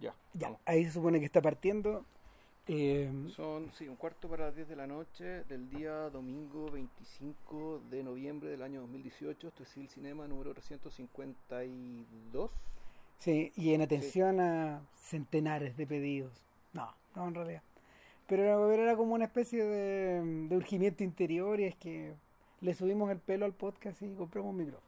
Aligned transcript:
Ya. 0.00 0.14
Ya, 0.34 0.48
vamos. 0.48 0.60
ahí 0.64 0.84
se 0.84 0.92
supone 0.92 1.18
que 1.18 1.26
está 1.26 1.42
partiendo. 1.42 2.04
Eh, 2.66 3.10
Son, 3.34 3.72
sí, 3.72 3.88
un 3.88 3.96
cuarto 3.96 4.28
para 4.28 4.46
las 4.46 4.54
10 4.54 4.68
de 4.68 4.76
la 4.76 4.86
noche 4.86 5.44
del 5.44 5.70
día 5.70 6.10
domingo 6.10 6.70
25 6.70 7.80
de 7.90 8.02
noviembre 8.02 8.50
del 8.50 8.62
año 8.62 8.80
2018. 8.82 9.48
Esto 9.48 9.62
es 9.62 9.76
el 9.76 9.88
cinema 9.88 10.28
número 10.28 10.52
352. 10.54 12.50
sí, 13.18 13.52
y 13.56 13.72
en 13.74 13.82
atención 13.82 14.40
a 14.40 14.82
centenares 14.96 15.76
de 15.76 15.86
pedidos. 15.86 16.44
No, 16.72 16.94
no 17.16 17.28
en 17.28 17.34
realidad. 17.34 17.62
Pero 18.26 18.42
era, 18.42 18.56
pero 18.58 18.82
era 18.82 18.96
como 18.96 19.14
una 19.14 19.24
especie 19.24 19.64
de, 19.64 20.22
de 20.48 20.56
urgimiento 20.56 21.02
interior 21.02 21.58
y 21.60 21.64
es 21.64 21.74
que 21.76 22.14
le 22.60 22.74
subimos 22.74 23.10
el 23.10 23.18
pelo 23.18 23.46
al 23.46 23.54
podcast 23.54 24.02
y 24.02 24.14
compramos 24.14 24.50
un 24.50 24.58
micrófono. 24.58 24.87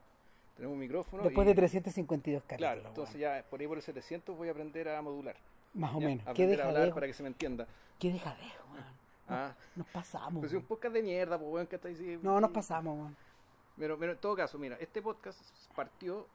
Tenemos 0.61 0.75
un 0.75 0.79
micrófono. 0.79 1.23
Después 1.23 1.43
y- 1.43 1.49
de 1.49 1.55
352 1.55 2.43
capítulos. 2.43 2.71
Claro, 2.73 2.87
entonces 2.89 3.19
ya 3.19 3.43
por 3.49 3.59
ahí 3.59 3.65
por 3.65 3.77
el 3.77 3.81
700 3.83 4.37
voy 4.37 4.47
a 4.47 4.51
aprender 4.51 4.89
a 4.89 5.01
modular. 5.01 5.35
Más 5.73 5.95
o 5.95 5.99
Ya, 5.99 6.05
menos. 6.05 6.23
¿Qué 6.25 6.29
Aprender 6.43 6.61
a 6.61 6.67
hablar 6.67 6.93
para 6.93 7.07
que 7.07 7.13
se 7.13 7.23
me 7.23 7.29
entienda. 7.29 7.65
¿Qué 7.97 8.11
dejadejo, 8.11 8.63
weón? 8.71 8.85
Ah, 9.27 9.55
Nos 9.75 9.87
pasamos. 9.87 10.39
pues 10.41 10.51
es 10.51 10.57
un 10.59 10.65
podcast 10.65 10.93
de 10.93 11.01
mierda, 11.01 11.39
pues 11.39 11.49
weón, 11.51 11.65
que 11.65 11.77
está 11.77 11.87
ahí. 11.87 12.19
No, 12.21 12.39
nos 12.39 12.51
pasamos, 12.51 12.95
weón. 12.95 13.17
Pero, 13.75 13.97
pero 13.97 14.11
en 14.11 14.19
todo 14.19 14.35
caso, 14.35 14.59
mira, 14.59 14.77
este 14.79 15.01
podcast 15.01 15.41
partió, 15.75 16.27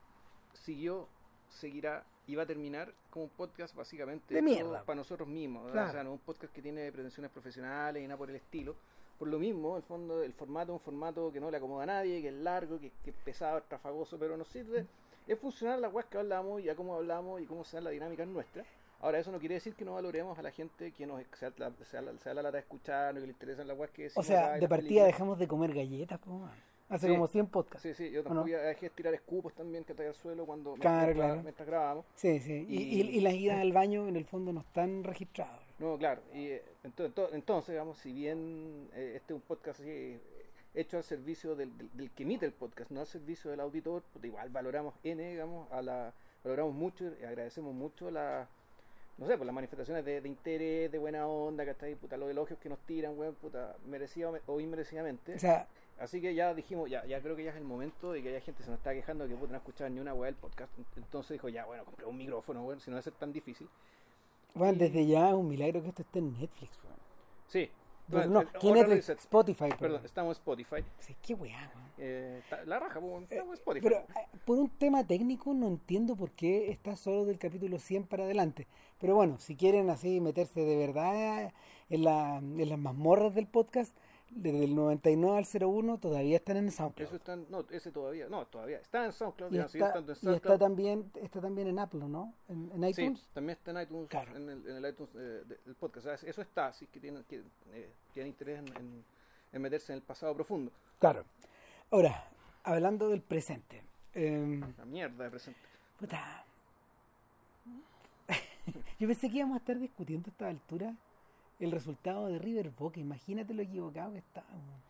siguió, 0.55 1.07
seguirá 1.49 2.05
y 2.27 2.35
va 2.35 2.43
a 2.43 2.47
terminar 2.47 2.93
como 3.11 3.27
un 3.27 3.31
podcast 3.31 3.77
básicamente 3.77 4.35
De 4.35 4.43
mierda. 4.43 4.83
para 4.83 4.97
nosotros 4.97 5.29
mismos. 5.29 5.71
Claro. 5.71 5.89
O 5.89 5.93
sea, 5.93 6.03
no 6.03 6.11
un 6.15 6.19
podcast 6.19 6.53
que 6.53 6.63
tiene 6.63 6.91
pretensiones 6.91 7.31
profesionales 7.31 8.03
y 8.03 8.09
nada 8.09 8.19
por 8.19 8.29
el 8.29 8.35
estilo. 8.35 8.75
Por 9.19 9.29
lo 9.29 9.39
mismo, 9.39 9.77
el 9.77 9.83
fondo, 9.83 10.23
el 10.23 10.33
formato 10.35 10.73
es 10.73 10.79
un 10.79 10.85
formato 10.85 11.33
que 11.33 11.41
no 11.41 11.51
le 11.51 11.57
acomoda 11.57 11.85
a 11.85 11.87
nadie, 11.87 12.21
que 12.21 12.29
es 12.29 12.35
largo, 12.35 12.79
que, 12.79 12.91
que 13.03 13.11
es 13.11 13.17
pesado, 13.25 13.59
es 13.59 13.65
trafagoso, 13.65 14.19
pero 14.19 14.37
nos 14.37 14.49
sirve. 14.49 14.87
Es 15.27 15.39
funcional 15.39 15.81
la 15.81 15.89
web 15.89 16.05
que 16.09 16.19
hablamos, 16.19 16.63
ya 16.63 16.75
cómo 16.77 16.95
hablamos 16.95 17.41
y 17.41 17.47
cómo 17.47 17.65
se 17.65 17.77
da 17.79 17.81
la 17.83 17.91
dinámica 17.91 18.25
nuestra. 18.27 18.65
Ahora, 19.01 19.19
eso 19.19 19.31
no 19.33 19.39
quiere 19.39 19.57
decir 19.57 19.75
que 19.75 19.85
no 19.85 19.95
valoremos 19.95 20.39
a 20.39 20.43
la 20.43 20.51
gente 20.51 20.93
que 20.93 21.07
nos 21.07 21.23
se 21.35 21.51
da 21.51 21.53
la, 22.03 22.13
la- 22.35 22.43
lata 22.43 22.53
de 22.53 22.59
escuchar, 22.61 23.15
que 23.15 23.21
le 23.21 23.27
interesan 23.29 23.67
las 23.67 23.77
weas 23.79 23.91
que 23.91 24.03
O 24.03 24.05
decimos 24.05 24.27
sea, 24.27 24.47
acá 24.47 24.51
y 24.53 24.55
de 24.55 24.61
las 24.63 24.69
partida 24.71 24.89
películas. 24.89 25.07
dejamos 25.07 25.39
de 25.39 25.49
comer 25.49 25.75
galletas, 25.75 26.21
weón. 26.27 26.51
Hace 26.89 27.09
Sí. 27.09 27.13
como 27.15 27.27
100 27.27 27.47
podcasts. 27.49 27.83
Sí, 27.83 27.95
sí, 27.95 28.11
yo 28.13 28.21
¿O 28.21 28.23
no? 28.23 28.29
tampoco 28.29 28.49
ya 28.49 28.59
dejé 28.59 28.91
tirar 28.91 29.13
escupos 29.13 29.53
también 29.55 29.83
que 29.85 29.93
traía 29.95 30.11
al 30.11 30.15
suelo 30.15 30.47
cuando 30.47 30.75
Claro, 30.75 31.07
mientras, 31.07 31.27
claro. 31.27 31.43
mientras 31.43 31.67
grabábamos. 31.69 32.07
Sí, 32.15 32.39
sí. 32.41 32.65
Y, 32.69 33.01
Y- 33.01 33.21
las 33.21 33.35
idas 33.35 33.59
al 33.61 33.73
baño 33.73 34.07
en 34.09 34.15
el 34.17 34.25
fondo 34.25 34.53
no 34.53 34.61
están 34.61 35.03
registradas. 35.03 35.61
No, 35.81 35.99
claro. 35.99 36.23
Y 36.33 36.47
eh, 36.47 36.63
ento- 36.85 37.13
ento- 37.13 37.29
entonces, 37.33 37.73
digamos, 37.73 37.99
si 37.99 38.13
bien 38.13 38.89
eh, 38.95 39.15
este 39.17 39.33
es 39.33 39.37
un 39.37 39.41
podcast 39.43 39.81
así, 39.81 39.91
eh, 39.91 40.21
hecho 40.75 40.97
al 40.97 41.03
servicio 41.03 41.57
del, 41.57 41.77
del- 41.77 41.91
del 41.93 42.11
que 42.13 42.23
emite 42.23 42.47
el 42.47 42.53
podcast, 42.53 42.91
no 42.93 43.01
al 43.01 43.07
servicio 43.07 43.51
del 43.51 43.61
auditor, 43.61 44.03
pues 44.13 44.25
igual 44.25 44.49
valoramos 44.51 44.95
N, 45.03 45.29
digamos, 45.29 45.71
a 45.73 45.83
la, 45.83 46.13
valoramos 46.45 46.73
mucho 46.75 47.05
y 47.21 47.25
agradecemos 47.25 47.75
mucho 47.75 48.11
la, 48.13 48.47
no 49.19 49.27
sé, 49.27 49.37
pues 49.37 49.47
las 49.47 49.55
manifestaciones 49.55 50.05
de, 50.05 50.21
de 50.21 50.29
interés, 50.29 50.93
de 50.93 50.99
buena 50.99 51.27
onda, 51.27 51.65
que 51.65 51.73
está 51.73 51.87
ahí, 51.87 51.95
puta, 51.97 52.17
los 52.17 52.31
elogios 52.31 52.59
que 52.61 52.69
nos 52.69 52.79
tiran, 52.81 53.19
weón, 53.19 53.35
puta, 53.35 53.75
merecida 53.87 54.31
o 54.47 54.61
inmerecidamente. 54.61 55.35
O 55.35 55.39
sea, 55.39 55.67
Así 55.99 56.21
que 56.21 56.35
ya 56.35 56.53
dijimos, 56.55 56.91
ya, 56.91 57.05
ya 57.07 57.21
creo 57.23 57.35
que 57.37 57.45
ya 57.45 57.51
es 57.51 57.57
el 57.57 57.65
momento 57.65 58.13
de 58.13 58.23
que 58.23 58.29
haya 58.29 58.41
gente 58.41 58.59
que 58.59 58.65
se 58.65 58.71
nos 58.71 58.79
está 58.79 58.93
quejando 58.93 59.25
de 59.25 59.31
que 59.31 59.37
puta, 59.37 59.53
no 59.53 59.59
escuchar 59.59 59.91
ni 59.91 59.99
una 59.99 60.13
weá 60.13 60.27
del 60.27 60.35
podcast. 60.39 60.71
Entonces 60.97 61.35
dijo, 61.35 61.49
ya, 61.49 61.65
bueno, 61.65 61.85
compré 61.85 62.05
un 62.07 62.17
micrófono, 62.17 62.63
weón, 62.65 62.81
si 62.81 62.91
no 62.91 62.97
va 62.97 63.01
a 63.01 63.03
ser 63.03 63.15
tan 63.15 63.33
difícil. 63.33 63.69
bueno, 64.55 64.79
desde 64.79 65.07
ya 65.07 65.29
es 65.29 65.35
un 65.35 65.49
milagro 65.49 65.83
que 65.83 65.89
esto 65.89 66.03
esté 66.03 66.19
en 66.19 66.33
Netflix, 66.39 66.79
weón. 66.85 66.97
Sí. 67.47 67.71
Bueno, 68.09 68.31
no, 68.35 68.43
eh, 68.43 68.49
¿qué 68.61 68.69
otra 68.69 68.83
Netflix? 68.83 69.09
vez, 69.09 69.19
Spotify, 69.19 69.59
Perdón, 69.59 69.79
perdón. 69.79 70.05
estamos 70.05 70.37
en 70.37 70.41
Spotify. 70.41 70.85
Sí, 70.99 71.17
qué 71.23 71.35
weá, 71.35 71.73
weón. 71.75 71.87
Eh, 71.99 72.43
la 72.67 72.79
raja, 72.79 73.01
pues, 73.01 73.23
estamos 73.23 73.49
en 73.49 73.55
Spotify. 73.55 73.83
Pero 73.89 73.97
eh, 74.01 74.39
por 74.45 74.59
un 74.59 74.69
tema 74.69 75.05
técnico 75.05 75.55
no 75.55 75.67
entiendo 75.67 76.15
por 76.15 76.31
qué 76.33 76.71
está 76.71 76.95
solo 76.95 77.25
del 77.25 77.39
capítulo 77.39 77.79
100 77.79 78.05
para 78.05 78.25
adelante. 78.25 78.67
Pero 79.01 79.15
bueno, 79.15 79.39
si 79.39 79.57
quieren 79.57 79.89
así 79.91 80.21
meterse 80.21 80.61
de 80.61 80.77
verdad 80.77 81.53
en, 81.89 82.05
la, 82.05 82.37
en 82.37 82.69
las 82.69 82.79
mazmorras 82.79 83.35
del 83.35 83.47
podcast, 83.49 83.97
desde 84.31 84.65
el 84.65 84.75
99 84.75 85.39
al 85.39 85.47
01 85.63 85.99
todavía 85.99 86.37
están 86.37 86.57
en 86.57 86.71
SoundCloud. 86.71 87.07
Eso 87.07 87.17
está, 87.17 87.33
en- 87.35 87.47
no, 87.51 87.65
ese 87.71 87.91
todavía, 87.93 88.29
no, 88.29 88.45
todavía 88.47 88.79
está 88.79 89.05
en 89.07 89.13
SoundCloud, 89.13 89.53
y 89.53 89.59
está, 89.59 89.79
y 89.79 90.35
está 90.35 90.59
también 90.59 91.11
está 91.15 91.41
también 91.41 91.69
en 91.69 91.79
Apple, 91.79 92.01
¿no? 92.09 92.35
En, 92.49 92.71
en 92.75 92.95
Sí, 92.95 93.03
iTunes. 93.03 93.29
también 93.33 93.57
está 93.59 93.71
en 93.71 93.81
iTunes, 93.83 94.09
Claro. 94.09 94.37
en, 94.37 94.49
el, 94.51 94.67
en 94.69 94.85
el 94.85 94.91
iTunes 94.91 95.15
eh, 95.15 95.19
de- 95.47 95.59
del 95.65 95.75
podcast. 95.77 96.07
O 96.07 96.17
sea, 96.17 96.29
eso 96.29 96.43
está, 96.43 96.69
es 96.71 96.85
que 96.91 97.01
tienen, 97.01 97.23
que, 97.25 97.43
eh, 97.73 97.91
tienen 98.13 98.33
interés 98.33 98.59
en, 98.59 98.77
en- 98.77 99.05
en 99.53 99.63
meterse 99.63 99.93
en 99.93 99.99
el 99.99 100.03
pasado 100.03 100.35
profundo. 100.35 100.71
Claro. 100.99 101.25
Ahora, 101.91 102.25
hablando 102.65 103.09
del 103.09 103.23
presente. 103.23 103.83
em, 104.13 104.61
La 104.77 104.85
mierda 104.85 105.25
de 105.25 105.31
presente. 105.31 105.61
puta. 106.01 106.45
Yo 108.99 109.07
pensé 109.07 109.31
que 109.31 109.39
íbamos 109.39 109.55
a 109.57 109.59
estar 109.59 109.79
discutiendo 109.79 110.29
a 110.29 110.31
esta 110.33 110.49
altura 110.49 110.95
el 111.61 111.71
resultado 111.73 112.27
de 112.27 112.39
River 112.39 112.71
Boca. 112.71 113.01
Imagínate 113.01 113.55
lo 113.55 113.63
equivocado 113.63 114.13
que 114.13 114.19
estábamos. 114.19 114.81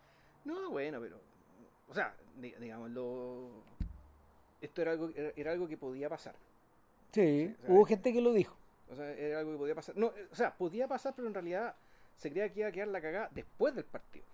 No, 0.45 0.71
bueno, 0.71 1.01
pero. 1.01 1.19
O 1.89 1.95
sea, 1.95 2.15
di- 2.41 2.55
digamos, 2.61 2.91
lo, 2.91 3.49
esto 4.61 4.83
era 4.83 4.93
algo, 4.93 5.11
era, 5.15 5.33
era 5.37 5.53
algo 5.53 5.69
que 5.69 5.77
podía 5.77 6.09
pasar. 6.09 6.35
Sí, 7.13 7.55
o 7.63 7.67
sea, 7.67 7.75
hubo 7.75 7.85
gente 7.85 8.13
que 8.13 8.21
lo 8.21 8.33
dijo. 8.33 8.57
O 8.91 8.95
sea, 8.97 9.11
era 9.13 9.39
algo 9.41 9.53
que 9.53 9.59
podía 9.59 9.75
pasar. 9.75 9.97
No, 9.97 10.13
o 10.31 10.35
sea, 10.35 10.55
podía 10.57 10.87
pasar, 10.89 11.15
pero 11.15 11.29
en 11.29 11.35
realidad 11.35 11.75
se 12.17 12.31
creía 12.31 12.53
que 12.53 12.61
iba 12.61 12.69
a 12.69 12.73
quedar 12.73 12.89
la 12.89 13.01
cagada 13.01 13.29
después 13.33 13.75
del 13.75 13.85
partido. 13.85 14.25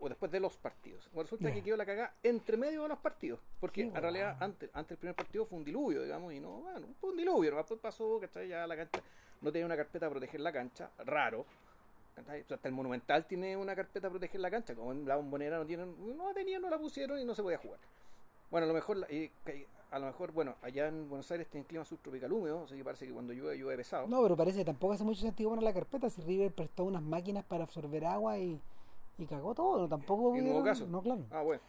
O 0.00 0.08
después 0.08 0.30
de 0.32 0.40
los 0.40 0.56
partidos. 0.56 1.08
Resulta 1.14 1.52
que 1.52 1.62
quedó 1.62 1.76
la 1.76 1.86
cagada 1.86 2.12
entre 2.22 2.56
medio 2.56 2.82
de 2.82 2.88
los 2.88 2.98
partidos. 2.98 3.40
Porque 3.60 3.82
Qué 3.82 3.88
en 3.88 3.94
realidad 3.94 4.36
antes, 4.40 4.68
antes 4.74 4.90
del 4.90 4.98
primer 4.98 5.14
partido 5.14 5.46
fue 5.46 5.58
un 5.58 5.64
diluvio, 5.64 6.02
digamos, 6.02 6.32
y 6.34 6.40
no, 6.40 6.60
bueno, 6.60 6.86
fue 7.00 7.10
un 7.10 7.16
diluvio. 7.16 7.50
¿no? 7.52 7.56
Después 7.58 7.80
pasó, 7.80 8.18
¿cachai? 8.20 8.48
Ya 8.48 8.66
la 8.66 8.76
cancha 8.76 9.00
no 9.40 9.52
tenía 9.52 9.66
una 9.66 9.76
carpeta 9.76 10.06
para 10.06 10.10
proteger 10.10 10.40
la 10.40 10.52
cancha, 10.52 10.90
raro. 11.04 11.44
hasta 12.16 12.68
el 12.68 12.74
Monumental 12.74 13.24
tiene 13.26 13.56
una 13.56 13.74
carpeta 13.74 14.08
para 14.08 14.10
proteger 14.10 14.40
la 14.40 14.50
cancha, 14.50 14.74
como 14.74 14.92
en 14.92 15.06
la 15.06 15.16
bombonera 15.16 15.58
no 15.58 15.66
tienen, 15.66 15.94
no 16.16 16.32
tenían, 16.34 16.62
no 16.62 16.70
la 16.70 16.78
pusieron 16.78 17.18
y 17.18 17.24
no 17.24 17.34
se 17.34 17.42
podía 17.42 17.58
jugar. 17.58 17.78
Bueno, 18.50 18.64
a 18.64 18.68
lo 18.68 18.74
mejor, 18.74 19.06
eh, 19.08 19.30
a 19.90 19.98
lo 19.98 20.06
mejor, 20.06 20.32
bueno, 20.32 20.56
allá 20.62 20.88
en 20.88 21.08
Buenos 21.08 21.30
Aires 21.30 21.48
tienen 21.48 21.66
clima 21.66 21.84
subtropical 21.84 22.32
húmedo, 22.32 22.64
así 22.64 22.76
que 22.76 22.84
parece 22.84 23.06
que 23.06 23.12
cuando 23.12 23.32
llueve, 23.32 23.56
llueve 23.56 23.76
pesado. 23.76 24.08
No, 24.08 24.22
pero 24.22 24.36
parece 24.36 24.58
que 24.58 24.64
tampoco 24.64 24.94
hace 24.94 25.04
mucho 25.04 25.20
sentido 25.20 25.50
poner 25.50 25.62
la 25.62 25.72
carpeta 25.72 26.10
si 26.10 26.20
River 26.22 26.52
prestó 26.52 26.84
unas 26.84 27.02
máquinas 27.02 27.44
para 27.44 27.64
absorber 27.64 28.04
agua 28.04 28.38
y, 28.38 28.60
y 29.18 29.26
cagó 29.26 29.54
todo. 29.54 29.88
Tampoco 29.88 30.36
no 30.36 30.50
hubo 30.50 30.64
caso. 30.64 30.86
No, 30.86 31.00
claro. 31.00 31.22
Ah, 31.30 31.42
bueno. 31.42 31.62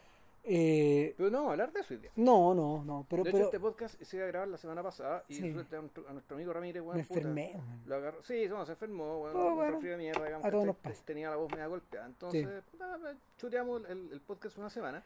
Eh, 0.44 1.14
Pero 1.18 1.30
no 1.30 1.52
hablar 1.52 1.72
de 1.72 1.82
eso 1.82 1.94
hoy 1.94 2.00
día. 2.00 2.12
no, 2.16 2.54
no, 2.56 2.84
no. 2.84 3.06
Pero, 3.10 3.24
de 3.24 3.30
hecho, 3.30 3.36
pero 3.38 3.46
este 3.46 3.60
podcast 3.60 4.02
se 4.02 4.18
iba 4.18 4.26
a 4.26 4.28
grabar 4.30 4.48
la 4.48 4.58
semana 4.58 4.82
pasada 4.82 5.24
y 5.28 5.36
Sí. 5.36 5.50
a 5.50 5.54
nuestro, 5.54 5.80
a 6.08 6.14
nuestro 6.14 6.36
amigo 6.36 6.52
Ramírez, 6.52 6.82
weón, 6.82 6.98
me 6.98 7.04
puta, 7.04 7.20
enfermé. 7.20 7.54
man. 7.56 7.82
Lo 7.86 7.96
agarró. 7.96 8.24
Sí, 8.24 8.48
no, 8.50 8.66
se 8.66 8.72
enfermó, 8.72 9.22
weón, 9.22 9.36
Oh, 9.38 9.56
bueno, 9.56 9.80
de 9.80 9.98
mierda, 9.98 10.26
digamos, 10.26 10.46
a 10.46 10.50
todos 10.52 10.64
¿cachai? 10.64 10.66
nos 10.66 10.76
pasa. 10.78 11.06
Tenía 11.06 11.30
la 11.30 11.36
voz 11.36 11.52
media 11.52 11.68
golpeada. 11.68 12.06
Entonces, 12.08 12.48
nada, 12.80 13.16
chuteamos 13.38 13.88
el, 13.90 14.10
el 14.12 14.20
podcast 14.22 14.58
una 14.58 14.70
semana. 14.72 15.04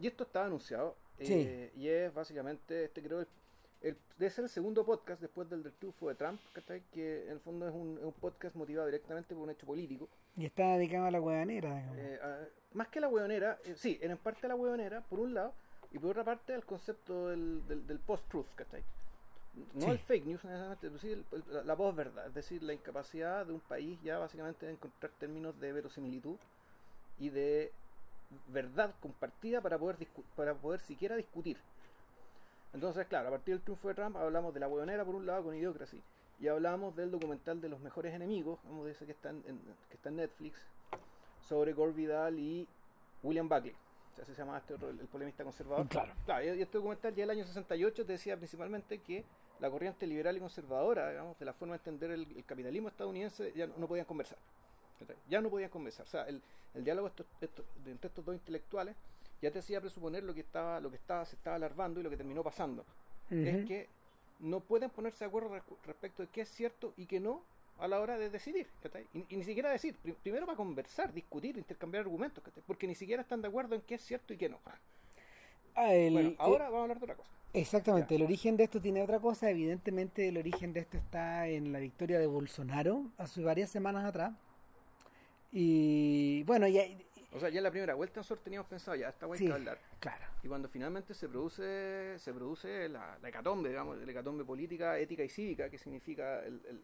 Y 0.00 0.06
esto 0.06 0.22
estaba 0.22 0.46
anunciado. 0.46 0.94
Sí. 1.20 1.34
eh, 1.34 1.72
y 1.76 1.88
es 1.88 2.14
básicamente, 2.14 2.84
este 2.84 3.02
creo, 3.02 3.18
el, 3.20 3.26
el, 3.82 3.96
debe 4.18 4.30
ser 4.30 4.44
el 4.44 4.50
segundo 4.50 4.84
podcast 4.84 5.20
después 5.20 5.48
del 5.48 5.62
del 5.62 5.72
triunfo 5.72 6.08
de 6.08 6.14
Trump, 6.16 6.40
¿cachai? 6.52 6.82
Que 6.92 7.24
en 7.26 7.32
el 7.32 7.40
fondo 7.40 7.68
es 7.68 7.74
un, 7.74 7.98
podcast 8.20 8.56
motivado 8.56 8.86
directamente 8.86 9.34
por 9.34 9.44
un 9.44 9.50
hecho 9.50 9.66
político. 9.66 10.08
Y 10.36 10.44
está 10.46 10.76
dedicado 10.76 11.06
a 11.06 11.10
la 11.10 11.20
digamos. 11.74 11.96
Eh, 11.98 12.18
a- 12.22 12.48
más 12.74 12.88
que 12.88 13.00
la 13.00 13.08
hueonera, 13.08 13.58
eh, 13.64 13.74
sí, 13.76 13.98
en 14.02 14.16
parte 14.18 14.46
a 14.46 14.48
la 14.48 14.56
hueonera, 14.56 15.00
por 15.02 15.20
un 15.20 15.32
lado, 15.34 15.52
y 15.92 15.98
por 15.98 16.10
otra 16.10 16.24
parte 16.24 16.52
al 16.54 16.64
concepto 16.64 17.28
del, 17.28 17.66
del, 17.68 17.86
del 17.86 17.98
post-truth, 17.98 18.46
¿cachai? 18.56 18.82
No 19.74 19.86
Sí. 19.86 19.90
el 19.92 19.98
fake 19.98 20.26
news 20.26 20.44
necesariamente, 20.44 20.86
pero 20.88 20.98
sí 20.98 21.12
el- 21.12 21.24
la, 21.50 21.62
la 21.64 21.76
post-verdad, 21.76 22.26
es 22.26 22.34
decir, 22.34 22.62
la 22.62 22.74
incapacidad 22.74 23.46
de 23.46 23.52
un 23.52 23.60
país 23.60 23.98
ya 24.02 24.18
básicamente 24.18 24.66
de 24.66 24.72
encontrar 24.72 25.10
términos 25.18 25.58
de 25.60 25.72
verosimilitud 25.72 26.36
y 27.18 27.30
de 27.30 27.72
verdad 28.48 28.94
compartida 29.00 29.60
para 29.60 29.78
poder, 29.78 29.96
para 30.36 30.54
poder 30.54 30.80
siquiera 30.80 31.16
discutir. 31.16 31.56
Entonces, 32.74 33.06
claro, 33.06 33.28
a 33.28 33.30
partir 33.30 33.54
del 33.54 33.62
triunfo 33.62 33.88
de 33.88 33.94
Trump 33.94 34.16
hablamos 34.16 34.52
de 34.54 34.60
la 34.60 34.68
hueonera 34.68 35.04
por 35.04 35.14
un 35.14 35.26
lado 35.26 35.44
con 35.44 35.54
Idiocracy 35.54 36.02
y 36.40 36.48
hablamos 36.48 36.94
del 36.94 37.10
documental 37.10 37.60
de 37.60 37.68
los 37.68 37.80
mejores 37.80 38.14
enemigos, 38.14 38.58
vamos 38.64 38.86
de 38.86 38.92
ese 38.92 39.06
que 39.06 39.12
está 39.12 39.30
en, 39.30 39.42
que 39.42 39.94
está 39.94 40.08
en 40.10 40.16
Netflix, 40.16 40.60
sobre 41.48 41.72
Gore 41.72 41.92
Vidal 41.92 42.38
y 42.38 42.68
William 43.22 43.48
Buckley. 43.48 43.72
O 44.12 44.16
sea, 44.16 44.24
se 44.24 44.34
llama 44.34 44.58
este 44.58 44.74
otro, 44.74 44.90
el, 44.90 45.00
el 45.00 45.06
polemista 45.06 45.42
conservador. 45.44 45.86
Claro. 46.24 46.44
y 46.44 46.60
este 46.60 46.76
documental 46.78 47.14
ya 47.14 47.24
el 47.24 47.30
año 47.30 47.44
68 47.44 48.04
te 48.04 48.12
decía 48.12 48.36
principalmente 48.36 48.98
que 48.98 49.24
la 49.60 49.70
corriente 49.70 50.06
liberal 50.06 50.36
y 50.36 50.40
conservadora, 50.40 51.10
digamos, 51.10 51.38
de 51.38 51.44
la 51.44 51.52
forma 51.52 51.74
de 51.74 51.78
entender 51.78 52.10
el, 52.12 52.26
el 52.36 52.44
capitalismo 52.44 52.88
estadounidense, 52.88 53.52
ya 53.56 53.66
no, 53.66 53.74
no 53.78 53.88
podían 53.88 54.06
conversar. 54.06 54.38
Ya 55.28 55.40
no 55.40 55.48
podían 55.50 55.70
conversar. 55.70 56.04
O 56.06 56.08
sea, 56.08 56.24
el, 56.28 56.42
el 56.74 56.84
diálogo 56.84 57.06
estos- 57.08 57.26
estos- 57.40 57.64
de 57.84 57.92
entre 57.92 58.08
estos 58.08 58.24
dos 58.24 58.34
intelectuales 58.34 58.94
ya 59.42 59.50
te 59.50 59.58
hacía 59.60 59.80
presuponer 59.80 60.24
lo 60.24 60.34
que 60.34 60.40
estaba, 60.40 60.80
lo 60.80 60.90
que 60.90 60.96
estaba, 60.96 61.24
se 61.24 61.36
estaba 61.36 61.56
alarmando 61.56 62.00
y 62.00 62.02
lo 62.02 62.10
que 62.10 62.16
terminó 62.16 62.42
pasando. 62.42 62.84
Es 63.30 63.66
que 63.66 63.88
no 64.40 64.60
pueden 64.60 64.90
ponerse 64.90 65.24
de 65.24 65.28
acuerdo 65.28 65.50
respecto 65.86 66.22
de 66.22 66.28
qué 66.28 66.42
es 66.42 66.48
cierto 66.48 66.94
y 66.96 67.06
qué 67.06 67.20
no 67.20 67.42
a 67.78 67.86
la 67.88 68.00
hora 68.00 68.16
de 68.18 68.30
decidir. 68.30 68.66
Y, 69.14 69.24
y 69.28 69.36
ni 69.36 69.44
siquiera 69.44 69.70
decir, 69.70 69.94
pri- 69.96 70.14
primero 70.22 70.46
para 70.46 70.56
conversar, 70.56 71.12
discutir, 71.12 71.56
intercambiar 71.56 72.02
argumentos, 72.02 72.42
porque 72.66 72.86
ni 72.86 72.94
siquiera 72.94 73.22
están 73.22 73.40
de 73.42 73.48
acuerdo 73.48 73.74
en 73.74 73.82
qué 73.82 73.96
es 73.96 74.02
cierto 74.02 74.32
y 74.32 74.36
qué 74.36 74.48
no. 74.48 74.58
Ah, 75.74 75.94
el- 75.94 76.12
Bueno, 76.12 76.28
eh, 76.30 76.36
ahora 76.38 76.64
vamos 76.64 76.78
a 76.78 76.82
hablar 76.82 76.98
de 76.98 77.04
otra 77.04 77.16
cosa. 77.16 77.30
Exactamente, 77.52 78.14
el 78.16 78.22
origen 78.22 78.56
de 78.56 78.64
esto 78.64 78.80
tiene 78.80 79.02
otra 79.02 79.20
cosa. 79.20 79.48
Evidentemente, 79.50 80.28
el 80.28 80.36
origen 80.38 80.72
de 80.72 80.80
esto 80.80 80.96
está 80.96 81.46
en 81.48 81.72
la 81.72 81.78
victoria 81.78 82.18
de 82.18 82.26
Bolsonaro 82.26 83.04
hace 83.18 83.42
varias 83.42 83.70
semanas 83.70 84.04
atrás. 84.04 84.32
Y 85.52 86.42
bueno, 86.44 86.68
ya. 86.68 86.82
O 87.32 87.38
sea, 87.38 87.50
ya 87.50 87.58
en 87.58 87.64
la 87.64 87.70
primera 87.70 87.94
vuelta 87.94 88.20
nosotros 88.20 88.42
teníamos 88.42 88.66
pensado, 88.68 88.96
ya 88.96 89.10
esta 89.10 89.26
vuelta 89.26 89.44
Sí, 89.44 89.50
a 89.50 89.54
hablar. 89.54 89.78
claro. 90.00 90.24
Y 90.42 90.48
cuando 90.48 90.68
finalmente 90.68 91.12
se 91.12 91.28
produce 91.28 92.18
se 92.18 92.32
produce 92.32 92.88
la, 92.88 93.18
la 93.20 93.28
hecatombe, 93.28 93.68
digamos, 93.68 93.98
la 93.98 94.10
hecatombe 94.10 94.44
política, 94.44 94.98
ética 94.98 95.22
y 95.22 95.28
cívica, 95.28 95.68
que 95.68 95.78
significa 95.78 96.40
el, 96.44 96.60
el- 96.66 96.82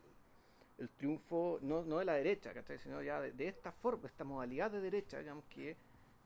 el 0.76 0.88
triunfo 0.90 1.60
no, 1.62 1.84
no 1.84 1.98
de 2.00 2.04
la 2.04 2.14
derecha, 2.14 2.52
¿cachai? 2.52 2.78
sino 2.80 3.00
ya 3.00 3.20
de, 3.20 3.30
de 3.30 3.46
esta 3.46 3.70
forma, 3.70 4.08
esta 4.08 4.24
modalidad 4.24 4.72
de 4.72 4.80
derecha, 4.80 5.20
digamos, 5.20 5.44
que, 5.44 5.76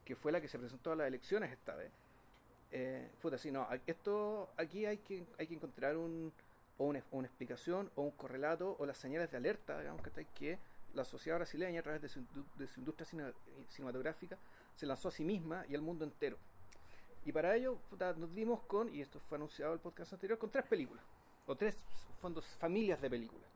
que 0.07 0.17
fue 0.17 0.33
la 0.33 0.41
que 0.41 0.49
se 0.49 0.59
presentó 0.59 0.91
a 0.93 0.97
las 0.97 1.07
elecciones 1.07 1.53
esta 1.53 1.75
vez. 1.77 1.93
Eh, 2.73 3.11
puta, 3.21 3.37
sí, 3.37 3.51
no, 3.53 3.69
esto 3.87 4.49
aquí 4.57 4.87
hay 4.87 4.97
que, 4.99 5.23
hay 5.39 5.47
que 5.47 5.55
encontrar 5.55 5.99
un, 5.99 6.33
o 6.79 6.87
una, 6.87 7.03
una 7.11 7.27
explicación 7.29 7.91
o 7.95 8.03
un 8.03 8.11
correlato 8.13 8.75
o 8.79 8.87
las 8.87 8.97
señales 8.97 9.31
de 9.31 9.37
alerta, 9.37 9.79
digamos, 9.81 10.01
¿cachai? 10.01 10.27
que 10.35 10.59
la 10.95 11.05
sociedad 11.05 11.39
brasileña 11.39 11.81
a 11.81 11.83
través 11.83 12.03
de 12.03 12.09
su, 12.09 12.25
de 12.57 12.67
su 12.67 12.81
industria 12.81 13.07
cine- 13.07 13.35
cinematográfica 13.69 14.39
se 14.75 14.87
lanzó 14.87 15.09
a 15.09 15.11
sí 15.11 15.25
misma 15.25 15.65
y 15.69 15.75
al 15.75 15.83
mundo 15.83 16.05
entero. 16.05 16.39
Y 17.25 17.33
para 17.33 17.55
ello 17.57 17.77
puta, 17.91 18.13
nos 18.15 18.35
dimos 18.35 18.63
con, 18.63 18.95
y 18.95 19.01
esto 19.03 19.21
fue 19.21 19.37
anunciado 19.37 19.73
en 19.73 19.79
el 19.79 19.81
podcast 19.83 20.13
anterior, 20.15 20.39
con 20.39 20.51
tres 20.51 20.65
películas, 20.67 21.05
o 21.47 21.55
tres 21.57 21.77
fondos, 22.21 22.45
familias 22.59 23.01
de 23.01 23.11
películas, 23.11 23.47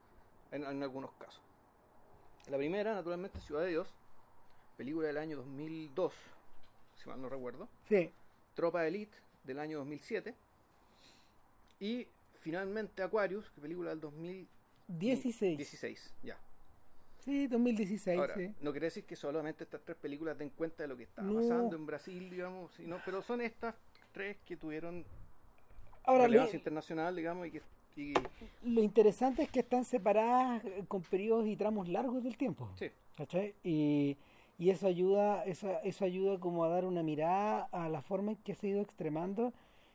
en, 0.50 0.64
en 0.64 0.82
algunos 0.82 1.12
casos. 1.12 1.40
La 2.48 2.56
primera, 2.58 2.94
naturalmente, 2.94 3.40
Ciudad 3.40 3.62
de 3.62 3.68
Dios, 3.68 3.88
película 4.76 5.06
del 5.06 5.16
año 5.18 5.36
2002, 5.38 6.12
si 6.96 7.08
mal 7.08 7.20
no 7.22 7.28
recuerdo. 7.28 7.68
Sí, 7.88 8.12
Tropa 8.54 8.86
Elite 8.86 9.16
del 9.44 9.58
año 9.60 9.78
2007. 9.78 10.34
Y 11.80 12.06
finalmente 12.40 13.02
Aquarius, 13.02 13.48
película 13.60 13.90
del 13.90 14.00
16. 14.00 14.46
2016. 14.88 16.14
Ya. 16.22 16.38
Sí, 17.24 17.46
2016. 17.46 18.18
Ahora, 18.18 18.34
sí. 18.34 18.52
no 18.60 18.72
quiere 18.72 18.86
decir 18.86 19.04
que 19.04 19.14
solamente 19.16 19.64
estas 19.64 19.80
tres 19.84 19.96
películas 19.96 20.36
den 20.36 20.50
cuenta 20.50 20.82
de 20.82 20.88
lo 20.88 20.96
que 20.96 21.04
está 21.04 21.22
No. 21.22 21.34
pasando 21.34 21.76
en 21.76 21.86
Brasil, 21.86 22.28
digamos, 22.28 22.72
sino, 22.74 22.98
pero 23.04 23.22
son 23.22 23.40
estas 23.40 23.74
tres 24.12 24.36
que 24.44 24.56
tuvieron 24.56 25.04
Ahora, 26.04 26.24
relevancia 26.24 26.56
internacional, 26.56 27.14
digamos, 27.14 27.46
y 27.46 27.50
que 27.52 27.62
y- 27.94 28.14
lo 28.64 28.82
interesante 28.82 29.42
es 29.42 29.50
que 29.50 29.60
están 29.60 29.84
separadas 29.84 30.64
eh, 30.64 30.84
con 30.88 31.02
periodos 31.02 31.46
y 31.46 31.56
tramos 31.56 31.88
largos 31.88 32.24
del 32.24 32.36
tiempo. 32.36 32.68
sí, 32.74 32.90
¿Cachai? 33.16 33.54
Y, 33.62 34.16
y 34.58 34.70
eso 34.70 34.86
ayuda, 34.88 35.44
eso, 35.44 35.70
eso 35.84 36.04
ayuda 36.04 36.40
como 36.40 36.64
a 36.64 36.68
dar 36.70 36.84
una 36.86 37.02
mirada 37.04 37.68
a 37.70 37.88
la 37.88 38.02
forma 38.02 38.32
en 38.32 38.38
que 38.38 38.54
se 38.56 38.66
ha 38.66 38.70
ido 38.70 38.80
extremando 38.80 39.52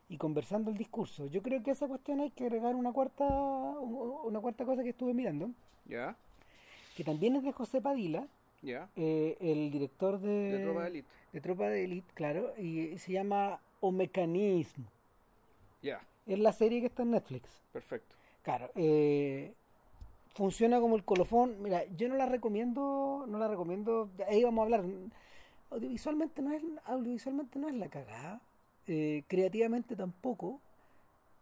y 0.09 0.17
conversando 0.17 0.69
el 0.71 0.77
discurso. 0.77 1.25
Yo 1.27 1.41
creo 1.41 1.61
que 1.61 1.71
a 1.71 1.73
esa 1.73 1.87
cuestión 1.89 2.21
hay 2.21 2.31
que 2.31 2.45
agregar 2.45 2.75
una 2.75 2.93
cuarta, 2.93 3.25
una 3.27 4.39
cuarta 4.39 4.63
cosa 4.63 4.83
que 4.83 4.89
estuve 4.91 5.13
mirando, 5.13 5.49
ya, 5.85 6.15
que 6.97 7.03
también 7.03 7.35
es 7.35 7.43
de 7.43 7.51
José 7.51 7.79
Padilla, 7.79 8.25
eh, 8.95 9.37
el 9.39 9.69
director 9.69 10.19
de, 10.19 10.57
de 10.57 10.63
Tropa 10.63 10.87
Elite, 10.87 11.07
de 11.31 11.41
Tropa 11.41 11.69
de 11.69 11.83
Elite, 11.83 12.11
claro, 12.15 12.53
y 12.57 12.97
se 12.97 13.11
llama 13.11 13.59
O 13.81 13.91
Mecanismo. 13.91 14.85
ya, 15.83 16.01
Es 16.25 16.39
la 16.39 16.51
serie 16.51 16.79
que 16.81 16.87
está 16.87 17.03
en 17.03 17.11
Netflix. 17.11 17.61
perfecto. 17.71 18.15
Claro, 18.41 18.71
eh, 18.75 19.53
funciona 20.33 20.79
como 20.79 20.95
el 20.95 21.03
colofón. 21.03 21.61
Mira, 21.61 21.83
yo 21.97 22.07
no 22.09 22.15
la 22.15 22.25
recomiendo, 22.25 23.25
no 23.27 23.37
la 23.37 23.47
recomiendo. 23.47 24.09
Ahí 24.27 24.43
vamos 24.43 24.61
a 24.61 24.63
hablar. 24.63 24.83
Audiovisualmente 25.69 26.41
no 26.41 26.53
es, 26.53 26.63
audiovisualmente 26.85 27.59
no 27.59 27.67
es 27.67 27.75
la 27.75 27.89
cagada. 27.89 28.41
eh, 28.87 29.23
creativamente 29.27 29.95
tampoco, 29.97 30.61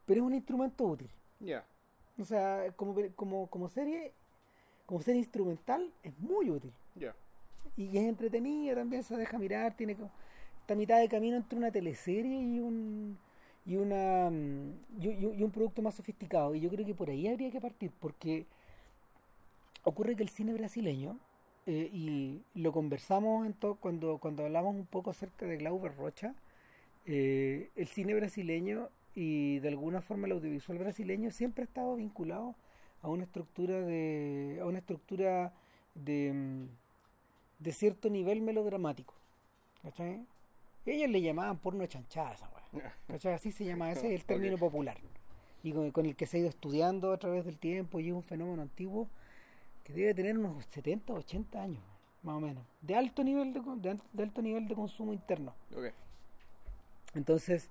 pero 0.05 0.19
es 0.21 0.25
un 0.27 0.33
instrumento 0.33 0.83
útil. 0.83 1.09
Ya, 1.39 1.63
O 2.19 2.25
sea, 2.25 2.71
como, 2.75 2.95
como, 3.15 3.47
como 3.47 3.69
serie, 3.69 4.11
como 4.85 5.01
serie 5.01 5.19
instrumental, 5.19 5.91
es 6.03 6.17
muy 6.19 6.49
útil. 6.49 6.71
ya, 6.95 7.13
Y 7.77 7.97
es 7.97 8.03
entretenida, 8.05 8.75
también 8.75 9.03
se 9.03 9.17
deja 9.17 9.37
mirar, 9.37 9.75
tiene 9.75 9.95
como- 9.95 10.11
está 10.61 10.73
a 10.73 10.77
mitad 10.77 10.99
de 10.99 11.09
camino 11.09 11.35
entre 11.37 11.57
una 11.57 11.71
teleserie 11.71 12.41
y 12.41 12.59
un 12.59 13.17
y 13.65 13.77
una 13.77 14.29
mm, 14.29 15.01
y, 15.01 15.43
un 15.43 15.51
producto 15.51 15.81
más 15.81 15.95
sofisticado. 15.95 16.55
Y 16.55 16.61
yo 16.61 16.69
creo 16.69 16.85
que 16.85 16.93
por 16.95 17.09
ahí 17.09 17.27
habría 17.27 17.51
que 17.51 17.59
partir, 17.61 17.91
porque 17.99 18.45
ocurre 19.83 20.15
que 20.15 20.23
el 20.23 20.29
cine 20.29 20.53
brasileño, 20.53 21.17
eh, 21.65 21.89
y 21.91 22.41
lo 22.53 22.71
conversamos 22.71 23.45
en 23.47 23.53
cuando, 23.79 24.19
cuando 24.19 24.43
hablamos 24.45 24.75
un 24.75 24.85
poco 24.85 25.09
acerca 25.09 25.45
de 25.47 25.57
Glauber 25.57 25.95
Rocha, 25.95 26.35
eh, 27.05 27.69
el 27.75 27.87
cine 27.87 28.13
brasileño 28.15 28.89
y 29.15 29.59
de 29.59 29.69
alguna 29.69 30.01
forma 30.01 30.27
el 30.27 30.33
audiovisual 30.33 30.77
brasileño 30.79 31.31
siempre 31.31 31.63
ha 31.63 31.65
estado 31.65 31.95
vinculado 31.95 32.55
a 33.05 33.09
una 33.09 33.23
estructura 33.23 33.81
de 33.81 34.57
a 34.61 34.65
una 34.65 34.79
estructura 34.79 35.53
de, 35.93 36.33
mm, 36.33 36.67
de 37.59 37.71
cierto 37.71 38.09
nivel 38.09 38.41
melodramático. 38.41 39.13
¿Cachai? 39.83 40.25
Ellos 40.87 41.09
le 41.09 41.21
llamaban 41.21 41.57
porno 41.57 41.85
chanchada 41.85 42.33
esa 42.33 42.49
weá. 42.49 42.93
¿Cachai? 43.07 43.33
Así 43.33 43.51
se 43.51 43.63
llama, 43.63 43.91
ese 43.91 44.07
es 44.07 44.21
el 44.21 44.25
término 44.25 44.57
popular. 44.57 44.97
Y 45.63 45.71
con, 45.71 45.91
con 45.91 46.05
el 46.07 46.15
que 46.15 46.25
se 46.25 46.37
ha 46.37 46.39
ido 46.39 46.49
estudiando 46.49 47.13
a 47.13 47.17
través 47.17 47.45
del 47.45 47.57
tiempo 47.59 47.99
y 47.99 48.07
es 48.07 48.13
un 48.13 48.23
fenómeno 48.23 48.63
antiguo 48.63 49.07
que 49.83 49.93
debe 49.93 50.15
tener 50.15 50.37
unos 50.37 50.65
70, 50.65 51.13
80 51.13 51.61
años, 51.61 51.83
más 52.23 52.35
o 52.35 52.39
menos. 52.39 52.63
De 52.81 52.95
alto 52.95 53.23
nivel 53.23 53.53
de, 53.53 53.99
alto 54.23 54.41
nivel 54.41 54.67
de 54.67 54.73
consumo 54.73 55.13
interno. 55.13 55.53
Entonces, 57.13 57.69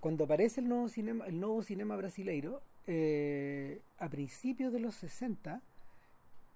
cuando 0.00 0.24
aparece 0.24 0.62
el 0.62 0.68
nuevo 0.68 0.88
cinema, 0.88 1.26
el 1.26 1.38
nuevo 1.38 1.62
cinema 1.62 1.96
brasileiro, 1.96 2.62
eh, 2.92 3.80
a 4.00 4.08
principios 4.08 4.72
de 4.72 4.80
los 4.80 4.96
60, 4.96 5.62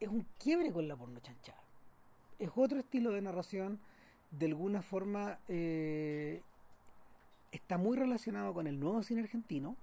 es 0.01 0.09
un 0.09 0.27
quiebre 0.37 0.73
con 0.73 0.89
la 0.89 0.97
porno 0.97 1.21
chanchada. 1.21 1.63
Es 2.41 2.51
otro 2.57 2.81
estilo 2.81 3.13
de 3.13 3.23
narración, 3.23 3.79
de 4.33 4.47
alguna 4.47 4.83
forma 4.83 5.39
eh, 5.47 6.43
está 7.53 7.79
muy 7.79 7.97
relacionado 7.97 8.53
con 8.53 8.67
el 8.67 8.81
nuevo 8.81 9.01
cine 9.05 9.21
argentino, 9.21 9.77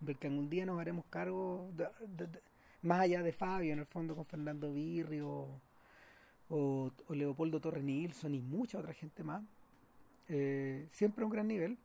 del 0.00 0.16
que 0.18 0.28
algún 0.28 0.48
día 0.48 0.64
nos 0.64 0.80
haremos 0.80 1.04
cargo, 1.10 1.70
de- 1.76 2.26
de- 2.26 2.40
más 2.80 3.00
allá 3.00 3.22
de 3.22 3.32
Fabio, 3.34 3.74
en 3.74 3.80
el 3.80 3.86
fondo 3.86 4.16
con 4.16 4.24
Fernando 4.24 4.72
Birri 4.72 5.20
o, 5.20 5.60
Leopoldo 7.10 7.60
Torre 7.60 7.82
Nilsson 7.82 8.34
y 8.34 8.40
mucha 8.40 8.78
otra 8.78 8.94
gente 8.94 9.22
más. 9.22 9.42
Eh, 10.28 10.88
siempre 10.92 11.22
a 11.22 11.26
un 11.26 11.32
gran 11.32 11.46
nivel 11.46 11.76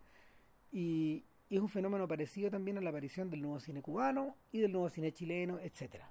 y, 0.72 1.24
y 1.50 1.56
es 1.58 1.62
un 1.62 1.70
fenómeno 1.70 2.08
parecido 2.08 2.50
también 2.50 2.78
a 2.78 2.82
la 2.82 2.90
aparición 2.90 3.30
del 3.30 3.42
nuevo 3.42 3.60
cine 3.60 3.82
cubano 3.82 4.36
y 4.52 4.60
del 4.60 4.72
nuevo 4.72 4.90
cine 4.90 5.12
chileno, 5.12 5.60
etcétera. 5.60 6.10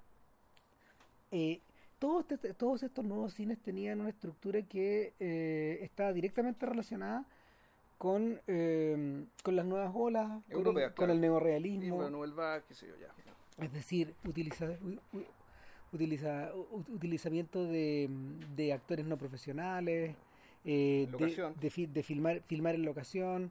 Eh, 1.31 1.61
todos, 1.99 2.31
este- 2.31 2.55
todos 2.55 2.83
estos 2.83 3.05
nuevos 3.05 3.35
cines 3.35 3.59
tenían 3.61 4.01
una 4.01 4.11
estructura 4.11 4.63
que 4.63 5.13
eh, 5.19 5.79
estaba 5.83 6.13
directamente 6.13 6.67
relacionada 6.67 7.25
con, 7.99 8.41
eh, 8.47 9.25
con 9.43 9.57
las 9.57 9.65
nuevas 9.67 9.91
olas, 9.95 10.29
con 10.53 10.63
el, 10.71 10.75
con 10.95 11.11
el 11.11 11.21
qué 12.69 12.75
sé 12.75 12.87
yo, 12.89 12.95
ya, 12.97 13.09
es 13.65 13.73
decir, 13.73 14.15
utiliza, 14.27 14.67
u- 14.83 15.17
u- 15.19 15.25
utiliza, 15.93 16.51
u- 16.55 16.85
utilizamiento 16.93 17.65
de, 17.65 18.09
de 18.57 18.73
actores 18.73 19.07
no 19.07 19.17
profesionales, 19.17 20.15
eh, 20.65 21.09
de, 21.11 21.17
de 21.61 21.71
fi- 21.71 21.87
de 21.87 22.03
filmar, 22.03 22.41
filmar 22.43 22.75
en 22.75 22.85
locación, 22.85 23.51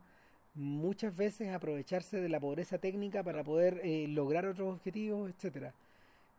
muchas 0.55 1.15
veces 1.15 1.53
aprovecharse 1.53 2.21
de 2.21 2.29
la 2.29 2.39
pobreza 2.39 2.77
técnica 2.77 3.23
para 3.23 3.43
poder 3.43 3.81
eh, 3.83 4.07
lograr 4.07 4.45
otros 4.45 4.75
objetivos, 4.75 5.29
etcétera. 5.29 5.73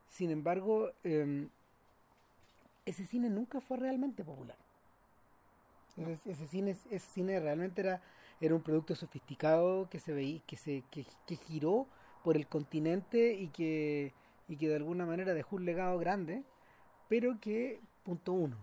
Sin 0.09 0.31
embargo, 0.31 0.91
eh, 1.03 1.49
ese 2.87 3.07
cine 3.07 3.31
nunca 3.31 3.61
fue 3.61 3.79
realmente 3.79 4.25
popular. 4.25 4.57
Ese, 5.97 6.31
ese 6.31 6.47
cine, 6.49 6.77
ese 6.91 7.11
cine 7.11 7.41
realmente 7.41 7.81
era, 7.81 8.03
era 8.41 8.55
un 8.55 8.63
producto 8.63 8.95
sofisticado 8.95 9.89
que 9.89 10.01
se 10.01 10.13
veía, 10.13 10.41
que 10.47 10.57
se, 10.57 10.83
que, 10.91 11.07
que 11.27 11.37
giró 11.37 11.87
por 12.23 12.37
el 12.37 12.47
continente 12.47 13.35
y 13.35 13.49
que, 13.49 14.13
y 14.49 14.57
que 14.57 14.69
de 14.69 14.77
alguna 14.77 15.07
manera 15.07 15.35
dejó 15.35 15.57
un 15.57 15.65
legado 15.65 15.99
grande, 15.99 16.43
pero 17.09 17.39
que, 17.41 17.81
punto 18.03 18.33
uno, 18.33 18.57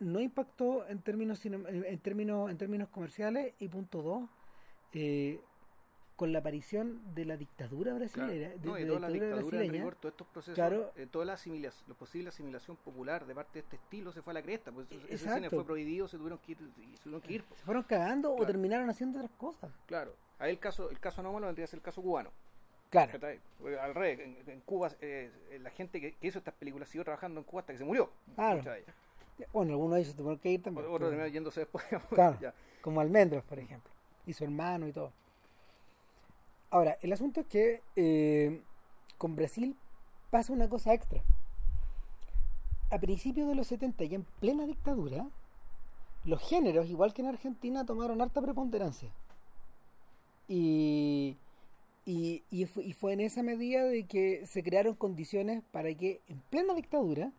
no 0.00 0.20
impactó 0.20 0.88
en 0.88 1.00
términos 1.00 1.44
en 1.44 1.98
términos 1.98 2.50
en 2.50 2.56
términos 2.56 2.88
comerciales 2.88 3.52
y 3.58 3.68
punto 3.68 4.02
dos, 4.02 4.30
eh, 4.94 5.40
con 6.16 6.32
la 6.34 6.40
aparición 6.40 7.00
de 7.14 7.24
la 7.24 7.36
dictadura 7.38 7.92
Claro. 7.92 7.98
brasileña, 8.00 8.48
de, 8.50 8.58
No, 8.58 8.74
de 8.74 8.84
toda 8.84 9.00
la 9.00 9.08
dictadura 9.08 9.36
en 9.40 9.46
brasileña, 9.48 9.72
rigor, 9.72 9.94
todos 9.96 10.12
estos 10.12 10.26
procesos, 10.26 10.54
Claro. 10.54 10.92
eh, 10.96 11.06
toda 11.10 11.24
la 11.24 11.32
asimilación, 11.32 11.84
la 11.88 11.94
posible 11.94 12.28
asimilación 12.28 12.76
popular 12.76 13.24
de 13.26 13.34
parte 13.34 13.52
de 13.54 13.60
este 13.60 13.76
estilo 13.76 14.12
se 14.12 14.20
fue 14.20 14.32
a 14.32 14.34
la 14.34 14.42
cresta, 14.42 14.70
pues 14.70 14.86
ese 15.08 15.32
cine 15.32 15.48
fue 15.48 15.64
prohibido, 15.64 16.08
se 16.08 16.18
tuvieron 16.18 16.38
que 16.38 16.52
ir, 16.52 16.58
y 16.78 16.96
se 16.96 17.04
tuvieron 17.04 17.22
que 17.22 17.32
ir, 17.32 17.44
pues. 17.44 17.60
se 17.60 17.64
fueron 17.66 17.82
cagando 17.84 18.32
o 18.32 18.36
Claro. 18.36 18.52
terminaron 18.52 18.90
haciendo 18.90 19.18
otras 19.18 19.32
cosas. 19.38 19.70
claro. 19.86 20.14
Ahí 20.38 20.52
el 20.52 20.58
caso, 20.58 20.88
el 20.90 20.98
caso 20.98 21.20
anómalo 21.20 21.46
vendría 21.46 21.64
a 21.64 21.68
ser 21.68 21.78
el 21.78 21.82
caso 21.82 22.00
cubano. 22.02 22.30
Claro, 22.88 23.12
Al 23.82 23.94
revés, 23.94 24.18
en, 24.20 24.36
en 24.50 24.60
Cuba, 24.62 24.90
eh, 25.00 25.30
la 25.62 25.70
gente 25.70 26.00
que, 26.00 26.14
que 26.16 26.26
hizo 26.26 26.38
estas 26.38 26.54
películas 26.54 26.88
siguió 26.88 27.04
trabajando 27.04 27.38
en 27.40 27.44
Cuba 27.44 27.60
hasta 27.60 27.72
que 27.74 27.78
se 27.78 27.84
murió. 27.84 28.10
Claro. 28.34 28.62
bueno, 29.52 29.72
algunos 29.74 29.94
de 29.96 30.00
ellos 30.00 30.16
tuvieron 30.16 30.38
que 30.38 30.50
ir 30.50 30.62
también. 30.62 30.86
Otro 30.86 30.98
pero- 30.98 31.10
terminó 31.10 31.28
yéndose 31.28 31.60
después. 31.60 31.84
Claro. 32.10 32.38
ya. 32.40 32.52
como 32.80 33.00
Almendros, 33.02 33.44
por 33.44 33.58
ejemplo, 33.58 33.92
y 34.26 34.32
su 34.32 34.44
hermano 34.44 34.88
y 34.88 34.92
todo. 34.92 35.12
Ahora, 36.70 36.96
el 37.02 37.12
asunto 37.12 37.40
es 37.40 37.46
que 37.46 37.82
eh, 37.96 38.62
con 39.18 39.34
Brasil 39.34 39.76
pasa 40.30 40.52
una 40.52 40.68
cosa 40.68 40.94
extra. 40.94 41.22
A 42.90 42.98
principios 42.98 43.48
de 43.48 43.54
los 43.54 43.66
70 43.66 44.04
y 44.04 44.14
en 44.14 44.24
plena 44.40 44.66
dictadura, 44.66 45.28
los 46.24 46.40
géneros, 46.40 46.88
igual 46.88 47.12
que 47.12 47.22
en 47.22 47.28
Argentina, 47.28 47.84
tomaron 47.84 48.20
harta 48.20 48.40
preponderancia. 48.40 49.10
Y, 50.48 51.36
y, 52.04 52.42
y 52.50 52.66
fue, 52.66 52.84
y 52.84 52.92
fue 52.92 53.12
en 53.12 53.20
esa 53.20 53.42
medida 53.42 53.84
de 53.84 54.04
que 54.04 54.46
se 54.46 54.62
crearon 54.62 54.94
condiciones 54.94 55.62
para 55.72 55.94
que 55.94 56.20
en 56.28 56.40
plena 56.50 56.74
dictadura 56.74 57.32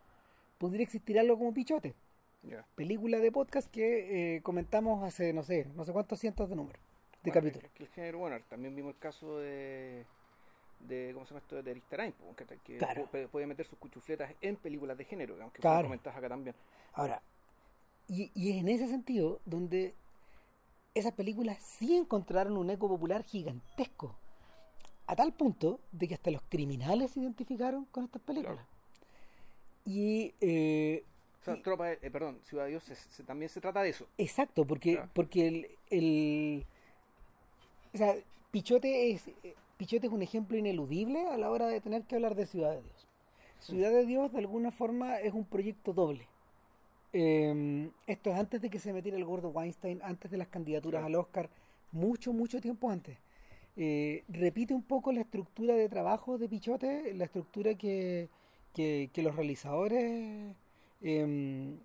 pudiera 0.57 0.83
existir 0.83 1.19
algo 1.19 1.37
como 1.37 1.53
Pichote, 1.53 1.95
Ya. 2.43 2.65
película 2.75 3.19
de 3.19 3.31
podcast 3.31 3.69
que 3.69 4.37
eh, 4.37 4.41
comentamos 4.41 5.03
hace, 5.03 5.31
no 5.31 5.43
sé, 5.43 5.67
no 5.75 5.83
sé 5.85 5.93
cuántos 5.93 6.19
cientos 6.19 6.49
de 6.49 6.55
números 6.55 6.81
de 7.23 7.29
Bueno, 7.29 7.33
capítulos. 7.41 7.71
que 7.75 7.83
el 7.83 7.89
género, 7.89 8.17
bueno, 8.17 8.37
también 8.49 8.75
vimos 8.75 8.95
el 8.95 8.99
caso 8.99 9.37
de, 9.37 10.05
de 10.79 11.11
¿cómo 11.13 11.25
se 11.25 11.33
llama 11.35 11.41
esto? 11.43 11.61
De 11.61 11.69
Aristarain, 11.71 12.13
que, 12.35 12.45
que 12.63 12.77
Claro. 12.79 13.07
pu- 13.11 13.27
puede 13.27 13.45
meter 13.45 13.65
sus 13.67 13.77
cuchufletas 13.77 14.33
en 14.41 14.55
películas 14.55 14.97
de 14.97 15.05
género, 15.05 15.37
aunque 15.39 15.59
Claro. 15.61 15.83
comentas 15.87 16.15
acá 16.15 16.29
también. 16.29 16.55
Ahora, 16.93 17.21
y, 18.07 18.31
y 18.33 18.51
es 18.51 18.57
en 18.57 18.69
ese 18.69 18.87
sentido 18.87 19.39
donde 19.45 19.93
esas 20.95 21.13
películas 21.13 21.59
sí 21.61 21.95
encontraron 21.95 22.57
un 22.57 22.69
eco 22.71 22.87
popular 22.89 23.23
gigantesco. 23.23 24.15
A 25.05 25.15
tal 25.15 25.31
punto 25.33 25.79
de 25.91 26.07
que 26.07 26.15
hasta 26.15 26.31
los 26.31 26.41
criminales 26.49 27.11
se 27.11 27.19
identificaron 27.19 27.85
con 27.85 28.05
estas 28.05 28.21
películas. 28.23 28.55
Claro. 28.55 28.67
Y 29.85 30.33
eh, 30.41 31.03
O 31.41 31.43
sea, 31.43 31.55
Y- 31.55 31.61
Tropa, 31.61 31.87
de- 31.87 31.99
eh, 32.01 32.11
perdón, 32.11 32.39
Ciudad 32.43 32.65
de 32.65 32.71
Dios 32.71 32.83
se- 32.83 32.95
se- 32.95 33.23
también 33.23 33.49
se 33.49 33.59
trata 33.61 33.81
de 33.81 33.89
eso. 33.89 34.07
exacto, 34.17 34.65
porque, 34.65 34.93
Claro. 34.93 35.09
porque 35.13 35.47
el, 35.47 35.67
el- 35.89 36.65
o 37.93 37.97
sea, 37.97 38.15
Pichote 38.51 39.11
es 39.11 39.29
Pichote 39.77 40.05
es 40.07 40.13
un 40.13 40.21
ejemplo 40.21 40.55
ineludible 40.57 41.25
a 41.27 41.37
la 41.37 41.49
hora 41.49 41.67
de 41.67 41.81
tener 41.81 42.03
que 42.03 42.13
hablar 42.15 42.35
de 42.35 42.45
Ciudad 42.45 42.71
de 42.75 42.81
Dios. 42.83 43.07
Ciudad 43.59 43.89
de 43.89 44.05
Dios 44.05 44.31
de 44.31 44.37
alguna 44.39 44.69
forma 44.71 45.19
es 45.19 45.33
un 45.33 45.43
proyecto 45.45 45.91
doble. 45.93 46.27
Eh, 47.13 47.89
esto 48.07 48.29
es 48.31 48.37
antes 48.37 48.61
de 48.61 48.69
que 48.69 48.77
se 48.79 48.93
metiera 48.93 49.17
el 49.17 49.25
gordo 49.25 49.49
Weinstein, 49.49 49.99
antes 50.03 50.29
de 50.29 50.37
las 50.37 50.47
candidaturas 50.47 51.01
Claro. 51.01 51.07
al 51.07 51.15
Oscar, 51.25 51.49
mucho, 51.91 52.31
mucho 52.31 52.61
tiempo 52.61 52.89
antes. 52.91 53.17
Eh, 53.75 54.23
repite 54.29 54.73
un 54.75 54.83
poco 54.83 55.11
la 55.11 55.21
estructura 55.21 55.73
de 55.75 55.89
trabajo 55.89 56.37
de 56.37 56.47
Pichote, 56.47 57.13
la 57.15 57.25
estructura 57.25 57.73
que, 57.75 58.29
que, 58.73 59.09
que 59.11 59.23
los 59.23 59.35
realizadores 59.35 60.55
em, 61.01 61.79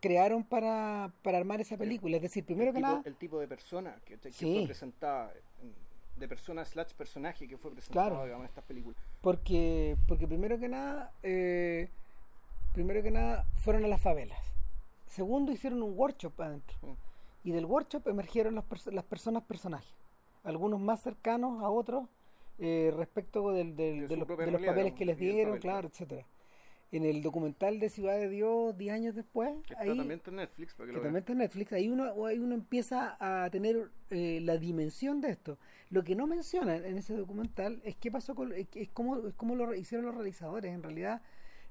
crearon 0.00 0.44
para, 0.44 1.12
para 1.22 1.38
armar 1.38 1.60
esa 1.60 1.76
película. 1.76 2.16
Es 2.16 2.22
decir, 2.22 2.44
primero 2.44 2.70
el 2.70 2.74
que 2.74 2.80
tipo, 2.80 2.88
nada, 2.88 3.02
el 3.04 3.16
tipo 3.16 3.38
de 3.40 3.48
persona 3.48 3.96
que, 4.04 4.18
que 4.18 4.32
Sí. 4.32 4.54
fue 4.58 4.64
presentada, 4.66 5.32
mm, 5.62 6.18
de 6.20 6.28
persona 6.28 6.64
slash 6.64 6.92
personaje 6.94 7.46
que 7.48 7.56
fue 7.58 7.70
presentado 7.72 8.08
Claro. 8.10 8.24
digamos, 8.24 8.44
en 8.44 8.48
estas 8.48 8.64
películas. 8.64 8.98
porque, 9.20 9.96
porque 10.08 10.26
primero 10.26 10.58
que 10.58 10.68
nada, 10.68 11.12
eh, 11.22 11.88
primero 12.72 13.02
que 13.02 13.10
nada, 13.10 13.44
fueron 13.56 13.84
a 13.84 13.88
las 13.88 14.00
favelas. 14.00 14.38
Segundo, 15.06 15.52
hicieron 15.52 15.82
un 15.82 15.96
workshop 15.98 16.40
adentro. 16.40 16.76
Mm. 16.82 16.94
Y 17.48 17.52
del 17.52 17.64
workshop 17.64 18.08
emergieron 18.08 18.54
las, 18.54 18.64
pers- 18.68 18.90
las 18.92 19.04
personas 19.04 19.42
personajes. 19.44 19.94
Algunos 20.42 20.80
más 20.80 21.00
cercanos 21.02 21.62
a 21.62 21.70
otros 21.70 22.08
eh, 22.58 22.90
respecto 22.96 23.50
del- 23.52 23.76
del- 23.76 24.08
De 24.08 24.16
los, 24.16 24.26
de 24.26 24.50
los 24.50 24.62
papeles 24.62 24.94
que 24.94 25.04
les 25.04 25.18
dieron, 25.18 25.52
papel, 25.56 25.60
claro, 25.60 25.60
claro. 25.60 25.88
etcétera. 25.88 26.26
En 26.92 27.04
el 27.04 27.20
documental 27.20 27.80
de 27.80 27.88
Ciudad 27.88 28.16
de 28.16 28.28
Dios, 28.28 28.78
10 28.78 28.94
años 28.94 29.14
después, 29.14 29.50
Que 29.66 29.74
ahí, 29.76 29.88
también 29.88 30.18
está 30.18 30.30
en 30.30 30.36
Netflix, 30.36 30.74
para 30.74 30.86
que, 30.86 30.92
que 30.92 30.96
lo 30.98 31.02
también 31.02 31.22
está 31.22 31.32
en 31.32 31.38
Netflix, 31.38 31.72
ahí 31.72 31.88
uno, 31.88 32.26
ahí 32.26 32.38
uno 32.38 32.54
empieza 32.54 33.16
a 33.18 33.50
tener 33.50 33.90
eh, 34.10 34.40
la 34.42 34.56
dimensión 34.56 35.20
de 35.20 35.30
esto. 35.30 35.58
Lo 35.90 36.04
que 36.04 36.14
no 36.14 36.26
mencionan 36.26 36.84
en 36.84 36.96
ese 36.96 37.16
documental 37.16 37.80
es 37.84 37.96
qué 37.96 38.10
pasó 38.10 38.34
con, 38.34 38.52
es, 38.52 38.68
es 38.74 38.88
cómo, 38.90 39.26
es 39.26 39.34
cómo 39.34 39.56
lo 39.56 39.74
hicieron 39.74 40.06
los 40.06 40.14
realizadores. 40.14 40.72
En 40.72 40.82
realidad, 40.82 41.22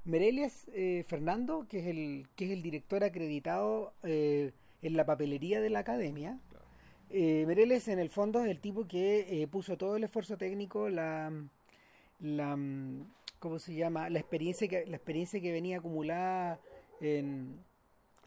Mereles 0.04 0.68
eh, 0.72 1.04
Fernando, 1.08 1.66
que 1.68 1.80
es 1.80 1.86
el, 1.86 2.28
que 2.36 2.44
es 2.44 2.50
el 2.52 2.62
director 2.62 3.02
acreditado 3.02 3.94
eh, 4.04 4.52
en 4.82 4.96
la 4.96 5.04
papelería 5.04 5.60
de 5.60 5.70
la 5.70 5.80
academia, 5.80 6.38
Claro. 6.48 6.66
Mereles 7.08 7.88
en 7.88 7.98
el 8.00 8.10
fondo 8.10 8.44
es 8.44 8.50
el 8.50 8.60
tipo 8.60 8.86
que 8.86 9.42
eh, 9.42 9.46
puso 9.46 9.76
todo 9.76 9.96
el 9.96 10.04
esfuerzo 10.04 10.36
técnico, 10.36 10.88
la, 10.88 11.32
la 12.18 12.56
¿cómo 13.38 13.58
se 13.58 13.74
llama? 13.74 14.10
La 14.10 14.18
experiencia 14.18 14.68
que, 14.68 14.86
la 14.86 14.96
experiencia 14.96 15.40
que 15.40 15.52
venía 15.52 15.78
acumulada 15.78 16.60
en, 17.00 17.58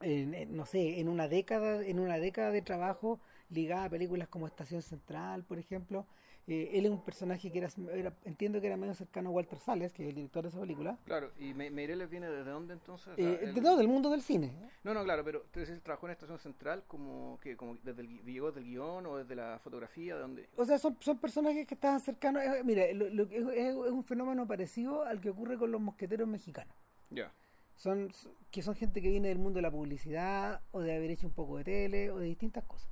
en- 0.01 0.55
no 0.55 0.65
sé, 0.65 0.99
en 0.99 1.09
una 1.09 1.27
década, 1.27 1.85
en 1.85 1.99
una 1.99 2.19
década 2.19 2.51
de 2.51 2.61
trabajo 2.61 3.19
ligada 3.49 3.85
a 3.85 3.89
películas 3.89 4.27
como 4.29 4.47
Estación 4.47 4.81
Central, 4.81 5.43
por 5.43 5.59
ejemplo. 5.59 6.05
Eh, 6.51 6.71
él 6.79 6.85
es 6.87 6.91
un 6.91 7.03
personaje 7.05 7.51
que 7.51 7.59
era, 7.59 7.69
era- 7.93 8.11
entiendo 8.25 8.59
que 8.59 8.65
era 8.65 8.75
medio 8.75 8.95
cercano 8.95 9.29
a 9.29 9.31
Walter 9.33 9.59
Sales, 9.59 9.93
que 9.93 10.01
es 10.01 10.09
el 10.09 10.15
director 10.15 10.41
de 10.41 10.49
esa 10.49 10.59
película. 10.59 10.97
Claro, 11.05 11.31
y 11.37 11.53
Me- 11.53 11.69
Meireles 11.69 12.09
viene 12.09 12.27
desde 12.27 12.49
dónde 12.49 12.73
entonces? 12.73 13.09
O 13.13 13.15
sea, 13.15 13.23
Eh, 13.23 13.39
él- 13.43 13.53
de- 13.53 13.61
no, 13.61 13.77
del 13.77 13.87
mundo 13.87 14.09
del 14.09 14.23
cine. 14.23 14.51
No, 14.83 14.95
no, 14.95 15.03
claro, 15.03 15.23
pero 15.23 15.45
decís, 15.53 15.79
trabajó 15.83 16.07
en 16.07 16.13
Estación 16.13 16.39
Central 16.39 16.83
como 16.87 17.39
que 17.39 17.55
como 17.55 17.75
desde 17.83 18.01
el, 18.01 18.23
llegó 18.23 18.47
desde 18.47 18.61
el 18.61 18.65
guion 18.65 19.05
o 19.05 19.17
desde 19.17 19.35
la 19.35 19.59
fotografía, 19.63 20.15
de 20.15 20.21
dónde. 20.21 20.49
O 20.57 20.65
sea, 20.65 20.79
son, 20.79 20.97
son 21.01 21.19
personajes 21.19 21.67
que 21.67 21.75
estaban 21.75 21.99
cercanos. 21.99 22.41
eh, 22.41 22.63
mira, 22.63 22.91
lo- 22.93 23.09
lo 23.09 23.27
que 23.29 23.37
es, 23.37 23.43
es- 23.47 23.75
es 23.75 23.91
un 23.91 24.03
fenómeno 24.03 24.47
parecido 24.47 25.03
al 25.03 25.21
que 25.21 25.29
ocurre 25.29 25.55
con 25.57 25.71
los 25.71 25.79
mosqueteros 25.79 26.27
mexicanos. 26.27 26.73
Ya. 27.11 27.31
Son, 27.75 28.09
que 28.49 28.63
son 28.63 28.73
gente 28.75 29.01
que 29.03 29.09
viene 29.09 29.27
del 29.27 29.37
mundo 29.37 29.57
de 29.57 29.61
la 29.61 29.71
publicidad 29.71 30.61
o 30.71 30.81
de 30.81 30.95
haber 30.95 31.11
hecho 31.11 31.27
un 31.27 31.33
poco 31.33 31.57
de 31.57 31.63
tele 31.63 32.09
o 32.09 32.17
de 32.17 32.25
distintas 32.25 32.63
cosas. 32.65 32.89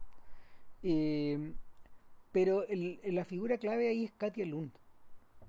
Eh, 0.83 1.53
pero 2.31 2.65
el- 2.67 2.99
la 3.03 3.25
figura 3.25 3.57
clave 3.57 3.87
ahí 3.89 4.05
es 4.05 4.11
Katia 4.13 4.45
Lund. 4.45 4.71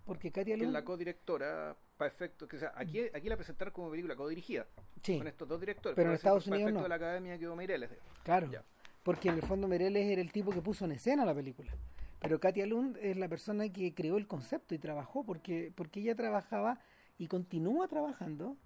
Porque 0.05 0.31
Katia 0.33 0.55
Que 0.55 0.61
es 0.61 0.67
Lund. 0.67 0.73
la 0.73 0.85
codirectora, 0.85 1.77
para 1.97 2.09
efectos, 2.09 2.49
que 2.49 2.59
sea, 2.59 2.73
aquí, 2.77 3.01
aquí 3.13 3.29
la 3.29 3.37
presentaron 3.37 3.73
como 3.75 3.91
película 3.91 4.17
codirigida, 4.17 4.67
sí, 5.03 5.19
con 5.19 5.27
estos 5.27 5.47
dos 5.49 5.61
directores. 5.61 5.97
Pero 5.97 6.11
en 6.11 6.15
Estados 6.15 6.45
para 6.45 6.57
Unidos 6.57 6.73
no. 6.75 6.83
de 6.83 6.89
la 6.89 6.95
academia 6.95 7.39
quedó 7.39 7.55
Meireles. 7.57 7.91
claro. 8.25 8.51
Ya. 8.51 8.63
Porque 9.03 9.29
en 9.31 9.37
el 9.37 9.43
fondo 9.43 9.69
Mereles 9.69 10.07
era 10.07 10.21
el 10.21 10.33
tipo 10.33 10.51
que 10.51 10.61
puso 10.61 10.85
en 10.85 10.93
escena 10.93 11.25
la 11.25 11.35
película. 11.35 11.73
Pero 12.21 12.41
Katia 12.41 12.67
Lund 12.67 12.99
es 13.01 13.17
la 13.17 13.29
persona 13.29 13.69
que 13.73 13.95
creó 13.95 14.17
el 14.19 14.27
concepto 14.27 14.75
y 14.75 14.79
trabajó, 14.79 15.25
porque, 15.25 15.73
porque 15.75 16.01
ella 16.01 16.15
trabajaba 16.15 16.79
y 17.17 17.27
continúa 17.27 17.89
trabajando 17.89 18.57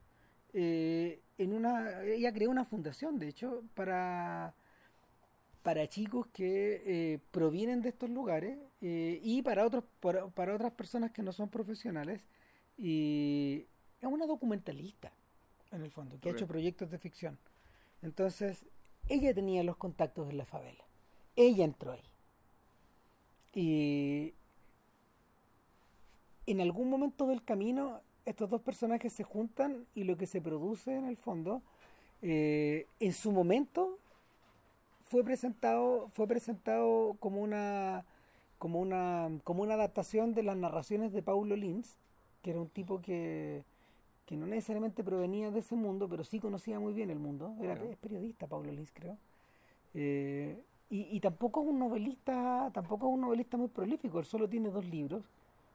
eh, 0.53 1.21
en 1.39 1.53
una. 1.53 2.03
Ella 2.03 2.33
creó 2.33 2.51
una 2.51 2.65
fundación, 2.65 3.19
de 3.19 3.29
hecho, 3.29 3.63
para, 3.75 4.55
para 5.63 5.89
chicos 5.89 6.27
que 6.29 6.83
eh, 6.85 7.19
provienen 7.31 7.83
de 7.83 7.91
estos 7.91 8.11
lugares 8.11 8.59
eh, 8.81 9.21
y 9.23 9.43
para, 9.43 9.65
otros, 9.65 9.85
para, 10.01 10.27
para 10.29 10.55
otras 10.55 10.73
personas 10.73 11.13
que 11.13 11.23
no 11.23 11.33
son 11.33 11.49
profesionales. 11.49 12.23
Y 12.77 13.67
es 14.01 14.07
una 14.07 14.27
documentalista, 14.27 15.13
en 15.71 15.83
el 15.83 15.91
fondo, 15.91 16.19
que 16.21 16.29
ha 16.29 16.33
hecho 16.33 16.47
proyectos 16.47 16.91
de 16.91 16.99
ficción. 16.99 17.39
Entonces, 18.03 18.65
ella 19.09 19.33
tenía 19.33 19.63
los 19.63 19.77
contactos 19.77 20.29
en 20.31 20.39
la 20.39 20.45
favela. 20.45 20.85
Ella 21.37 21.65
entró 21.65 21.93
ahí. 21.93 22.03
Y 23.55 24.35
en 26.47 26.61
algún 26.61 26.91
momento 26.91 27.27
del 27.27 27.45
camino, 27.45 28.01
estos 28.25 28.51
dos 28.51 28.63
personajes 28.63 29.13
se 29.13 29.23
juntan 29.23 29.87
y 29.95 30.05
lo 30.05 30.17
que 30.17 30.27
se 30.27 30.41
produce 30.41 30.97
en 30.97 31.07
el 31.07 31.17
fondo, 31.17 31.63
eh, 32.23 32.87
en 33.01 33.13
su 33.13 33.33
momento, 33.33 33.99
fue 35.13 35.23
presentado, 35.25 36.09
fue 36.15 36.27
presentado 36.27 37.17
como 37.21 37.43
una, 37.43 38.07
como 38.59 38.81
una, 38.81 39.29
como 39.45 39.63
una 39.63 39.75
adaptación 39.75 40.33
de 40.33 40.43
las 40.43 40.57
narraciones 40.57 41.13
de 41.13 41.21
Paulo 41.21 41.55
Lins, 41.55 41.99
que 42.41 42.53
era 42.53 42.61
un 42.61 42.71
tipo 42.71 43.03
que, 43.03 43.63
que 44.25 44.39
no 44.39 44.47
necesariamente 44.47 45.05
provenía 45.05 45.51
de 45.51 45.59
ese 45.59 45.77
mundo, 45.77 46.09
pero 46.09 46.25
sí 46.25 46.41
conocía 46.41 46.81
muy 46.81 46.95
bien 46.95 47.11
el 47.11 47.19
mundo. 47.19 47.55
Era 47.61 47.75
es 47.75 47.99
periodista, 47.99 48.47
Paulo 48.47 48.73
Lins, 48.73 48.91
creo. 48.91 49.19
Eh, 49.93 50.59
y, 50.89 51.15
y 51.15 51.21
tampoco 51.21 51.61
es 51.61 51.69
un 51.69 51.79
novelista, 51.79 52.71
tampoco 52.73 53.09
es 53.09 53.13
un 53.13 53.21
novelista 53.21 53.59
muy 53.59 53.69
prolífico, 53.69 54.19
él 54.19 54.25
solo 54.25 54.49
tiene 54.49 54.71
dos 54.71 54.87
libros. 54.87 55.23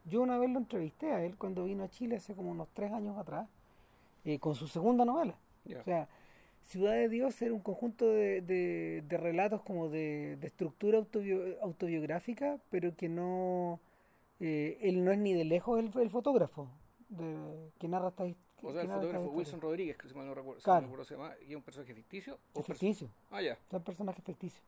Yo 0.05 0.19
una 0.23 0.39
vez 0.39 0.49
lo 0.49 0.57
entrevisté 0.57 1.11
a 1.11 1.23
él 1.23 1.35
cuando 1.37 1.65
vino 1.65 1.83
a 1.83 1.89
Chile 1.89 2.15
hace 2.15 2.33
como 2.33 2.49
unos 2.49 2.69
tres 2.73 2.91
años 2.91 3.15
atrás, 3.19 3.47
eh, 4.25 4.39
con 4.39 4.55
su 4.55 4.67
segunda 4.67 5.05
novela. 5.05 5.35
Ya. 5.63 5.81
O 5.81 5.83
sea, 5.83 6.07
Ciudad 6.67 6.91
de 6.93 7.07
Dios 7.07 7.41
era 7.41 7.53
un 7.53 7.61
conjunto 7.61 8.05
de, 8.09 8.41
de- 8.41 9.01
de 9.07 9.17
relatos 9.17 9.61
como 9.61 9.87
de, 9.89 10.35
de 10.35 10.47
estructura 10.47 10.97
autobio- 10.97 11.57
autobiográfica, 11.61 12.59
pero 12.69 12.93
que 12.93 13.07
no, 13.07 13.79
eh, 14.41 14.77
él 14.81 15.05
no 15.05 15.13
es 15.13 15.17
ni 15.17 15.33
de 15.33 15.45
lejos 15.45 15.79
el, 15.79 15.89
el 16.01 16.09
fotógrafo 16.09 16.69
de, 17.07 17.71
que 17.79 17.87
narra 17.87 18.09
esta 18.09 18.25
his- 18.27 18.35
o 18.61 18.73
sea, 18.73 18.81
el 18.81 18.87
fotógrafo 18.89 19.19
historia. 19.23 19.37
Wilson 19.37 19.61
Rodríguez, 19.61 19.97
que 19.97 20.09
si 20.09 20.13
mal 20.13 20.27
no 20.27 20.35
recuerdo, 20.35 20.59
si 20.59 20.65
Claro. 20.65 20.81
mal 20.81 20.89
no 20.91 20.97
recuerdo 20.97 21.05
se 21.05 21.13
llama, 21.15 21.33
y 21.47 21.51
es 21.51 21.55
un 21.55 21.63
personaje 21.63 21.93
ficticio. 21.93 22.37
o 22.53 22.59
perso- 22.59 22.73
ficticio, 22.73 23.09
Ah, 23.31 23.41
ya, 23.41 23.57
son 23.71 23.81
personajes 23.83 24.23
ficticios. 24.25 24.63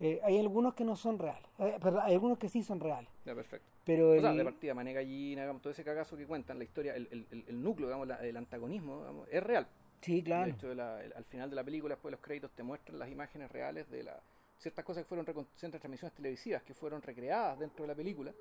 Eh, 0.00 0.20
hay 0.24 0.38
algunos 0.38 0.72
que 0.74 0.84
no 0.84 0.96
son 0.96 1.18
reales, 1.18 1.48
eh, 1.58 1.76
perdón, 1.82 2.00
hay 2.04 2.14
algunos 2.14 2.38
que 2.38 2.48
sí 2.48 2.62
son 2.62 2.80
reales, 2.80 3.10
ya, 3.26 3.34
perfecto. 3.34 3.66
pero 3.84 4.12
O 4.12 4.20
sea, 4.20 4.30
el- 4.30 4.38
de 4.38 4.44
partida, 4.44 4.72
Mané 4.74 4.94
Gallina, 4.94 5.42
digamos, 5.42 5.60
todo 5.60 5.70
ese 5.70 5.84
cagazo 5.84 6.16
que 6.16 6.26
cuentan, 6.26 6.56
la 6.58 6.64
historia, 6.64 6.94
el, 6.96 7.08
el, 7.10 7.26
el- 7.30 7.44
el 7.46 7.62
núcleo, 7.62 7.88
digamos, 7.88 8.06
la- 8.08 8.24
el 8.26 8.36
antagonismo, 8.38 9.00
digamos, 9.00 9.28
es 9.30 9.42
real. 9.42 9.66
Sí, 10.00 10.16
De 10.16 10.22
claro, 10.22 10.50
hecho, 10.50 10.74
la- 10.74 11.02
el- 11.02 11.12
al 11.14 11.24
final 11.24 11.50
de 11.50 11.56
la 11.56 11.64
película, 11.64 11.94
después 11.94 12.10
de 12.10 12.16
los 12.16 12.20
créditos, 12.24 12.50
te 12.52 12.62
muestran 12.62 12.98
las 12.98 13.10
imágenes 13.10 13.50
reales 13.50 13.88
de 13.90 14.02
la, 14.04 14.20
ciertas 14.58 14.84
cosas 14.84 15.02
que 15.04 15.08
fueron 15.08 15.26
ciertas 15.56 15.80
transmisiones 15.80 16.14
televisivas 16.14 16.62
que 16.62 16.74
fueron 16.74 17.02
recreadas 17.02 17.58
dentro 17.58 17.82
de 17.84 17.88
la 17.88 17.94
película 17.94 18.32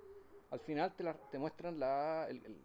al 0.52 0.60
final 0.60 0.94
te, 0.96 1.04
la- 1.04 1.14
te 1.16 1.38
muestran 1.40 1.80
la, 1.80 2.28
el, 2.30 2.38
el- 2.46 2.58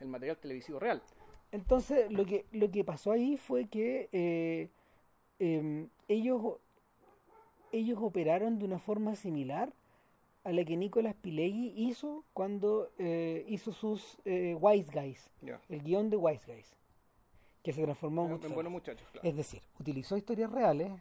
el 0.00 0.06
material 0.08 0.36
televisivo 0.36 0.78
real. 0.78 1.02
Entonces, 1.50 2.10
lo 2.12 2.24
que, 2.26 2.44
lo 2.52 2.70
que 2.70 2.84
pasó 2.84 3.10
ahí 3.12 3.36
fue 3.36 3.64
que 3.66 4.08
eh, 4.12 4.68
em, 5.38 5.88
ellos, 6.08 6.58
ellos 7.72 7.98
operaron 8.00 8.58
de 8.58 8.64
una 8.66 8.78
forma 8.78 9.14
similar 9.16 9.72
a 10.44 10.52
la 10.52 10.64
que 10.64 10.76
Nicolas 10.76 11.14
Pileggi 11.14 11.72
hizo 11.76 12.24
cuando 12.34 12.90
eh, 12.98 13.44
hizo 13.48 13.72
sus 13.72 14.18
eh, 14.24 14.56
Wise 14.60 14.90
Guys, 14.92 15.30
Ya. 15.40 15.60
el 15.68 15.82
guion 15.82 16.10
de 16.10 16.16
Wise 16.16 16.52
Guys, 16.52 16.74
que 17.62 17.72
se 17.72 17.82
transformó 17.82 18.24
en 18.24 18.30
Goodfellas. 18.32 18.54
buenos 18.54 18.72
muchachos, 18.72 19.06
claro. 19.12 19.28
Es 19.28 19.36
decir, 19.36 19.62
utilizó 19.78 20.16
historias 20.16 20.50
reales, 20.50 20.92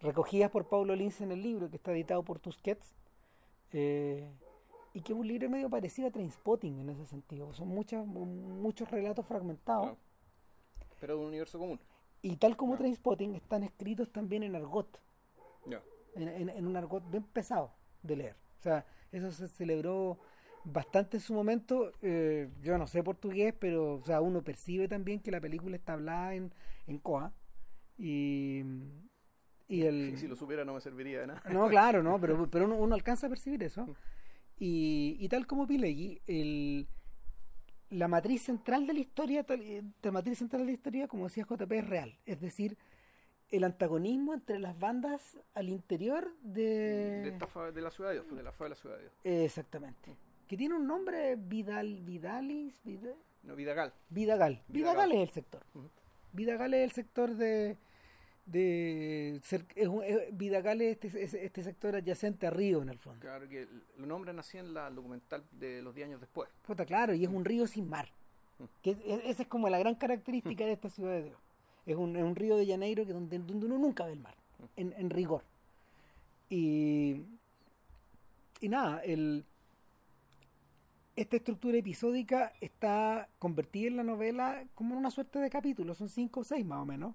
recogidas 0.00 0.50
por 0.50 0.68
Paulo 0.68 0.94
Lince 0.94 1.24
en 1.24 1.32
el 1.32 1.42
libro 1.42 1.70
que 1.70 1.76
está 1.76 1.92
editado 1.92 2.22
por 2.22 2.38
Tusquets, 2.38 2.94
eh, 3.72 4.30
y 4.94 5.00
que 5.02 5.12
es 5.12 5.18
un 5.18 5.26
libro 5.26 5.48
medio 5.50 5.68
parecido 5.70 6.08
a 6.08 6.10
Trainspotting 6.10 6.78
en 6.80 6.88
ese 6.90 7.06
sentido. 7.06 7.52
Son 7.54 7.68
muchas, 7.68 8.06
muchos 8.06 8.90
relatos 8.90 9.26
fragmentados. 9.26 9.84
Claro. 9.86 9.98
Pero 11.00 11.14
de 11.16 11.20
un 11.22 11.28
universo 11.28 11.58
común. 11.58 11.80
Y 12.22 12.36
tal 12.36 12.56
como 12.56 12.72
Ya. 12.72 12.78
Trainspotting, 12.78 13.34
están 13.34 13.62
escritos 13.62 14.10
también 14.10 14.42
en 14.42 14.56
argot, 14.56 15.00
en, 16.14 16.28
en- 16.28 16.48
en 16.48 16.66
un 16.66 16.76
argot 16.76 17.08
bien 17.10 17.22
pesado 17.22 17.70
de 18.02 18.16
leer. 18.16 18.36
O 18.58 18.62
sea, 18.62 18.84
eso 19.12 19.30
se 19.30 19.46
celebró 19.48 20.18
bastante 20.72 21.16
en 21.18 21.22
su 21.22 21.34
momento. 21.34 21.92
eh, 22.02 22.48
yo 22.62 22.78
no 22.78 22.86
sé 22.86 23.02
portugués, 23.02 23.54
pero 23.58 23.94
o 23.96 24.04
sea, 24.04 24.20
uno 24.20 24.42
percibe 24.42 24.88
también 24.88 25.20
que 25.20 25.30
la 25.30 25.40
película 25.40 25.76
está 25.76 25.94
hablada 25.94 26.34
en, 26.34 26.52
en 26.86 26.98
Coa. 26.98 27.32
Y, 27.98 28.62
y 29.68 29.82
el... 29.82 30.16
Si 30.18 30.26
lo 30.28 30.36
supiera 30.36 30.64
no 30.64 30.74
me 30.74 30.80
serviría 30.80 31.20
de 31.20 31.28
nada. 31.28 31.42
No, 31.50 31.68
claro, 31.68 32.02
no, 32.02 32.20
pero, 32.20 32.46
pero 32.50 32.64
uno, 32.66 32.76
uno 32.76 32.94
alcanza 32.94 33.26
a 33.26 33.30
percibir 33.30 33.62
eso. 33.62 33.86
Y, 34.58 35.16
y 35.20 35.28
tal 35.28 35.46
como 35.46 35.66
Pileggi, 35.66 36.20
el, 36.26 36.88
la 37.90 38.08
matriz 38.08 38.42
central 38.42 38.86
de 38.86 38.94
la 38.94 39.00
historia, 39.00 39.46
eh, 39.48 39.82
la 40.02 40.12
matriz 40.12 40.38
central 40.38 40.62
de 40.62 40.66
la 40.66 40.72
historia, 40.72 41.08
como 41.08 41.24
decía 41.24 41.46
JP, 41.48 41.72
es 41.72 41.88
real. 41.88 42.18
Es 42.26 42.40
decir, 42.40 42.76
el 43.50 43.64
antagonismo 43.64 44.34
entre 44.34 44.58
las 44.58 44.78
bandas 44.78 45.38
al 45.54 45.68
interior 45.68 46.34
de... 46.42 47.22
De, 47.22 47.28
esta 47.28 47.70
de 47.70 47.80
la 47.80 47.90
ciudad 47.90 48.10
de 48.10 48.16
Dios, 48.16 48.26
pues, 48.28 48.36
de 48.36 48.42
la 48.42 48.52
fa 48.52 48.64
de 48.64 48.70
la 48.70 48.76
ciudad 48.76 48.96
de 48.96 49.02
Dios. 49.02 49.12
Exactamente. 49.24 50.16
Que 50.48 50.56
tiene 50.56 50.74
un 50.74 50.86
nombre, 50.86 51.36
Vidal, 51.36 52.00
Vidalis, 52.02 52.80
Vida- 52.84 53.14
No, 53.42 53.54
Vidagal. 53.54 53.92
Vidagal. 54.08 54.62
Vidagal. 54.68 55.08
Vidagal 55.08 55.12
es 55.12 55.18
el 55.20 55.30
sector. 55.30 55.62
Ujú. 55.74 55.88
Vidagal 56.32 56.74
es 56.74 56.84
el 56.84 56.90
sector 56.92 57.34
de... 57.34 57.76
de 58.46 59.40
cer- 59.44 59.66
es 59.76 59.88
es- 60.10 60.36
Vidagal 60.36 60.80
es 60.80 60.92
este, 61.04 61.22
es 61.22 61.34
este 61.34 61.62
sector 61.62 61.96
adyacente 61.96 62.46
a 62.46 62.50
Río, 62.50 62.80
en 62.82 62.88
el 62.88 62.98
fondo. 62.98 63.20
Claro 63.20 63.46
que 63.48 63.62
el- 63.62 63.82
lo 63.98 64.06
nombran 64.06 64.38
así 64.38 64.56
en 64.58 64.72
la 64.72 64.90
documental 64.90 65.44
de 65.52 65.82
los 65.82 65.94
10 65.94 66.08
años 66.08 66.20
después. 66.20 66.48
Puta, 66.66 66.84
claro, 66.86 67.12
y 67.14 67.24
es 67.24 67.30
un 67.30 67.44
río 67.44 67.66
sin 67.66 67.88
mar. 67.88 68.08
Que 68.82 68.92
es- 68.92 68.98
es- 69.04 69.20
esa 69.24 69.42
es 69.42 69.48
como 69.48 69.68
la 69.68 69.78
gran 69.78 69.94
característica 69.96 70.64
de 70.64 70.72
esta 70.72 70.88
ciudad 70.88 71.12
de 71.12 71.24
Dios. 71.24 71.38
Es 71.86 71.96
un, 71.96 72.16
es 72.16 72.22
un 72.24 72.34
río 72.36 72.56
de 72.56 72.66
Janeiro 72.66 73.06
que 73.06 73.12
donde, 73.12 73.38
donde 73.38 73.66
uno 73.66 73.78
nunca 73.78 74.04
ve 74.06 74.12
el 74.12 74.20
mar, 74.20 74.34
en, 74.76 74.92
en 74.96 75.10
rigor. 75.10 75.42
Y, 76.50 77.22
y 78.60 78.68
nada, 78.68 79.00
el, 79.04 79.44
esta 81.20 81.36
estructura 81.36 81.76
episódica 81.76 82.52
está 82.60 83.28
convertida 83.38 83.88
en 83.88 83.96
la 83.96 84.04
novela 84.04 84.64
como 84.74 84.92
en 84.94 84.98
una 85.00 85.10
suerte 85.10 85.38
de 85.40 85.50
capítulos, 85.50 85.98
son 85.98 86.08
cinco 86.08 86.40
o 86.40 86.44
seis 86.44 86.64
más 86.64 86.80
o 86.80 86.84
menos. 86.84 87.14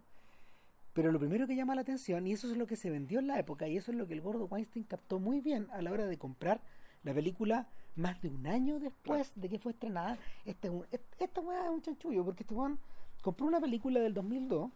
Pero 0.94 1.12
lo 1.12 1.20
primero 1.20 1.48
que 1.48 1.56
llama 1.56 1.74
la 1.74 1.82
atención, 1.82 2.28
y 2.28 2.34
eso 2.34 2.52
es 2.52 2.58
lo 2.58 2.68
que 2.68 2.76
se 2.76 2.90
vendió 2.92 3.20
en 3.20 3.28
la 3.28 3.40
época, 3.40 3.68
y 3.68 3.78
eso 3.78 3.92
es 3.92 3.98
lo 3.98 4.06
que 4.06 4.14
el 4.14 4.22
gordo 4.22 4.46
Weinstein 4.46 4.84
captó 4.86 5.20
muy 5.20 5.40
bien 5.42 5.68
a 5.72 5.82
la 5.82 5.92
hora 5.92 6.06
de 6.06 6.18
comprar 6.18 6.62
la 7.04 7.14
película 7.14 7.68
más 7.96 8.22
de 8.22 8.30
un 8.30 8.46
año 8.46 8.80
después 8.80 9.32
de 9.36 9.50
que 9.50 9.58
fue 9.58 9.72
estrenada. 9.72 10.18
Este, 10.46 10.70
este- 10.92 11.24
esta 11.24 11.42
weá 11.42 11.64
es 11.66 11.70
un 11.72 11.82
chanchullo, 11.82 12.24
porque 12.26 12.44
este 12.44 12.54
weón 12.54 12.80
compró 13.22 13.46
una 13.48 13.60
película 13.62 14.00
del 14.02 14.14
2002, 14.14 14.70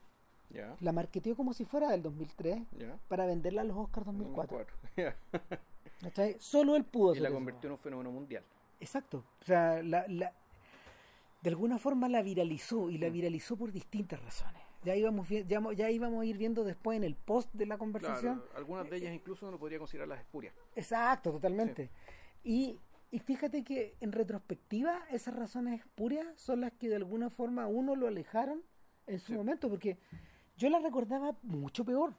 Ya. 0.49 0.75
la 0.79 0.91
marketeó 0.93 1.35
como 1.35 1.53
si 1.53 1.65
fuera 1.65 1.89
del 1.89 2.01
2003 2.01 2.61
Ya. 2.79 2.97
para 3.09 3.25
venderla 3.25 3.61
a 3.61 3.65
los 3.65 3.75
Oscars 3.77 4.05
2004. 4.05 4.57
2004. 4.57 4.77
Ya. 4.97 5.15
¿Cachai? 6.01 6.37
Solo 6.39 6.75
él 6.75 6.85
pudo 6.85 7.13
Y 7.15 7.19
la 7.19 7.29
convirtió 7.31 7.67
en 7.67 7.73
un 7.73 7.79
fenómeno 7.79 8.11
mundial. 8.11 8.43
Exacto. 8.79 9.23
O 9.41 9.45
sea, 9.45 9.81
la, 9.83 10.05
la- 10.07 10.33
de 11.41 11.49
alguna 11.49 11.77
forma 11.77 12.09
la 12.09 12.21
viralizó 12.21 12.89
y 12.89 12.97
la 12.97 13.09
Mm. 13.09 13.13
viralizó 13.13 13.57
por 13.57 13.71
distintas 13.71 14.21
razones. 14.23 14.61
Ya 14.83 14.95
íbamos, 14.95 15.27
ya, 15.29 15.41
ya 15.73 15.89
íbamos 15.89 16.21
a 16.21 16.25
ir 16.25 16.37
viendo 16.37 16.63
después 16.63 16.97
en 16.97 17.03
el 17.03 17.15
post 17.15 17.51
de 17.53 17.65
la 17.65 17.77
conversación. 17.77 18.39
Claro, 18.39 18.57
algunas 18.57 18.89
de 18.89 18.97
ellas 18.97 19.13
incluso 19.13 19.47
uno 19.47 19.57
podría 19.59 19.79
considerarlas 19.79 20.19
espurias. 20.19 20.53
Exacto, 20.75 21.31
totalmente. 21.31 21.89
Y, 22.43 22.79
y 23.11 23.19
fíjate 23.19 23.63
que 23.63 23.95
en 23.99 24.11
retrospectiva 24.11 24.99
esas 25.11 25.35
razones 25.35 25.79
espurias 25.79 26.27
son 26.35 26.61
las 26.61 26.71
que 26.73 26.89
de 26.89 26.95
alguna 26.95 27.29
forma 27.29 27.63
a 27.63 27.67
uno 27.67 27.95
lo 27.95 28.07
alejaron 28.07 28.61
en 29.07 29.19
su 29.19 29.27
Sí. 29.27 29.33
momento, 29.33 29.69
porque 29.69 29.97
yo 30.57 30.69
la 30.69 30.79
recordaba 30.79 31.35
mucho 31.43 31.83
peor. 31.83 32.13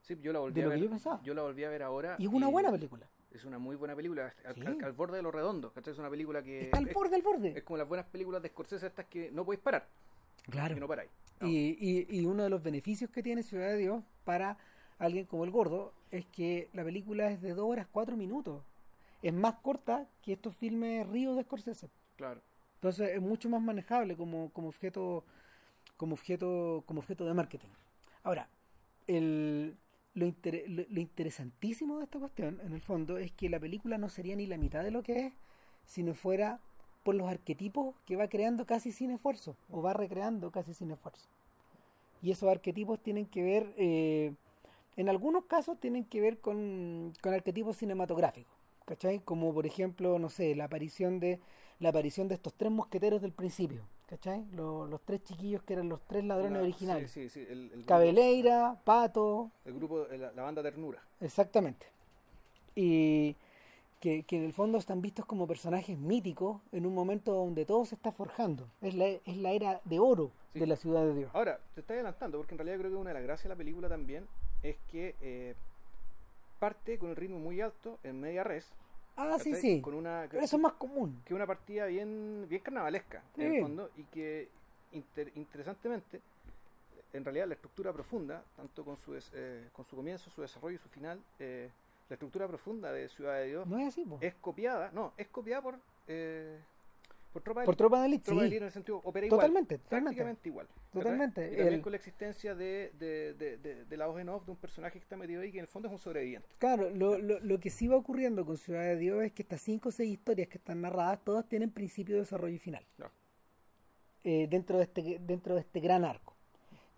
Sí, 0.00 0.16
yo 0.20 0.32
la 0.32 0.40
volví 0.40 0.54
De 0.54 0.62
a 0.62 0.64
lo 0.64 0.70
que 0.70 0.76
ver. 0.76 0.84
yo 0.84 0.90
pensaba. 0.90 1.20
yo 1.22 1.34
la 1.34 1.42
volví 1.42 1.62
a 1.64 1.68
ver 1.70 1.82
ahora. 1.82 2.16
Y 2.18 2.26
es 2.26 2.32
una 2.32 2.48
buena 2.48 2.70
película. 2.70 3.08
Es 3.32 3.44
una 3.44 3.58
muy 3.58 3.76
buena 3.76 3.96
película, 3.96 4.32
al, 4.44 4.54
Sí. 4.54 4.60
al- 4.66 4.84
al 4.84 4.92
borde 4.92 5.16
de 5.16 5.22
lo 5.22 5.30
redondo. 5.30 5.72
¿cachai? 5.72 5.92
Es 5.92 5.98
una 5.98 6.10
película 6.10 6.42
que 6.42 6.62
Está 6.62 6.78
al 6.78 6.88
es, 6.88 6.94
borde, 6.94 7.16
al 7.16 7.22
borde. 7.22 7.58
es 7.58 7.62
como 7.64 7.78
las 7.78 7.88
buenas 7.88 8.06
películas 8.06 8.42
de 8.42 8.48
Scorsese 8.50 8.86
estas 8.86 9.06
que 9.06 9.30
no 9.30 9.44
podéis 9.44 9.62
parar, 9.62 9.86
Claro. 10.50 10.74
que 10.74 10.80
no 10.80 10.88
paráis. 10.88 11.10
No. 11.40 11.48
Y, 11.48 11.76
y, 11.80 12.06
y 12.20 12.26
uno 12.26 12.42
de 12.44 12.50
los 12.50 12.62
beneficios 12.62 13.10
que 13.10 13.22
tiene 13.22 13.42
Ciudad 13.42 13.68
de 13.68 13.78
Dios 13.78 14.02
para 14.24 14.58
alguien 14.98 15.24
como 15.26 15.44
el 15.44 15.50
gordo 15.50 15.92
es 16.10 16.26
que 16.26 16.68
la 16.74 16.84
película 16.84 17.30
es 17.30 17.40
de 17.40 17.54
2 17.54 17.64
horas 17.70 17.86
4 17.90 18.16
minutos. 18.16 18.62
Es 19.22 19.32
más 19.32 19.54
corta 19.62 20.06
que 20.22 20.34
estos 20.34 20.54
filmes 20.54 21.06
Río 21.08 21.34
de 21.34 21.42
Scorsese. 21.44 21.88
Claro. 22.16 22.40
Entonces 22.74 23.10
es 23.10 23.20
mucho 23.22 23.48
más 23.48 23.62
manejable 23.62 24.16
como, 24.16 24.50
como 24.52 24.68
objeto 24.68 25.24
como 25.96 26.14
objeto 26.14 26.82
como 26.86 27.00
objeto 27.00 27.24
de 27.24 27.32
marketing. 27.34 27.68
Ahora, 28.24 28.48
el, 29.06 29.76
lo, 30.14 30.26
lo 30.26 31.00
interesantísimo 31.00 31.98
de 31.98 32.04
esta 32.04 32.18
cuestión, 32.18 32.60
en 32.64 32.72
el 32.72 32.80
fondo, 32.80 33.18
es 33.18 33.32
que 33.32 33.48
la 33.48 33.60
película 33.60 33.98
no 33.98 34.08
sería 34.08 34.36
ni 34.36 34.46
la 34.46 34.58
mitad 34.58 34.82
de 34.82 34.90
lo 34.90 35.02
que 35.02 35.26
es 35.26 35.32
si 35.86 36.02
no 36.02 36.14
fuera 36.14 36.60
por 37.02 37.14
los 37.14 37.28
arquetipos 37.28 37.94
que 38.06 38.16
va 38.16 38.28
creando 38.28 38.66
casi 38.66 38.92
sin 38.92 39.10
esfuerzo, 39.10 39.56
o 39.70 39.82
va 39.82 39.92
recreando 39.92 40.50
casi 40.50 40.74
sin 40.74 40.90
esfuerzo. 40.90 41.28
Y 42.22 42.30
esos 42.30 42.48
arquetipos 42.48 43.00
tienen 43.00 43.26
que 43.26 43.42
ver, 43.42 43.74
eh, 43.76 44.32
en 44.96 45.08
algunos 45.08 45.44
casos 45.46 45.78
tienen 45.80 46.04
que 46.04 46.20
ver 46.20 46.38
con, 46.38 47.12
con 47.20 47.34
arquetipos 47.34 47.76
cinematográficos, 47.76 48.54
¿cachai? 48.84 49.18
Como 49.20 49.52
por 49.52 49.66
ejemplo, 49.66 50.18
no 50.18 50.28
sé, 50.28 50.54
la 50.54 50.64
aparición 50.64 51.18
de 51.18 51.40
la 51.80 51.88
aparición 51.88 52.28
de 52.28 52.34
estos 52.36 52.54
tres 52.54 52.70
mosqueteros 52.70 53.20
del 53.20 53.32
principio, 53.32 53.82
¿cachai? 54.12 54.44
Los, 54.52 54.90
los 54.90 55.00
tres 55.00 55.24
chiquillos 55.24 55.62
que 55.62 55.72
eran 55.72 55.88
los 55.88 56.00
tres 56.06 56.22
ladrones 56.24 56.52
La- 56.52 56.60
originales. 56.60 57.10
Sí, 57.10 57.30
sí, 57.30 57.40
sí. 57.44 57.46
El, 57.50 57.60
el 57.64 57.68
grupo, 57.70 57.86
Cabeleira, 57.86 58.76
Pato, 58.84 59.50
el 59.64 59.72
grupo, 59.72 60.06
la, 60.10 60.32
la 60.32 60.42
banda 60.42 60.62
Ternura. 60.62 61.02
exactamente. 61.20 61.86
Y 62.74 63.34
que, 64.00 64.24
que 64.24 64.36
en 64.36 64.44
el 64.44 64.52
fondo 64.52 64.76
están 64.76 65.00
vistos 65.00 65.24
como 65.24 65.46
personajes 65.46 65.96
míticos 65.98 66.60
en 66.72 66.84
un 66.84 66.94
momento 66.94 67.32
donde 67.32 67.64
todo 67.64 67.86
se 67.86 67.94
está 67.94 68.12
forjando. 68.12 68.68
Es 68.82 68.94
la, 68.94 69.06
es 69.06 69.36
la 69.38 69.52
era 69.52 69.80
de 69.84 69.98
oro 69.98 70.30
Sí. 70.52 70.58
de 70.60 70.66
la 70.66 70.76
ciudad 70.76 71.02
de 71.04 71.14
Dios. 71.14 71.30
Ahora, 71.32 71.58
te 71.74 71.80
estoy 71.80 71.94
adelantando, 71.94 72.36
porque 72.36 72.52
en 72.52 72.58
realidad 72.58 72.76
creo 72.80 72.90
que 72.90 72.96
una 72.98 73.08
de 73.10 73.14
las 73.14 73.22
gracias 73.22 73.44
de 73.44 73.48
la 73.48 73.56
película 73.56 73.88
también 73.88 74.26
es 74.62 74.76
que 74.90 75.14
eh, 75.22 75.54
parte 76.58 76.98
con 76.98 77.08
el 77.08 77.16
ritmo 77.16 77.38
muy 77.38 77.62
alto 77.62 77.98
en 78.02 78.20
media 78.20 78.44
res. 78.44 78.70
Ah, 79.16 79.36
sí, 79.38 79.50
¿cachai? 79.50 79.60
sí. 79.60 79.80
Con 79.82 79.94
una, 79.94 80.26
Pero 80.30 80.42
eso 80.42 80.56
es 80.56 80.62
más 80.62 80.72
común. 80.74 81.20
que 81.24 81.34
una 81.34 81.46
partida 81.46 81.86
bien, 81.86 82.46
bien 82.48 82.62
carnavalesca, 82.62 83.22
Sí. 83.34 83.42
en 83.42 83.52
el 83.54 83.60
fondo, 83.62 83.90
y 83.96 84.04
que 84.04 84.48
inter- 84.92 85.32
interesantemente, 85.36 86.20
en 87.12 87.24
realidad 87.24 87.46
la 87.46 87.54
estructura 87.54 87.92
profunda, 87.92 88.42
tanto 88.56 88.84
con 88.84 88.96
su, 88.96 89.12
des- 89.12 89.30
eh, 89.34 89.68
con 89.72 89.84
su 89.84 89.96
comienzo, 89.96 90.30
su 90.30 90.40
desarrollo 90.40 90.76
y 90.76 90.78
su 90.78 90.88
final, 90.88 91.20
eh, 91.38 91.68
la 92.08 92.14
estructura 92.14 92.48
profunda 92.48 92.90
de 92.92 93.08
Ciudad 93.08 93.34
de 93.34 93.46
Dios 93.48 93.66
No 93.66 93.78
es 93.78 93.88
así, 93.88 94.04
es 94.20 94.34
copiada, 94.36 94.90
no, 94.92 95.12
es 95.16 95.28
copiada 95.28 95.62
por, 95.62 95.78
eh, 96.08 96.58
por 97.32 97.42
Tropa 97.42 97.60
de 97.60 97.64
Por 97.66 97.72
Elite. 97.74 97.78
tropa 97.78 98.02
de 98.02 98.18
Tropa 98.18 98.34
de 98.34 98.40
sí. 98.40 98.46
Elite 98.46 98.56
en 98.58 98.64
el 98.64 98.70
sentido, 98.70 99.00
opera 99.04 99.26
igual. 99.26 99.38
Totalmente, 99.40 99.78
totalmente. 99.78 100.04
Prácticamente 100.16 100.48
igual. 100.48 100.68
Totalmente. 100.92 101.46
Y 101.46 101.56
también 101.56 101.74
El- 101.74 101.80
con 101.82 101.92
la 101.92 101.96
existencia 101.96 102.54
de, 102.54 102.92
de, 102.98 103.34
de, 103.34 103.84
de, 103.86 103.96
la 103.96 104.06
voz 104.06 104.20
en 104.20 104.28
off 104.28 104.44
de 104.44 104.50
un 104.52 104.56
personaje 104.58 104.98
que 104.98 105.02
está 105.02 105.16
metido 105.16 105.40
ahí 105.42 105.50
que 105.50 105.58
en 105.58 105.62
el 105.64 105.68
fondo 105.68 105.88
es 105.88 105.92
un 105.92 105.98
sobreviviente. 105.98 106.46
Claro, 106.58 106.90
lo, 106.90 107.18
lo, 107.18 107.40
lo 107.40 107.58
que 107.60 107.70
sí 107.70 107.88
va 107.88 107.96
ocurriendo 107.96 108.44
con 108.44 108.56
Ciudad 108.58 108.82
de 108.82 108.96
Dios 108.96 109.22
es 109.24 109.32
que 109.32 109.42
estas 109.42 109.60
cinco 109.62 109.88
o 109.88 109.92
seis 109.92 110.12
historias 110.12 110.48
que 110.48 110.58
están 110.58 110.80
narradas, 110.82 111.24
todas 111.24 111.48
tienen 111.48 111.70
principio, 111.70 112.16
desarrollo 112.18 112.54
y 112.54 112.58
final. 112.58 112.84
No. 112.98 113.10
Eh, 114.24 114.46
dentro, 114.48 114.76
de 114.78 114.84
este, 114.84 115.18
dentro 115.20 115.54
de 115.54 115.60
este 115.62 115.80
gran 115.80 116.04
arco. 116.04 116.36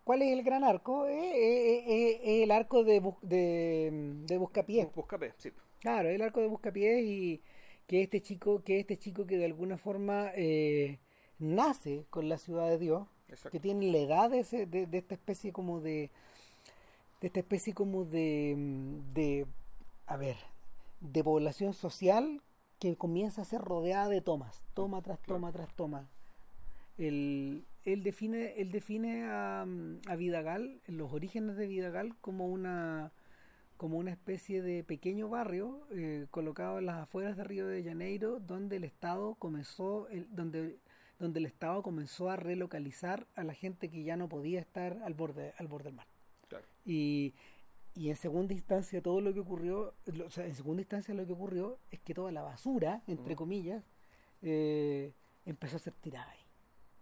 ¿Cuál 0.03 0.21
es 0.21 0.31
el 0.31 0.43
gran 0.43 0.63
arco? 0.63 1.07
Eh, 1.07 1.13
eh, 1.15 1.83
eh, 1.87 2.19
eh, 2.23 2.43
el 2.43 2.51
arco 2.51 2.83
de, 2.83 2.99
bus- 2.99 3.15
de, 3.23 3.89
de 4.27 4.37
Buscapiés. 4.37 4.87
Buscapé, 4.93 5.33
sí. 5.37 5.51
Claro, 5.79 6.09
el 6.09 6.21
arco 6.21 6.39
de 6.41 6.47
Buscapiés 6.47 7.03
y 7.03 7.41
que 7.87 8.01
este 8.03 8.21
chico, 8.21 8.63
que 8.63 8.79
este 8.79 8.97
chico 8.97 9.25
que 9.25 9.37
de 9.37 9.45
alguna 9.45 9.77
forma 9.77 10.31
eh, 10.35 10.99
nace 11.39 12.05
con 12.09 12.29
la 12.29 12.37
ciudad 12.37 12.67
de 12.69 12.79
Dios, 12.79 13.07
Exacto. 13.29 13.51
que 13.51 13.59
tiene 13.59 13.91
la 13.91 13.97
edad 13.99 14.29
de, 14.29 14.39
ese- 14.39 14.65
de, 14.65 14.87
de 14.87 14.97
esta 14.97 15.15
especie 15.15 15.51
como 15.51 15.81
de, 15.81 16.09
de 17.21 17.27
esta 17.27 17.39
especie 17.39 17.73
como 17.73 18.05
de, 18.05 18.55
de, 19.13 19.45
a 20.07 20.17
ver, 20.17 20.37
de 21.01 21.23
población 21.23 21.73
social 21.73 22.41
que 22.79 22.95
comienza 22.95 23.41
a 23.41 23.45
ser 23.45 23.61
rodeada 23.61 24.09
de 24.09 24.21
tomas, 24.21 24.65
toma 24.73 25.01
tras 25.01 25.19
toma 25.21 25.51
tras 25.51 25.73
toma. 25.75 26.07
El, 26.97 27.65
él 27.83 28.03
define, 28.03 28.53
él 28.57 28.71
define 28.71 29.25
a, 29.25 29.65
a 30.07 30.15
Vidagal, 30.15 30.79
los 30.87 31.11
orígenes 31.13 31.57
de 31.57 31.67
Vidagal, 31.67 32.15
como 32.21 32.47
una 32.47 33.11
como 33.77 33.97
una 33.97 34.11
especie 34.11 34.61
de 34.61 34.83
pequeño 34.83 35.29
barrio 35.29 35.87
eh, 35.91 36.27
colocado 36.31 36.79
en 36.79 36.85
las 36.85 36.95
afueras 37.03 37.35
de 37.37 37.43
Río 37.43 37.67
de 37.67 37.83
Janeiro, 37.83 38.39
donde 38.39 38.77
el 38.77 38.83
Estado 38.85 39.35
comenzó, 39.35 40.07
el, 40.09 40.27
donde, 40.33 40.77
donde 41.19 41.39
el 41.39 41.45
Estado 41.45 41.81
comenzó 41.83 42.29
a 42.29 42.35
relocalizar 42.37 43.27
a 43.35 43.43
la 43.43 43.53
gente 43.53 43.89
que 43.89 44.03
ya 44.03 44.15
no 44.15 44.29
podía 44.29 44.59
estar 44.61 45.01
al 45.03 45.13
borde, 45.13 45.53
al 45.57 45.67
borde 45.67 45.85
del 45.85 45.95
mar. 45.95 46.07
Claro. 46.47 46.65
Y, 46.85 47.33
y 47.95 48.09
en 48.09 48.15
segunda 48.15 48.53
instancia 48.53 49.01
todo 49.01 49.19
lo 49.21 49.33
que 49.33 49.39
ocurrió, 49.41 49.93
o 50.25 50.29
sea, 50.29 50.45
en 50.45 50.55
segunda 50.55 50.81
instancia 50.81 51.13
lo 51.13 51.25
que 51.25 51.33
ocurrió 51.33 51.77
es 51.91 51.99
que 51.99 52.13
toda 52.13 52.31
la 52.31 52.41
basura, 52.43 53.01
entre 53.07 53.33
Ujú. 53.33 53.43
comillas, 53.43 53.83
eh, 54.41 55.13
empezó 55.45 55.75
a 55.77 55.79
ser 55.79 55.93
tirada 55.95 56.29
ahí. 56.31 56.39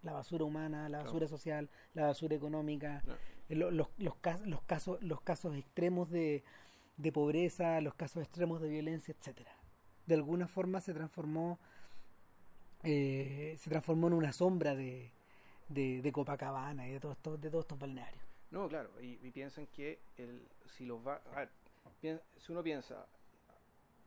La 0.02 0.14
basura 0.14 0.44
humana, 0.44 0.84
la 0.90 0.98
Claro. 1.00 1.06
basura 1.06 1.28
social, 1.28 1.70
la 1.94 2.08
basura 2.08 2.36
económica, 2.36 3.02
No. 3.06 3.14
eh, 3.50 3.56
lo- 3.56 3.72
los, 3.72 3.88
los, 3.98 4.14
los 4.46 4.62
casos, 4.64 5.02
los 5.02 5.22
casos 5.22 5.56
extremos 5.56 6.10
de, 6.10 6.44
de 6.98 7.12
pobreza, 7.12 7.82
los 7.82 7.96
casos 7.96 8.24
extremos 8.24 8.62
de 8.62 8.70
violencia, 8.70 9.14
etcétera. 9.18 9.52
De 10.06 10.16
alguna 10.16 10.48
forma 10.48 10.82
se 10.82 10.94
transformó, 10.94 11.60
eh, 12.84 13.56
se 13.60 13.70
transformó 13.70 14.08
en 14.08 14.14
una 14.14 14.34
sombra 14.34 14.76
de, 14.76 15.12
de, 15.70 16.02
de 16.02 16.12
Copacabana 16.12 16.88
y 16.88 16.92
de 16.92 17.00
todos 17.00 17.18
estos, 17.18 17.40
de 17.40 17.50
todos 17.50 17.64
estos 17.64 17.80
balnearios. 17.80 18.24
No, 18.52 18.68
claro, 18.68 18.92
y, 19.02 19.20
y 19.26 19.32
piensan 19.32 19.68
que 19.68 20.00
el, 20.18 20.48
si 20.78 20.86
los 20.86 21.06
va, 21.06 21.22
a 21.34 21.40
ver, 21.40 21.50
si 22.38 22.52
uno 22.52 22.62
piensa 22.62 23.08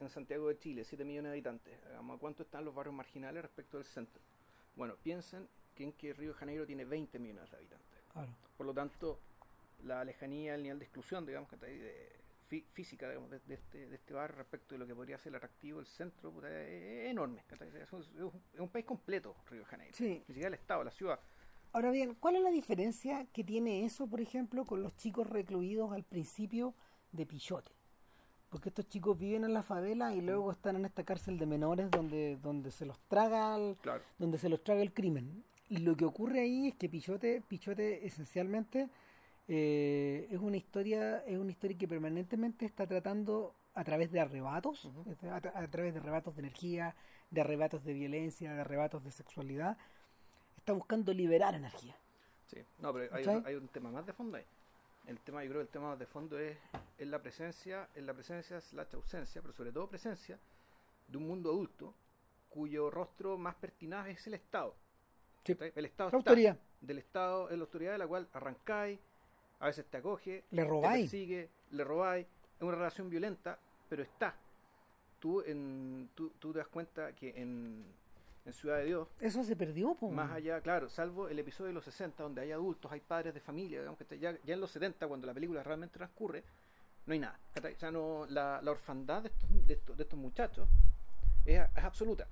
en 0.00 0.10
Santiago 0.10 0.48
de 0.48 0.58
Chile, 0.58 0.84
7 0.84 1.04
millones 1.04 1.30
de 1.30 1.34
habitantes, 1.34 1.88
digamos, 1.88 2.16
¿a 2.16 2.20
cuánto 2.20 2.42
están 2.42 2.64
los 2.64 2.74
barrios 2.74 2.94
marginales 2.94 3.42
respecto 3.42 3.78
del 3.78 3.86
centro? 3.86 4.22
Bueno, 4.76 4.94
piensen 5.02 5.48
que 5.74 5.84
en 5.84 5.92
que 5.92 6.12
Río 6.12 6.28
de 6.32 6.34
Janeiro 6.34 6.66
tiene 6.66 6.84
20 6.84 7.18
millones 7.18 7.50
de 7.50 7.56
habitantes. 7.56 8.02
Claro. 8.12 8.32
Por 8.56 8.66
lo 8.66 8.74
tanto, 8.74 9.20
la 9.84 10.04
lejanía, 10.04 10.54
el 10.54 10.62
nivel 10.62 10.78
de 10.78 10.84
exclusión, 10.84 11.24
digamos, 11.24 11.48
que 11.48 11.56
está 11.56 11.66
ahí 11.66 11.78
de, 11.78 12.12
fí- 12.48 12.64
física 12.72 13.08
digamos, 13.08 13.30
de, 13.30 13.40
de 13.40 13.54
este, 13.54 13.86
de 13.88 13.94
este 13.96 14.14
barrio 14.14 14.38
respecto 14.38 14.74
de 14.74 14.78
lo 14.78 14.86
que 14.86 14.94
podría 14.94 15.18
ser 15.18 15.30
el 15.30 15.36
atractivo 15.36 15.78
del 15.78 15.86
centro, 15.86 16.30
puta, 16.32 16.48
es, 16.48 17.10
enorme. 17.10 17.42
Es 17.50 17.92
un, 17.92 18.00
es 18.02 18.20
un- 18.20 18.42
es 18.54 18.60
un 18.60 18.68
país 18.68 18.84
completo, 18.84 19.34
Río 19.50 19.60
de 19.60 19.66
Janeiro. 19.66 19.94
Sí. 19.96 20.22
Ni 20.28 20.34
siquiera 20.34 20.48
el 20.48 20.54
estado, 20.54 20.84
la 20.84 20.90
ciudad. 20.90 21.18
Ahora 21.72 21.90
bien, 21.90 22.14
¿cuál 22.14 22.36
es 22.36 22.42
la 22.42 22.50
diferencia 22.50 23.26
que 23.32 23.44
tiene 23.44 23.84
eso, 23.84 24.06
por 24.06 24.20
ejemplo, 24.20 24.64
con 24.64 24.82
los 24.82 24.96
chicos 24.96 25.28
recluidos 25.28 25.92
al 25.92 26.04
principio 26.04 26.74
de 27.12 27.26
Pichote? 27.26 27.70
Porque 28.48 28.68
estos 28.70 28.88
chicos 28.88 29.18
viven 29.18 29.44
en 29.44 29.52
la 29.52 29.62
favela 29.62 30.14
y 30.14 30.20
luego 30.22 30.50
están 30.52 30.76
en 30.76 30.86
esta 30.86 31.04
cárcel 31.04 31.36
de 31.38 31.46
menores 31.46 31.90
donde, 31.90 32.36
donde 32.36 32.70
se 32.70 32.86
los 32.86 32.98
traga 33.08 33.56
el, 33.56 33.76
Claro. 33.82 34.02
donde 34.18 34.38
se 34.38 34.48
los 34.48 34.62
traga 34.62 34.80
el 34.80 34.94
crimen. 34.94 35.44
Y 35.68 35.78
lo 35.78 35.96
que 35.96 36.04
ocurre 36.04 36.40
ahí 36.40 36.68
es 36.68 36.76
que 36.76 36.88
Pichote, 36.88 37.42
Pichote 37.48 38.06
esencialmente 38.06 38.88
eh, 39.48 40.26
es 40.30 40.38
una 40.38 40.56
historia, 40.56 41.18
es 41.26 41.38
una 41.38 41.50
historia 41.52 41.76
que 41.78 41.86
permanentemente 41.88 42.66
está 42.66 42.86
tratando 42.86 43.54
a 43.74 43.84
través 43.84 44.10
de 44.10 44.20
arrebatos, 44.20 44.84
Ujú. 44.86 45.10
es 45.10 45.22
a, 45.24 45.40
tra- 45.40 45.52
a 45.54 45.68
través 45.68 45.94
de 45.94 46.00
arrebatos 46.00 46.34
de 46.34 46.40
energía, 46.42 46.94
de 47.30 47.40
arrebatos 47.40 47.84
de 47.84 47.92
violencia, 47.92 48.52
de 48.54 48.60
arrebatos 48.60 49.04
de 49.04 49.10
sexualidad, 49.10 49.76
está 50.56 50.72
buscando 50.72 51.12
liberar 51.12 51.54
energía. 51.54 51.94
Sí, 52.46 52.58
no, 52.78 52.92
pero 52.92 53.14
hay, 53.14 53.24
un- 53.26 53.46
hay 53.46 53.54
un 53.54 53.68
tema 53.68 53.90
más 53.90 54.06
de 54.06 54.12
fondo 54.12 54.36
ahí. 54.38 54.44
El 55.06 55.20
tema, 55.20 55.44
yo 55.44 55.50
creo 55.50 55.60
que 55.60 55.66
el 55.66 55.72
tema 55.72 55.88
más 55.90 55.98
de 55.98 56.06
fondo 56.06 56.38
es, 56.38 56.56
es 56.98 57.06
la 57.06 57.20
presencia, 57.22 57.88
es 57.94 58.02
la 58.02 58.14
presencia 58.14 58.60
slash 58.60 58.94
ausencia, 58.94 59.40
pero 59.40 59.52
sobre 59.52 59.70
todo 59.70 59.88
presencia 59.88 60.38
de 61.06 61.18
un 61.18 61.28
mundo 61.28 61.50
adulto 61.50 61.94
cuyo 62.48 62.90
rostro 62.90 63.36
más 63.38 63.54
pertinaz 63.54 64.08
es 64.08 64.26
el 64.26 64.34
Estado. 64.34 64.74
Sí. 65.44 65.56
El 65.76 65.84
Estado 65.84 66.10
La 66.10 66.18
está. 66.18 66.30
autoridad. 66.30 66.58
Del 66.80 66.98
Estado 66.98 67.50
es 67.50 67.56
la 67.56 67.64
autoridad 67.64 67.92
de 67.92 67.98
la 67.98 68.06
cual 68.08 68.28
arrancáis, 68.32 68.98
a 69.60 69.66
veces 69.66 69.86
te 69.86 69.96
acoge, 69.98 70.44
Le 70.50 70.62
te 70.62 70.68
robáis. 70.68 71.04
persigue, 71.10 71.48
le 71.70 71.84
robáis, 71.84 72.26
es 72.56 72.62
una 72.62 72.76
relación 72.76 73.08
violenta, 73.10 73.58
pero 73.88 74.02
está. 74.02 74.34
Tú, 75.18 75.42
en, 75.42 76.10
tú, 76.14 76.30
tú 76.38 76.52
te 76.52 76.58
das 76.58 76.68
cuenta 76.68 77.12
que 77.14 77.30
en, 77.40 77.84
en 78.44 78.52
Ciudad 78.52 78.78
de 78.78 78.84
Dios, 78.84 79.08
Eso 79.20 79.42
se 79.42 79.56
perdió, 79.56 79.94
po. 79.94 80.10
más 80.10 80.30
allá, 80.30 80.60
claro, 80.60 80.88
salvo 80.88 81.28
el 81.28 81.38
episodio 81.38 81.68
de 81.68 81.74
los 81.74 81.84
60, 81.84 82.22
donde 82.22 82.42
hay 82.42 82.52
adultos, 82.52 82.92
hay 82.92 83.00
padres 83.00 83.32
de 83.34 83.40
familia, 83.40 83.78
digamos 83.80 83.98
que 83.98 84.18
ya, 84.18 84.36
ya 84.44 84.54
en 84.54 84.60
los 84.60 84.70
70, 84.70 85.08
cuando 85.08 85.26
la 85.26 85.34
película 85.34 85.62
realmente 85.62 85.96
transcurre, 85.96 86.44
no 87.06 87.12
hay 87.12 87.18
nada. 87.18 87.38
O 87.56 87.78
sea, 87.78 87.90
no, 87.90 88.26
la, 88.28 88.60
la 88.62 88.70
orfandad 88.70 89.22
de 89.22 89.28
estos, 89.28 89.48
de 89.66 89.74
estos, 89.74 89.96
de 89.96 90.02
estos 90.02 90.18
muchachos 90.18 90.68
es, 91.44 91.60
es 91.76 91.84
absoluta. 91.84 92.28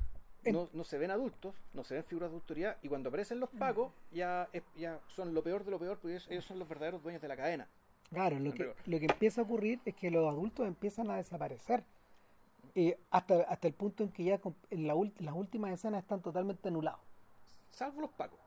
No, 0.53 0.69
no 0.73 0.85
se 0.85 0.99
ven 0.99 1.11
adultos, 1.11 1.55
no 1.73 1.85
se 1.85 1.95
ven 1.95 2.05
figuras 2.05 2.31
de 2.31 2.37
autoridad, 2.37 2.77
y 2.83 2.89
cuando 2.89 3.09
aparecen 3.09 3.41
los 3.41 3.51
pagos, 3.51 3.93
ya, 4.13 4.49
es- 4.53 4.63
ya 4.77 5.01
son 5.09 5.35
lo 5.35 5.43
peor 5.43 5.65
de 5.65 5.71
lo 5.71 5.79
peor, 5.79 5.99
porque 5.99 6.21
ellos, 6.29 6.45
son 6.45 6.59
los 6.59 6.69
verdaderos 6.69 7.03
dueños 7.03 7.23
de 7.23 7.29
la 7.29 7.37
cadena. 7.37 7.69
Claro, 8.11 8.39
lo 8.39 8.53
que, 8.53 8.75
lo 8.87 8.99
que 8.99 9.07
empieza 9.07 9.41
a 9.41 9.45
ocurrir 9.45 9.81
es 9.85 9.95
que 9.95 10.11
los 10.11 10.29
adultos 10.29 10.67
empiezan 10.67 11.11
a 11.11 11.17
desaparecer. 11.17 11.83
Eh, 12.77 12.99
hasta, 13.11 13.43
hasta 13.43 13.69
el 13.69 13.75
punto 13.75 14.03
en 14.03 14.11
que 14.11 14.25
ya 14.25 14.41
en 14.71 14.87
la 14.87 14.95
ul- 14.95 15.13
las 15.21 15.35
últimas 15.35 15.73
escenas 15.73 16.03
están 16.03 16.21
totalmente 16.21 16.69
anulados. 16.69 17.01
salvo 17.71 18.01
los 18.03 18.11
pacos. 18.11 18.39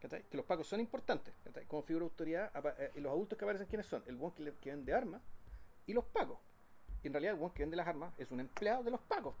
¿cachai? 0.00 0.22
Que 0.30 0.36
los 0.36 0.46
pacos 0.46 0.66
son 0.68 0.78
importantes, 0.80 1.32
como 1.68 1.82
figura 1.82 2.04
de 2.04 2.10
autoridad. 2.10 2.50
eh, 2.78 2.92
y 2.96 3.00
los 3.00 3.10
adultos 3.10 3.36
que 3.38 3.44
aparecen, 3.44 3.66
¿quiénes 3.66 3.86
son? 3.86 4.02
El 4.06 4.16
buen 4.16 4.32
que, 4.32 4.70
vende 4.70 4.92
armas 4.94 5.20
y 5.86 5.92
los 5.94 6.04
pacos. 6.04 6.38
Y 7.02 7.06
en 7.08 7.12
realidad, 7.14 7.34
el 7.34 7.40
buen 7.40 7.52
que 7.52 7.62
vende 7.62 7.76
las 7.76 7.86
armas 7.88 8.12
es 8.18 8.30
un 8.30 8.40
empleado 8.40 8.82
de 8.84 8.90
los 8.90 9.00
pacos, 9.00 9.34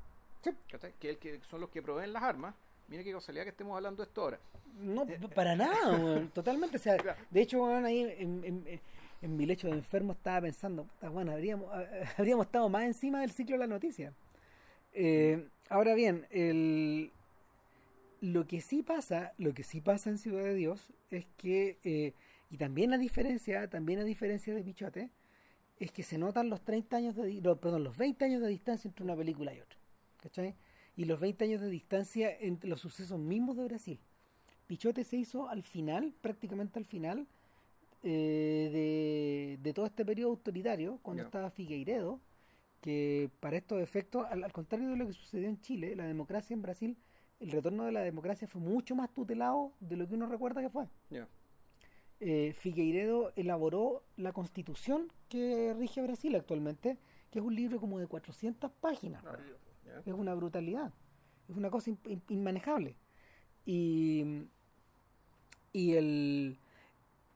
Que, 0.98 1.10
el 1.10 1.18
que 1.18 1.40
son 1.48 1.60
los 1.60 1.70
que 1.70 1.82
proveen 1.82 2.12
las 2.12 2.22
armas. 2.22 2.54
Mira 2.88 3.02
qué 3.02 3.12
casualidad 3.12 3.44
que 3.44 3.50
estemos 3.50 3.76
hablando 3.76 4.02
de 4.02 4.08
esto 4.08 4.22
ahora. 4.22 4.38
No, 4.78 5.06
para 5.34 5.56
nada, 5.56 6.28
totalmente. 6.34 6.76
O 6.76 6.80
sea, 6.80 6.96
Claro. 6.96 7.18
de 7.30 7.40
hecho, 7.40 7.66
ahí 7.66 8.00
en, 8.18 8.44
en- 8.44 8.80
en 9.22 9.36
mi 9.36 9.46
lecho 9.46 9.66
de 9.68 9.72
enfermo 9.74 10.12
estaba 10.12 10.42
pensando, 10.42 10.84
puta, 10.84 11.08
bueno, 11.08 11.32
habríamos, 11.32 11.70
habríamos 12.18 12.46
estado 12.46 12.68
más 12.68 12.84
encima 12.84 13.20
del 13.22 13.30
ciclo 13.32 13.54
de 13.54 13.60
la 13.60 13.66
noticia. 13.66 14.12
Eh, 14.92 15.48
ahora 15.68 15.94
bien, 15.94 16.26
el, 16.30 17.10
lo 18.20 18.46
que 18.46 18.60
sí 18.60 18.82
pasa, 18.82 19.32
lo 19.38 19.52
que 19.54 19.62
sí 19.62 19.80
pasa 19.80 20.10
en 20.10 20.18
Ciudad 20.18 20.44
de 20.44 20.54
Dios 20.54 20.92
es 21.10 21.26
que, 21.36 21.78
eh, 21.84 22.12
y 22.50 22.56
también 22.58 22.92
a 22.92 22.98
diferencia, 22.98 23.68
también 23.68 23.98
a 24.00 24.04
diferencia 24.04 24.54
de 24.54 24.62
Pichote, 24.62 25.10
es 25.78 25.90
que 25.92 26.02
se 26.02 26.18
notan 26.18 26.48
los 26.48 26.62
30 26.62 26.96
años 26.96 27.16
de, 27.16 27.40
perdón, 27.60 27.84
los 27.84 27.96
20 27.96 28.24
años 28.24 28.40
de 28.42 28.48
distancia 28.48 28.88
entre 28.88 29.04
una 29.04 29.16
película 29.16 29.52
y 29.52 29.60
otra. 29.60 29.75
¿Cachai? 30.26 30.56
Y 30.96 31.04
los 31.04 31.20
20 31.20 31.44
años 31.44 31.60
de 31.60 31.68
distancia 31.68 32.36
entre 32.40 32.68
los 32.68 32.80
sucesos 32.80 33.18
mismos 33.18 33.56
de 33.56 33.64
Brasil. 33.64 34.00
Pichote 34.66 35.04
se 35.04 35.16
hizo 35.16 35.48
al 35.48 35.62
final, 35.62 36.12
prácticamente 36.20 36.80
al 36.80 36.84
final, 36.84 37.28
eh, 38.02 38.68
de, 38.72 39.58
de 39.62 39.72
todo 39.72 39.86
este 39.86 40.04
periodo 40.04 40.30
autoritario, 40.30 40.98
cuando 41.02 41.22
estaba 41.22 41.50
Figueiredo, 41.50 42.20
que 42.80 43.30
para 43.38 43.56
estos 43.56 43.80
efectos, 43.80 44.26
al, 44.28 44.42
al 44.42 44.52
contrario 44.52 44.90
de 44.90 44.96
lo 44.96 45.06
que 45.06 45.12
sucedió 45.12 45.48
en 45.48 45.60
Chile, 45.60 45.94
la 45.94 46.06
democracia 46.06 46.54
en 46.54 46.62
Brasil, 46.62 46.96
el 47.38 47.52
retorno 47.52 47.84
de 47.84 47.92
la 47.92 48.00
democracia 48.00 48.48
fue 48.48 48.60
mucho 48.60 48.96
más 48.96 49.12
tutelado 49.14 49.74
de 49.78 49.96
lo 49.96 50.08
que 50.08 50.14
uno 50.14 50.26
recuerda 50.26 50.60
que 50.60 50.70
fue. 50.70 50.88
Ya. 51.10 51.28
Eh, 52.18 52.52
Figueiredo 52.54 53.32
elaboró 53.36 54.02
la 54.16 54.32
constitución 54.32 55.12
que 55.28 55.72
rige 55.78 56.00
a 56.00 56.04
Brasil 56.04 56.34
actualmente, 56.34 56.98
que 57.30 57.38
es 57.38 57.44
un 57.44 57.54
libro 57.54 57.78
como 57.78 58.00
de 58.00 58.08
400 58.08 58.72
páginas. 58.72 59.22
Es 60.04 60.12
una 60.14 60.34
brutalidad, 60.34 60.92
es 61.48 61.56
una 61.56 61.70
cosa 61.70 61.90
in- 61.90 61.98
in- 62.06 62.22
inmanejable. 62.28 62.96
Y, 63.64 64.24
y 65.72 65.94
el 65.94 66.58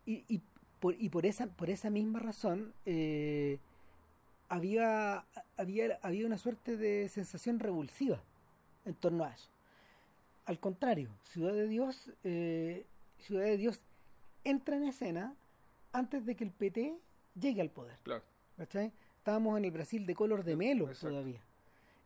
y, 0.07 0.25
y 0.29 0.41
por, 0.81 0.95
y 1.01 1.09
por 1.09 1.27
esa 1.27 1.47
por 1.49 1.71
esa 1.71 1.91
misma 1.91 2.21
razón 2.21 2.73
eh, 2.87 3.59
había 4.49 5.25
había 5.57 5.99
había 6.03 6.27
una 6.27 6.39
suerte 6.39 6.77
de 6.77 7.09
sensación 7.09 7.59
revulsiva 7.59 8.23
en 8.85 8.95
torno 8.95 9.25
a 9.25 9.33
eso. 9.33 9.49
Al 10.47 10.59
contrario, 10.59 11.11
Ciudad 11.25 11.53
de 11.53 11.69
Dios 11.69 12.11
eh, 12.25 12.87
Ciudad 13.19 13.45
de 13.45 13.57
Dios 13.57 13.81
entra 14.45 14.77
en 14.77 14.85
escena 14.85 15.35
antes 15.93 16.25
de 16.25 16.35
que 16.37 16.45
el 16.45 16.51
PT 16.51 16.97
llegue 17.35 17.61
al 17.61 17.71
poder. 17.71 17.99
Claro. 18.03 18.23
¿cachai? 18.57 18.93
Estábamos 19.19 19.59
en 19.59 19.65
el 19.67 19.71
Brasil 19.71 20.07
de 20.07 20.15
color 20.15 20.45
de 20.45 20.57
melo 20.57 20.87
Exacto. 20.89 21.09
todavía. 21.11 21.41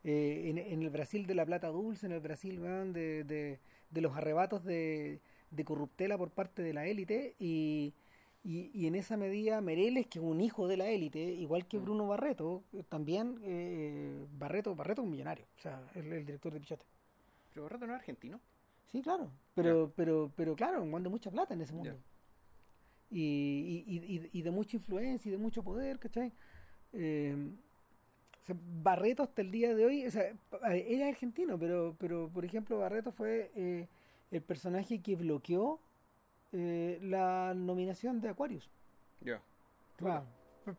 Eh, 0.05 0.51
en, 0.51 0.59
en 0.59 0.83
el 0.83 0.91
Brasil 0.91 1.27
de 1.27 1.35
la 1.35 1.47
plata 1.47 1.69
dulce, 1.69 2.05
en 2.07 2.13
el 2.13 2.21
Brasil 2.21 2.61
weón, 2.61 2.93
de, 2.93 3.25
de, 3.25 3.59
de 3.91 4.01
los 4.03 4.15
arrebatos 4.17 4.63
de, 4.63 5.21
de 5.51 5.65
corruptela 5.65 6.19
por 6.19 6.31
parte 6.31 6.63
de 6.63 6.75
la 6.75 6.87
élite 6.87 7.35
y, 7.39 7.95
y, 8.43 8.71
y 8.75 8.87
en 8.87 8.97
esa 8.97 9.17
medida 9.17 9.63
Mereles, 9.63 10.07
que 10.07 10.19
es 10.19 10.25
un 10.25 10.43
hijo 10.43 10.69
de 10.69 10.77
la 10.77 10.91
élite, 10.91 11.21
igual 11.21 11.67
que 11.67 11.79
Mm. 11.79 11.85
Bruno 11.85 12.07
Barreto, 12.07 12.63
también 12.91 13.39
eh, 13.45 14.27
Barreto, 14.39 14.75
Barreto 14.75 15.01
es 15.01 15.07
un 15.07 15.11
millonario, 15.13 15.47
o 15.57 15.61
sea, 15.63 15.83
es 15.95 16.05
el, 16.05 16.13
el 16.13 16.27
director 16.27 16.53
de 16.53 16.61
Pichote. 16.61 16.85
Pero 17.55 17.63
Barreto 17.65 17.87
no 17.87 17.95
es 17.95 18.01
argentino. 18.01 18.41
Sí, 18.93 19.01
claro, 19.01 19.31
pero, 19.55 19.91
pero, 19.97 20.31
pero 20.37 20.55
claro, 20.55 20.83
un 20.83 21.03
de 21.03 21.09
mucha 21.09 21.31
plata 21.31 21.55
en 21.55 21.63
ese 21.63 21.73
mundo. 21.73 21.91
Ya. 21.93 21.97
Y, 23.11 23.85
y, 23.87 23.95
y, 23.97 24.17
y- 24.19 24.39
y 24.39 24.43
de 24.43 24.51
mucha 24.51 24.77
influencia 24.77 25.29
y 25.29 25.33
de 25.33 25.39
mucho 25.39 25.63
poder, 25.63 25.99
¿cachai? 25.99 26.33
Eh, 26.93 27.35
O 28.45 28.47
sea, 28.47 28.57
Barreto 28.83 29.23
hasta 29.23 29.41
el 29.41 29.51
día 29.51 29.75
de 29.75 29.87
hoy, 29.87 30.07
o 30.07 30.11
sea, 30.11 30.23
era 30.75 31.09
argentino, 31.09 31.59
pero, 31.59 31.97
pero 31.99 32.29
por 32.29 32.45
ejemplo, 32.45 32.79
Barreto 32.79 33.11
fue 33.11 33.51
eh, 33.55 33.89
el 34.31 34.43
personaje 34.43 35.01
que 35.01 35.17
bloqueó 35.17 35.81
eh, 36.53 36.99
la 37.01 37.55
nominación 37.57 38.21
de 38.21 38.29
Aquarius. 38.29 38.69
Ya. 39.23 39.41
Claro. 39.97 40.27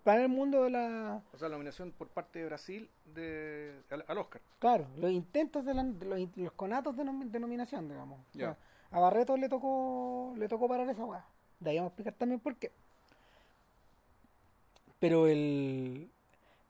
Para 0.04 0.21
el 0.21 0.30
mundo 0.30 0.63
de 0.63 0.69
la. 0.69 1.23
O 1.34 1.38
sea, 1.39 1.49
la 1.49 1.56
nominación 1.56 1.91
por 1.91 2.08
parte 2.08 2.38
de 2.39 2.45
Brasil 2.45 2.88
de, 3.15 3.82
al, 3.89 4.06
al 4.08 4.17
Oscar. 4.19 4.41
Claro, 4.60 4.88
los 4.97 5.10
intentos 5.12 5.65
de, 5.65 5.73
la- 5.73 5.84
de 5.84 6.06
los, 6.06 6.38
los 6.38 6.51
conatos 6.54 6.95
de, 6.95 7.04
de 7.04 7.39
nominación, 7.39 7.88
digamos. 7.89 8.19
O 8.19 8.38
sea, 8.38 8.58
a 8.91 8.99
Barreto 8.99 9.36
le 9.38 9.49
tocó 9.49 10.36
le 10.38 10.47
tocó 10.47 10.67
parar 10.67 10.88
esa 10.89 11.04
weá. 11.04 11.25
De 11.60 11.71
ahí 11.71 11.78
vamos 11.78 11.89
a 11.89 11.93
explicar 11.93 12.13
también 12.13 12.39
por 12.39 12.56
qué. 12.58 12.71
Pero 14.99 15.28
el 15.28 15.38
eh, 15.38 16.10
eh, 16.10 16.14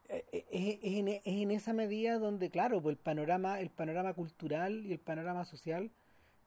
es, 0.09 0.33
es 0.51 0.97
en, 0.97 1.07
es 1.07 1.21
en 1.25 1.51
esa 1.51 1.73
medida 1.73 2.19
donde, 2.19 2.49
claro, 2.49 2.81
pues 2.81 2.93
el 2.93 3.01
panorama, 3.01 3.59
el 3.59 3.69
panorama 3.69 4.13
cultural 4.13 4.85
y 4.85 4.93
el 4.93 4.99
panorama 4.99 5.45
social 5.45 5.91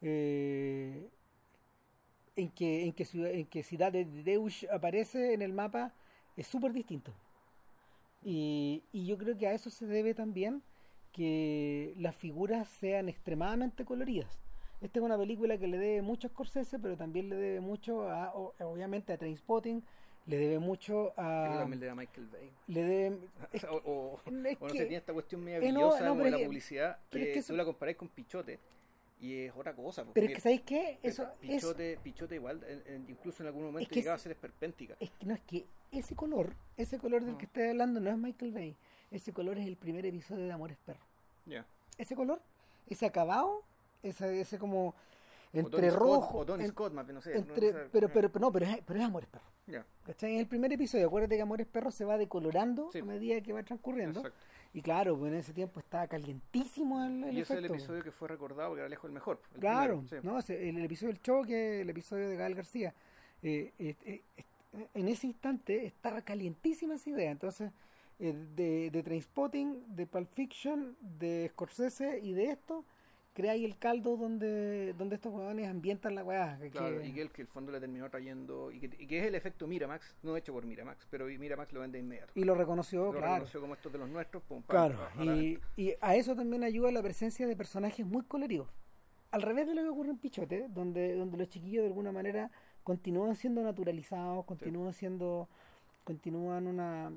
eh, 0.00 1.10
en 2.36 2.50
que 2.50 2.86
en 2.86 2.92
que 2.92 3.04
ciudad, 3.04 3.30
en 3.32 3.46
que 3.46 3.62
Ciudad 3.62 3.90
de 3.90 4.04
Deus 4.04 4.64
aparece 4.72 5.34
en 5.34 5.42
el 5.42 5.52
mapa 5.52 5.92
es 6.36 6.46
súper 6.46 6.72
distinto. 6.72 7.12
Y, 8.22 8.82
yo 8.92 9.18
creo 9.18 9.36
que 9.36 9.46
a 9.46 9.52
eso 9.52 9.70
se 9.70 9.86
debe 9.86 10.14
también 10.14 10.62
que 11.12 11.94
las 11.98 12.14
figuras 12.14 12.68
sean 12.68 13.08
extremadamente 13.08 13.84
coloridas. 13.84 14.40
Esta 14.80 15.00
es 15.00 15.04
una 15.04 15.18
película 15.18 15.58
que 15.58 15.66
le 15.66 15.78
debe 15.78 16.02
mucho 16.02 16.28
a 16.28 16.30
Scorsese, 16.30 16.78
pero 16.78 16.96
también 16.96 17.28
le 17.28 17.36
debe 17.36 17.60
mucho 17.60 18.08
a, 18.08 18.32
obviamente, 18.34 19.12
a 19.12 19.18
Trainspotting, 19.18 19.82
le 20.28 20.36
debe 20.38 20.58
mucho 20.60 21.12
a... 21.16 21.56
también 21.58 21.80
le 21.80 21.86
da 21.86 21.94
Michael 21.96 22.26
Bay. 22.28 22.50
Le 22.68 22.82
debe... 22.82 23.18
es- 23.52 23.64
o, 23.64 23.76
o- 23.84 24.20
es 24.20 24.26
o 24.26 24.30
no 24.66 24.72
que- 24.72 24.78
sé, 24.78 24.84
tiene 24.84 24.96
esta 24.96 25.12
cuestión 25.12 25.42
media 25.42 25.58
eh, 25.58 25.72
no, 25.72 25.80
brillosa 25.88 26.04
no, 26.04 26.14
de 26.16 26.30
la 26.30 26.36
que- 26.38 26.44
publicidad. 26.44 26.98
pero 27.10 27.24
es 27.24 27.28
que 27.28 27.34
que 27.34 27.40
tú 27.40 27.44
eso- 27.46 27.56
la 27.56 27.64
comparás 27.64 27.96
con 27.96 28.08
Pichote 28.08 28.60
y 29.20 29.34
es 29.46 29.52
otra 29.56 29.74
cosa. 29.74 30.04
pues, 30.04 30.14
pero 30.14 30.26
es 30.28 30.34
que, 30.34 30.40
¿sabéis 30.40 30.60
qué? 30.62 30.98
Eso, 31.02 31.22
eso, 31.24 31.32
Pichote, 31.40 31.98
Pichote 32.02 32.34
igual, 32.36 32.62
en- 32.68 32.94
en- 32.94 33.10
incluso 33.10 33.42
en 33.42 33.48
algún 33.48 33.64
momento 33.64 33.88
que 33.88 33.96
llegaba 33.96 34.14
es- 34.16 34.20
a 34.20 34.24
ser 34.24 34.32
esperpéntica. 34.32 34.94
es 35.00 35.10
que 35.10 35.26
no 35.26 35.34
es 35.34 35.40
que 35.40 35.66
ese 35.90 36.14
color, 36.14 36.54
ese 36.76 36.98
color 36.98 37.24
del 37.24 37.34
Ah. 37.34 37.38
que 37.38 37.46
estoy 37.46 37.62
hablando 37.64 37.98
no 37.98 38.10
es 38.10 38.16
Michael 38.18 38.52
Bay. 38.52 38.76
Ese 39.10 39.32
color 39.32 39.56
es 39.58 39.66
el 39.66 39.76
primer 39.76 40.04
episodio 40.04 40.44
de 40.44 40.52
Amores 40.52 40.76
Perros. 40.84 41.02
Ya. 41.46 41.64
Ese 41.96 42.14
color, 42.14 42.40
ese 42.86 43.06
acabado, 43.06 43.62
ese, 44.02 44.42
ese 44.42 44.58
como 44.58 44.94
entre 45.52 45.90
Scott- 45.90 45.98
rojo, 46.00 46.38
o 46.38 46.44
Tony 46.46 46.64
en- 46.64 46.70
Scott, 46.70 46.92
más 46.92 47.06
bien, 47.06 47.14
no 47.16 47.20
sé. 47.20 47.36
entre, 47.36 47.72
no 47.72 47.78
sé, 47.78 47.88
pero, 47.92 48.08
pero, 48.12 48.30
pero 48.32 48.44
no, 48.46 48.52
pero 48.52 48.66
es, 48.66 48.78
pero 48.84 48.98
es 49.00 49.04
Amores 49.06 49.28
Perros. 49.28 49.48
¿Cachai? 50.04 50.32
En 50.34 50.40
el 50.40 50.46
primer 50.46 50.72
episodio, 50.72 51.06
acuérdate 51.06 51.36
que 51.36 51.42
Amores 51.42 51.66
Perros 51.66 51.94
se 51.94 52.04
va 52.04 52.16
decolorando 52.16 52.90
Sí. 52.92 52.98
a 53.00 53.04
medida 53.04 53.40
que 53.42 53.52
va 53.52 53.62
transcurriendo. 53.62 54.20
exacto. 54.20 54.38
Y 54.74 54.82
claro, 54.82 55.18
pues 55.18 55.32
en 55.32 55.38
ese 55.38 55.52
tiempo 55.54 55.80
estaba 55.80 56.06
calientísimo 56.08 57.02
el, 57.04 57.24
el 57.24 57.36
Y 57.38 57.40
ese 57.40 57.54
es 57.54 57.58
el 57.58 57.64
efecto. 57.64 57.74
episodio 57.74 58.02
que 58.02 58.10
fue 58.12 58.28
recordado 58.28 58.68
porque 58.70 58.80
era 58.80 58.88
lejos 58.88 59.06
el 59.06 59.12
mejor. 59.12 59.40
el 59.54 59.60
Claro, 59.60 60.00
primero, 60.02 60.22
sí. 60.22 60.52
no, 60.52 60.56
el, 60.60 60.76
el 60.78 60.84
episodio 60.84 61.12
del 61.12 61.22
choque, 61.22 61.80
el 61.80 61.90
episodio 61.90 62.28
de 62.28 62.36
Gael 62.36 62.54
García. 62.54 62.94
eh, 63.42 63.72
eh, 63.78 63.96
eh, 64.04 64.22
en 64.94 65.08
ese 65.08 65.26
instante 65.26 65.86
estaba 65.86 66.20
calientísima 66.22 66.94
esa 66.94 67.08
idea. 67.10 67.30
Entonces, 67.30 67.72
de, 68.18 68.90
de 68.90 69.02
Trainspotting, 69.02 69.94
de 69.96 70.06
Pulp 70.06 70.28
Fiction, 70.32 70.96
de 71.00 71.48
Scorsese 71.52 72.18
y 72.22 72.32
de 72.32 72.50
esto, 72.50 72.84
crea 73.38 73.52
ahí 73.52 73.64
el 73.64 73.78
caldo 73.78 74.16
donde, 74.16 74.92
donde 74.94 75.14
estos 75.14 75.32
huevones 75.32 75.68
ambientan 75.68 76.16
la 76.16 76.24
weá. 76.24 76.58
Claro, 76.72 76.98
que- 77.00 77.06
y 77.06 77.12
que 77.12 77.22
el 77.22 77.30
que 77.30 77.42
el 77.42 77.46
fondo 77.48 77.70
le 77.70 77.78
terminó 77.78 78.10
trayendo, 78.10 78.72
y 78.72 78.80
que, 78.80 78.86
y 78.98 79.06
que 79.06 79.20
es 79.20 79.26
el 79.26 79.36
efecto 79.36 79.68
Miramax, 79.68 80.16
no 80.24 80.36
hecho 80.36 80.52
por 80.52 80.66
Miramax, 80.66 81.06
pero 81.08 81.26
Miramax 81.26 81.72
lo 81.72 81.78
vende 81.80 81.98
de 81.98 82.04
inmediato. 82.04 82.32
y 82.34 82.42
lo 82.42 82.56
reconoció, 82.56 83.04
lo 83.06 83.12
claro. 83.12 83.26
reconoció 83.34 83.60
como 83.60 83.74
estos 83.74 83.92
de 83.92 83.98
los 83.98 84.08
nuestros, 84.08 84.42
pum, 84.42 84.62
pam, 84.64 84.92
Claro, 84.92 84.98
y, 85.24 85.58
y 85.76 85.94
a 86.00 86.16
eso 86.16 86.34
también 86.34 86.64
ayuda 86.64 86.90
la 86.90 87.00
presencia 87.02 87.46
de 87.46 87.54
personajes 87.54 88.04
muy 88.04 88.24
coloridos. 88.24 88.68
Al 89.30 89.42
revés 89.42 89.68
de 89.68 89.74
lo 89.76 89.82
que 89.82 89.88
ocurre 89.90 90.10
en 90.10 90.18
Pichote, 90.18 90.66
donde, 90.70 91.14
donde 91.14 91.36
los 91.36 91.48
chiquillos 91.48 91.82
de 91.82 91.88
alguna 91.88 92.10
manera 92.10 92.50
continúan 92.82 93.36
siendo 93.36 93.62
naturalizados, 93.62 94.44
continúan 94.46 94.92
siendo, 94.94 95.48
continúan 96.02 96.66
una, 96.66 97.12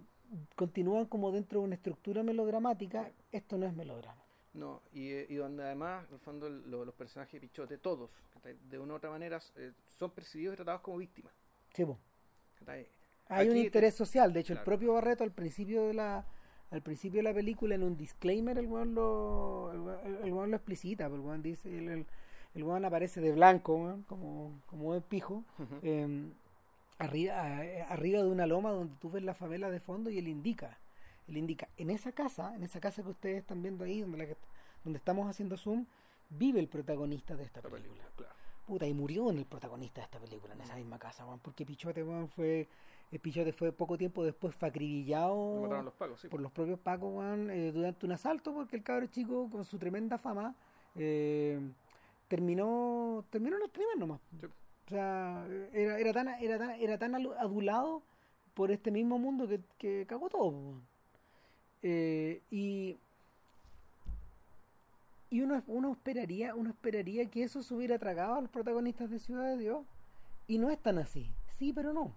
continúan 0.56 1.06
como 1.06 1.32
dentro 1.32 1.62
de 1.62 1.66
una 1.66 1.76
estructura 1.76 2.22
melodramática, 2.22 3.10
esto 3.32 3.58
no 3.58 3.66
es 3.66 3.74
melodrama. 3.74 4.21
No, 4.54 4.82
y, 4.94 5.10
eh, 5.12 5.26
y 5.30 5.36
donde 5.36 5.64
además, 5.64 6.06
en 6.10 6.16
el 6.16 6.20
fondo, 6.20 6.50
lo- 6.50 6.84
los 6.84 6.94
personajes 6.96 7.34
de 7.34 7.48
Pichote, 7.48 7.78
todos, 7.78 8.12
de 8.70 8.80
una 8.80 8.94
u 8.94 8.98
otra 8.98 9.10
manera, 9.10 9.40
eh, 9.56 9.72
son 9.98 10.12
percibidos 10.12 10.54
y 10.54 10.56
tratados 10.58 10.82
como 10.82 10.98
víctimas. 10.98 11.32
Sí. 11.74 11.86
¿cachai? 12.60 12.88
Hay 13.30 13.48
un 13.48 13.56
interés 13.58 13.96
social, 13.96 14.34
de 14.34 14.42
hecho 14.42 14.54
el 14.54 14.60
propio 14.60 14.94
Barreto 14.94 15.24
al 15.24 15.32
principio 15.32 15.88
de 15.88 15.94
la 15.94 16.26
al 16.70 16.82
principio 16.82 17.20
de 17.20 17.24
la 17.24 17.34
película 17.34 17.76
en 17.76 17.84
un 17.84 17.98
disclaimer 17.98 18.58
el 18.58 18.66
weón 18.66 18.94
lo 18.96 19.72
el, 20.06 20.26
el 20.26 20.30
lo 20.32 20.56
explicita, 20.56 21.08
pues, 21.10 21.20
el 21.20 21.26
weón 21.26 21.42
dice 21.42 21.78
el, 21.78 21.88
el, 21.90 22.06
el 22.56 22.64
weón 22.64 22.84
aparece 22.86 23.20
de 23.22 23.32
blanco, 23.32 23.76
weón, 23.76 24.04
como 24.04 24.62
como 24.68 24.84
buen 24.84 25.02
pijo, 25.02 25.44
eh, 25.82 26.30
arriba 26.98 27.64
eh, 27.66 27.84
arriba 27.90 28.22
de 28.22 28.28
una 28.30 28.46
loma 28.48 28.72
donde 28.72 28.96
tú 29.00 29.10
ves 29.12 29.24
la 29.24 29.34
favela 29.34 29.70
de 29.70 29.80
fondo 29.80 30.10
y 30.10 30.18
él 30.18 30.28
indica, 30.28 30.78
él 31.28 31.38
indica 31.38 31.68
en 31.78 31.90
esa 31.90 32.12
casa, 32.12 32.54
en 32.56 32.64
esa 32.64 32.80
casa 32.80 33.04
que 33.04 33.10
ustedes 33.10 33.38
están 33.40 33.62
viendo 33.62 33.84
ahí 33.86 34.02
donde 34.02 34.18
la 34.18 34.26
que- 34.26 34.38
donde 34.84 34.98
estamos 34.98 35.28
haciendo 35.30 35.58
zoom, 35.58 35.86
vive 36.30 36.60
el 36.60 36.68
protagonista 36.68 37.36
de 37.36 37.44
esta 37.44 37.62
La 37.62 37.70
película. 37.70 37.94
película, 37.94 38.12
claro. 38.16 38.36
Puta, 38.66 38.88
y 38.88 38.94
murió 38.94 39.30
en 39.32 39.38
el 39.40 39.46
protagonista 39.46 40.02
de 40.02 40.06
esta 40.06 40.20
película, 40.20 40.54
en 40.54 40.62
esa 40.62 40.76
misma 40.76 40.98
casa, 40.98 41.26
weón, 41.26 41.40
porque 41.40 41.66
Pichote, 41.66 42.04
weón, 42.04 42.30
fue, 42.30 42.68
el 43.12 43.20
Pichote 43.20 43.52
fue 43.54 43.72
poco 43.74 43.98
tiempo 43.98 44.24
después 44.24 44.56
fue 44.56 44.70
acribillado 44.70 45.68
los 45.84 46.20
sí. 46.22 46.28
por 46.30 46.40
los 46.42 46.52
propios 46.52 46.80
pacos, 46.80 47.14
weón, 47.14 47.50
eh, 47.50 47.72
durante 47.72 48.06
un 48.06 48.14
asalto, 48.14 48.54
porque 48.54 48.76
el 48.78 48.84
cabro 48.84 49.08
chico, 49.08 49.50
con 49.50 49.66
su 49.66 49.78
tremenda 49.78 50.18
fama, 50.18 50.56
eh, 50.96 51.60
terminó, 52.28 53.26
terminó 53.30 53.58
en 53.58 53.64
el 53.64 53.72
crimen 53.72 54.00
nomás. 54.00 54.22
Sí. 54.40 54.46
O 54.46 54.90
sea, 54.90 55.46
era, 55.74 56.00
era 56.00 56.14
tan, 56.14 56.28
era 56.30 56.58
tan, 56.58 56.72
era 56.72 56.98
tan 56.98 57.16
adulado 57.16 58.04
por 58.54 58.72
este 58.72 58.92
mismo 58.92 59.18
mundo 59.20 59.48
que, 59.48 59.60
que 59.78 60.06
cagó 60.08 60.30
todo, 60.30 60.48
weón. 60.50 60.91
Eh, 61.84 62.42
y 62.52 62.98
y 65.30 65.42
uno, 65.42 65.64
uno 65.68 65.92
esperaría 65.94 66.54
uno 66.56 66.70
esperaría 66.72 67.26
que 67.30 67.44
eso 67.44 67.64
se 67.64 67.74
hubiera 67.74 67.98
tragado 67.98 68.36
a 68.36 68.42
los 68.42 68.50
protagonistas 68.50 69.10
de 69.10 69.18
Ciudad 69.20 69.46
de 69.50 69.58
Dios 69.58 69.86
y 70.48 70.58
no 70.58 70.70
es 70.70 70.80
tan 70.80 70.98
así 70.98 71.32
sí 71.58 71.72
pero 71.74 71.94
no 71.94 72.14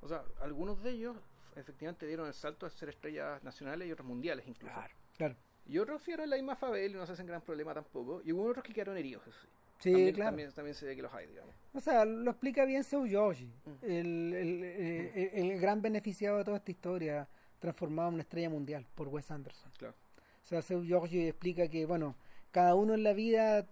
O 0.00 0.08
sea, 0.08 0.22
algunos 0.40 0.82
de 0.82 0.90
ellos 0.92 1.16
efectivamente 1.56 2.06
dieron 2.06 2.26
el 2.26 2.34
salto 2.34 2.66
a 2.66 2.70
ser 2.70 2.88
estrellas 2.88 3.42
nacionales 3.42 3.88
y 3.88 3.92
otros 3.92 4.06
mundiales 4.08 4.46
incluso. 4.46 4.74
claro 5.16 5.34
Y 5.66 5.78
otros 5.78 6.02
sí 6.02 6.12
eran 6.12 6.30
la 6.30 6.36
misma 6.36 6.56
favela 6.56 6.94
y 6.96 6.98
no 6.98 7.06
se 7.06 7.12
hacen 7.12 7.26
gran 7.26 7.40
problema 7.42 7.72
tampoco. 7.74 8.20
Y 8.24 8.32
hubo 8.32 8.44
otros 8.44 8.64
que 8.64 8.72
quedaron 8.72 8.96
heridos, 8.98 9.26
eso 9.26 9.38
sí. 9.40 9.48
sí 9.80 9.90
también, 9.92 10.14
claro 10.14 10.30
también, 10.30 10.52
también 10.52 10.74
se 10.74 10.84
ve 10.86 10.94
que 10.96 11.02
los 11.02 11.12
hay, 11.14 11.26
digamos. 11.26 11.54
o 11.72 11.80
sea 11.80 12.04
lo 12.04 12.30
explica 12.30 12.64
bien 12.64 12.82
Seu 12.84 13.06
Yoshi 13.06 13.46
Mm. 13.66 13.70
el, 13.84 14.34
el, 14.34 14.64
el- 14.64 15.50
el 15.52 15.60
gran 15.60 15.80
beneficiado 15.82 16.38
de 16.38 16.44
toda 16.44 16.56
esta 16.58 16.70
historia 16.70 17.28
transformado 17.64 18.08
en 18.08 18.14
una 18.14 18.22
estrella 18.22 18.50
mundial 18.50 18.86
por 18.94 19.08
Wes 19.08 19.30
Anderson 19.30 19.70
Claro. 19.78 19.94
o 20.42 20.46
sea 20.46 20.60
Seu 20.62 20.82
Yoshi 20.84 21.28
explica 21.28 21.68
que 21.68 21.86
bueno 21.86 22.14
cada 22.52 22.74
uno 22.74 22.94
en 22.94 23.02
la 23.02 23.12
vida 23.14 23.66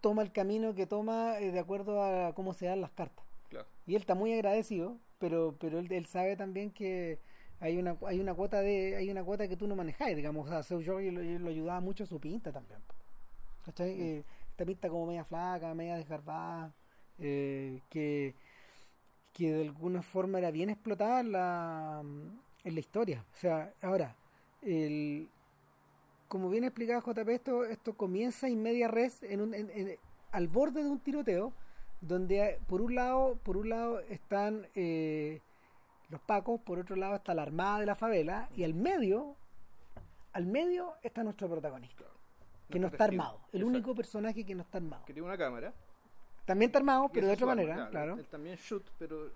toma 0.00 0.22
el 0.22 0.32
camino 0.32 0.74
que 0.74 0.86
toma 0.86 1.38
eh, 1.38 1.52
de 1.52 1.58
acuerdo 1.60 2.02
a 2.02 2.34
cómo 2.34 2.52
se 2.52 2.66
dan 2.66 2.80
las 2.80 2.90
cartas 2.90 3.24
Claro. 3.48 3.66
Y 3.86 3.94
él 3.94 4.02
está 4.02 4.14
muy 4.14 4.32
agradecido, 4.34 4.98
pero 5.18 5.56
pero 5.58 5.78
él, 5.78 5.90
él 5.90 6.04
sabe 6.06 6.36
también 6.36 6.70
que 6.70 7.18
hay 7.60 7.78
una 7.78 7.96
hay 8.06 8.20
una 8.20 8.34
cuota 8.34 8.60
de 8.60 8.96
hay 8.96 9.10
una 9.10 9.24
cuota 9.24 9.48
que 9.48 9.56
tú 9.56 9.66
no 9.66 9.74
manejáis, 9.74 10.14
digamos, 10.16 10.46
o 10.46 10.50
sea, 10.50 10.62
Seu 10.62 10.84
Jorge 10.84 11.10
lo, 11.10 11.22
lo 11.22 11.48
ayudaba 11.48 11.80
mucho 11.80 12.04
su 12.04 12.20
pinta 12.20 12.52
también. 12.52 12.80
¿Cachai? 13.64 13.90
Eh, 14.00 14.24
esta 14.50 14.64
pinta 14.66 14.88
como 14.90 15.06
media 15.06 15.24
flaca, 15.24 15.74
media 15.74 15.96
desgarbada, 15.96 16.72
eh, 17.18 17.80
que 17.88 18.34
que 19.32 19.52
de 19.52 19.62
alguna 19.68 20.02
forma 20.02 20.38
era 20.38 20.50
bien 20.50 20.68
explotada 20.68 21.22
la, 21.22 22.02
en 22.64 22.74
la 22.74 22.80
historia. 22.80 23.24
O 23.34 23.36
sea, 23.36 23.72
ahora, 23.82 24.14
el, 24.62 25.28
como 26.28 26.50
bien 26.50 26.64
explicaba 26.64 27.00
JP, 27.00 27.28
esto, 27.30 27.64
esto 27.64 27.94
comienza 27.96 28.48
en 28.48 28.62
media 28.62 28.88
res, 28.88 29.22
en 29.22 29.40
un, 29.40 29.54
en- 29.54 29.70
en- 29.70 29.96
al 30.32 30.48
borde 30.48 30.82
de 30.84 30.90
un 30.90 31.00
tiroteo, 31.00 31.52
donde 32.00 32.42
hay- 32.42 32.56
por 32.66 32.80
un 32.82 32.94
lado, 32.94 33.36
por 33.42 33.56
un 33.56 33.68
lado 33.70 34.00
están 34.00 34.66
eh, 34.74 35.40
los 36.10 36.20
pacos, 36.20 36.60
por 36.60 36.78
otro 36.78 36.96
lado 36.96 37.16
está 37.16 37.34
la 37.34 37.42
armada 37.42 37.80
de 37.80 37.86
la 37.86 37.94
favela, 37.94 38.48
y 38.54 38.64
al 38.64 38.74
medio, 38.74 39.36
al 40.32 40.46
medio 40.46 40.94
está 41.02 41.22
nuestro 41.24 41.48
protagonista, 41.48 42.04
Claro. 42.04 42.18
que 42.70 42.78
no 42.78 42.86
está 42.88 43.04
armado, 43.04 43.36
el 43.52 43.60
Exacto. 43.60 43.66
único 43.66 43.94
personaje 43.94 44.44
que 44.44 44.54
no 44.54 44.62
está 44.62 44.78
armado. 44.78 45.04
Que 45.06 45.12
tiene 45.14 45.26
una 45.28 45.38
cámara. 45.38 45.72
También 46.44 46.68
está 46.70 46.78
armado, 46.78 47.10
pero 47.12 47.26
de 47.26 47.32
otra 47.34 47.44
arma, 47.50 47.54
manera, 47.62 47.90
claro. 47.90 48.14
Él 48.18 48.26
también 48.26 48.56
shoot, 48.56 48.82
pero. 48.98 49.30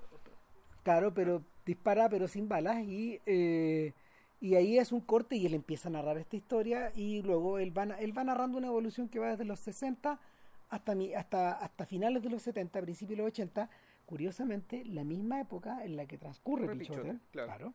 Claro, 0.82 1.12
pero 1.12 1.42
dispara, 1.64 2.08
pero 2.08 2.28
sin 2.28 2.48
balas. 2.48 2.84
Y, 2.84 3.20
eh, 3.26 3.92
y 4.40 4.54
ahí 4.54 4.78
es 4.78 4.92
un 4.92 5.00
corte 5.00 5.36
y 5.36 5.46
él 5.46 5.54
empieza 5.54 5.88
a 5.88 5.92
narrar 5.92 6.18
esta 6.18 6.36
historia. 6.36 6.92
Y 6.94 7.22
luego 7.22 7.58
él 7.58 7.76
va, 7.76 7.84
él 7.84 8.16
va 8.16 8.24
narrando 8.24 8.58
una 8.58 8.68
evolución 8.68 9.08
que 9.08 9.18
va 9.18 9.30
desde 9.30 9.44
los 9.44 9.60
60 9.60 10.20
hasta, 10.68 10.94
mi, 10.94 11.14
hasta, 11.14 11.52
hasta 11.52 11.86
finales 11.86 12.22
de 12.22 12.30
los 12.30 12.42
70, 12.42 12.80
principios 12.80 13.18
de 13.18 13.22
los 13.24 13.32
80. 13.32 13.68
Curiosamente, 14.06 14.84
la 14.84 15.04
misma 15.04 15.40
época 15.40 15.84
en 15.84 15.96
la 15.96 16.06
que 16.06 16.18
transcurre 16.18 16.76
Pichote. 16.76 17.00
Pichote, 17.00 17.18
claro. 17.30 17.72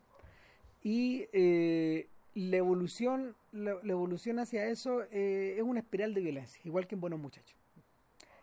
Y, 0.83 1.25
eh, 1.33 2.09
la 2.37 2.57
evolución, 2.57 3.35
la, 3.51 3.77
la 3.81 3.91
evolución 3.91 4.37
hacia 4.37 4.65
eso 4.67 5.01
eh, 5.11 5.55
es 5.57 5.63
una 5.63 5.79
espiral 5.79 6.13
de 6.13 6.21
violencia, 6.21 6.61
igual 6.65 6.85
que 6.85 6.93
en 6.93 7.01
Buenos 7.01 7.19
Muchachos. 7.19 7.55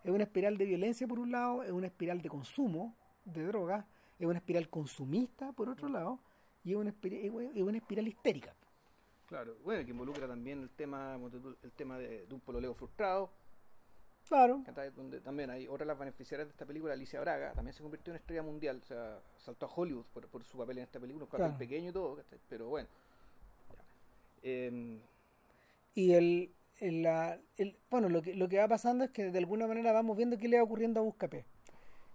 Es 0.03 0.11
una 0.11 0.25
espiral 0.25 0.59
de 0.59 0.65
violencia 0.65 1.07
por 1.07 1.21
un 1.21 1.31
lado, 1.31 1.63
es 1.63 1.71
una 1.71 1.87
espiral 1.87 2.21
de 2.21 2.29
consumo 2.29 2.97
de 3.25 3.45
drogas, 3.45 3.85
es 4.19 4.27
una 4.27 4.39
espiral 4.39 4.69
consumista 4.69 5.53
por 5.53 5.69
otro 5.69 5.89
lado, 5.89 6.19
y 6.65 6.71
es 6.73 6.77
una 6.77 6.91
espiral, 6.91 7.21
es 7.55 7.63
una 7.63 7.79
espiral 7.79 8.09
histérica. 8.09 8.55
Claro, 9.27 9.57
bueno, 9.65 9.85
que 9.85 9.91
involucra 9.91 10.27
también 10.29 10.63
el 10.63 10.71
tema, 10.71 11.19
el 11.63 11.73
tema 11.73 11.99
de, 11.99 12.27
de 12.27 12.35
un 12.35 12.41
pololeo 12.41 12.75
frustrado, 12.75 13.31
Claro. 14.29 14.63
donde 14.97 15.21
también 15.21 15.51
hay 15.51 15.67
otra 15.67 15.81
de 15.85 15.89
las 15.89 15.99
beneficiarias 15.99 16.49
de 16.49 16.53
esta 16.53 16.65
película, 16.65 16.95
Alicia 16.95 17.21
Braga, 17.21 17.53
también 17.53 17.75
se 17.75 17.83
convirtió 17.83 18.11
en 18.13 18.17
estrella 18.17 18.43
mundial, 18.43 18.81
o 18.83 18.87
sea, 18.87 19.21
saltó 19.37 19.67
a 19.67 19.69
Hollywood 19.75 20.07
por, 20.15 20.27
por 20.29 20.43
su 20.45 20.57
papel 20.57 20.79
en 20.79 20.85
esta 20.85 20.99
película, 20.99 21.25
un 21.25 21.31
papel 21.31 21.47
Claro. 21.47 21.59
pequeño 21.59 21.91
y 21.91 21.93
todo, 21.93 22.19
pero 22.49 22.69
bueno. 22.69 22.89
Em, 24.43 24.99
Y 25.95 26.13
el, 26.13 26.51
el- 26.79 27.03
la, 27.03 27.39
el- 27.57 27.77
bueno, 27.91 28.09
lo 28.09 28.21
que, 28.23 28.35
lo 28.35 28.49
que 28.49 28.59
va 28.59 28.67
pasando 28.69 29.05
es 29.05 29.11
que 29.11 29.31
de 29.31 29.39
alguna 29.39 29.67
manera 29.67 29.93
vamos 29.93 30.17
viendo 30.17 30.37
qué 30.39 30.49
le 30.49 30.57
va 30.57 30.65
ocurriendo 30.65 31.01
a 31.01 31.03
Buscapé. 31.05 31.45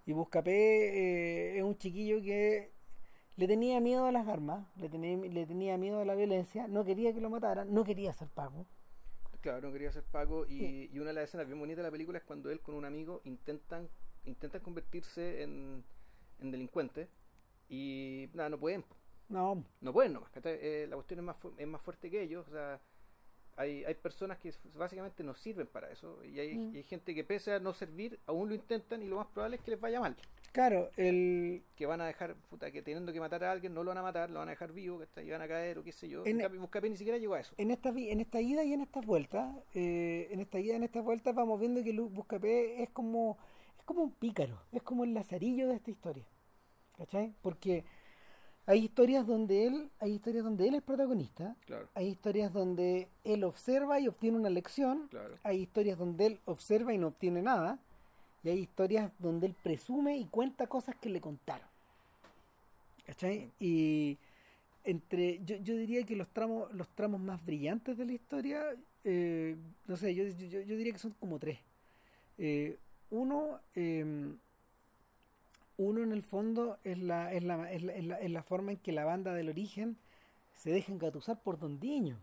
Y 0.10 0.14
Buscapé 0.14 0.54
eh, 0.54 1.58
es 1.60 1.64
un 1.64 1.78
chiquillo 1.78 2.18
que 2.22 2.72
le 3.38 3.48
tenía 3.48 3.80
miedo 3.82 4.06
a 4.06 4.12
las 4.12 4.28
armas, 4.28 4.68
le 4.78 4.90
tenía, 4.90 5.18
le 5.18 5.46
tenía 5.48 5.78
miedo 5.78 6.02
a 6.02 6.06
la 6.06 6.16
violencia, 6.16 6.68
no 6.68 6.86
quería 6.86 7.14
que 7.14 7.22
lo 7.22 7.30
mataran, 7.30 7.74
no 7.74 7.84
quería 7.86 8.14
ser 8.14 8.30
pago. 8.30 8.68
claro, 9.42 9.68
no 9.68 9.74
quería 9.74 9.92
ser 9.92 10.04
Paco, 10.04 10.46
y, 10.48 10.90
y 10.92 11.00
una 11.00 11.08
de 11.10 11.14
las 11.14 11.24
escenas 11.26 11.48
bien 11.48 11.60
bonitas 11.60 11.78
de 11.78 11.84
la 11.84 11.92
película 11.92 12.18
es 12.18 12.24
cuando 12.24 12.50
él 12.52 12.62
con 12.62 12.76
un 12.76 12.86
amigo 12.86 13.22
intentan, 13.24 13.90
intentan 14.26 14.62
convertirse 14.62 15.44
en, 15.44 15.84
en 16.40 16.52
delincuentes, 16.52 17.08
y 17.70 18.30
nada, 18.34 18.50
no 18.50 18.60
pueden, 18.60 18.86
No, 19.30 19.64
no 19.82 19.94
pueden 19.94 20.14
nomás. 20.14 20.32
Eh, 20.44 20.88
la 20.90 20.96
cuestión 20.96 21.20
es 21.20 21.26
más, 21.26 21.38
fu- 21.38 21.54
es 21.58 21.68
más 21.68 21.82
fuerte 21.82 22.10
que 22.10 22.22
ellos, 22.24 22.48
o 22.48 22.52
sea, 22.52 22.80
hay, 23.60 23.84
hay 23.84 23.94
personas 23.96 24.38
que 24.40 24.54
básicamente 24.76 25.24
no 25.24 25.36
sirven 25.36 25.68
para 25.68 25.92
eso, 25.92 26.24
y 26.24 26.40
hay, 26.40 26.56
Mm. 26.58 26.74
y 26.74 26.78
hay 26.78 26.84
gente 26.84 27.14
que 27.14 27.24
pese 27.24 27.54
a 27.54 27.60
no 27.60 27.74
servir, 27.74 28.20
aún 28.26 28.50
lo 28.50 28.56
intentan, 28.56 29.02
y 29.04 29.06
lo 29.08 29.18
más 29.18 29.28
probable 29.28 29.58
es 29.58 29.62
que 29.62 29.72
les 29.72 29.80
vaya 29.80 30.00
mal, 30.00 30.16
claro, 30.52 30.90
el, 30.98 31.64
que 31.76 31.86
van 31.86 32.00
a 32.02 32.06
dejar, 32.08 32.36
puta, 32.50 32.72
que 32.72 32.82
teniendo 32.82 33.12
que 33.14 33.20
matar 33.20 33.44
a 33.44 33.52
alguien, 33.52 33.74
no 33.74 33.84
lo 33.84 33.90
van 33.90 33.98
a 33.98 34.02
matar, 34.02 34.30
lo 34.30 34.40
van 34.40 34.48
a 34.48 34.52
dejar 34.52 34.72
vivo, 34.72 34.98
¿cachai? 35.00 35.28
y 35.28 35.32
van 35.32 35.42
a 35.42 35.48
caer, 35.48 35.78
o 35.78 35.84
qué 35.84 35.92
sé 35.92 36.08
yo, 36.10 36.26
En- 36.26 36.40
cambio, 36.40 36.62
Buscapé 36.62 36.90
ni 36.90 36.98
siquiera 36.98 37.18
llegó 37.18 37.34
a 37.36 37.42
eso. 37.42 37.54
en 37.58 37.70
esta 37.72 37.90
en 37.90 38.20
esta 38.22 38.40
ida 38.42 38.64
y 38.64 38.74
en 38.74 38.82
estas 38.82 39.06
vueltas, 39.06 39.56
eh, 39.74 40.28
en 40.32 40.40
esta 40.40 40.60
ida 40.60 40.74
y 40.74 40.78
en 40.78 40.84
estas 40.84 41.04
vueltas 41.04 41.36
vamos 41.36 41.60
viendo 41.60 41.84
que 41.84 41.92
Buscapé 42.00 42.82
es 42.82 42.90
como 42.92 43.38
es 43.78 43.84
como 43.86 44.04
un 44.04 44.12
pícaro, 44.12 44.58
es 44.72 44.82
como 44.84 45.04
el 45.04 45.14
lazarillo 45.14 45.68
de 45.68 45.76
esta 45.76 45.92
historia. 45.92 46.26
¿Cachai? 46.98 47.34
Porque 47.42 47.84
hay 48.70 48.84
historias 48.84 49.26
donde 49.26 49.66
él, 49.66 49.90
hay 50.00 50.12
historias 50.14 50.44
donde 50.44 50.68
él 50.68 50.76
es 50.76 50.84
protagonista, 50.84 51.56
Claro, 51.66 51.88
hay 51.96 52.10
historias 52.10 52.54
donde 52.54 53.08
él 53.24 53.44
observa 53.44 54.00
y 54.00 54.08
obtiene 54.08 54.38
una 54.38 54.52
lección, 54.52 55.08
claro. 55.10 55.34
hay 55.44 55.62
historias 55.62 55.98
donde 55.98 56.28
él 56.28 56.40
observa 56.46 56.94
y 56.94 57.00
no 57.00 57.08
obtiene 57.08 57.42
nada, 57.42 57.80
y 58.44 58.50
hay 58.50 58.60
historias 58.60 59.12
donde 59.18 59.48
él 59.48 59.56
presume 59.64 60.18
y 60.18 60.26
cuenta 60.26 60.68
cosas 60.68 60.96
que 60.98 61.10
le 61.10 61.20
contaron. 61.20 61.68
¿Cachai? 63.08 63.50
Y 63.60 64.20
entre, 64.84 65.44
yo, 65.44 65.56
yo 65.56 65.76
diría 65.76 66.06
que 66.06 66.16
los 66.16 66.28
tramos, 66.28 66.72
los 66.72 66.88
tramos 66.90 67.20
más 67.20 67.44
brillantes 67.44 67.98
de 67.98 68.06
la 68.06 68.14
historia, 68.14 68.64
eh, 69.04 69.56
no 69.88 69.98
sé, 69.98 70.14
yo, 70.14 70.26
yo, 70.26 70.62
yo 70.62 70.78
diría 70.78 70.94
que 70.94 71.00
son 71.00 71.16
como 71.20 71.40
tres. 71.40 71.58
Eh, 72.38 72.78
uno, 73.10 73.62
eh, 73.74 74.32
uno 75.80 76.04
en 76.04 76.12
el 76.12 76.22
fondo 76.22 76.78
es 76.84 76.98
la, 77.00 77.34
es, 77.34 77.42
la, 77.44 77.72
es, 77.72 77.82
la, 77.84 78.20
es, 78.20 78.30
la, 78.30 78.44
forma 78.44 78.74
en 78.74 78.78
que 78.78 78.92
la 78.92 79.06
banda 79.06 79.34
del 79.34 79.48
origen 79.48 79.98
se 80.54 80.72
deja 80.72 80.92
engatusar 80.92 81.42
por 81.42 81.58
Don 81.58 81.80
Diño. 81.80 82.20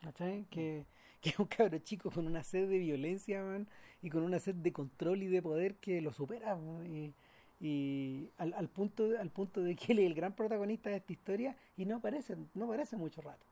¿Cachai? 0.00 0.46
Que, 0.50 0.86
que 1.20 1.30
es 1.30 1.38
un 1.38 1.46
cabro 1.46 1.78
chico 1.78 2.10
con 2.10 2.26
una 2.26 2.42
sed 2.42 2.68
de 2.70 2.78
violencia, 2.78 3.42
man, 3.42 3.68
y 4.00 4.08
con 4.08 4.22
una 4.22 4.38
sed 4.38 4.54
de 4.54 4.72
control 4.72 5.22
y 5.22 5.26
de 5.26 5.42
poder 5.42 5.74
que 5.74 6.00
lo 6.00 6.12
supera, 6.12 6.56
man, 6.56 6.86
y, 6.86 7.12
y 7.60 8.30
al, 8.38 8.54
al 8.54 8.68
punto 8.68 9.04
al 9.20 9.30
punto 9.30 9.60
de 9.60 9.76
que 9.76 9.92
él 9.92 9.98
es 9.98 10.06
el 10.06 10.14
gran 10.14 10.32
protagonista 10.34 10.88
de 10.88 10.96
esta 10.96 11.12
historia 11.12 11.54
y 11.76 11.84
no 11.84 11.96
aparece, 11.96 12.36
no 12.54 12.64
aparece 12.64 12.96
mucho 12.96 13.20
rato. 13.20 13.44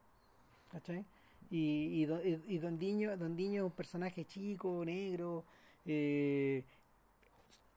¿Cachai? 0.72 1.04
Y, 1.50 2.00
y, 2.00 2.06
Don- 2.06 2.22
y 2.24 2.58
Don 2.58 2.78
Diño, 2.78 3.16
Don 3.18 3.36
Diño 3.36 3.62
es 3.62 3.66
un 3.70 3.76
personaje 3.76 4.24
chico, 4.24 4.84
negro, 4.84 5.44
eh, 5.84 6.64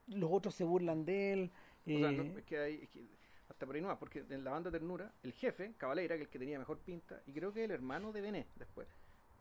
los 0.09 0.29
otros 0.31 0.53
se 0.55 0.63
burlan 0.63 1.05
de 1.05 1.33
él. 1.33 1.51
O 1.85 1.89
sea, 1.99 2.11
no, 2.11 2.23
eh, 2.23 2.33
es 2.37 2.43
que 2.45 2.57
hay, 2.59 2.75
es 2.83 2.89
que 2.89 3.03
hasta 3.49 3.65
por 3.65 3.75
ahí 3.75 3.81
no 3.81 3.97
porque 3.99 4.23
en 4.29 4.43
la 4.43 4.51
banda 4.51 4.69
Ternura, 4.71 5.11
el 5.23 5.33
jefe, 5.33 5.73
Cabaleira, 5.77 6.15
que 6.15 6.21
es 6.23 6.27
el 6.27 6.31
que 6.31 6.39
tenía 6.39 6.59
mejor 6.59 6.77
pinta, 6.79 7.21
y 7.25 7.33
creo 7.33 7.51
que 7.51 7.63
el 7.63 7.71
hermano 7.71 8.11
de 8.11 8.21
Bené 8.21 8.47
después, 8.55 8.87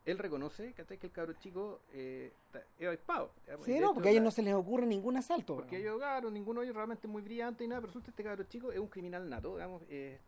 él 0.06 0.16
reconoce 0.18 0.72
¿cachai? 0.72 0.96
que 0.98 1.08
el 1.08 1.12
cabro 1.12 1.34
chico 1.34 1.82
eh, 1.92 2.32
es 2.78 2.86
avispado. 2.88 3.32
sí, 3.64 3.78
no, 3.78 3.92
porque 3.92 4.08
a 4.08 4.12
ellos 4.12 4.22
la- 4.22 4.24
no 4.24 4.30
se 4.30 4.42
les 4.42 4.54
ocurre 4.54 4.86
ningún 4.86 5.16
asalto. 5.18 5.56
Porque 5.56 5.78
ellos, 5.78 5.98
claro, 5.98 6.30
ninguno 6.30 6.60
de 6.60 6.66
ellos 6.66 6.76
realmente 6.76 7.06
es 7.06 7.12
muy 7.12 7.20
brillante 7.20 7.64
y 7.64 7.68
nada, 7.68 7.80
pero 7.82 7.88
resulta 7.88 8.06
que 8.06 8.10
este 8.12 8.24
cabro 8.24 8.44
chico 8.44 8.72
es 8.72 8.78
un 8.78 8.88
criminal 8.88 9.28
nato, 9.28 9.54
digamos, 9.54 9.82
eh, 9.90 10.18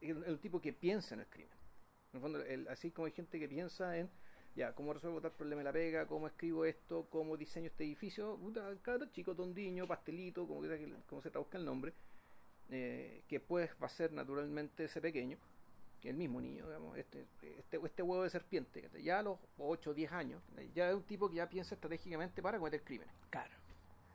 el 0.00 0.38
tipo 0.40 0.60
que 0.60 0.72
piensa 0.72 1.14
en 1.14 1.20
el 1.20 1.26
crimen. 1.28 1.56
En 2.12 2.16
el 2.16 2.20
fondo, 2.20 2.42
el- 2.42 2.68
así 2.68 2.90
como 2.90 3.06
hay 3.06 3.12
gente 3.12 3.38
que 3.38 3.48
piensa 3.48 3.96
en, 3.96 4.10
ya, 4.56 4.72
cómo 4.72 4.92
resuelvo 4.92 5.20
tal 5.20 5.32
problema 5.32 5.60
de 5.60 5.64
la 5.64 5.72
pega, 5.72 6.06
cómo 6.06 6.26
escribo 6.26 6.64
esto, 6.64 7.06
cómo 7.10 7.36
diseño 7.36 7.66
este 7.66 7.84
edificio, 7.84 8.36
puta, 8.36 8.74
cabro 8.82 9.06
chico, 9.06 9.34
tondiño, 9.34 9.86
pastelito, 9.86 10.46
como, 10.46 10.62
que, 10.62 10.94
como 11.08 11.20
se 11.22 11.30
traduzca 11.30 11.58
el 11.58 11.64
nombre, 11.64 11.92
eh, 12.70 13.22
que 13.28 13.40
pues 13.40 13.70
va 13.82 13.86
a 13.86 13.90
ser 13.90 14.12
naturalmente 14.12 14.84
ese 14.84 15.00
pequeño, 15.00 15.36
que 16.00 16.10
el 16.10 16.16
mismo 16.16 16.40
niño, 16.40 16.66
digamos, 16.66 16.96
este, 16.98 17.24
este, 17.58 17.80
este 17.84 18.02
huevo 18.02 18.22
de 18.22 18.30
serpiente, 18.30 18.88
ya 19.02 19.18
a 19.20 19.22
los 19.22 19.38
8 19.58 19.90
o 19.90 19.94
10 19.94 20.12
años, 20.12 20.42
ya 20.74 20.88
es 20.90 20.94
un 20.94 21.02
tipo 21.02 21.28
que 21.28 21.36
ya 21.36 21.48
piensa 21.48 21.74
estratégicamente 21.74 22.42
para 22.42 22.58
cometer 22.58 22.82
crímenes. 22.82 23.14
Claro. 23.30 23.54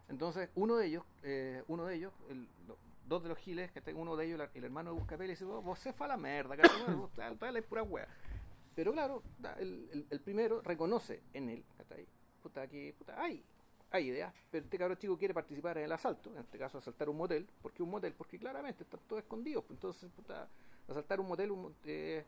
Entonces, 0.07 0.49
uno 0.55 0.77
de 0.77 0.85
ellos, 0.87 1.03
eh, 1.23 1.63
uno 1.67 1.85
de 1.85 1.95
ellos, 1.95 2.13
el- 2.29 2.47
lo- 2.67 2.77
dos 3.05 3.23
de 3.23 3.29
los 3.29 3.37
giles, 3.39 3.71
que 3.71 3.93
uno 3.93 4.15
de 4.15 4.25
ellos, 4.25 4.39
el 4.53 4.63
hermano 4.63 4.93
de 4.93 4.99
Buscapé, 4.99 5.25
le 5.25 5.31
dice, 5.33 5.43
vos, 5.45 5.63
vos 5.63 5.79
se 5.79 5.93
fa 5.93 6.07
la 6.07 6.15
merda, 6.17 6.55
vos, 7.07 7.11
tal, 7.13 7.37
tal, 7.37 7.57
es 7.57 7.63
pura 7.65 7.83
wea. 7.83 8.07
Pero 8.79 8.93
claro, 8.93 9.21
el, 9.59 9.89
el- 9.91 10.07
el 10.09 10.21
primero 10.21 10.61
reconoce 10.61 11.21
en 11.33 11.49
él, 11.49 11.65
¿cachai? 11.77 12.07
Puta, 12.41 12.65
que, 12.65 12.93
puta, 12.97 13.21
hay, 13.21 13.43
hay 13.91 14.07
ideas, 14.07 14.33
pero 14.49 14.63
este 14.63 14.77
cabrón 14.77 14.97
chico 14.97 15.17
quiere 15.17 15.33
participar 15.33 15.77
en 15.79 15.83
el 15.83 15.91
asalto, 15.91 16.31
en 16.31 16.37
este 16.37 16.57
caso 16.57 16.77
asaltar 16.77 17.09
un 17.09 17.17
motel, 17.17 17.45
¿por 17.61 17.73
qué 17.73 17.83
un 17.83 17.89
motel? 17.89 18.13
Porque 18.13 18.39
claramente 18.39 18.83
están 18.83 19.01
todos 19.05 19.21
escondidos, 19.21 19.65
pues 19.65 19.75
entonces, 19.75 20.09
puta, 20.15 20.47
asaltar 20.87 21.19
un 21.19 21.27
motel 21.27 21.51
un 21.51 21.75
eh, 21.83 22.23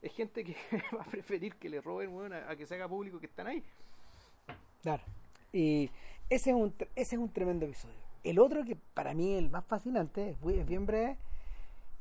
es 0.00 0.12
gente 0.14 0.42
que 0.44 0.56
va 0.96 1.02
a 1.02 1.04
preferir 1.04 1.56
que 1.56 1.68
le 1.68 1.82
roben, 1.82 2.08
weón, 2.14 2.32
a, 2.32 2.48
a 2.48 2.56
que 2.56 2.64
se 2.64 2.74
haga 2.76 2.88
público 2.88 3.20
que 3.20 3.26
están 3.26 3.48
ahí. 3.48 3.62
Claro. 4.80 5.02
Y 5.52 5.90
ese 6.30 6.50
es 6.52 6.56
un, 6.56 6.74
ese 6.96 7.16
es 7.16 7.20
un 7.20 7.30
tremendo 7.30 7.66
episodio. 7.66 7.94
El 8.24 8.38
otro 8.38 8.64
que 8.64 8.76
para 8.94 9.12
mí 9.12 9.34
es 9.34 9.40
el 9.40 9.50
más 9.50 9.66
fascinante, 9.66 10.38
es 10.42 10.66
bien 10.66 10.86
breve, 10.86 11.18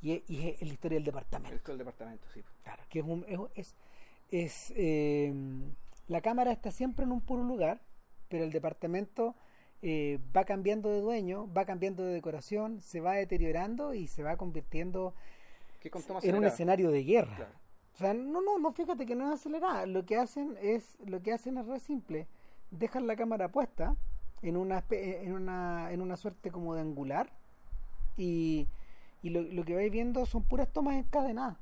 y 0.02 0.14
es, 0.14 0.24
y 0.30 0.50
es 0.50 0.62
la 0.62 0.74
historia 0.74 0.96
del 0.98 1.06
departamento. 1.06 1.72
El, 1.72 1.72
el 1.72 1.78
departamento, 1.78 2.28
sí. 2.34 2.44
Claro, 2.64 2.84
que 2.90 3.00
es, 3.00 3.06
un, 3.06 3.26
es, 3.56 3.76
es, 4.30 4.74
eh, 4.76 5.34
la 6.08 6.22
cámara 6.22 6.52
está 6.52 6.72
siempre 6.72 7.06
en 7.06 7.12
un 7.12 7.22
puro 7.22 7.44
lugar, 7.44 7.82
pero 8.28 8.44
el 8.44 8.52
departamento 8.52 9.36
eh, 9.82 10.20
va 10.36 10.44
cambiando 10.44 10.90
de 10.90 11.02
dueño, 11.02 11.52
va 11.54 11.66
cambiando 11.66 12.04
de 12.04 12.14
decoración, 12.14 12.82
se 12.82 13.00
va 13.00 13.14
deteriorando 13.14 13.94
y 13.94 14.08
se 14.08 14.24
va 14.24 14.38
convirtiendo 14.38 15.14
en 16.24 16.36
un 16.36 16.46
escenario 16.46 16.92
de 16.92 17.04
guerra. 17.04 17.36
Claro. 17.36 17.54
O 17.94 17.98
sea, 17.98 18.14
no, 18.14 18.42
no, 18.42 18.58
no, 18.58 18.72
fíjate 18.72 19.06
que 19.06 19.16
no 19.16 19.28
es 19.28 19.40
acelerada. 19.40 19.86
Lo 19.86 20.06
que 20.06 20.18
hacen 20.18 20.58
es, 20.62 20.98
lo 21.06 21.22
que 21.22 21.34
hacen 21.34 21.58
es 21.58 21.68
re 21.68 21.80
simple. 21.80 22.28
Dejan 22.72 23.06
la 23.06 23.16
cámara 23.16 23.52
puesta 23.52 23.96
en 24.42 24.56
una, 24.58 24.84
en 24.90 25.34
una, 25.34 25.92
en 25.92 26.02
una 26.02 26.16
suerte 26.16 26.52
como 26.52 26.74
de 26.74 26.82
angular 26.82 27.32
y, 28.18 28.68
y 29.22 29.30
lo, 29.30 29.42
lo 29.42 29.64
que 29.66 29.76
vais 29.76 29.92
viendo 29.92 30.26
son 30.26 30.44
puras 30.44 30.72
tomas 30.72 30.96
encadenadas. 30.96 31.58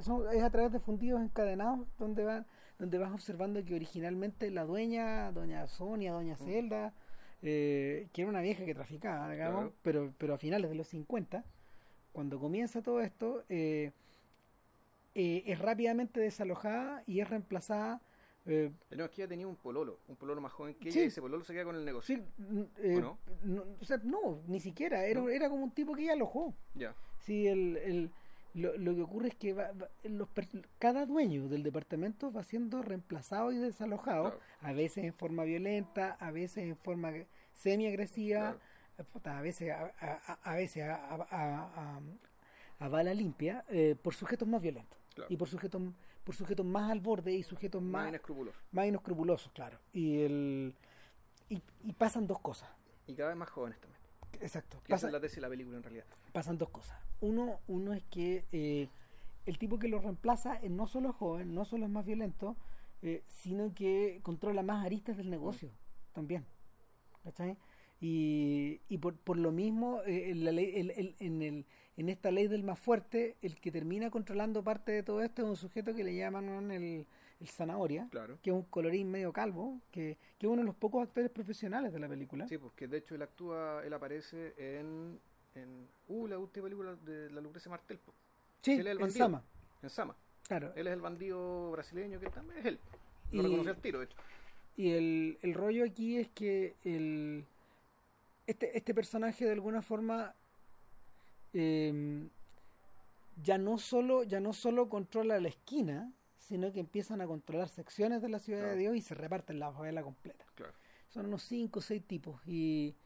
Son- 0.00 0.24
es 0.32 0.42
a 0.42 0.48
través 0.50 0.72
de 0.72 0.80
fundidos 0.80 1.20
encadenados 1.20 1.86
donde 1.98 2.24
van, 2.24 2.46
donde 2.78 2.96
vas 2.96 3.12
observando 3.12 3.62
que 3.64 3.74
originalmente 3.74 4.50
la 4.50 4.64
dueña, 4.64 5.30
doña 5.32 5.66
Sonia, 5.68 6.12
doña 6.12 6.36
Zelda, 6.38 6.94
eh, 7.42 8.08
que 8.12 8.22
era 8.22 8.30
una 8.30 8.40
vieja 8.40 8.64
que 8.64 8.74
traficaba, 8.74 9.30
digamos, 9.30 9.60
Claro. 9.60 9.72
pero, 9.82 10.14
pero 10.16 10.34
a 10.34 10.38
finales 10.38 10.70
de 10.70 10.74
los 10.76 10.86
50, 10.88 11.44
cuando 12.12 12.40
comienza 12.40 12.80
todo 12.80 13.02
esto, 13.02 13.44
eh, 13.50 13.92
eh, 15.14 15.42
es 15.46 15.58
rápidamente 15.58 16.18
desalojada 16.20 17.02
y 17.06 17.20
es 17.20 17.28
reemplazada. 17.28 18.00
Eh, 18.50 18.72
No, 18.96 19.04
es 19.04 19.10
que 19.10 19.22
ella 19.22 19.28
tenía 19.28 19.46
un 19.46 19.56
pololo, 19.56 20.00
un 20.08 20.16
pololo 20.16 20.40
más 20.40 20.52
joven 20.52 20.74
que 20.74 20.90
Sí. 20.90 20.98
ella, 20.98 21.04
y 21.04 21.08
ese 21.08 21.20
pololo 21.20 21.44
se 21.44 21.52
queda 21.52 21.64
con 21.64 21.76
el 21.76 21.84
negocio. 21.84 22.16
sí, 22.16 22.22
n- 22.38 22.68
eh, 22.78 22.96
¿O 22.96 23.00
no? 23.00 23.18
no, 23.44 23.64
o 23.80 23.84
sea, 23.84 23.98
no, 24.02 24.42
ni 24.46 24.60
siquiera, 24.60 25.04
era, 25.04 25.20
¿No? 25.20 25.28
era 25.28 25.48
como 25.48 25.62
un 25.64 25.70
tipo 25.70 25.94
que 25.94 26.02
ella 26.02 26.14
alojó. 26.14 26.54
Ya. 26.74 26.94
Sí, 27.18 27.46
el, 27.46 27.76
el- 27.76 28.10
lo, 28.54 28.76
lo 28.76 28.94
que 28.96 29.02
ocurre 29.02 29.28
es 29.28 29.36
que 29.36 29.52
va- 29.52 29.70
va- 29.72 29.88
los 30.02 30.28
cada 30.80 31.06
dueño 31.06 31.48
del 31.48 31.62
departamento 31.62 32.32
va 32.32 32.42
siendo 32.42 32.82
reemplazado 32.82 33.52
y 33.52 33.58
desalojado, 33.58 34.22
Claro. 34.30 34.40
a 34.62 34.72
veces 34.72 35.04
en 35.04 35.12
forma 35.14 35.44
violenta, 35.44 36.16
a 36.18 36.32
veces 36.32 36.64
en 36.64 36.76
forma 36.76 37.12
semi-agresiva, 37.52 38.58
Claro. 38.96 39.10
puta, 39.12 39.38
a 39.38 39.42
veces 39.42 39.70
a, 39.70 39.92
a- 40.42 40.54
veces 40.56 40.82
a 40.84 42.00
bala 42.88 43.14
limpia, 43.14 43.64
eh, 43.68 43.94
por 44.02 44.14
sujetos 44.14 44.48
más 44.48 44.60
violentos. 44.60 44.98
y 45.28 45.36
por 45.36 45.48
sujetos 45.48 45.82
por 46.30 46.36
sujetos 46.36 46.64
más 46.64 46.92
al 46.92 47.00
borde 47.00 47.32
y 47.32 47.42
sujetos 47.42 47.82
más, 47.82 48.02
más 48.02 48.08
inescrupulosos. 48.10 48.62
Más 48.70 48.86
inescrupulosos, 48.86 49.52
claro. 49.52 49.80
Y, 49.92 50.20
el, 50.20 50.76
y, 51.48 51.92
pasan 51.94 52.28
dos 52.28 52.38
cosas. 52.38 52.70
Y 53.08 53.16
cada 53.16 53.30
vez 53.30 53.36
más 53.36 53.50
jóvenes 53.50 53.80
también. 53.80 54.00
Exacto. 54.40 54.80
Que 54.84 54.94
es 54.94 55.02
la 55.02 55.18
tesis 55.18 55.38
de 55.38 55.40
la 55.40 55.48
película 55.48 55.78
en 55.78 55.82
realidad. 55.82 56.04
Pasan 56.32 56.56
dos 56.56 56.68
cosas. 56.68 56.96
Uno, 57.20 57.58
uno 57.66 57.94
es 57.94 58.04
que 58.04 58.44
eh, 58.52 58.88
el 59.44 59.58
tipo 59.58 59.80
que 59.80 59.88
lo 59.88 59.98
reemplaza 59.98 60.54
es 60.54 60.70
no 60.70 60.86
solo 60.86 61.12
joven, 61.12 61.52
no 61.52 61.64
solo 61.64 61.86
es 61.86 61.90
más 61.90 62.06
violento, 62.06 62.56
eh, 63.02 63.24
sino 63.26 63.74
que 63.74 64.20
controla 64.22 64.62
más 64.62 64.86
aristas 64.86 65.16
del 65.16 65.30
negocio 65.30 65.70
mm. 65.70 66.12
también. 66.12 66.46
¿Cachai? 67.24 67.58
Y, 68.00 68.82
y 68.88 68.98
por, 68.98 69.16
por 69.16 69.36
lo 69.36 69.50
mismo, 69.50 70.00
eh, 70.06 70.30
en, 70.30 70.44
la 70.44 70.52
ley, 70.52 70.74
en, 71.18 71.42
el, 71.42 71.66
en 72.00 72.08
esta 72.08 72.30
ley 72.30 72.48
del 72.48 72.62
más 72.62 72.78
fuerte, 72.78 73.36
el 73.42 73.60
que 73.60 73.70
termina 73.70 74.10
controlando 74.10 74.64
parte 74.64 74.90
de 74.90 75.02
todo 75.02 75.22
esto 75.22 75.42
es 75.42 75.48
un 75.48 75.56
sujeto 75.56 75.94
que 75.94 76.02
le 76.02 76.16
llaman 76.16 76.70
el, 76.70 77.06
el 77.38 77.48
zanahoria, 77.48 78.08
que 78.42 78.48
es 78.48 78.56
un 78.56 78.62
colorín 78.62 79.10
medio 79.10 79.34
calvo, 79.34 79.82
que, 79.90 80.16
que, 80.38 80.46
es 80.46 80.50
uno 80.50 80.62
de 80.62 80.66
los 80.66 80.74
pocos 80.74 81.02
actores 81.02 81.30
profesionales 81.30 81.92
de 81.92 81.98
la 81.98 82.08
película. 82.08 82.48
Sí, 82.48 82.56
porque 82.56 82.88
de 82.88 82.96
hecho 82.96 83.16
él 83.16 83.22
actúa, 83.22 83.82
él 83.84 83.92
aparece 83.92 84.54
en, 84.56 85.20
en 85.54 85.88
uh, 86.08 86.26
la 86.26 86.38
última 86.38 86.64
película 86.64 86.96
de 86.96 87.30
la 87.32 87.42
Lucrecia 87.42 87.70
Martel. 87.70 88.00
Sí, 88.62 88.72
en 88.72 89.10
Sama. 89.10 89.44
En 89.82 89.90
Sama. 89.90 90.16
Claro. 90.48 90.72
Él 90.76 90.86
es 90.86 90.94
el 90.94 91.02
bandido 91.02 91.70
brasileño 91.70 92.18
que 92.18 92.30
también 92.30 92.60
es 92.60 92.64
él. 92.64 92.78
Lo 93.32 93.46
y, 93.46 93.68
al 93.68 93.76
tiro, 93.76 93.98
de 93.98 94.06
hecho. 94.06 94.16
Y 94.76 94.92
el, 94.92 95.38
el 95.42 95.52
rollo 95.52 95.84
aquí 95.84 96.16
es 96.16 96.30
que 96.30 96.76
el, 96.82 97.44
este, 98.46 98.74
este 98.76 98.94
personaje 98.94 99.44
de 99.44 99.52
alguna 99.52 99.82
forma 99.82 100.34
eh, 101.52 102.28
ya 103.42 103.58
no 103.58 103.78
solo 103.78 104.22
ya 104.24 104.40
no 104.40 104.52
solo 104.52 104.88
controla 104.88 105.40
la 105.40 105.48
esquina 105.48 106.12
sino 106.50 106.72
que 106.72 106.80
empiezan 106.80 107.20
a 107.20 107.28
controlar 107.28 107.68
secciones 107.68 108.22
de 108.22 108.28
la 108.28 108.40
ciudad 108.40 108.64
de 108.64 108.76
Dios 108.76 108.96
y 108.96 109.02
se 109.02 109.14
reparten 109.14 109.60
la 109.60 109.70
favela 109.70 110.02
completa. 110.02 110.44
Son 111.08 111.26
unos 111.26 111.44
5 111.44 111.78
o 111.78 111.82
6 111.82 112.04
tipos 112.04 112.40
y, 112.44 112.96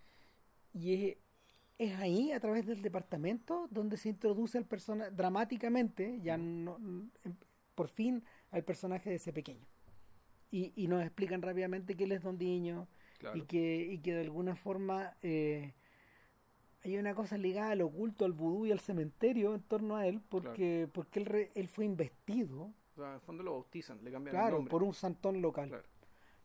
y 0.72 1.18
es, 1.76 1.94
ahí, 1.96 2.32
a 2.32 2.40
través 2.40 2.64
del 2.64 2.80
departamento, 2.80 3.68
donde 3.70 3.98
se 3.98 4.08
introduce 4.08 4.56
al 4.56 4.64
personaje 4.64 5.10
dramáticamente, 5.10 6.20
ya 6.22 6.38
no, 6.38 6.76
em, 6.76 7.10
por 7.74 7.88
fin, 7.88 8.24
al 8.50 8.64
personaje 8.64 9.10
de 9.10 9.16
ese 9.16 9.34
pequeño. 9.34 9.66
Y, 10.50 10.72
y 10.74 10.88
nos 10.88 11.02
explican 11.02 11.42
rápidamente 11.42 11.96
que 11.96 12.04
él 12.04 12.12
es 12.12 12.22
Don 12.22 12.38
Diño 12.38 12.88
y, 13.34 13.42
que, 13.42 13.88
y 13.90 13.98
que 13.98 14.14
de 14.14 14.20
alguna 14.22 14.56
forma 14.56 15.18
eh, 15.20 15.74
hay 16.84 16.98
una 16.98 17.14
cosa 17.14 17.38
ligada 17.38 17.70
al 17.70 17.80
oculto, 17.80 18.24
al 18.24 18.32
vudú 18.32 18.66
y 18.66 18.72
al 18.72 18.80
cementerio 18.80 19.54
en 19.54 19.62
torno 19.62 19.96
a 19.96 20.06
él, 20.06 20.20
porque, 20.28 20.88
porque 20.92 21.20
él, 21.20 21.50
él 21.54 21.68
fue 21.68 21.84
investido 21.84 22.72
o 22.94 22.96
sea, 22.96 23.08
en 23.08 23.14
el 23.14 23.20
fondo 23.20 23.42
lo 23.42 23.52
bautizan, 23.52 23.98
le 24.04 24.12
cambian 24.12 24.36
el 24.36 24.52
nombre. 24.52 24.70
por 24.70 24.82
un 24.82 24.94
santón 24.94 25.42
local. 25.42 25.82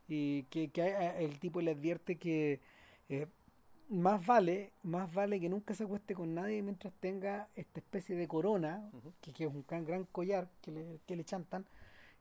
Y 0.08 0.44
que, 0.44 0.70
que, 0.70 1.14
el 1.18 1.38
tipo 1.38 1.60
le 1.60 1.70
advierte 1.70 2.16
que 2.16 2.60
eh, 3.08 3.28
más 3.88 4.24
vale 4.26 4.72
más 4.82 5.12
vale 5.12 5.38
que 5.38 5.48
nunca 5.48 5.74
se 5.74 5.84
acueste 5.84 6.14
con 6.14 6.34
nadie 6.34 6.62
mientras 6.62 6.92
tenga 6.94 7.48
esta 7.54 7.78
especie 7.78 8.16
de 8.16 8.26
corona, 8.26 8.90
que, 9.20 9.32
que, 9.32 9.44
es 9.44 9.50
un 9.50 9.64
gran, 9.68 10.04
collar 10.06 10.48
que 10.60 10.72
le, 10.72 11.00
que 11.06 11.14
le 11.14 11.24
chantan, 11.24 11.66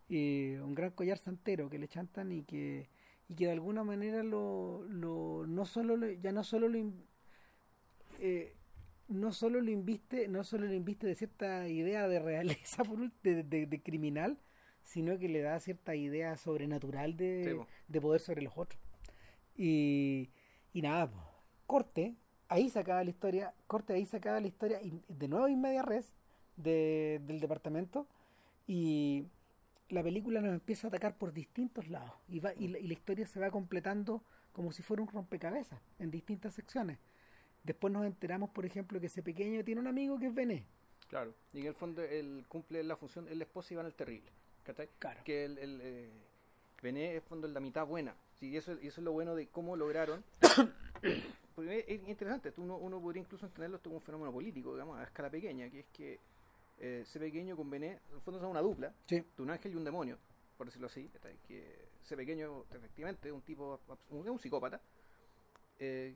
y 0.07 0.55
un 0.57 0.76
gran 0.76 0.91
collar 0.91 1.17
santero 1.17 1.70
que 1.70 1.80
le 1.80 1.88
chantan 1.88 2.32
y 2.32 2.43
que 2.43 2.88
y 3.28 3.36
que 3.36 3.45
de 3.45 3.51
alguna 3.51 3.84
manera 3.84 4.24
lo, 4.24 4.84
lo 4.89 5.45
no 5.47 5.65
solo 5.65 6.03
ya 6.13 6.32
no 6.32 6.43
solo 6.43 6.67
lo 6.67 6.80
eh, 8.20 8.55
no 9.09 9.34
solo 9.34 9.59
lo 9.59 9.72
inviste, 9.72 10.28
no 10.28 10.43
solo 10.43 10.67
lo 10.67 10.74
inviste 10.74 11.07
de 11.07 11.15
cierta 11.15 11.67
idea 11.67 12.07
de 12.07 12.20
realeza 12.20 12.84
por 12.86 13.11
de, 13.24 13.43
de, 13.43 13.82
criminal, 13.82 14.38
sino 14.84 15.17
que 15.17 15.28
le 15.28 15.41
da 15.41 15.59
cierta 15.59 15.95
idea 15.95 16.38
sobrenatural 16.38 17.17
de, 17.17 17.59
de 17.88 18.01
poder 18.01 18.22
sobre 18.22 18.43
los 18.43 18.57
otros. 18.57 18.82
Y, 19.55 20.30
y 20.74 20.82
nada, 20.82 21.11
corte, 21.65 22.15
ahí 22.47 22.70
se 22.70 22.80
acaba 22.80 23.03
la 23.03 23.09
historia, 23.09 23.53
corte, 23.67 23.93
ahí 23.93 24.05
se 24.05 24.17
acaba 24.17 24.39
la 24.39 24.47
historia, 24.47 24.82
y 24.82 25.01
de 25.07 25.28
nuevo 25.28 25.47
en 25.47 25.59
media 25.59 25.82
res 25.82 26.13
de, 26.55 27.20
del 27.26 27.39
departamento, 27.39 28.07
y 28.67 29.26
la 29.89 30.03
película 30.03 30.39
nos 30.39 30.53
empieza 30.53 30.88
a 30.88 30.89
atacar 30.89 31.17
por 31.17 31.34
distintos 31.34 31.89
lados, 31.89 32.13
y, 32.28 32.39
va, 32.39 32.53
y, 32.55 32.67
la, 32.67 32.80
y 32.80 32.88
la 32.88 32.93
historia 32.93 33.26
se 33.26 33.39
va 33.39 33.49
completando 33.49 34.24
como 34.51 34.72
si 34.72 34.84
fuera 34.84 35.01
un 35.01 35.09
rompecabezas, 35.09 35.82
en 35.97 36.11
distintas 36.11 36.53
secciones 36.53 36.99
Después 37.64 37.91
nos 37.93 38.05
enteramos, 38.05 38.49
por 38.49 38.66
ejemplo, 38.66 38.99
que 38.99 39.07
ese 39.07 39.22
pequeño 39.22 39.64
tiene 39.64 39.82
un 39.82 39.88
amigo 39.88 40.18
que 40.18 40.28
es 40.28 40.34
Bené. 40.34 40.66
Claro, 41.07 41.34
y 41.53 41.62
en 41.62 41.68
el 41.68 41.74
fondo 41.74 42.03
él 42.03 42.45
cumple 42.47 42.84
la 42.84 42.95
función, 42.95 43.28
el 43.28 43.41
esposo 43.41 43.74
Iván 43.74 43.86
el 43.86 43.95
Terrible. 43.95 44.32
¿Cachai? 44.64 44.89
Claro. 44.99 45.22
Que 45.24 45.45
el, 45.45 45.57
el 45.57 45.80
eh, 45.82 46.10
Bené 46.82 47.16
es 47.16 47.24
fondo 47.24 47.47
la 47.47 47.60
mitad 47.60 47.86
buena. 47.86 48.16
Sí, 48.39 48.49
y 48.49 48.57
eso, 48.57 48.74
y 48.82 48.88
eso 48.88 49.01
es 49.01 49.05
lo 49.05 49.12
bueno 49.12 49.36
de 49.36 49.47
cómo 49.47 49.76
lograron. 49.76 50.24
porque 51.55 51.84
es 51.88 52.07
interesante, 52.07 52.53
uno, 52.57 52.78
uno 52.78 53.01
podría 53.01 53.22
incluso 53.22 53.45
entenderlo 53.45 53.82
como 53.82 53.95
un 53.95 54.01
fenómeno 54.01 54.32
político, 54.32 54.74
digamos, 54.74 54.97
a 54.97 55.03
escala 55.03 55.30
pequeña, 55.30 55.70
que 55.70 55.80
es 55.82 55.86
que 55.88 56.20
eh, 56.78 57.01
ese 57.03 57.20
pequeño 57.20 57.57
con 57.57 57.70
Bené, 57.70 57.99
en 58.10 58.16
el 58.16 58.22
fondo 58.22 58.39
son 58.39 58.51
una 58.51 58.62
dupla, 58.62 58.93
de 59.10 59.26
un 59.39 59.49
ángel 59.49 59.74
y 59.74 59.76
un 59.76 59.84
demonio, 59.84 60.18
por 60.57 60.68
decirlo 60.68 60.88
así, 60.88 61.12
que 61.47 61.89
ese 62.01 62.16
pequeño 62.16 62.66
efectivamente 62.72 63.28
es 63.28 63.34
un 63.34 63.41
tipo, 63.41 63.82
un, 64.10 64.30
un 64.30 64.39
psicópata, 64.39 64.80
eh, 65.80 66.16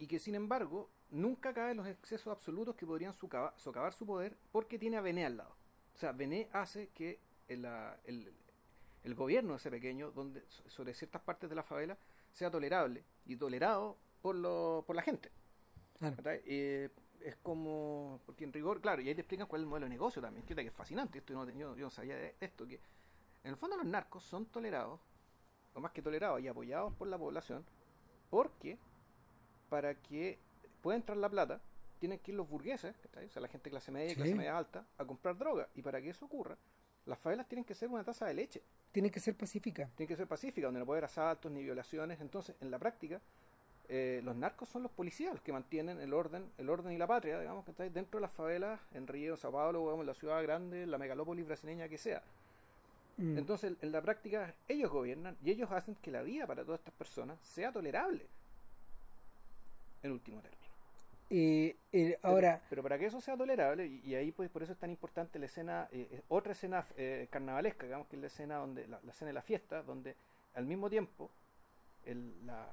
y 0.00 0.06
que 0.06 0.18
sin 0.18 0.34
embargo 0.34 0.88
nunca 1.10 1.52
cae 1.52 1.72
en 1.72 1.76
los 1.76 1.86
excesos 1.86 2.32
absolutos 2.32 2.74
que 2.74 2.86
podrían 2.86 3.12
socavar, 3.12 3.92
su 3.92 4.06
poder 4.06 4.34
porque 4.50 4.78
tiene 4.78 4.96
a 4.96 5.02
Bené 5.02 5.26
al 5.26 5.36
lado. 5.36 5.54
O 5.94 5.98
sea, 5.98 6.12
Bené 6.12 6.48
hace 6.54 6.88
que 6.88 7.20
el, 7.48 7.66
el, 9.04 9.14
gobierno 9.14 9.50
de 9.50 9.56
ese 9.58 9.70
pequeño, 9.70 10.10
donde 10.12 10.42
sobre 10.48 10.94
ciertas 10.94 11.20
partes 11.20 11.50
de 11.50 11.54
la 11.54 11.62
favela, 11.62 11.98
sea 12.32 12.50
tolerable 12.50 13.04
y 13.26 13.36
tolerado 13.36 13.98
por, 14.22 14.36
lo, 14.36 14.84
por 14.86 14.96
la 14.96 15.02
gente. 15.02 15.30
Eh, 16.46 16.88
es 17.20 17.36
como, 17.36 18.22
porque 18.24 18.44
en 18.44 18.54
rigor, 18.54 18.80
claro, 18.80 19.02
y 19.02 19.08
ahí 19.08 19.14
te 19.14 19.20
explican 19.20 19.46
cuál 19.46 19.60
es 19.60 19.64
el 19.64 19.68
modelo 19.68 19.84
de 19.84 19.90
negocio 19.90 20.22
también, 20.22 20.46
que 20.46 20.58
es 20.58 20.72
fascinante, 20.72 21.18
esto 21.18 21.34
yo, 21.34 21.46
yo, 21.50 21.76
yo 21.76 21.84
no 21.84 21.90
sabía 21.90 22.16
de 22.16 22.36
esto, 22.40 22.66
que 22.66 22.80
en 23.44 23.50
el 23.50 23.56
fondo 23.58 23.76
los 23.76 23.84
narcos 23.84 24.22
son 24.22 24.46
tolerados, 24.46 24.98
o 25.74 25.80
más 25.80 25.92
que 25.92 26.00
tolerados 26.00 26.40
y 26.40 26.48
apoyados 26.48 26.94
por 26.94 27.06
la 27.06 27.18
población, 27.18 27.66
porque 28.30 28.78
para 29.70 29.94
que 29.94 30.38
pueda 30.82 30.96
entrar 30.96 31.16
la 31.16 31.30
plata, 31.30 31.60
tienen 31.98 32.18
que 32.18 32.32
ir 32.32 32.36
los 32.36 32.48
burgueses, 32.48 32.94
o 33.14 33.28
sea, 33.30 33.40
la 33.40 33.48
gente 33.48 33.64
de 33.64 33.70
clase 33.70 33.92
media 33.92 34.12
y 34.12 34.16
clase 34.16 34.34
media 34.34 34.56
alta, 34.56 34.84
a 34.98 35.04
comprar 35.04 35.38
droga. 35.38 35.68
Y 35.74 35.82
para 35.82 36.00
que 36.00 36.10
eso 36.10 36.26
ocurra, 36.26 36.56
las 37.06 37.18
favelas 37.18 37.46
tienen 37.46 37.64
que 37.64 37.74
ser 37.74 37.88
una 37.88 38.02
taza 38.02 38.26
de 38.26 38.34
leche. 38.34 38.62
Tienen 38.90 39.10
que 39.10 39.20
ser 39.20 39.36
pacíficas. 39.36 39.90
Tienen 39.96 40.08
que 40.08 40.16
ser 40.16 40.26
pacíficas, 40.26 40.68
donde 40.68 40.80
no 40.80 40.86
puede 40.86 40.98
haber 40.98 41.04
asaltos 41.04 41.52
ni 41.52 41.62
violaciones. 41.62 42.20
Entonces, 42.20 42.56
en 42.60 42.70
la 42.70 42.78
práctica, 42.78 43.20
eh, 43.88 44.20
los 44.24 44.34
narcos 44.34 44.68
son 44.68 44.82
los 44.82 44.92
policías 44.92 45.34
los 45.34 45.42
que 45.42 45.52
mantienen 45.52 46.00
el 46.00 46.12
orden, 46.14 46.50
el 46.58 46.70
orden 46.70 46.92
y 46.92 46.98
la 46.98 47.06
patria, 47.06 47.38
digamos, 47.38 47.64
que 47.64 47.72
está 47.72 47.84
dentro 47.84 48.18
de 48.18 48.22
las 48.22 48.32
favelas, 48.32 48.80
en 48.94 49.06
Río, 49.06 49.36
Sao 49.36 49.52
Paulo, 49.52 50.00
en 50.00 50.06
la 50.06 50.14
ciudad 50.14 50.42
grande, 50.42 50.86
la 50.86 50.98
megalópolis 50.98 51.46
brasileña 51.46 51.88
que 51.88 51.98
sea. 51.98 52.22
Mm. 53.18 53.36
Entonces, 53.36 53.74
en 53.80 53.92
la 53.92 54.00
práctica, 54.00 54.54
ellos 54.68 54.90
gobiernan 54.90 55.36
y 55.44 55.50
ellos 55.50 55.70
hacen 55.70 55.96
que 55.96 56.10
la 56.10 56.22
vida 56.22 56.46
para 56.46 56.64
todas 56.64 56.80
estas 56.80 56.94
personas 56.94 57.38
sea 57.42 57.72
tolerable 57.72 58.26
en 60.02 60.12
último 60.12 60.40
término. 60.40 60.60
Eh, 61.32 61.76
ahora 62.22 62.60
pero, 62.68 62.82
para 62.82 62.98
que 62.98 63.06
eso 63.06 63.20
sea 63.20 63.36
tolerable 63.36 63.86
y, 63.86 64.16
ahí 64.16 64.32
pues 64.32 64.50
por 64.50 64.64
eso 64.64 64.72
es 64.72 64.78
tan 64.80 64.90
importante 64.90 65.38
la 65.38 65.46
escena 65.46 65.88
eh, 65.92 66.08
eh, 66.10 66.22
otra 66.26 66.52
escena 66.52 66.84
carnavalesca 67.30 67.86
digamos 67.86 68.08
que 68.08 68.16
es 68.16 68.20
la 68.20 68.26
escena 68.26 68.56
donde 68.56 68.88
la, 68.88 68.98
escena 69.08 69.28
de 69.28 69.34
la 69.34 69.42
fiesta 69.42 69.84
donde 69.84 70.16
al 70.54 70.66
mismo 70.66 70.90
tiempo 70.90 71.30
el, 72.04 72.44
la, 72.44 72.66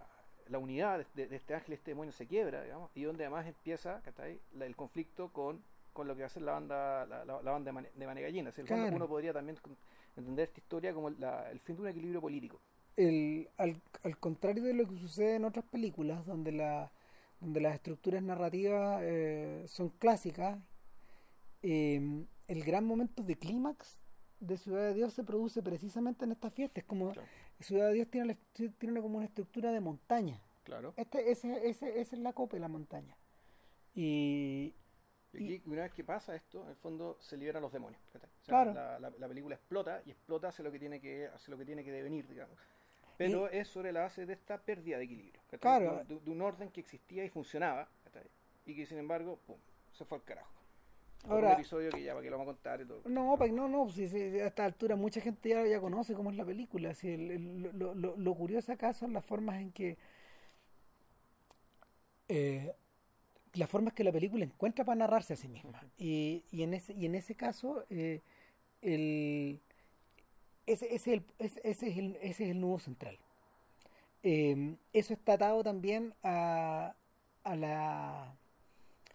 la, 0.48 0.58
unidad 0.58 1.06
de, 1.14 1.36
este 1.36 1.54
ángel 1.54 1.74
y 1.74 1.76
este 1.76 1.92
demonio 1.92 2.12
se 2.12 2.26
quiebra 2.26 2.64
digamos 2.64 2.90
y 2.96 3.04
donde 3.04 3.26
además 3.26 3.46
empieza 3.46 4.02
el 4.60 4.76
conflicto 4.76 5.32
con, 5.32 5.62
con 5.94 6.08
lo 6.08 6.16
que 6.16 6.22
va 6.22 6.26
a 6.26 6.30
ser 6.30 6.42
la 6.42 6.54
banda 6.54 7.06
la, 7.06 7.26
la, 7.26 7.52
banda 7.52 7.72
de, 7.72 8.08
Manegallina 8.08 8.52
uno 8.92 9.08
podría 9.08 9.34
también 9.34 9.60
entender 10.16 10.48
esta 10.48 10.60
historia 10.60 10.96
como 10.96 11.10
el 11.10 11.60
fin 11.60 11.76
de 11.76 11.82
un 11.84 11.88
equilibrio 11.90 12.22
político. 12.22 12.60
El, 12.96 13.48
al, 13.58 13.80
al 14.04 14.18
contrario 14.18 14.64
de 14.64 14.74
lo 14.74 14.88
que 14.88 14.98
sucede 14.98 15.36
en 15.36 15.46
otras 15.46 15.66
películas 15.66 16.26
donde 16.26 16.52
la 16.52 16.92
donde 17.40 17.62
las 17.62 17.76
estructuras 17.76 18.24
narrativas 18.24 19.02
eh, 19.04 19.66
son 19.68 19.90
clásicas, 19.90 20.60
eh, 21.62 22.26
el 22.48 22.64
gran 22.64 22.86
momento 22.86 23.24
de 23.24 23.38
clímax 23.38 24.00
de 24.40 24.58
Ciudad 24.58 24.82
de 24.84 24.94
Dios 24.94 25.14
se 25.14 25.24
produce 25.24 25.62
precisamente 25.62 26.26
en 26.26 26.32
estas 26.32 26.54
fiestas. 26.54 26.84
como 26.84 27.14
Ciudad 27.60 27.88
de 27.88 27.94
Dios 27.94 28.08
tiene, 28.10 28.38
tiene 28.78 29.02
como 29.02 29.18
una 29.18 29.26
estructura 29.26 29.72
de 29.72 29.80
montaña. 29.80 30.42
Claro. 30.64 30.94
Este, 30.98 31.32
ese, 31.32 31.68
ese, 31.68 32.00
ese 32.00 32.16
es 32.16 32.22
la 32.22 32.34
copa 32.34 32.58
de 32.58 32.62
la 32.62 32.68
montaña. 32.68 33.18
Y, 33.96 34.76
y 35.34 35.62
una 35.66 35.84
vez 35.84 35.94
que 35.94 36.04
pasa 36.04 36.36
esto, 36.36 36.64
en 36.64 36.70
el 36.70 36.76
fondo 36.76 37.18
se 37.20 37.38
liberan 37.38 37.62
los 37.62 37.72
demonios. 37.72 38.02
claro. 38.46 38.74
la, 38.74 39.00
la, 39.00 39.10
la, 39.10 39.28
película 39.28 39.56
explota 39.56 40.02
y 40.06 40.12
explota 40.12 40.50
hace 40.50 40.62
lo 40.62 40.72
que 40.72 40.80
tiene 40.80 41.00
que 41.00 41.28
hace 41.28 41.50
lo 41.50 41.58
que 41.58 41.66
tiene 41.66 41.84
que 41.84 41.92
devenir, 41.92 42.28
digamos 42.28 42.58
pero 43.18 43.50
es 43.50 43.68
sobre 43.68 43.92
la 43.92 44.02
base 44.02 44.26
de 44.26 44.34
esta 44.34 44.60
pérdida 44.60 44.98
de 44.98 45.06
equilibrio. 45.06 45.42
Claro. 45.60 46.04
De, 46.06 46.32
un 46.32 46.42
orden 46.42 46.70
que 46.70 46.82
existía 46.82 47.26
y 47.26 47.30
funcionaba, 47.30 47.90
y 48.66 48.76
que 48.76 48.86
sin 48.86 49.00
embargo, 49.00 49.40
pum, 49.46 49.58
se 49.92 50.06
fue 50.06 50.18
al 50.18 50.24
carajo. 50.24 50.52
Ahora, 51.28 51.48
un 51.48 51.54
episodio 51.56 51.90
que 51.90 52.04
ya 52.04 52.14
para 52.14 52.24
que 52.24 52.30
lo 52.30 52.38
vamos 52.38 52.52
a 52.52 52.56
contar 52.56 52.82
y 52.82 52.86
todo. 52.86 53.02
No, 53.06 53.36
no, 53.36 53.68
no, 53.68 53.90
si, 53.90 54.08
si, 54.08 54.18
a 54.40 54.48
esta 54.48 54.66
altura 54.66 54.96
mucha 54.96 55.20
gente 55.20 55.50
ya, 55.50 55.66
ya 55.66 55.82
conoce 55.82 56.14
cómo 56.14 56.30
es 56.30 56.38
la 56.38 56.46
película. 56.46 56.94
Si 56.94 57.10
el, 57.10 57.64
lo, 57.74 57.96
lo, 57.96 58.16
lo, 58.16 58.36
curioso 58.36 58.72
acá 58.72 58.94
son 58.94 59.14
las 59.14 59.26
formas 59.26 59.60
en 59.60 59.72
que 59.72 59.98
eh, 62.28 62.74
las 63.54 63.70
formas 63.70 63.94
que 63.94 64.04
la 64.04 64.12
película 64.12 64.46
encuentra 64.46 64.86
para 64.86 64.98
narrarse 64.98 65.34
a 65.34 65.38
sí 65.38 65.48
misma. 65.48 65.82
Y, 65.98 66.44
y, 66.52 66.64
en, 66.64 66.74
ese, 66.76 66.94
y 66.94 67.06
en 67.06 67.16
ese 67.16 67.36
caso, 67.36 67.84
eh, 67.90 68.22
el, 68.82 69.60
ese, 70.68 70.94
ese, 70.94 71.14
el, 71.14 71.24
ese, 71.40 71.62
es 71.64 71.82
el, 71.98 72.16
ese 72.22 72.44
es 72.46 72.52
el 72.52 72.62
nudo 72.62 72.80
central. 72.80 73.18
Eh, 74.24 74.76
eso 74.94 75.14
está 75.14 75.34
atado 75.34 75.64
también 75.64 76.14
a, 76.24 76.94
a, 77.44 77.56
la, 77.56 78.36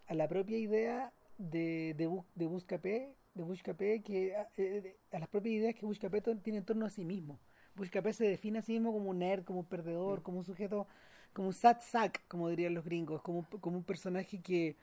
a 0.07 0.13
la 0.13 0.27
propia 0.27 0.57
idea 0.57 1.13
de, 1.37 1.93
de, 1.95 2.09
de 2.35 2.45
Buscapé, 2.45 3.13
de 3.33 3.43
Buscapé 3.43 4.01
que, 4.01 4.35
eh, 4.57 4.95
a 5.11 5.19
las 5.19 5.29
propias 5.29 5.55
ideas 5.55 5.75
que 5.75 5.85
Buscapé 5.85 6.21
tiene 6.21 6.59
en 6.59 6.65
torno 6.65 6.85
a 6.85 6.89
sí 6.89 7.05
mismo. 7.05 7.39
Buscapé 7.75 8.13
se 8.13 8.27
define 8.27 8.59
a 8.59 8.61
sí 8.61 8.73
mismo 8.73 8.91
como 8.91 9.09
un 9.09 9.19
nerd, 9.19 9.43
como 9.43 9.59
un 9.59 9.65
perdedor, 9.65 10.19
mm. 10.19 10.23
como 10.23 10.37
un 10.39 10.43
sujeto 10.43 10.87
como 11.33 11.47
un 11.47 11.53
sad 11.53 11.77
sack, 11.81 12.21
como 12.27 12.47
dirían 12.47 12.75
los 12.75 12.85
gringos, 12.85 13.21
como, 13.21 13.45
como 13.59 13.77
un 13.77 13.83
personaje 13.83 14.39
que 14.39 14.75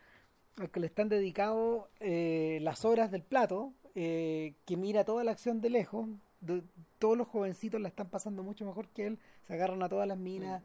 al 0.56 0.70
que 0.70 0.80
le 0.80 0.86
están 0.86 1.08
dedicados 1.08 1.84
eh, 2.00 2.58
las 2.62 2.84
horas 2.84 3.10
del 3.10 3.22
plato, 3.22 3.72
eh, 3.94 4.54
que 4.66 4.76
mira 4.76 5.04
toda 5.04 5.24
la 5.24 5.30
acción 5.30 5.60
de 5.60 5.70
lejos, 5.70 6.08
todos 6.98 7.18
los 7.18 7.28
jovencitos 7.28 7.80
la 7.80 7.88
están 7.88 8.08
pasando 8.08 8.42
mucho 8.42 8.64
mejor 8.64 8.88
que 8.88 9.06
él, 9.06 9.18
se 9.46 9.54
agarran 9.54 9.82
a 9.82 9.88
todas 9.88 10.08
las 10.08 10.18
minas, 10.18 10.62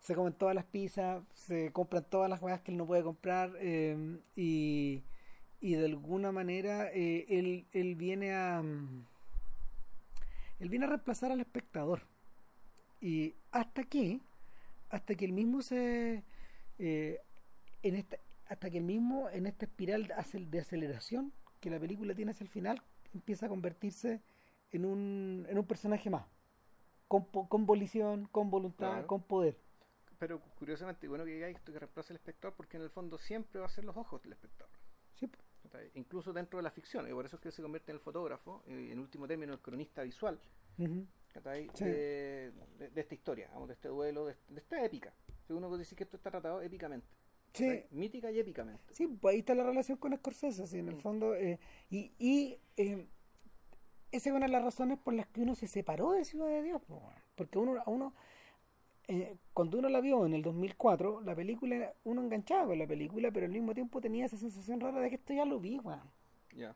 se 0.00 0.14
comen 0.14 0.32
todas 0.32 0.54
las 0.54 0.64
pizzas, 0.64 1.22
se 1.34 1.72
compran 1.72 2.04
todas 2.08 2.30
las 2.30 2.40
cosas 2.40 2.60
que 2.60 2.70
él 2.70 2.76
no 2.76 2.86
puede 2.86 3.02
comprar 3.02 3.52
eh, 3.58 4.18
y, 4.36 5.02
y, 5.60 5.74
de 5.74 5.84
alguna 5.84 6.32
manera 6.32 6.88
él, 6.90 7.66
él 7.72 7.94
viene 7.96 8.32
a 8.32 8.62
él 10.60 10.68
viene 10.68 10.86
a 10.86 10.88
reemplazar 10.88 11.30
al 11.30 11.40
espectador. 11.40 12.02
Y 13.00 13.34
hasta 13.52 13.82
aquí 13.82 14.20
hasta 14.90 15.14
que 15.14 15.24
el 15.24 15.32
mismo 15.32 15.62
se 15.62 16.24
eh, 16.78 17.20
en 17.82 17.94
esta 17.94 18.16
hasta 18.48 18.70
que 18.70 18.78
el 18.78 18.84
mismo 18.84 19.28
en 19.30 19.46
esta 19.46 19.66
espiral 19.66 20.08
de 20.50 20.58
aceleración 20.58 21.32
que 21.60 21.70
la 21.70 21.78
película 21.78 22.14
tiene 22.14 22.30
hacia 22.30 22.44
el 22.44 22.50
final 22.50 22.82
empieza 23.14 23.46
a 23.46 23.48
convertirse 23.48 24.22
en 24.72 24.84
un, 24.84 25.46
en 25.48 25.58
un 25.58 25.66
personaje 25.66 26.10
más 26.10 26.26
con, 27.08 27.24
con 27.24 27.66
volición, 27.66 28.26
con 28.26 28.50
voluntad, 28.50 29.06
con 29.06 29.22
poder. 29.22 29.56
Pero 30.18 30.40
curiosamente, 30.58 31.08
bueno 31.08 31.24
que 31.24 31.44
hay 31.44 31.54
esto 31.54 31.72
que 31.72 31.78
reemplaza 31.78 32.12
al 32.12 32.16
espectador 32.16 32.54
porque 32.56 32.76
en 32.76 32.82
el 32.82 32.90
fondo 32.90 33.18
siempre 33.18 33.60
va 33.60 33.66
a 33.66 33.70
ser 33.70 33.84
los 33.84 33.96
ojos 33.96 34.22
del 34.22 34.32
espectador. 34.32 34.72
Incluso 35.94 36.32
dentro 36.32 36.58
de 36.58 36.62
la 36.62 36.70
ficción, 36.70 37.06
y 37.08 37.12
por 37.12 37.26
eso 37.26 37.36
es 37.36 37.42
que 37.42 37.50
se 37.50 37.62
convierte 37.62 37.92
en 37.92 37.96
el 37.96 38.00
fotógrafo, 38.00 38.62
y 38.66 38.90
en 38.90 38.98
último 38.98 39.28
término 39.28 39.52
el 39.52 39.60
cronista 39.60 40.02
visual, 40.02 40.40
de, 40.76 42.52
esta 42.94 43.14
historia, 43.14 43.50
de 43.66 43.72
este 43.74 43.88
duelo, 43.88 44.24
de, 44.26 44.34
esta 44.56 44.82
épica. 44.82 45.12
Si 45.46 45.52
uno 45.52 45.68
puede 45.68 45.80
decir 45.80 45.96
que 45.96 46.04
esto 46.04 46.16
está 46.16 46.30
tratado 46.30 46.62
épicamente. 46.62 47.06
Sí. 47.52 47.84
Mítica 47.90 48.30
y 48.30 48.38
épicamente. 48.38 48.82
Sí, 48.94 49.06
pues 49.06 49.34
ahí 49.34 49.40
está 49.40 49.54
la 49.54 49.64
relación 49.64 49.98
con 49.98 50.16
Scorsese, 50.16 50.62
así, 50.62 50.78
en 50.78 50.88
el 50.88 50.96
mm. 50.96 51.00
fondo. 51.00 51.34
Eh, 51.34 51.58
y 51.90 52.12
y 52.18 52.58
eh, 52.76 53.06
esa 54.10 54.30
es 54.30 54.34
una 54.34 54.46
de 54.46 54.52
las 54.52 54.62
razones 54.62 54.98
por 54.98 55.14
las 55.14 55.26
que 55.28 55.42
uno 55.42 55.54
se 55.54 55.66
separó 55.66 56.12
de 56.12 56.24
Ciudad 56.24 56.48
de 56.48 56.62
Dios. 56.62 56.82
porque 57.34 57.58
uno, 57.58 57.80
a 57.84 57.90
uno 57.90 58.14
eh, 59.08 59.38
cuando 59.54 59.78
uno 59.78 59.88
la 59.88 60.00
vio 60.00 60.26
en 60.26 60.34
el 60.34 60.42
2004, 60.42 61.22
la 61.22 61.34
película, 61.34 61.94
uno 62.04 62.22
enganchaba 62.22 62.66
con 62.66 62.78
la 62.78 62.86
película, 62.86 63.30
pero 63.30 63.46
al 63.46 63.52
mismo 63.52 63.72
tiempo 63.72 64.00
tenía 64.02 64.26
esa 64.26 64.36
sensación 64.36 64.80
rara 64.80 65.00
de 65.00 65.08
que 65.08 65.16
esto 65.16 65.32
ya 65.32 65.46
lo 65.46 65.58
vi, 65.58 65.80
Ya. 66.54 66.74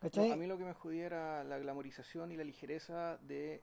a 0.00 0.36
mí 0.36 0.46
lo 0.46 0.58
que 0.58 0.64
me 0.64 0.74
jodía 0.74 1.06
era 1.06 1.44
la 1.44 1.58
glamorización 1.58 2.30
y 2.30 2.36
la 2.36 2.44
ligereza 2.44 3.18
de 3.18 3.62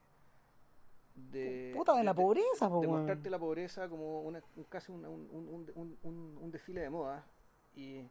de, 1.14 1.72
Puta, 1.76 1.96
de, 1.96 2.04
la 2.04 2.14
pobreza, 2.14 2.68
de, 2.68 2.86
mostrarte 2.86 3.30
la 3.30 3.38
pobreza 3.38 3.88
como 3.88 4.22
una, 4.22 4.42
casi 4.68 4.92
un, 4.92 5.04
un, 5.04 5.70
un, 5.74 6.38
un, 6.40 6.50
desfile 6.50 6.80
de 6.80 6.90
moda. 6.90 7.26
Y 7.74 8.08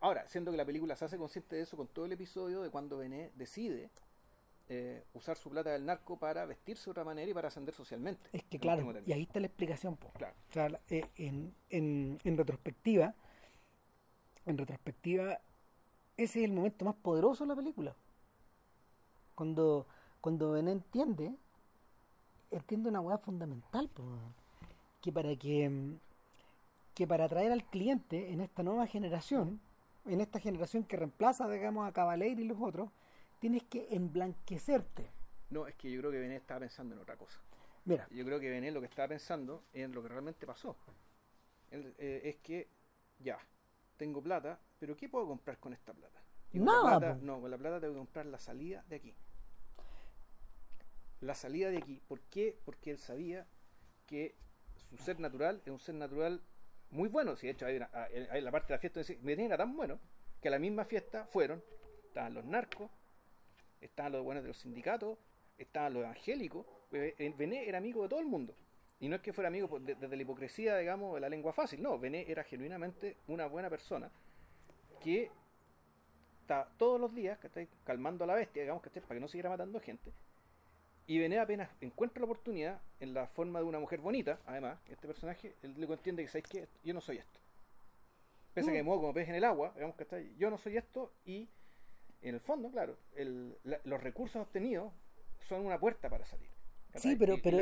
ahora, 0.00 0.26
siendo 0.26 0.50
que 0.50 0.56
la 0.56 0.64
película 0.64 0.96
se 0.96 1.04
hace 1.04 1.18
consciente 1.18 1.56
de 1.56 1.62
eso 1.62 1.76
con 1.76 1.86
todo 1.88 2.06
el 2.06 2.12
episodio 2.12 2.62
de 2.62 2.70
cuando 2.70 2.98
Bené 2.98 3.30
decide 3.36 3.90
eh, 4.68 5.04
usar 5.14 5.36
su 5.36 5.50
plata 5.50 5.70
del 5.70 5.84
narco 5.86 6.18
para 6.18 6.44
vestirse 6.46 6.84
de 6.86 6.90
otra 6.90 7.04
manera 7.04 7.30
y 7.30 7.34
para 7.34 7.48
ascender 7.48 7.74
socialmente. 7.74 8.26
Es 8.32 8.44
que 8.44 8.58
claro, 8.58 8.92
y 9.04 9.12
ahí 9.12 9.22
está 9.22 9.40
la 9.40 9.46
explicación. 9.46 9.96
Claro. 10.14 10.34
O 10.48 10.52
sea, 10.52 10.80
eh, 10.88 11.04
en, 11.16 11.54
en, 11.70 12.18
en 12.24 12.36
retrospectiva, 12.36 13.14
en 14.46 14.58
retrospectiva, 14.58 15.40
ese 16.16 16.40
es 16.40 16.44
el 16.44 16.52
momento 16.52 16.84
más 16.84 16.94
poderoso 16.96 17.44
de 17.44 17.48
la 17.48 17.56
película. 17.56 17.94
Cuando, 19.34 19.86
cuando 20.20 20.52
Bené 20.52 20.72
entiende 20.72 21.34
entiendo 22.50 22.88
una 22.88 23.00
hueá 23.00 23.18
fundamental, 23.18 23.90
que 25.00 25.12
para 25.12 25.34
que, 25.36 25.96
que 26.94 27.06
para 27.06 27.24
atraer 27.24 27.52
al 27.52 27.64
cliente 27.64 28.32
en 28.32 28.40
esta 28.40 28.62
nueva 28.62 28.86
generación, 28.86 29.60
en 30.06 30.20
esta 30.20 30.40
generación 30.40 30.84
que 30.84 30.96
reemplaza, 30.96 31.48
digamos, 31.48 31.86
a 31.86 31.92
Cavaleiro 31.92 32.40
y 32.40 32.44
los 32.44 32.58
otros, 32.60 32.90
tienes 33.38 33.64
que 33.64 33.88
emblanquecerte. 33.90 35.10
No, 35.50 35.66
es 35.66 35.74
que 35.76 35.90
yo 35.90 36.00
creo 36.00 36.10
que 36.10 36.18
Benet 36.18 36.42
estaba 36.42 36.60
pensando 36.60 36.94
en 36.94 37.00
otra 37.00 37.16
cosa. 37.16 37.40
Mira. 37.84 38.06
Yo 38.10 38.24
creo 38.24 38.38
que 38.38 38.50
Benet 38.50 38.72
lo 38.72 38.80
que 38.80 38.86
estaba 38.86 39.08
pensando 39.08 39.64
en 39.72 39.92
lo 39.92 40.02
que 40.02 40.08
realmente 40.08 40.46
pasó. 40.46 40.76
Eh, 41.70 42.20
es 42.24 42.36
que, 42.36 42.68
ya, 43.18 43.38
tengo 43.96 44.22
plata, 44.22 44.60
pero 44.78 44.96
¿qué 44.96 45.08
puedo 45.08 45.26
comprar 45.26 45.58
con 45.58 45.72
esta 45.72 45.92
plata? 45.92 46.22
Nada. 46.52 47.18
no, 47.20 47.40
con 47.40 47.50
la 47.50 47.58
plata 47.58 47.80
tengo 47.80 47.94
que 47.94 47.98
comprar 47.98 48.26
la 48.26 48.38
salida 48.38 48.82
de 48.88 48.96
aquí 48.96 49.14
la 51.20 51.34
salida 51.34 51.70
de 51.70 51.78
aquí. 51.78 52.00
¿Por 52.06 52.20
qué? 52.22 52.58
Porque 52.64 52.90
él 52.90 52.98
sabía 52.98 53.46
que 54.06 54.36
su 54.76 54.96
ser 54.98 55.20
natural 55.20 55.62
es 55.64 55.72
un 55.72 55.78
ser 55.78 55.94
natural 55.94 56.42
muy 56.90 57.08
bueno. 57.08 57.36
Si 57.36 57.46
de 57.46 57.52
hecho 57.52 57.66
hay, 57.66 57.78
la 57.78 58.50
parte 58.50 58.68
de 58.68 58.74
la 58.74 58.78
fiesta 58.78 59.00
Bené 59.22 59.46
era 59.46 59.56
tan 59.56 59.76
bueno 59.76 59.98
que 60.40 60.48
a 60.48 60.50
la 60.50 60.58
misma 60.58 60.84
fiesta 60.84 61.26
fueron, 61.26 61.62
estaban 62.04 62.34
los 62.34 62.44
narcos, 62.44 62.90
estaban 63.80 64.12
los 64.12 64.24
buenos 64.24 64.42
de 64.44 64.48
los 64.48 64.58
sindicatos, 64.58 65.18
estaban 65.56 65.94
los 65.94 66.02
evangélicos. 66.02 66.66
Bené 66.90 67.68
era 67.68 67.78
amigo 67.78 68.02
de 68.02 68.08
todo 68.08 68.20
el 68.20 68.26
mundo. 68.26 68.54
Y 69.00 69.08
no 69.08 69.16
es 69.16 69.22
que 69.22 69.32
fuera 69.32 69.48
amigo 69.48 69.78
desde 69.78 70.16
la 70.16 70.22
hipocresía, 70.22 70.76
digamos, 70.76 71.14
de 71.14 71.20
la 71.20 71.28
lengua 71.28 71.52
fácil. 71.52 71.82
No, 71.82 71.98
Bené 71.98 72.24
era 72.28 72.42
genuinamente 72.44 73.16
una 73.28 73.46
buena 73.46 73.70
persona 73.70 74.10
que 75.02 75.30
está 76.40 76.68
todos 76.76 77.00
los 77.00 77.14
días 77.14 77.38
que 77.38 77.68
calmando 77.84 78.24
a 78.24 78.26
la 78.26 78.34
bestia, 78.34 78.62
digamos, 78.62 78.82
que 78.82 79.00
para 79.00 79.14
que 79.14 79.20
no 79.20 79.28
siguiera 79.28 79.50
matando 79.50 79.78
gente 79.80 80.12
y 81.08 81.18
Bené 81.18 81.38
apenas 81.38 81.70
encuentra 81.80 82.20
la 82.20 82.26
oportunidad 82.26 82.80
en 83.00 83.14
la 83.14 83.26
forma 83.28 83.60
de 83.60 83.64
una 83.64 83.80
mujer 83.80 83.98
bonita, 83.98 84.38
además, 84.46 84.78
este 84.90 85.06
personaje, 85.06 85.54
él 85.62 85.74
le 85.78 85.86
entiende 85.86 86.22
que, 86.22 86.28
¿sabes 86.28 86.46
qué? 86.46 86.68
Yo 86.84 86.92
no 86.92 87.00
soy 87.00 87.16
esto. 87.16 87.40
Pese 88.52 88.68
a 88.68 88.72
que 88.72 88.78
me 88.78 88.82
muevo 88.82 89.00
como 89.00 89.14
pez 89.14 89.26
en 89.26 89.34
el 89.34 89.44
agua, 89.44 89.72
digamos 89.74 89.96
que 89.96 90.02
está 90.02 90.20
yo 90.20 90.50
no 90.50 90.58
soy 90.58 90.76
esto 90.76 91.10
y 91.24 91.48
en 92.22 92.34
el 92.34 92.40
fondo, 92.40 92.70
claro, 92.70 92.96
el, 93.14 93.56
los 93.84 94.02
recursos 94.02 94.42
obtenidos 94.42 94.92
son 95.40 95.64
una 95.64 95.78
puerta 95.78 96.08
para 96.08 96.24
salir. 96.24 96.48
Sí, 96.94 97.16
pero, 97.16 97.36
pero, 97.42 97.58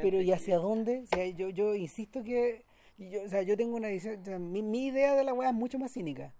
pero 0.00 0.20
¿y 0.20 0.30
hacia 0.30 0.58
dónde? 0.58 1.02
O 1.04 1.06
sea, 1.06 1.26
yo, 1.28 1.48
yo 1.48 1.74
insisto 1.74 2.22
que, 2.22 2.64
yo, 2.98 3.22
o 3.24 3.28
sea, 3.28 3.42
yo 3.42 3.56
tengo 3.56 3.74
una 3.76 3.88
visión, 3.88 4.52
mi, 4.52 4.62
mi 4.62 4.86
idea 4.86 5.14
de 5.14 5.24
la 5.24 5.32
weá 5.32 5.48
es 5.48 5.54
mucho 5.54 5.78
más 5.78 5.92
cínica. 5.92 6.32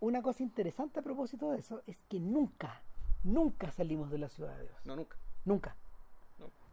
Una 0.00 0.22
cosa 0.22 0.42
interesante 0.42 1.00
a 1.00 1.02
propósito 1.02 1.50
de 1.50 1.58
eso 1.58 1.82
es 1.86 2.04
que 2.08 2.20
nunca, 2.20 2.82
nunca 3.24 3.70
salimos 3.72 4.10
de 4.10 4.18
la 4.18 4.28
ciudad 4.28 4.56
de 4.56 4.64
Dios. 4.64 4.86
No, 4.86 4.94
nunca. 4.94 5.16
Nunca. 5.44 5.76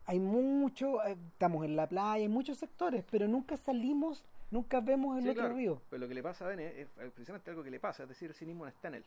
Hay 0.08 0.20
mucho, 0.20 1.03
eh, 1.03 1.18
estamos 1.32 1.66
en 1.66 1.76
la 1.76 1.89
playa, 1.89 2.22
hay 2.24 2.28
muchos 2.28 2.60
sectores, 2.60 3.03
pero 3.10 3.28
nunca 3.28 3.58
salimos, 3.58 4.24
nunca 4.51 4.80
vemos 4.82 5.18
el 5.18 5.30
otro 5.30 5.49
río. 5.53 5.82
Pero 5.89 6.01
lo 6.01 6.08
que 6.08 6.14
le 6.14 6.22
pasa 6.22 6.45
a 6.45 6.49
Bene 6.49 6.82
es 6.82 6.88
precisamente 7.12 7.49
algo 7.49 7.64
que 7.64 7.72
le 7.72 7.80
pasa, 7.80 8.03
es 8.03 8.10
decir, 8.10 8.30
el 8.30 8.36
cinismo 8.36 8.66
no 8.66 8.70
está 8.70 8.89
en 8.89 8.95
él. 8.95 9.06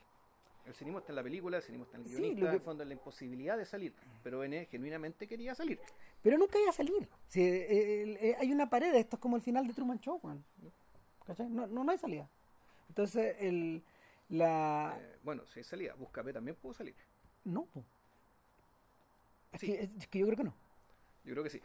El 0.68 0.74
cinismo 0.74 0.98
está 0.98 1.12
en 1.12 1.16
la 1.16 1.22
película, 1.22 1.56
el 1.56 1.62
cinismo 1.62 1.86
está 1.86 1.96
en 1.96 2.02
el 2.02 2.10
guionista, 2.10 2.46
en 2.46 2.54
el 2.54 2.60
fondo 2.60 2.82
en 2.82 2.90
la 2.90 2.94
imposibilidad 2.94 3.56
de 3.56 3.64
salir. 3.64 3.94
Pero 4.22 4.40
Bene 4.40 4.66
genuinamente 4.66 5.26
quería 5.26 5.54
salir. 5.54 5.80
Pero 6.22 6.36
nunca 6.36 6.60
iba 6.60 6.68
a 6.68 6.74
salir. 6.74 7.08
Si, 7.26 7.40
eh, 7.40 8.18
eh, 8.20 8.36
hay 8.38 8.52
una 8.52 8.68
pared, 8.68 8.94
esto 8.94 9.16
es 9.16 9.20
como 9.20 9.36
el 9.36 9.42
final 9.42 9.66
de 9.66 9.72
Truman 9.72 9.98
Show, 9.98 10.20
No, 11.48 11.66
no, 11.66 11.90
hay 11.90 11.96
salida. 11.96 12.28
Entonces, 12.90 13.36
el, 13.40 13.82
la... 14.28 15.00
bueno, 15.22 15.46
si 15.46 15.60
hay 15.60 15.64
salida, 15.64 15.94
Buscapé 15.94 16.34
también 16.34 16.54
pudo 16.54 16.74
salir. 16.74 16.94
No, 17.44 17.64
pues. 17.72 17.86
Es, 19.52 20.06
que, 20.08 20.18
yo 20.18 20.26
creo 20.26 20.36
que 20.36 20.44
no. 20.44 20.54
Yo 21.24 21.32
creo 21.32 21.44
que 21.44 21.50
sí. 21.50 21.62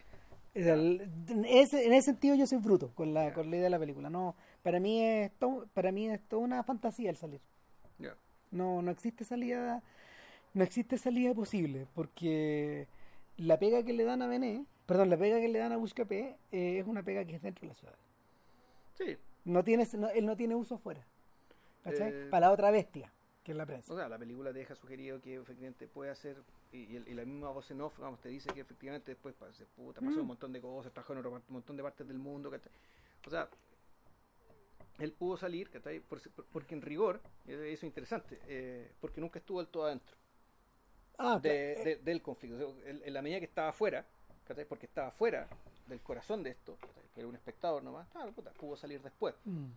en, 0.53 1.43
ese, 1.43 2.01
sentido 2.01 2.35
yo 2.35 2.47
soy 2.47 2.59
bruto 2.59 2.93
con 2.95 3.13
la, 3.13 3.33
con 3.33 3.49
la 3.49 3.57
idea 3.57 3.65
de 3.65 3.69
la 3.69 3.79
película. 3.79 4.09
No, 4.09 4.37
para 4.61 4.79
mí 4.79 5.03
es 5.03 5.29
para 5.73 5.91
mí 5.91 6.09
es 6.09 6.21
toda 6.29 6.41
una 6.41 6.63
fantasía 6.63 7.09
el 7.09 7.17
salir. 7.17 7.41
No, 8.53 8.81
no 8.81 8.91
existe 8.91 9.25
salida, 9.25 9.81
no 10.53 10.63
existe 10.63 10.97
salida 10.97 11.33
posible, 11.33 11.87
porque 11.95 12.87
la 13.37 13.57
pega 13.57 13.83
que 13.83 13.93
le 13.93 14.03
dan 14.03 14.21
a 14.21 14.27
Bené, 14.27 14.65
perdón, 14.85 15.09
la 15.09 15.17
pega 15.17 15.39
que 15.39 15.47
le 15.49 15.59
dan 15.59 15.71
a 15.71 15.77
Buscapé 15.77 16.37
eh, 16.51 16.79
es 16.79 16.87
una 16.87 17.03
pega 17.03 17.25
que 17.25 17.35
es 17.35 17.41
dentro 17.41 17.61
de 17.63 17.67
la 17.69 17.73
ciudad. 17.73 17.95
Sí. 18.93 19.17
No 19.45 19.63
tiene, 19.63 19.87
él 20.15 20.25
no 20.25 20.37
tiene 20.37 20.55
uso 20.55 20.77
fuera. 20.77 21.03
¿Cachai? 21.83 22.11
Eh, 22.13 22.27
para 22.29 22.47
la 22.47 22.51
otra 22.53 22.71
bestia. 22.71 23.11
que 23.43 23.51
es 23.51 23.57
la 23.57 23.65
prensa. 23.65 23.91
O 23.93 23.97
sea, 23.97 24.07
la 24.07 24.17
película 24.17 24.53
te 24.53 24.59
deja 24.59 24.73
sugerido 24.75 25.19
que 25.19 25.35
efectivamente 25.35 25.85
puede 25.87 26.11
hacer, 26.11 26.37
y, 26.71 26.77
y, 26.77 27.03
y 27.07 27.13
la 27.13 27.25
misma 27.25 27.49
voz 27.49 27.69
en 27.71 27.81
off, 27.81 27.99
vamos, 27.99 28.21
te 28.21 28.29
dice 28.29 28.49
que 28.53 28.61
efectivamente 28.61 29.11
después 29.11 29.35
pasa, 29.35 29.65
puta, 29.75 29.99
pasó 29.99 30.17
Mm. 30.17 30.21
un 30.21 30.27
montón 30.27 30.53
de 30.53 30.61
cosas, 30.61 30.93
trabajó 30.93 31.11
en 31.13 31.19
otro 31.19 31.31
un 31.31 31.41
montón 31.49 31.75
de 31.75 31.83
partes 31.83 32.07
del 32.07 32.19
mundo, 32.19 32.49
¿cachai? 32.49 32.71
O 33.27 33.29
sea, 33.29 33.49
él 34.99 35.11
pudo 35.13 35.37
salir, 35.37 35.69
porque 36.51 36.75
en 36.75 36.81
rigor, 36.81 37.21
eh, 37.47 37.53
eso 37.53 37.63
es 37.79 37.83
interesante, 37.83 38.39
eh, 38.47 38.91
porque 39.01 39.19
nunca 39.21 39.39
estuvo 39.39 39.59
del 39.59 39.67
todo 39.67 39.85
adentro 39.85 40.15
Ah, 41.17 41.39
de- 41.39 41.75
cla- 41.77 41.83
de- 41.83 41.95
del 41.97 42.21
conflicto. 42.21 42.55
O 42.69 42.73
sea, 42.75 42.89
en, 42.89 43.01
en 43.03 43.13
la 43.13 43.21
medida 43.21 43.39
que 43.39 43.45
estaba 43.45 43.69
afuera. 43.69 44.05
Porque 44.67 44.85
estaba 44.87 45.09
fuera 45.09 45.47
del 45.87 46.01
corazón 46.01 46.43
de 46.43 46.49
esto, 46.49 46.77
que 47.13 47.21
era 47.21 47.29
un 47.29 47.35
espectador 47.35 47.81
nomás, 47.81 48.09
claro, 48.09 48.31
puta, 48.33 48.51
pudo 48.51 48.75
salir 48.75 49.01
después. 49.01 49.33
Mm. 49.45 49.67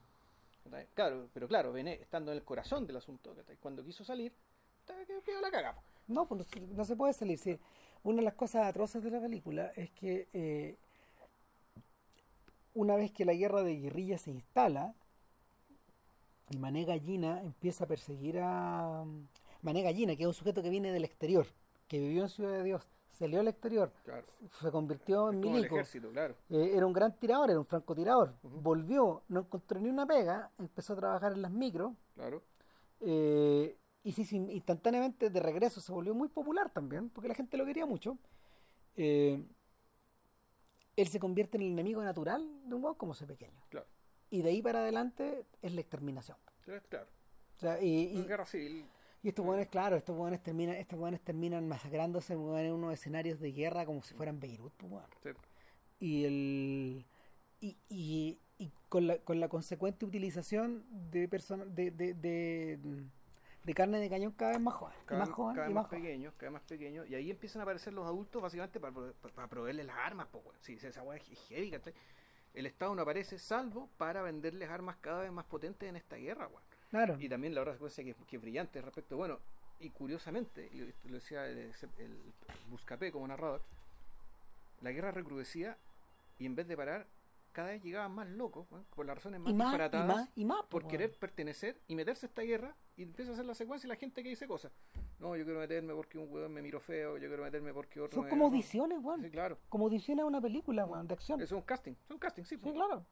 Claro, 0.94 1.28
pero 1.32 1.46
claro, 1.46 1.72
Bené, 1.72 1.94
estando 1.94 2.32
en 2.32 2.38
el 2.38 2.42
corazón 2.44 2.84
del 2.84 2.96
asunto, 2.96 3.32
cuando 3.60 3.84
quiso 3.84 4.02
salir, 4.04 4.32
quedó 5.24 5.40
la 5.40 5.50
cagamos. 5.52 5.84
No, 6.08 6.26
pues 6.26 6.38
no 6.38 6.44
se- 6.44 6.74
no 6.74 6.84
se 6.84 6.96
puede 6.96 7.12
salir. 7.12 7.38
sí. 7.38 7.58
Una 8.02 8.16
de 8.16 8.22
las 8.22 8.34
cosas 8.34 8.66
atroces 8.66 9.02
de 9.04 9.10
la 9.10 9.20
película 9.20 9.70
es 9.76 9.90
que 9.92 10.26
eh, 10.32 10.76
una 12.74 12.96
vez 12.96 13.12
que 13.12 13.24
la 13.24 13.34
guerra 13.34 13.62
de 13.62 13.76
guerrilla 13.76 14.18
se 14.18 14.30
instala 14.32 14.94
y 16.50 16.58
Mané 16.58 16.84
Gallina 16.84 17.40
empieza 17.42 17.84
a 17.84 17.86
perseguir 17.86 18.38
a 18.40 19.04
Mané 19.62 19.82
Gallina, 19.82 20.14
que 20.16 20.22
es 20.22 20.26
un 20.28 20.34
sujeto 20.34 20.62
que 20.62 20.70
viene 20.70 20.92
del 20.92 21.04
exterior, 21.04 21.46
que 21.88 21.98
vivió 21.98 22.22
en 22.22 22.28
Ciudad 22.28 22.52
de 22.52 22.62
Dios, 22.62 22.88
salió 23.12 23.40
al 23.40 23.48
exterior, 23.48 23.92
Claro. 24.04 24.26
se 24.60 24.70
convirtió 24.70 25.30
en 25.30 25.40
milico, 25.40 25.74
ejército, 25.76 26.10
claro. 26.10 26.34
eh, 26.50 26.72
era 26.74 26.86
un 26.86 26.92
gran 26.92 27.16
tirador, 27.16 27.50
era 27.50 27.58
un 27.58 27.66
francotirador, 27.66 28.34
volvió, 28.42 29.22
no 29.28 29.40
encontró 29.40 29.80
ni 29.80 29.88
una 29.88 30.06
pega, 30.06 30.50
empezó 30.58 30.92
a 30.92 30.96
trabajar 30.96 31.32
en 31.32 31.42
las 31.42 31.50
micros 31.50 31.92
Claro. 32.14 32.42
eh, 33.00 33.76
y 34.04 34.12
sí, 34.12 34.24
sí, 34.24 34.36
instantáneamente 34.36 35.30
de 35.30 35.40
regreso 35.40 35.80
se 35.80 35.90
volvió 35.90 36.14
muy 36.14 36.28
popular 36.28 36.70
también, 36.70 37.08
porque 37.10 37.26
la 37.28 37.34
gente 37.34 37.56
lo 37.56 37.64
quería 37.66 37.86
mucho. 37.86 38.16
Eh, 38.94 39.44
él 40.94 41.08
se 41.08 41.18
convierte 41.18 41.56
en 41.56 41.64
el 41.64 41.72
enemigo 41.72 42.02
natural 42.04 42.48
de 42.68 42.74
un 42.74 42.84
huevo 42.84 42.96
como 42.96 43.12
ese 43.14 43.26
pequeño. 43.26 43.60
Claro. 43.68 43.86
Y 44.36 44.42
de 44.42 44.50
ahí 44.50 44.60
para 44.62 44.80
adelante 44.80 45.46
es 45.62 45.72
la 45.72 45.80
exterminación. 45.80 46.36
Claro. 46.88 47.06
O 47.56 47.58
sea, 47.58 47.80
y, 47.82 48.18
y- 48.18 48.22
guerra 48.24 48.44
civil. 48.44 48.86
y 49.22 49.28
estos 49.28 49.46
hueones, 49.46 49.68
claro, 49.68 49.96
estos 49.96 50.14
hueones 50.16 50.42
terminan, 50.42 50.76
estos 50.76 50.98
hueones 50.98 51.22
terminan 51.22 51.66
masacrándose 51.66 52.34
en 52.34 52.40
unos 52.72 52.92
escenarios 52.92 53.40
de 53.40 53.52
guerra 53.52 53.86
como 53.86 54.02
si 54.02 54.14
fueran 54.14 54.38
Beirut, 54.40 54.74
pues, 54.76 54.92
hueón. 54.92 55.06
sí. 55.22 55.30
y 56.00 56.24
el 56.24 57.06
y, 57.60 57.78
y, 57.88 58.40
y 58.58 58.70
con 58.90 59.06
la 59.06 59.18
con 59.20 59.40
la 59.40 59.48
consecuente 59.48 60.04
utilización 60.04 60.84
de 61.10 61.26
personas 61.28 61.74
de, 61.74 61.90
de, 61.90 62.12
de, 62.12 62.78
de 63.64 63.74
carne 63.74 63.98
de 63.98 64.10
cañón 64.10 64.32
cada 64.32 64.52
vez 64.52 64.60
más 64.60 64.74
joven 64.74 64.94
Cada, 65.06 65.20
más 65.20 65.30
joven 65.30 65.56
cada 65.56 65.70
y 65.70 65.74
más, 65.74 65.84
más 65.84 65.90
pequeños, 65.90 66.34
cada 66.34 66.50
vez 66.50 66.60
más 66.60 66.68
pequeños. 66.68 67.08
Y 67.08 67.14
ahí 67.14 67.30
empiezan 67.30 67.60
a 67.60 67.62
aparecer 67.62 67.94
los 67.94 68.04
adultos 68.04 68.42
básicamente 68.42 68.78
para, 68.80 68.92
para, 68.94 69.34
para 69.34 69.48
proveerles 69.48 69.86
las 69.86 69.96
armas, 69.96 70.26
pues, 70.30 70.44
weón. 70.44 70.56
Sí, 70.60 70.74
esa 70.74 71.02
weá 71.02 71.16
es 71.18 71.24
heavy, 71.48 71.70
¿cachai? 71.70 71.94
El 72.56 72.66
Estado 72.66 72.94
no 72.94 73.02
aparece 73.02 73.38
salvo 73.38 73.88
para 73.98 74.22
venderles 74.22 74.68
armas 74.68 74.96
cada 74.96 75.20
vez 75.20 75.30
más 75.30 75.44
potentes 75.44 75.88
en 75.88 75.94
esta 75.94 76.16
guerra, 76.16 76.48
claro. 76.90 77.16
Y 77.20 77.28
también 77.28 77.54
la 77.54 77.60
otra 77.60 77.74
secuencia 77.74 78.02
que, 78.02 78.14
que 78.14 78.36
es 78.36 78.42
brillante 78.42 78.80
respecto, 78.80 79.16
bueno, 79.16 79.38
y 79.78 79.90
curiosamente, 79.90 80.68
y 80.72 81.08
lo 81.08 81.14
decía 81.14 81.46
el, 81.46 81.72
el 81.98 82.32
Buscapé 82.70 83.12
como 83.12 83.28
narrador, 83.28 83.62
la 84.80 84.90
guerra 84.90 85.10
recrudecía 85.10 85.76
y 86.38 86.46
en 86.46 86.56
vez 86.56 86.66
de 86.66 86.76
parar, 86.76 87.06
cada 87.56 87.70
vez 87.70 87.82
llegaban 87.82 88.12
más 88.12 88.28
locos, 88.28 88.66
por 88.94 89.06
las 89.06 89.16
razones 89.16 89.40
más, 89.40 89.50
y 89.50 89.54
más 89.54 89.68
y 89.68 89.70
disparatadas, 89.70 90.06
más 90.06 90.28
y 90.36 90.44
más 90.44 90.62
por 90.66 90.86
querer 90.86 91.10
pertenecer 91.18 91.80
y 91.88 91.94
meterse 91.94 92.26
a 92.26 92.28
esta 92.28 92.42
guerra 92.42 92.76
y 92.98 93.02
empieza 93.02 93.30
a 93.30 93.32
hacer 93.32 93.46
la 93.46 93.54
secuencia 93.54 93.86
y 93.86 93.88
la 93.88 93.96
gente 93.96 94.22
que 94.22 94.28
dice 94.28 94.46
cosas. 94.46 94.72
No, 95.18 95.34
yo 95.36 95.44
quiero 95.44 95.60
meterme 95.60 95.94
porque 95.94 96.18
un 96.18 96.30
weón 96.30 96.52
me 96.52 96.60
miró 96.60 96.80
feo, 96.80 97.16
yo 97.16 97.28
quiero 97.28 97.42
meterme 97.42 97.72
porque 97.72 97.98
otro 97.98 98.16
son 98.16 98.24
me- 98.24 98.28
como 98.30 98.44
audiciones 98.44 98.98
weón. 99.02 99.22
Sí, 99.22 99.30
claro. 99.30 99.56
como 99.70 99.86
audiciones 99.86 100.22
a 100.22 100.26
una 100.26 100.38
película 100.38 100.84
weón, 100.84 101.08
de 101.08 101.14
acción 101.14 101.40
Eso 101.40 101.54
es 101.54 101.58
un 101.62 101.66
casting, 101.66 101.92
es 101.92 102.10
un 102.10 102.18
casting, 102.18 102.42
sí. 102.42 102.58
sí 102.62 102.72
claro 102.72 103.06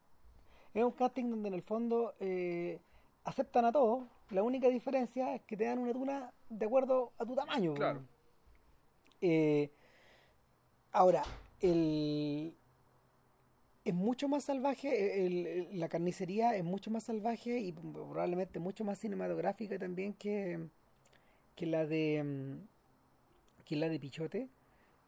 es 0.75 0.85
un 0.85 0.93
casting 0.93 1.31
donde 1.31 1.49
en 1.49 1.55
el 1.55 1.63
fondo 1.63 2.15
eh, 2.21 2.83
aceptan 3.25 3.65
a 3.65 3.73
todos 3.73 4.07
la 4.29 4.43
única 4.43 4.69
diferencia 4.69 5.35
es 5.37 5.43
que 5.45 5.57
te 5.57 5.65
dan 5.65 5.79
una 5.79 5.93
tuna 5.95 6.35
de 6.51 6.67
acuerdo 6.67 7.15
a 7.17 7.25
tu 7.25 7.35
tamaño 7.35 7.71
weón. 7.71 7.77
Claro. 7.77 8.03
Eh, 9.23 9.73
ahora, 10.93 11.23
el, 11.61 12.55
es 13.85 13.95
mucho 13.95 14.29
más 14.29 14.45
salvaje, 14.45 15.27
el- 15.27 15.47
el- 15.47 15.81
la 15.81 15.89
carnicería 15.89 16.57
es 16.57 16.65
mucho 16.65 16.91
más 16.91 17.05
salvaje 17.05 17.59
y 17.61 17.73
probablemente 17.73 18.59
mucho 18.61 18.85
más 18.85 18.99
cinematográfica 18.99 19.79
también 19.79 20.15
que, 20.15 20.69
que 21.57 21.67
la 21.67 21.87
de 21.87 22.23
mm, 22.25 22.69
que 23.65 23.77
la 23.77 23.89
de 23.89 23.99
Pichote. 24.01 24.49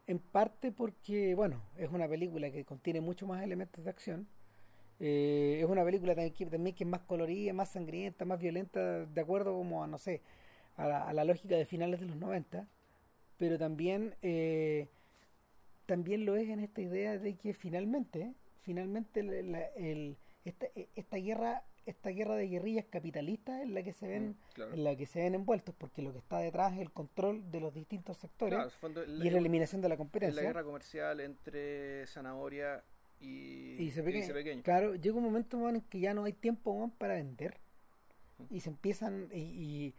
En 0.07 0.19
parte 0.19 0.71
porque, 0.71 1.35
bueno, 1.35 1.61
es 1.77 1.89
una 1.89 2.07
película 2.07 2.51
que 2.51 2.65
contiene 2.65 3.01
mucho 3.01 3.27
más 3.27 3.43
elementos 3.43 3.83
de 3.83 3.89
acción. 3.89 4.27
Eh, 4.99 5.59
es 5.63 5.69
una 5.69 5.85
película 5.85 6.15
también 6.15 6.33
que, 6.33 6.45
también 6.47 6.75
que 6.75 6.83
es 6.85 6.89
más 6.89 7.01
colorida, 7.01 7.53
más 7.53 7.69
sangrienta, 7.71 8.25
más 8.25 8.39
violenta, 8.39 9.05
de 9.05 9.21
acuerdo 9.21 9.53
como 9.55 9.83
a, 9.83 9.87
no 9.87 9.97
sé, 9.99 10.21
a 10.77 10.87
la, 10.87 11.09
a 11.09 11.13
la 11.13 11.25
lógica 11.25 11.55
de 11.57 11.65
finales 11.65 11.99
de 12.01 12.07
los 12.07 12.17
90 12.17 12.67
pero 13.37 13.57
también 13.59 14.15
eh, 14.23 14.87
también 15.85 16.25
lo 16.25 16.35
es 16.35 16.49
en 16.49 16.59
esta 16.59 16.81
idea 16.81 17.17
de 17.17 17.35
que 17.35 17.53
finalmente 17.53 18.33
finalmente 18.67 19.23
la- 19.23 19.65
el- 19.77 20.17
esta, 20.43 20.65
e- 20.75 20.89
esta 20.95 21.17
guerra 21.17 21.63
esta 21.85 22.09
guerra 22.09 22.35
de 22.35 22.49
guerrillas 22.49 22.83
capitalistas 22.89 23.61
en 23.61 23.73
la 23.73 23.81
que 23.81 23.93
se 23.93 24.07
ven 24.09 24.31
Mm, 24.31 24.35
claro. 24.55 24.73
en 24.73 24.83
la 24.83 24.93
que 24.97 25.05
se 25.05 25.21
ven 25.21 25.35
envueltos 25.35 25.73
porque 25.73 26.01
lo 26.01 26.11
que 26.11 26.17
está 26.19 26.39
detrás 26.39 26.73
es 26.73 26.79
el 26.79 26.91
control 26.91 27.49
de 27.49 27.61
los 27.61 27.73
distintos 27.73 28.17
sectores 28.17 28.59
Claro, 28.79 29.01
el 29.03 29.25
y 29.25 29.29
la 29.29 29.37
eliminación 29.37 29.79
de 29.81 29.87
la 29.87 29.93
es 29.93 29.97
la 29.99 30.03
competencia 30.03 30.41
guerra 30.43 30.63
comercial 30.65 31.21
entre 31.21 32.05
Zanahoria 32.07 32.83
y, 33.21 33.81
y 33.81 33.91
se 33.91 34.01
y 34.01 34.03
pequeño. 34.33 34.63
Claro, 34.63 34.95
llega 34.95 35.15
un 35.15 35.23
momento 35.23 35.57
weón, 35.59 35.77
en 35.77 35.81
que 35.83 36.01
ya 36.01 36.13
no 36.13 36.25
hay 36.25 36.33
tiempo 36.33 36.71
weón, 36.73 36.91
para 36.91 37.13
vender. 37.13 37.57
Mm. 38.37 38.53
Y 38.53 38.59
se 38.59 38.69
empiezan 38.69 39.29
y, 39.31 39.39
y, 39.39 39.95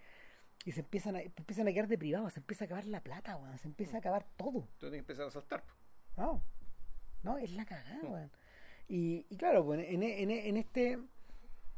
y 0.67 0.73
se 0.73 0.81
empiezan 0.81 1.17
a, 1.17 1.23
empiezan 1.23 1.69
a 1.69 1.73
quedar 1.73 1.89
deprivados, 1.89 2.35
se 2.35 2.41
empieza 2.41 2.65
a 2.65 2.67
acabar 2.67 2.85
la 2.87 3.01
plata, 3.03 3.35
weón, 3.39 3.57
se 3.59 3.67
empieza 3.67 3.97
a 3.97 4.01
acabar 4.01 4.27
todo. 4.37 4.61
Tú 4.79 4.91
tienes 4.91 4.93
que 4.93 4.99
empezar 4.99 5.27
a 5.27 5.31
saltar. 5.31 5.65
No, 6.19 6.43
no, 7.23 7.39
es 7.39 7.51
la 7.53 7.65
cagada, 7.65 8.03
Mm. 8.03 8.13
weón. 8.13 8.31
Y, 8.89 9.27
y 9.29 9.37
claro, 9.37 9.65
pues, 9.65 9.81
en, 9.89 10.03
en, 10.03 10.31
en 10.31 10.57
este 10.57 10.99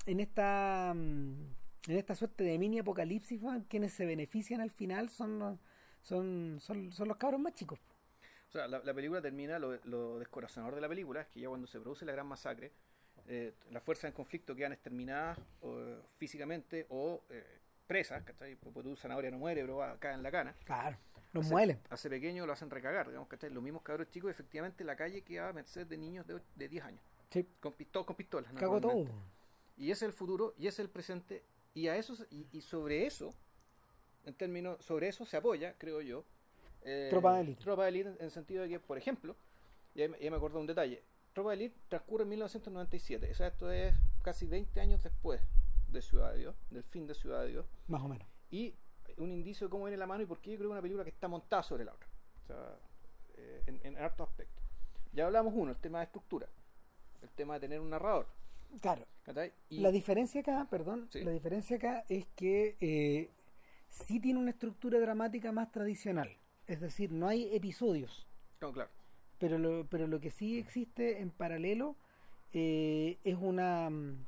en 0.07 0.21
esta 0.21 0.93
mm, 0.95 1.33
en 1.89 1.97
esta 1.97 2.15
suerte 2.15 2.45
de 2.45 2.59
mini 2.59 2.79
apocalipsis, 2.79 3.41
weón, 3.43 3.65
quienes 3.65 3.93
se 3.93 4.07
benefician 4.07 4.61
al 4.61 4.71
final 4.71 5.09
son 5.09 5.39
los- 5.39 5.59
son, 6.03 6.59
son, 6.61 6.91
son 6.93 7.09
los 7.09 7.17
cabros 7.19 7.41
más 7.41 7.55
chicos. 7.55 7.79
O 8.49 8.53
sea, 8.53 8.67
la, 8.67 8.79
la 8.81 8.95
película 8.95 9.21
termina, 9.21 9.59
lo, 9.59 9.77
lo 9.85 10.19
descorazonador 10.19 10.75
de 10.75 10.81
la 10.81 10.89
película 10.89 11.21
es 11.23 11.29
que 11.29 11.41
ya 11.41 11.49
cuando 11.49 11.67
se 11.67 11.79
produce 11.81 12.05
la 12.07 12.13
gran 12.13 12.27
masacre, 12.27 12.73
eh, 13.29 13.53
las 13.71 13.83
fuerzas 13.83 14.05
en 14.07 14.13
conflicto 14.13 14.55
quedan 14.57 14.73
exterminadas 14.73 15.39
o, 15.63 15.79
físicamente 16.17 16.87
o 16.89 17.23
eh, 17.31 17.45
presas, 17.87 18.23
¿cachai? 18.25 18.57
Porque 18.57 18.83
tú, 18.83 18.97
zanahoria 18.97 19.31
no 19.31 19.39
muere, 19.39 19.61
pero 19.61 19.77
va 19.77 19.93
acá 19.93 20.15
en 20.15 20.23
la 20.23 20.31
cana. 20.31 20.55
Claro, 20.65 20.97
los 21.33 21.45
Hace- 21.47 21.53
muelen. 21.55 21.81
Hace 21.91 22.11
pequeño 22.11 22.47
lo 22.47 22.53
hacen 22.53 22.71
recagar, 22.71 23.07
digamos, 23.09 23.29
¿cachai? 23.29 23.51
Los 23.51 23.63
mismos 23.63 23.83
cabros 23.83 24.09
chicos, 24.11 24.31
efectivamente, 24.31 24.85
la 24.85 24.97
calle 24.97 25.23
queda 25.23 25.49
a 25.49 25.53
merced 25.53 25.87
de 25.87 25.97
niños 25.97 26.27
de, 26.27 26.41
de 26.57 26.69
10 26.69 26.85
años, 26.85 27.01
Sí, 27.31 27.47
con, 27.61 27.73
pisto- 27.75 28.05
con 28.05 28.17
pistolas. 28.17 28.53
cago 28.55 28.81
todo. 28.81 29.05
Y 29.77 29.91
ese 29.91 30.05
es 30.07 30.11
el 30.11 30.13
futuro, 30.13 30.55
y 30.59 30.67
ese 30.67 30.83
es 30.83 30.87
el 30.87 30.91
presente, 30.91 31.43
y 31.75 31.87
a 31.89 31.97
eso 31.97 32.15
y, 32.31 32.47
y 32.53 32.61
sobre 32.61 33.07
eso, 33.07 33.33
en 34.25 34.35
términos, 34.35 34.85
sobre 34.85 35.09
eso 35.09 35.25
se 35.25 35.37
apoya, 35.37 35.75
creo 35.79 36.01
yo. 36.01 36.25
eh, 36.83 37.09
Tropa 37.11 37.35
de 37.35 37.41
élite. 37.43 37.63
Tropa 37.63 37.83
de 37.85 37.89
élite 37.91 38.09
en 38.11 38.17
el 38.21 38.31
sentido 38.31 38.63
de 38.63 38.69
que, 38.71 38.81
por 38.81 38.99
ejemplo, 38.99 39.37
ya, 39.95 40.09
me- 40.09 40.19
ya 40.19 40.31
me 40.31 40.37
acuerdo 40.37 40.57
de 40.57 40.61
un 40.63 40.67
detalle. 40.67 41.03
Tropa 41.33 41.51
de 41.51 41.57
élite 41.57 41.77
transcurre 41.89 42.25
en 42.25 42.31
1997, 42.31 43.31
o 43.31 43.35
sea, 43.35 43.47
esto 43.49 43.71
es 43.71 43.95
casi 44.23 44.47
20 44.47 44.81
años 44.81 45.03
después 45.03 45.41
de 45.89 46.03
Ciudad 46.03 46.33
de 46.33 46.39
Dios, 46.41 46.57
del 46.71 46.83
fin 46.83 47.07
de 47.07 47.15
Ciudad 47.15 47.43
de 47.43 47.49
Dios, 47.51 47.67
Más 47.89 48.03
o 48.03 48.09
menos. 48.09 48.27
y 48.51 48.75
un 49.19 49.31
indicio 49.33 49.67
de 49.67 49.71
cómo 49.71 49.85
viene 49.85 49.97
la 49.97 50.07
mano 50.07 50.23
y 50.23 50.27
por 50.27 50.41
qué 50.41 50.51
yo 50.53 50.57
creo 50.59 50.69
que 50.69 50.73
es 50.73 50.77
una 50.79 50.83
película 50.83 51.05
que 51.05 51.11
está 51.11 51.29
montada 51.29 51.63
sobre 51.63 51.85
la 51.85 51.93
otra, 51.95 52.09
o 52.43 52.47
sea, 52.47 52.79
eh, 53.37 53.63
en, 53.67 53.81
en 53.85 53.97
hartos 53.99 54.29
aspectos. 54.29 54.65
Ya 55.13 55.27
hablamos 55.27 55.53
uno, 55.57 55.73
el 55.73 55.79
tema 55.79 55.99
de 55.99 56.05
estructura, 56.05 56.49
el 57.23 57.31
tema 57.31 57.55
de 57.55 57.61
tener 57.61 57.81
un 57.81 57.91
narrador. 57.91 58.27
Claro. 58.81 59.05
Y, 59.69 59.81
La 59.81 59.91
diferencia 59.91 60.41
acá, 60.41 60.67
perdón, 60.71 61.09
Sí. 61.11 61.23
la 61.25 61.31
diferencia 61.33 61.77
acá 61.77 62.05
es 62.09 62.27
que 62.37 62.77
eh, 62.81 63.31
sí 63.89 64.21
tiene 64.21 64.39
una 64.41 64.51
estructura 64.51 64.99
dramática 65.01 65.53
más 65.53 65.71
tradicional. 65.73 66.37
Es 66.67 66.81
decir, 66.81 67.11
no 67.13 67.27
hay 67.29 67.55
episodios, 67.55 68.27
no, 68.61 68.73
claro. 68.73 68.91
pero 69.39 69.59
lo, 69.59 69.87
pero 69.89 70.07
lo 70.07 70.21
que 70.21 70.31
sí 70.31 70.59
existe 70.59 71.21
en 71.21 71.31
paralelo 71.31 71.97
eh, 72.53 73.19
es 73.25 73.37
una... 73.41 73.91
mm, 73.91 74.25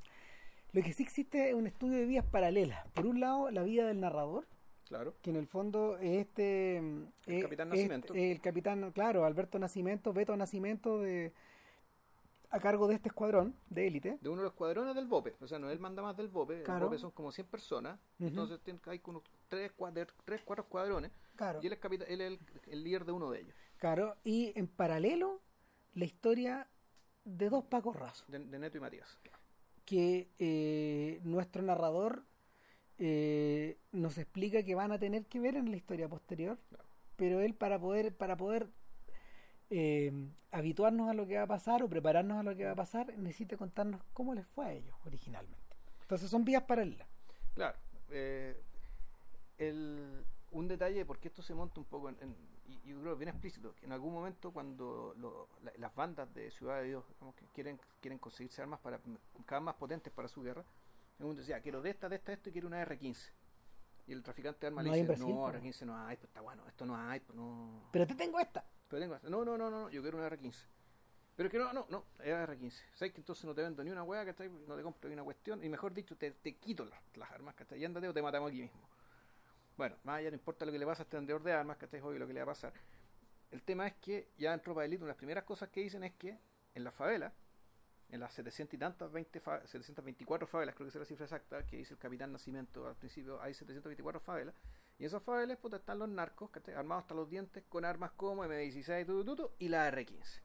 Lo 0.72 0.82
que 0.82 0.92
sí 0.92 1.02
existe 1.02 1.48
es 1.50 1.54
un 1.54 1.66
estudio 1.66 1.98
de 1.98 2.06
vías 2.06 2.24
paralelas. 2.26 2.86
Por 2.94 3.06
un 3.06 3.20
lado, 3.20 3.50
la 3.50 3.62
vida 3.62 3.86
del 3.86 4.00
narrador, 4.00 4.46
Claro, 4.92 5.14
que 5.22 5.30
en 5.30 5.36
el 5.36 5.46
fondo 5.46 5.96
es 5.96 6.18
este... 6.26 6.80
mm, 6.82 7.04
El 7.30 7.42
capitán 7.42 7.68
es- 7.68 7.72
Nascimento. 7.74 8.14
el 8.14 8.40
capitán, 8.42 8.92
claro, 8.92 9.24
Alberto 9.24 9.58
Nacimiento, 9.58 10.12
Beto 10.12 10.36
Nacimiento 10.36 10.98
de... 10.98 11.32
a 12.50 12.60
cargo 12.60 12.86
de 12.88 12.96
este 12.96 13.08
escuadrón 13.08 13.56
de 13.70 13.86
élite. 13.86 14.18
De 14.20 14.28
uno 14.28 14.42
de 14.42 14.44
los 14.44 14.52
escuadrones 14.52 14.94
del 14.94 15.06
BOPE. 15.06 15.36
O 15.40 15.46
sea, 15.46 15.58
no 15.58 15.70
él 15.70 15.78
manda 15.78 16.02
más 16.02 16.14
del 16.16 16.28
BOPE. 16.28 16.62
Claro. 16.64 16.80
El 16.80 16.84
BOPE 16.90 16.98
son 16.98 17.10
como 17.12 17.32
100 17.32 17.46
personas. 17.46 17.98
Ujú. 18.18 18.28
Entonces 18.28 18.60
tiene- 18.62 18.80
hay 18.86 18.98
como 18.98 19.22
3, 19.48 19.72
4 19.78 20.62
escuadrones. 20.62 21.10
Claro. 21.36 21.60
Y 21.62 21.66
él 21.68 21.72
es, 21.72 21.78
capita- 21.78 22.04
él 22.04 22.20
es 22.20 22.32
el, 22.32 22.38
el 22.66 22.84
líder 22.84 23.06
de 23.06 23.12
uno 23.12 23.30
de 23.30 23.40
ellos. 23.40 23.54
Claro, 23.78 24.16
y 24.24 24.52
en 24.58 24.66
paralelo, 24.68 25.40
la 25.94 26.04
historia 26.04 26.68
de 27.24 27.48
dos 27.48 27.64
Pacos 27.64 27.96
Rasos. 27.96 28.28
De, 28.30 28.38
de 28.40 28.58
Neto 28.58 28.76
y 28.76 28.80
Matías. 28.80 29.18
que 29.86 30.28
eh, 30.38 31.20
nuestro 31.24 31.62
narrador 31.62 32.24
eh, 33.04 33.78
nos 33.90 34.16
explica 34.16 34.62
que 34.62 34.76
van 34.76 34.92
a 34.92 34.98
tener 34.98 35.26
que 35.26 35.40
ver 35.40 35.56
en 35.56 35.70
la 35.72 35.76
historia 35.76 36.08
posterior, 36.08 36.56
pero 37.16 37.40
él 37.40 37.52
para 37.54 37.78
poder 37.80 38.14
para 38.16 38.36
poder 38.36 38.68
eh, 39.70 40.12
habituarnos 40.52 41.08
a 41.08 41.14
lo 41.14 41.26
que 41.26 41.36
va 41.36 41.42
a 41.42 41.46
pasar 41.48 41.82
o 41.82 41.88
prepararnos 41.88 42.38
a 42.38 42.42
lo 42.44 42.54
que 42.54 42.64
va 42.64 42.72
a 42.72 42.76
pasar 42.76 43.16
necesita 43.18 43.56
contarnos 43.56 44.00
cómo 44.12 44.34
les 44.34 44.46
fue 44.48 44.66
a 44.66 44.72
ellos 44.72 44.94
originalmente. 45.04 45.58
Entonces 46.02 46.30
son 46.30 46.44
vías 46.44 46.62
paralelas. 46.62 47.08
Claro. 47.54 47.76
eh, 48.10 48.54
el, 49.58 50.24
un 50.52 50.68
detalle, 50.68 51.04
porque 51.04 51.28
esto 51.28 51.42
se 51.42 51.54
monta 51.54 51.80
un 51.80 51.86
poco 51.86 52.08
en, 52.08 52.16
y, 52.66 52.80
yo 52.88 53.00
creo 53.00 53.16
bien 53.16 53.30
explícito, 53.30 53.74
que 53.74 53.86
en 53.86 53.92
algún 53.92 54.12
momento 54.12 54.52
cuando 54.52 55.14
lo- 55.18 55.48
la- 55.62 55.72
las 55.78 55.94
bandas 55.94 56.32
de 56.34 56.50
Ciudad 56.50 56.80
de 56.80 56.88
Dios 56.88 57.04
digamos, 57.08 57.34
quieren, 57.52 57.80
quieren 58.00 58.18
conseguirse 58.18 58.62
armas 58.62 58.80
para 58.80 59.00
cada 59.46 59.60
más 59.60 59.74
potentes 59.76 60.12
para 60.12 60.28
su 60.28 60.42
guerra, 60.42 60.64
en 61.22 61.26
un 61.26 61.28
momento 61.30 61.42
decía, 61.42 61.60
quiero 61.60 61.80
de 61.80 61.90
esta, 61.90 62.08
de 62.08 62.16
esta, 62.16 62.32
esto 62.32 62.48
y 62.48 62.52
quiero 62.52 62.66
una 62.66 62.84
R15. 62.84 63.30
Y 64.08 64.12
el 64.12 64.24
traficante 64.24 64.60
de 64.62 64.66
armas 64.66 64.84
No 64.84 64.90
le 64.90 64.96
dice, 64.98 65.06
Brasil, 65.06 65.28
no, 65.28 65.34
po". 65.34 65.52
R15 65.52 65.86
no 65.86 65.96
hay, 65.96 66.16
pues 66.16 66.28
está 66.28 66.40
bueno, 66.40 66.66
esto 66.66 66.84
no 66.84 66.96
hay, 66.96 67.20
pues 67.20 67.36
no. 67.36 67.88
Pero 67.92 68.06
te 68.08 68.16
tengo 68.16 68.40
esta. 68.40 68.64
Pero 68.88 69.00
tengo 69.00 69.14
esta. 69.14 69.28
No, 69.28 69.44
no, 69.44 69.56
no, 69.56 69.70
no, 69.70 69.82
no, 69.82 69.90
yo 69.90 70.02
quiero 70.02 70.18
una 70.18 70.28
R15. 70.28 70.66
Pero 71.36 71.46
es 71.46 71.52
que 71.52 71.58
no, 71.58 71.72
no, 71.72 71.86
no, 71.88 72.04
era 72.18 72.44
R15. 72.44 72.72
¿Sabes 72.94 73.12
que 73.12 73.20
entonces 73.20 73.44
no 73.44 73.54
te 73.54 73.62
vendo 73.62 73.84
ni 73.84 73.90
una 73.90 74.02
hueá, 74.02 74.24
que 74.24 74.48
No 74.48 74.74
te 74.74 74.82
compro 74.82 75.08
ni 75.08 75.14
una 75.14 75.22
cuestión. 75.22 75.62
Y 75.62 75.68
mejor 75.68 75.94
dicho, 75.94 76.16
te, 76.16 76.32
te 76.32 76.56
quito 76.56 76.84
las, 76.84 77.00
las 77.14 77.30
armas, 77.30 77.54
¿cachai? 77.54 77.78
Y 77.78 77.84
ándate 77.84 78.08
o 78.08 78.12
te 78.12 78.20
matamos 78.20 78.50
aquí 78.50 78.62
mismo. 78.62 78.80
Bueno, 79.76 79.96
más 80.02 80.18
allá 80.18 80.30
no 80.30 80.36
importa 80.36 80.66
lo 80.66 80.72
que 80.72 80.78
le 80.80 80.86
pasa 80.86 81.02
a 81.02 81.04
este 81.04 81.16
vendedor 81.16 81.44
de 81.44 81.52
armas, 81.52 81.76
¿cachai? 81.76 82.00
Es 82.00 82.04
obvio 82.04 82.18
lo 82.18 82.26
que 82.26 82.32
le 82.32 82.40
va 82.40 82.44
a 82.44 82.54
pasar. 82.54 82.72
El 83.52 83.62
tema 83.62 83.86
es 83.86 83.94
que 83.94 84.28
ya 84.38 84.52
en 84.52 84.60
Tropa 84.60 84.80
de 84.80 84.88
Elite, 84.88 85.04
una 85.04 85.06
de 85.06 85.12
las 85.12 85.18
primeras 85.18 85.44
cosas 85.44 85.68
que 85.68 85.82
dicen 85.82 86.02
es 86.02 86.14
que 86.14 86.36
en 86.74 86.82
la 86.82 86.90
favela, 86.90 87.32
en 88.12 88.20
las 88.20 88.32
700 88.34 88.74
y 88.74 88.78
tantas, 88.78 89.10
20 89.10 89.40
fa- 89.40 89.66
724 89.66 90.46
favelas, 90.46 90.74
creo 90.74 90.84
que 90.86 90.90
es 90.90 90.94
la 90.96 91.04
cifra 91.06 91.24
exacta, 91.24 91.66
que 91.66 91.78
dice 91.78 91.94
el 91.94 91.98
capitán 91.98 92.30
Nacimiento 92.30 92.86
al 92.86 92.94
principio, 92.94 93.40
hay 93.42 93.54
724 93.54 94.20
favelas. 94.20 94.54
Y 94.98 95.04
en 95.04 95.06
esas 95.06 95.22
favelas, 95.22 95.56
puta, 95.58 95.78
están 95.78 95.98
los 95.98 96.08
narcos, 96.10 96.50
¿cachai? 96.50 96.74
armados 96.74 97.04
hasta 97.04 97.14
los 97.14 97.28
dientes, 97.28 97.64
con 97.68 97.84
armas 97.86 98.12
como 98.12 98.44
M16, 98.44 99.06
tu, 99.06 99.24
tu, 99.24 99.34
tu, 99.34 99.50
y 99.58 99.68
la 99.68 99.90
R15. 99.90 100.40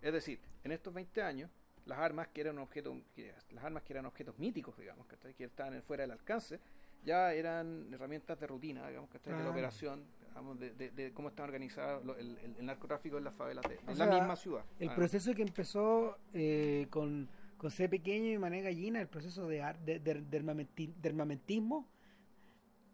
Es 0.00 0.12
decir, 0.12 0.40
en 0.64 0.72
estos 0.72 0.92
20 0.94 1.22
años, 1.22 1.50
las 1.84 1.98
armas 1.98 2.28
que 2.28 2.40
eran 2.40 2.58
objetos, 2.58 2.96
que- 3.14 3.34
las 3.50 3.64
armas 3.64 3.82
que 3.82 3.92
eran 3.92 4.06
objetos 4.06 4.38
míticos, 4.38 4.76
digamos, 4.78 5.06
¿cachai? 5.06 5.34
que 5.34 5.44
estaban 5.44 5.80
fuera 5.82 6.02
del 6.04 6.12
alcance, 6.12 6.58
ya 7.04 7.34
eran 7.34 7.92
herramientas 7.92 8.40
de 8.40 8.46
rutina, 8.46 8.88
digamos, 8.88 9.10
¿cachai? 9.10 9.32
de 9.32 9.38
la 9.38 9.44
Claro. 9.44 9.50
operación, 9.52 10.06
digamos, 10.38 10.58
de, 10.60 10.70
de- 10.70 10.90
de 10.90 11.12
cómo 11.12 11.28
estaba 11.28 11.46
organizado 11.48 12.02
lo- 12.04 12.16
el, 12.16 12.38
el- 12.38 12.64
narcotráfico 12.66 13.18
en 13.18 13.24
las 13.24 13.34
favelas 13.34 13.64
de, 13.68 13.78
O 13.86 13.94
la 13.94 14.06
misma 14.06 14.36
ciudad. 14.36 14.64
El 14.78 14.90
Ah, 14.90 14.94
proceso 14.94 15.34
que 15.34 15.42
empezó 15.42 16.16
eh, 16.32 16.86
con, 16.90 17.28
con 17.56 17.70
C 17.70 17.88
pequeño 17.88 18.30
y 18.30 18.38
mané 18.38 18.62
gallina, 18.62 19.00
el 19.00 19.08
proceso 19.08 19.48
de, 19.48 19.62
ar- 19.62 19.78
de, 19.80 19.98
de- 19.98 20.22
de 20.22 20.40
armamenti- 20.42 20.94
de 20.94 21.08
armamentismo, 21.08 21.86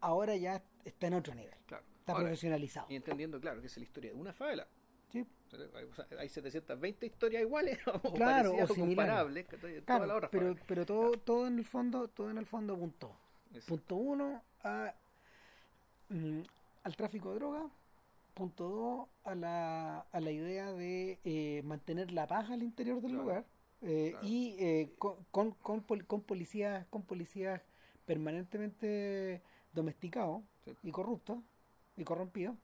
ahora 0.01 0.35
ya 0.35 0.63
está 0.83 1.07
en 1.07 1.13
otro 1.15 1.33
nivel. 1.35 1.53
claro. 1.67 1.83
Está 1.99 2.11
Ahora, 2.13 2.25
profesionalizado. 2.25 2.85
y 2.91 2.95
entendiendo, 2.97 3.39
claro, 3.41 3.61
que 3.61 3.65
es 3.67 3.77
la 3.77 3.83
historia 3.83 4.11
de 4.11 4.15
una 4.15 4.31
favela. 4.31 4.67
Sí. 5.11 5.25
Hay 6.19 6.29
720 6.29 7.05
historias 7.05 7.41
iguales, 7.41 7.79
o 7.87 8.13
Claro, 8.13 8.53
o 8.53 8.67
comparables, 8.75 9.47
en 9.63 9.81
Claro, 9.81 10.29
pero, 10.29 10.55
pero 10.67 10.85
todo, 10.85 11.11
todo 11.13 11.47
en 11.47 11.57
el 11.57 11.65
fondo, 11.65 12.07
todo 12.07 12.29
en 12.29 12.37
el 12.37 12.45
fondo 12.45 12.73
apuntó. 12.75 13.17
Punto 13.67 13.95
uno 13.95 14.43
a, 14.63 14.93
mm, 16.09 16.41
al 16.85 16.95
tráfico 16.95 17.33
de 17.33 17.39
droga. 17.39 17.69
Punto 18.33 18.69
dos 18.69 19.07
a 19.23 19.33
la, 19.35 19.99
a 20.11 20.19
la 20.19 20.31
idea 20.31 20.71
de 20.71 21.19
eh, 21.23 21.61
mantener 21.63 22.11
la 22.11 22.27
paz 22.27 22.49
al 22.49 22.63
interior 22.63 23.01
del 23.01 23.11
Claro, 23.11 23.23
lugar. 23.23 23.45
eh, 23.81 24.09
claro. 24.11 24.27
Y 24.27 24.55
eh, 24.59 24.91
con, 24.97 25.15
con, 25.31 25.51
con, 25.51 25.81
pol- 25.81 26.05
con 26.05 26.21
policías, 26.21 26.85
con 26.87 27.01
policías 27.03 27.61
permanentemente 28.05 29.41
domesticados 29.73 30.41
Sí. 30.65 30.71
y 30.83 30.91
corruptos 30.91 31.37
y 31.97 32.03
corrompidos. 32.03 32.55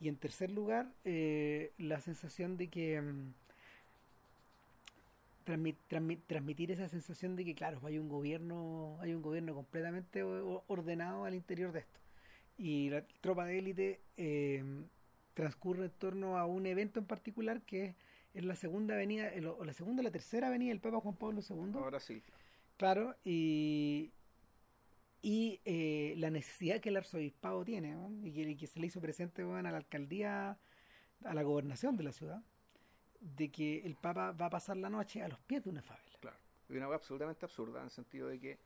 Y 0.00 0.08
en 0.08 0.16
tercer 0.16 0.50
lugar, 0.50 0.92
eh, 1.04 1.72
la 1.78 2.00
sensación 2.00 2.56
de 2.58 2.68
que 2.68 3.00
mm, 3.00 3.32
transmi- 5.46 5.76
transmi- 5.90 6.20
transmitir 6.26 6.70
esa 6.70 6.88
sensación 6.88 7.34
de 7.36 7.44
que 7.44 7.54
claro 7.54 7.80
hay 7.84 7.98
un 7.98 8.08
gobierno 8.08 8.96
hay 9.00 9.14
un 9.14 9.22
gobierno 9.22 9.54
completamente 9.54 10.22
ordenado 10.22 11.24
al 11.24 11.34
interior 11.34 11.72
de 11.72 11.80
esto 11.80 11.98
y 12.58 12.88
la 12.90 13.06
tropa 13.20 13.44
de 13.44 13.58
élite 13.58 14.00
eh, 14.16 14.64
transcurre 15.34 15.84
en 15.86 15.90
torno 15.90 16.38
a 16.38 16.46
un 16.46 16.66
evento 16.66 16.98
en 17.00 17.06
particular 17.06 17.62
que 17.62 17.84
es 17.84 17.96
en 18.34 18.48
la 18.48 18.56
segunda 18.56 18.94
avenida 18.94 19.28
el- 19.28 19.46
o 19.46 19.64
la 19.64 19.72
segunda 19.72 20.00
o 20.00 20.04
la 20.04 20.10
tercera 20.10 20.48
avenida 20.48 20.70
del 20.70 20.80
Papa 20.80 21.00
Juan 21.00 21.16
Pablo 21.16 21.40
II 21.48 21.72
Ahora 21.74 22.00
sí. 22.00 22.22
claro 22.76 23.14
y 23.24 24.12
y 25.22 25.60
eh, 25.64 26.14
la 26.18 26.30
necesidad 26.30 26.80
que 26.80 26.90
el 26.90 26.96
arzobispado 26.98 27.64
tiene 27.64 27.92
¿no? 27.92 28.10
y, 28.24 28.32
que, 28.32 28.42
y 28.42 28.56
que 28.56 28.66
se 28.66 28.78
le 28.80 28.86
hizo 28.86 29.00
presente 29.00 29.42
bueno, 29.44 29.68
a 29.68 29.72
la 29.72 29.78
alcaldía 29.78 30.58
a 31.24 31.34
la 31.34 31.42
gobernación 31.42 31.96
de 31.96 32.04
la 32.04 32.12
ciudad 32.12 32.42
de 33.20 33.50
que 33.50 33.78
el 33.84 33.96
Papa 33.96 34.32
va 34.32 34.46
a 34.46 34.50
pasar 34.50 34.76
la 34.76 34.88
noche 34.90 35.22
a 35.22 35.28
los 35.28 35.40
pies 35.40 35.64
de 35.64 35.70
una 35.70 35.82
favela 35.82 36.06
Claro. 36.20 36.36
Y 36.68 36.76
una 36.76 36.86
cosa 36.86 36.96
absolutamente 36.96 37.44
absurda 37.44 37.78
en 37.80 37.84
el 37.86 37.90
sentido 37.90 38.28
de 38.28 38.38
que 38.40 38.58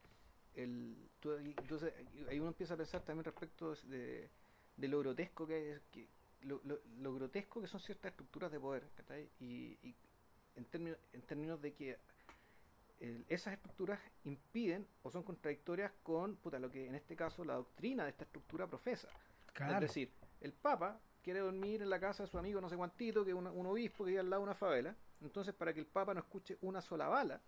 el, 0.54 0.96
tú- 1.20 1.32
entonces 1.34 1.92
ahí 2.28 2.40
uno 2.40 2.48
empieza 2.48 2.74
a 2.74 2.76
pensar 2.76 3.02
también 3.02 3.24
respecto 3.24 3.74
de, 3.74 4.28
de 4.76 4.88
lo 4.88 4.98
grotesco 5.00 5.46
que 5.46 5.72
es 5.72 5.80
que 5.90 6.08
lo, 6.42 6.60
lo- 6.64 6.80
lo 6.98 7.14
grotesco 7.14 7.60
que 7.60 7.66
son 7.66 7.80
ciertas 7.80 8.10
estructuras 8.12 8.50
de 8.50 8.58
poder 8.58 8.82
y, 9.40 9.78
y 9.82 9.94
en 10.56 10.64
términos 10.64 10.98
en 11.12 11.22
términos 11.22 11.60
de 11.60 11.72
que 11.74 11.98
el- 13.00 13.24
esas 13.28 13.54
estructuras 13.54 13.98
impiden 14.24 14.86
o 15.02 15.10
son 15.10 15.22
contradictorias 15.22 15.92
con 16.02 16.36
puta, 16.36 16.58
lo 16.58 16.70
que 16.70 16.86
en 16.86 16.94
este 16.94 17.16
caso 17.16 17.44
la 17.44 17.54
doctrina 17.54 18.04
de 18.04 18.10
esta 18.10 18.24
estructura 18.24 18.66
profesa. 18.66 19.08
Es 19.74 19.80
decir, 19.80 20.12
el 20.40 20.52
Papa 20.52 21.00
quiere 21.22 21.40
dormir 21.40 21.82
en 21.82 21.90
la 21.90 21.98
casa 22.00 22.22
de 22.24 22.28
su 22.28 22.38
amigo 22.38 22.60
no 22.60 22.68
sé 22.68 22.76
cuantito, 22.76 23.24
que 23.24 23.30
es 23.30 23.36
un, 23.36 23.46
un 23.46 23.66
obispo 23.66 24.04
que 24.04 24.10
vive 24.10 24.20
al 24.20 24.30
lado 24.30 24.40
de 24.42 24.44
una 24.44 24.54
favela. 24.54 24.94
Entonces, 25.22 25.54
para 25.54 25.72
que 25.74 25.80
el 25.80 25.86
Papa 25.86 26.14
no 26.14 26.20
escuche 26.20 26.56
una 26.62 26.80
sola 26.80 27.08
bala, 27.08 27.40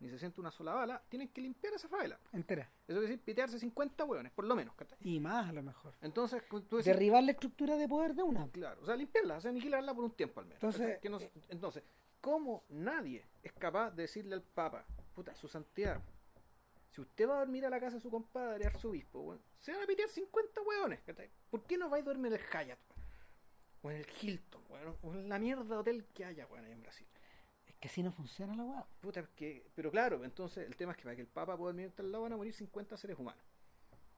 ni 0.00 0.08
se 0.10 0.18
siente 0.18 0.40
una 0.40 0.50
sola 0.50 0.72
bala, 0.74 1.02
tienen 1.08 1.28
que 1.28 1.40
limpiar 1.40 1.72
esa 1.74 1.88
favela. 1.88 2.18
entera 2.32 2.62
Eso 2.62 2.98
quiere 2.98 3.02
decir 3.02 3.20
pitearse 3.20 3.58
50 3.58 4.04
hueones, 4.04 4.32
por 4.32 4.44
lo 4.44 4.54
menos. 4.54 4.74
¿cachai? 4.74 4.98
y 5.02 5.20
más 5.20 5.48
a 5.48 5.52
lo 5.52 5.62
mejor 5.62 5.94
Entonces, 6.02 6.42
tú 6.48 6.60
decís, 6.60 6.84
derribar 6.86 7.22
la 7.22 7.32
estructura 7.32 7.76
de 7.76 7.88
poder 7.88 8.14
de 8.14 8.22
una 8.22 8.48
claro, 8.50 8.82
o 8.82 8.86
sea, 8.86 8.96
limpiarla, 8.96 9.36
o 9.36 9.40
sea, 9.40 9.50
aniquilarla 9.50 9.94
por 9.94 10.04
un 10.04 10.10
tiempo 10.12 10.40
al 10.40 10.46
menos. 10.46 10.62
Entonces. 10.62 10.98
Que 11.00 11.08
no 11.08 11.18
se- 11.18 11.30
entonces, 11.48 11.82
¿cómo 12.20 12.64
nadie 12.68 13.26
es 13.42 13.52
capaz 13.52 13.90
de 13.92 14.02
decirle 14.02 14.34
al 14.34 14.42
Papa, 14.42 14.84
puta, 15.14 15.34
su 15.34 15.48
santidad, 15.48 16.02
si 16.90 17.00
usted 17.00 17.28
va 17.28 17.36
a 17.36 17.38
dormir 17.40 17.66
a 17.66 17.70
la 17.70 17.80
casa 17.80 17.96
de 17.96 18.00
su 18.02 18.10
compadre, 18.10 18.66
arzobispo, 18.66 19.36
se 19.58 19.72
van 19.72 19.82
a 19.82 19.86
pitear 19.86 20.08
50 20.08 20.60
hueones, 20.62 21.00
¿cachai? 21.02 21.28
¿Por 21.50 21.64
qué 21.64 21.76
no 21.76 21.88
vais 21.88 22.02
a 22.02 22.06
dormir 22.06 22.32
en 22.32 22.38
el 22.40 22.46
Hyatt? 22.46 22.78
O 23.82 23.90
en 23.90 23.96
el 23.98 24.06
Hilton, 24.22 24.62
o 25.02 25.12
en 25.12 25.28
la 25.28 25.38
mierda 25.38 25.64
de 25.64 25.74
hotel 25.74 26.06
que 26.14 26.24
haya, 26.24 26.46
weón, 26.46 26.64
ahí 26.64 26.72
en 26.72 26.80
Brasil. 26.82 27.06
Que 27.84 27.88
así 27.88 28.02
no 28.02 28.10
funciona 28.12 28.56
la 28.56 28.64
weá 28.64 28.86
Puta, 29.02 29.20
es 29.20 29.28
que, 29.36 29.66
pero 29.74 29.90
claro, 29.90 30.24
entonces 30.24 30.66
el 30.66 30.74
tema 30.74 30.92
es 30.92 30.96
que 30.96 31.02
para 31.04 31.14
que 31.16 31.20
el 31.20 31.28
Papa 31.28 31.54
pueda 31.54 31.78
al 31.98 32.10
lado 32.12 32.22
van 32.22 32.32
a 32.32 32.36
morir 32.38 32.54
50 32.54 32.96
seres 32.96 33.18
humanos. 33.18 33.44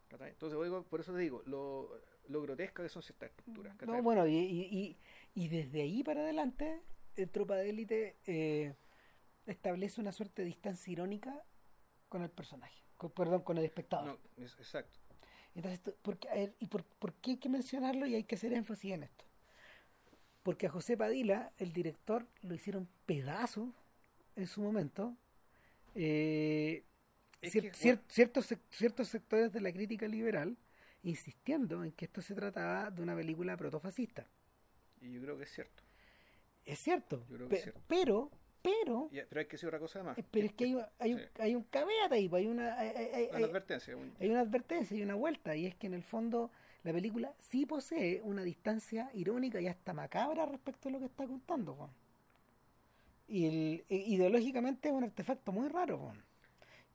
Entonces, 0.08 0.56
oigo, 0.56 0.84
por 0.84 1.00
eso 1.00 1.12
te 1.12 1.18
digo, 1.18 1.42
lo, 1.46 1.90
lo 2.28 2.42
grotesca 2.42 2.84
que 2.84 2.88
son 2.88 3.02
ciertas 3.02 3.30
estructuras. 3.30 3.76
bueno 4.04 4.24
y, 4.24 4.36
y, 4.36 4.60
y, 4.70 4.96
y 5.34 5.48
desde 5.48 5.82
ahí 5.82 6.04
para 6.04 6.20
adelante 6.20 6.80
el 7.16 7.28
tropa 7.28 7.56
de 7.56 7.70
élite 7.70 8.16
eh, 8.26 8.76
establece 9.46 10.00
una 10.00 10.12
suerte 10.12 10.42
de 10.42 10.46
distancia 10.46 10.92
irónica 10.92 11.42
con 12.08 12.22
el 12.22 12.30
personaje 12.30 12.84
con, 12.96 13.10
perdón 13.10 13.42
con 13.42 13.58
el 13.58 13.64
espectador 13.64 14.16
No, 14.38 14.44
es- 14.44 14.54
exacto. 14.60 14.96
Entonces, 15.56 15.82
tú- 15.82 15.96
¿por 16.02 16.18
qué, 16.18 16.28
a 16.28 16.34
ver, 16.34 16.54
¿y 16.60 16.66
por, 16.68 16.84
por 16.84 17.14
qué 17.14 17.32
hay 17.32 17.36
que 17.38 17.48
mencionarlo 17.48 18.06
y 18.06 18.14
hay 18.14 18.22
que 18.22 18.36
hacer 18.36 18.52
énfasis 18.52 18.92
en 18.92 19.02
esto? 19.02 19.24
Porque 20.46 20.68
a 20.68 20.70
José 20.70 20.96
Padilla, 20.96 21.50
el 21.58 21.72
director, 21.72 22.24
lo 22.42 22.54
hicieron 22.54 22.86
pedazo 23.04 23.72
en 24.36 24.46
su 24.46 24.62
momento. 24.62 25.16
Eh, 25.96 26.84
cier- 27.42 27.62
que, 27.62 27.72
cier- 27.72 27.96
bueno. 27.96 28.02
ciertos, 28.06 28.54
ciertos 28.70 29.08
sectores 29.08 29.52
de 29.52 29.60
la 29.60 29.72
crítica 29.72 30.06
liberal 30.06 30.56
insistiendo 31.02 31.82
en 31.82 31.90
que 31.90 32.04
esto 32.04 32.22
se 32.22 32.32
trataba 32.36 32.92
de 32.92 33.02
una 33.02 33.16
película 33.16 33.56
protofascista. 33.56 34.24
Y 35.00 35.14
yo 35.14 35.20
creo 35.20 35.36
que 35.36 35.42
es 35.42 35.50
cierto. 35.52 35.82
Es 36.64 36.78
cierto, 36.78 37.26
Yo 37.28 37.36
creo 37.38 37.48
que 37.48 37.50
pe- 37.50 37.56
es 37.56 37.62
cierto. 37.64 37.80
pero, 37.88 38.30
pero, 38.62 39.08
pero 39.28 39.40
hay 39.40 39.46
que 39.46 39.52
decir 39.56 39.66
otra 39.66 39.80
cosa 39.80 40.04
más. 40.04 40.16
eh, 40.16 40.24
pero 40.30 40.46
es 40.46 40.52
que 40.52 40.64
hay, 40.66 40.74
un- 40.76 40.84
hay, 41.00 41.14
un, 41.14 41.20
hay 41.40 41.54
un 41.56 41.64
caveat 41.64 42.12
ahí, 42.12 42.28
pues, 42.28 42.40
hay 42.42 42.46
una, 42.46 42.78
hay- 42.78 43.28
Una 43.34 43.46
advertencia. 43.46 43.96
un- 43.96 44.14
hay 44.20 44.28
una 44.30 44.40
advertencia 44.42 44.96
y 44.96 45.02
una 45.02 45.16
vuelta, 45.16 45.56
y 45.56 45.66
es 45.66 45.74
que 45.74 45.88
en 45.88 45.94
el 45.94 46.04
fondo 46.04 46.52
la 46.86 46.92
película 46.92 47.34
sí 47.38 47.66
posee 47.66 48.22
una 48.22 48.42
distancia 48.42 49.10
irónica 49.12 49.60
y 49.60 49.66
hasta 49.66 49.92
macabra 49.92 50.46
respecto 50.46 50.88
a 50.88 50.92
lo 50.92 50.98
que 51.00 51.06
está 51.06 51.26
contando. 51.26 51.74
Juan. 51.74 51.90
Y 53.28 53.46
el, 53.46 53.84
e- 53.88 53.96
ideológicamente 54.06 54.88
es 54.88 54.94
un 54.94 55.02
artefacto 55.04 55.50
muy 55.52 55.68
raro. 55.68 55.98
po. 55.98 56.12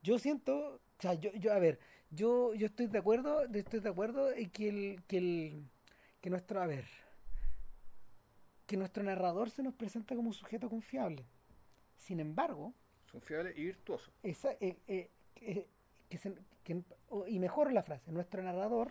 Yo 0.02 0.18
siento, 0.18 0.76
o 0.76 0.80
sea, 1.02 1.14
yo, 1.16 1.32
yo 1.34 1.52
a 1.54 1.60
ver, 1.60 1.78
yo, 2.10 2.54
yo 2.54 2.68
estoy 2.68 2.88
de 2.88 3.00
acuerdo, 3.00 3.44
estoy 3.54 3.82
de 3.82 3.90
acuerdo 3.90 4.32
en 4.32 4.50
que 4.50 4.70
el, 4.70 5.04
que 5.08 5.18
el, 5.18 5.66
que 6.22 6.30
nuestro, 6.30 6.62
a 6.62 6.68
ver, 6.68 6.86
que 8.66 8.78
nuestro 8.78 9.04
narrador 9.04 9.50
se 9.50 9.64
nos 9.64 9.74
presenta 9.74 10.16
como 10.16 10.30
un 10.30 10.34
sujeto 10.34 10.70
confiable. 10.70 11.26
Sin 11.98 12.20
embargo, 12.20 12.74
Confiable 13.12 13.52
y 13.58 13.66
virtuoso. 13.66 14.10
esa, 14.24 14.54
eh, 14.62 14.78
eh, 14.88 15.10
eh, 15.36 15.68
que 16.10 16.18
se- 16.18 16.34
que- 16.64 16.82
o- 17.10 17.28
y 17.28 17.40
mejoro 17.40 17.70
la 17.72 17.84
frase, 17.84 18.10
nuestro 18.12 18.42
narrador 18.42 18.90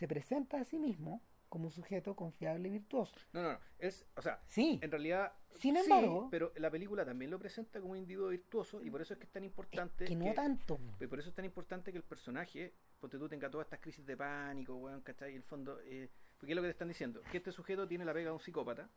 se, 0.00 0.06
se 0.06 0.08
presenta 0.08 0.60
a 0.60 0.64
sí 0.64 0.78
mismo 0.78 1.22
como 1.48 1.64
un 1.66 1.70
sujeto 1.72 2.14
confiable 2.14 2.68
y 2.68 2.72
virtuoso. 2.72 3.12
No, 3.32 3.42
no, 3.42 3.52
no. 3.52 3.58
Es, 3.78 4.06
o 4.16 4.22
sea, 4.22 4.40
Sí, 4.46 4.78
en 4.82 4.90
realidad. 4.90 5.32
Sin 5.58 5.74
sí, 5.74 5.80
embargo- 5.82 6.28
pero 6.30 6.52
la 6.56 6.70
película 6.70 7.04
también 7.04 7.30
lo 7.30 7.38
presenta 7.38 7.80
como 7.80 7.92
un 7.92 7.98
individuo 7.98 8.28
virtuoso 8.28 8.80
y 8.82 8.90
por 8.90 9.02
eso 9.02 9.14
es 9.14 9.18
que 9.18 9.24
es 9.26 9.32
tan 9.32 9.42
importante. 9.44 10.04
que 10.04 10.14
no 10.14 10.32
tanto. 10.32 10.78
y 11.00 11.06
por 11.08 11.18
eso 11.18 11.28
es 11.30 11.34
tan 11.34 11.44
importante 11.44 11.90
que 11.90 11.98
el 11.98 12.04
personaje, 12.04 12.72
ponte 13.00 13.18
tú, 13.18 13.28
tenga 13.28 13.50
todas 13.50 13.66
estas 13.66 13.80
crisis 13.80 14.06
de 14.06 14.16
pánico, 14.16 14.76
weón, 14.76 15.00
¿cachai? 15.02 15.32
Y 15.32 15.36
el 15.36 15.42
fondo. 15.42 15.80
eh, 15.84 16.08
porque 16.38 16.52
es 16.52 16.56
lo 16.56 16.62
que 16.62 16.68
te 16.68 16.72
están 16.72 16.88
diciendo, 16.88 17.20
que 17.30 17.36
este 17.38 17.52
sujeto 17.52 17.86
tiene 17.86 18.04
la 18.04 18.14
pega 18.14 18.26
de 18.30 18.32
un 18.32 18.40
psicópata, 18.40 18.88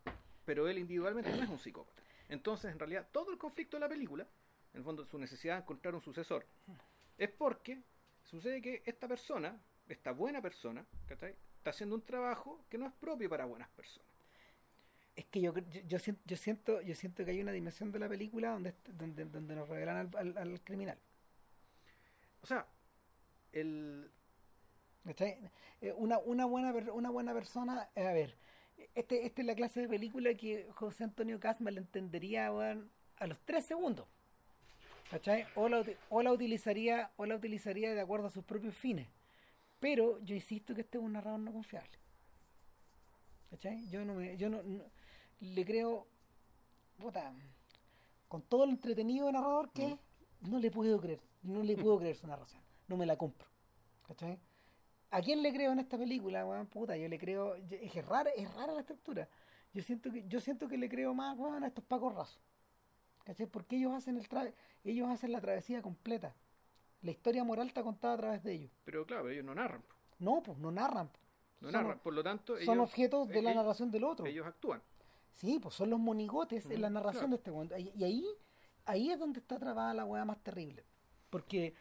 pero 0.45 0.67
él 0.69 0.77
individualmente 0.77 1.29
no 1.35 1.43
es 1.43 1.49
un 1.49 1.59
psicópata. 1.59 2.01
Entonces, 2.29 2.71
en 2.71 2.79
realidad, 2.79 3.09
todo 3.11 3.31
el 3.31 3.37
conflicto 3.37 3.75
de 3.75 3.81
la 3.81 3.89
película, 3.89 4.23
en 4.73 4.77
el 4.77 4.83
fondo, 4.83 5.03
su 5.05 5.17
necesidad 5.19 5.55
de 5.55 5.61
encontrar 5.63 5.93
un 5.95 6.01
sucesor, 6.01 6.45
es 7.17 7.29
porque 7.29 7.81
sucede 8.23 8.61
que 8.61 8.81
esta 8.85 9.07
persona, 9.09 9.59
esta 9.89 10.11
buena 10.11 10.41
persona, 10.41 10.85
¿cachai? 11.07 11.35
Está 11.57 11.69
haciendo 11.71 11.95
un 11.95 12.01
trabajo 12.01 12.59
que 12.69 12.77
no 12.77 12.85
es 12.87 12.93
propio 12.93 13.29
para 13.29 13.45
buenas 13.45 13.69
personas. 13.69 14.07
Es 15.15 15.25
que 15.25 15.41
yo, 15.41 15.53
yo, 15.55 15.81
yo 15.87 15.99
siento, 15.99 16.21
yo 16.25 16.37
siento, 16.37 16.81
yo 16.81 16.95
siento 16.95 17.23
que 17.23 17.31
hay 17.31 17.41
una 17.41 17.51
dimensión 17.51 17.91
de 17.91 17.99
la 17.99 18.09
película 18.09 18.49
donde, 18.51 18.73
donde, 18.97 19.25
donde 19.25 19.55
nos 19.55 19.69
revelan 19.69 19.97
al, 19.97 20.17
al- 20.17 20.37
al 20.37 20.61
criminal. 20.61 20.97
O 22.41 22.47
sea, 22.47 22.65
el. 23.51 24.09
¿cachai? 25.05 25.37
Eh, 25.81 25.93
Una, 25.95 26.17
una, 26.17 26.45
buena, 26.45 26.71
una 26.93 27.09
buena 27.11 27.33
persona, 27.33 27.89
eh, 27.95 28.07
a 28.07 28.13
ver, 28.13 28.35
este, 28.95 29.25
esta 29.25 29.41
es 29.41 29.47
la 29.47 29.55
clase 29.55 29.81
de 29.81 29.87
película 29.87 30.33
que 30.33 30.67
José 30.71 31.03
Antonio 31.03 31.39
Casma 31.39 31.69
le 31.71 31.79
entendería 31.79 32.47
a 32.47 33.27
los 33.27 33.39
tres 33.45 33.65
segundos. 33.65 34.07
¿cachai? 35.11 35.45
O 35.55 35.69
la, 35.69 35.83
o 36.09 36.23
la 36.23 36.31
utilizaría, 36.31 37.11
o 37.17 37.25
la 37.27 37.35
utilizaría 37.35 37.93
de 37.93 38.01
acuerdo 38.01 38.27
a 38.27 38.31
sus 38.31 38.43
propios 38.43 38.75
fines. 38.75 39.07
Pero 39.83 40.17
yo 40.19 40.33
insisto 40.33 40.73
que 40.73 40.79
este 40.79 40.97
es 40.97 41.03
un 41.03 41.11
narrador 41.11 41.41
no 41.41 41.51
confiable. 41.51 41.91
¿Cachai? 43.49 43.85
Yo 43.89 44.05
no 44.05 44.13
me, 44.13 44.37
yo 44.37 44.49
no, 44.49 44.63
no- 44.63 44.85
le 45.41 45.65
creo, 45.65 46.07
puta, 46.97 47.33
con 48.29 48.43
todo 48.43 48.65
lo 48.65 48.71
entretenido 48.71 49.25
de 49.25 49.33
narrador 49.33 49.69
que 49.73 49.91
es, 49.91 49.99
no 50.39 50.57
le 50.59 50.71
puedo 50.71 51.01
creer, 51.01 51.19
no 51.41 51.63
le 51.63 51.75
puedo 51.75 51.99
creer 51.99 52.15
su 52.15 52.25
narración, 52.27 52.61
no 52.87 52.95
me 52.95 53.05
la 53.05 53.17
compro. 53.17 53.45
¿Cachai? 54.07 54.39
¿A 55.11 55.19
quién 55.21 55.43
le 55.43 55.51
creo 55.51 55.73
en 55.73 55.79
esta 55.79 55.97
película, 55.97 56.45
weón? 56.45 56.67
Puta, 56.67 56.95
yo 56.95 57.09
le 57.09 57.19
creo, 57.19 57.55
es 57.55 58.05
rara, 58.05 58.29
es 58.37 58.53
rara 58.53 58.71
la 58.71 58.79
estructura. 58.79 59.27
Yo 59.73 59.83
siento 59.83 60.13
que, 60.13 60.25
yo 60.29 60.39
siento 60.39 60.69
que 60.69 60.77
le 60.77 60.87
creo 60.87 61.13
más, 61.13 61.37
weón, 61.37 61.61
a 61.61 61.67
estos 61.67 61.83
pacos 61.83 62.15
rasos. 62.15 62.39
¿Cachai? 63.25 63.47
Porque 63.47 63.75
ellos 63.75 63.91
hacen 63.91 64.15
el 64.15 64.29
tra 64.29 64.49
ellos 64.85 65.09
hacen 65.09 65.33
la 65.33 65.41
travesía 65.41 65.81
completa. 65.81 66.33
La 67.03 67.11
historia 67.11 67.43
moral 67.43 67.67
está 67.67 67.83
contada 67.83 68.13
a 68.15 68.17
través 68.17 68.43
de 68.43 68.53
ellos. 68.53 68.71
Pero 68.85 69.05
claro, 69.05 69.29
ellos 69.29 69.45
no 69.45 69.53
narran. 69.53 69.83
No, 70.19 70.41
pues 70.41 70.57
no 70.57 70.71
narran. 70.71 71.09
No 71.61 71.69
Son- 71.69 71.81
narran. 71.81 71.99
Por 71.99 72.13
lo 72.13 72.23
tanto, 72.23 72.53
Son 72.55 72.61
ellos, 72.75 72.89
objetos 72.89 73.27
de 73.29 73.41
la 73.41 73.53
narración 73.53 73.91
del 73.91 74.03
otro. 74.05 74.25
ellos 74.25 74.47
actúan. 74.47 74.81
Sí, 75.33 75.59
pues 75.61 75.75
son 75.75 75.89
los 75.89 75.99
monigotes 75.99 76.69
en 76.69 76.81
la 76.81 76.89
narración 76.89 77.23
claro. 77.25 77.29
de 77.31 77.35
este 77.37 77.51
cuento. 77.51 77.77
Y 77.77 77.91
y 77.95 78.03
ahí, 78.03 78.25
ahí 78.85 79.11
es 79.11 79.19
donde 79.19 79.39
está 79.39 79.57
trabada 79.59 79.93
la 79.93 80.05
weá 80.05 80.25
más 80.25 80.41
terrible. 80.43 80.83
Porque, 81.29 81.73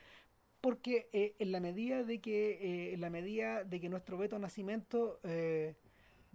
porque 0.61 1.09
eh, 1.13 1.35
en 1.39 1.53
la 1.53 1.61
medida 1.61 2.03
de 2.03 2.21
que, 2.21 2.53
eh, 2.53 2.95
en 2.95 3.01
la 3.01 3.11
medida 3.11 3.63
de 3.65 3.81
que 3.81 3.89
nuestro 3.89 4.17
Beto 4.17 4.39
Nacimiento 4.39 5.21
eh, 5.23 5.77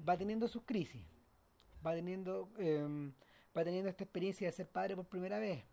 va 0.07 0.15
teniendo 0.17 0.47
sus 0.47 0.63
crisis, 0.63 1.03
va 1.85 1.93
teniendo, 1.95 2.49
va 3.57 3.63
teniendo 3.63 3.89
esta 3.89 4.03
experiencia 4.03 4.47
de 4.47 4.51
ser 4.53 4.67
padre 4.69 4.95
por 4.95 5.05
primera 5.05 5.39
vez, 5.39 5.63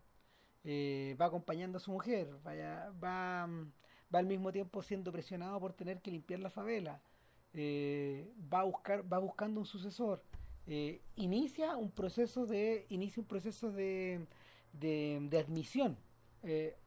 eh, 0.65 1.15
va 1.19 1.27
acompañando 1.27 1.77
a 1.77 1.81
su 1.81 1.91
mujer, 1.91 2.29
vaya, 2.43 2.91
va, 3.03 3.47
mm, 3.47 3.71
va 4.13 4.19
al 4.19 4.25
mismo 4.25 4.51
tiempo 4.51 4.81
siendo 4.81 5.11
presionado 5.11 5.59
por 5.59 5.73
tener 5.73 6.01
que 6.01 6.11
limpiar 6.11 6.41
la 6.41 6.49
favela, 6.49 7.01
eh, 7.53 8.29
va 8.53 8.61
a 8.61 8.63
buscar, 8.65 9.11
va 9.11 9.19
buscando 9.19 9.61
un 9.61 9.65
sucesor, 9.65 10.23
eh, 10.67 11.01
inicia 11.15 11.77
un 11.77 11.91
proceso 11.91 12.45
de, 12.45 12.85
inicia 12.89 13.21
un 13.21 13.27
proceso 13.27 13.71
de, 13.71 14.27
de, 14.73 15.19
de 15.29 15.39
admisión 15.39 15.97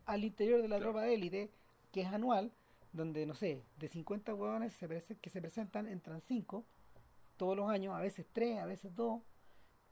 al 0.07 0.25
interior 0.25 0.63
de 0.63 0.69
la 0.69 0.79
tropa 0.79 1.03
de 1.03 1.15
élite, 1.15 1.51
que 1.91 2.03
es 2.03 2.07
anual, 2.09 2.53
donde 2.93 3.27
no 3.27 3.35
sé, 3.35 3.65
de 3.79 3.89
50 3.89 4.35
huevones 4.35 4.75
se 4.75 4.87
que 5.21 5.31
se 5.31 5.41
presentan, 5.41 5.89
entran 5.89 6.21
5 6.21 6.65
todos 7.39 7.57
los 7.57 7.71
años, 7.71 7.95
a 7.95 8.01
veces 8.01 8.27
3, 8.33 8.59
a 8.59 8.67
veces 8.67 8.95
2. 8.95 9.23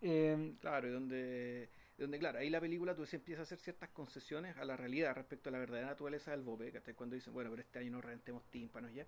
Eh, 0.03 0.55
Claro, 0.61 0.89
y 0.89 0.91
donde, 0.91 1.71
donde, 1.99 2.19
claro, 2.19 2.39
ahí 2.39 2.51
la 2.51 2.61
película 2.61 2.95
tú 2.95 3.07
se 3.07 3.17
empieza 3.17 3.43
a 3.43 3.45
hacer 3.45 3.59
ciertas 3.59 3.89
concesiones 3.91 4.57
a 4.57 4.65
la 4.65 4.77
realidad 4.77 5.15
respecto 5.15 5.49
a 5.49 5.53
la 5.53 5.59
verdadera 5.59 5.87
naturaleza 5.89 6.31
del 6.33 6.43
bobe, 6.43 6.71
que 6.73 6.95
cuando 6.95 7.15
dicen, 7.15 7.33
bueno, 7.33 7.51
pero 7.51 7.63
este 7.63 7.79
año 7.79 7.91
no 7.93 8.01
reventemos 8.01 8.45
tímpanos 8.51 8.93
ya. 8.93 9.07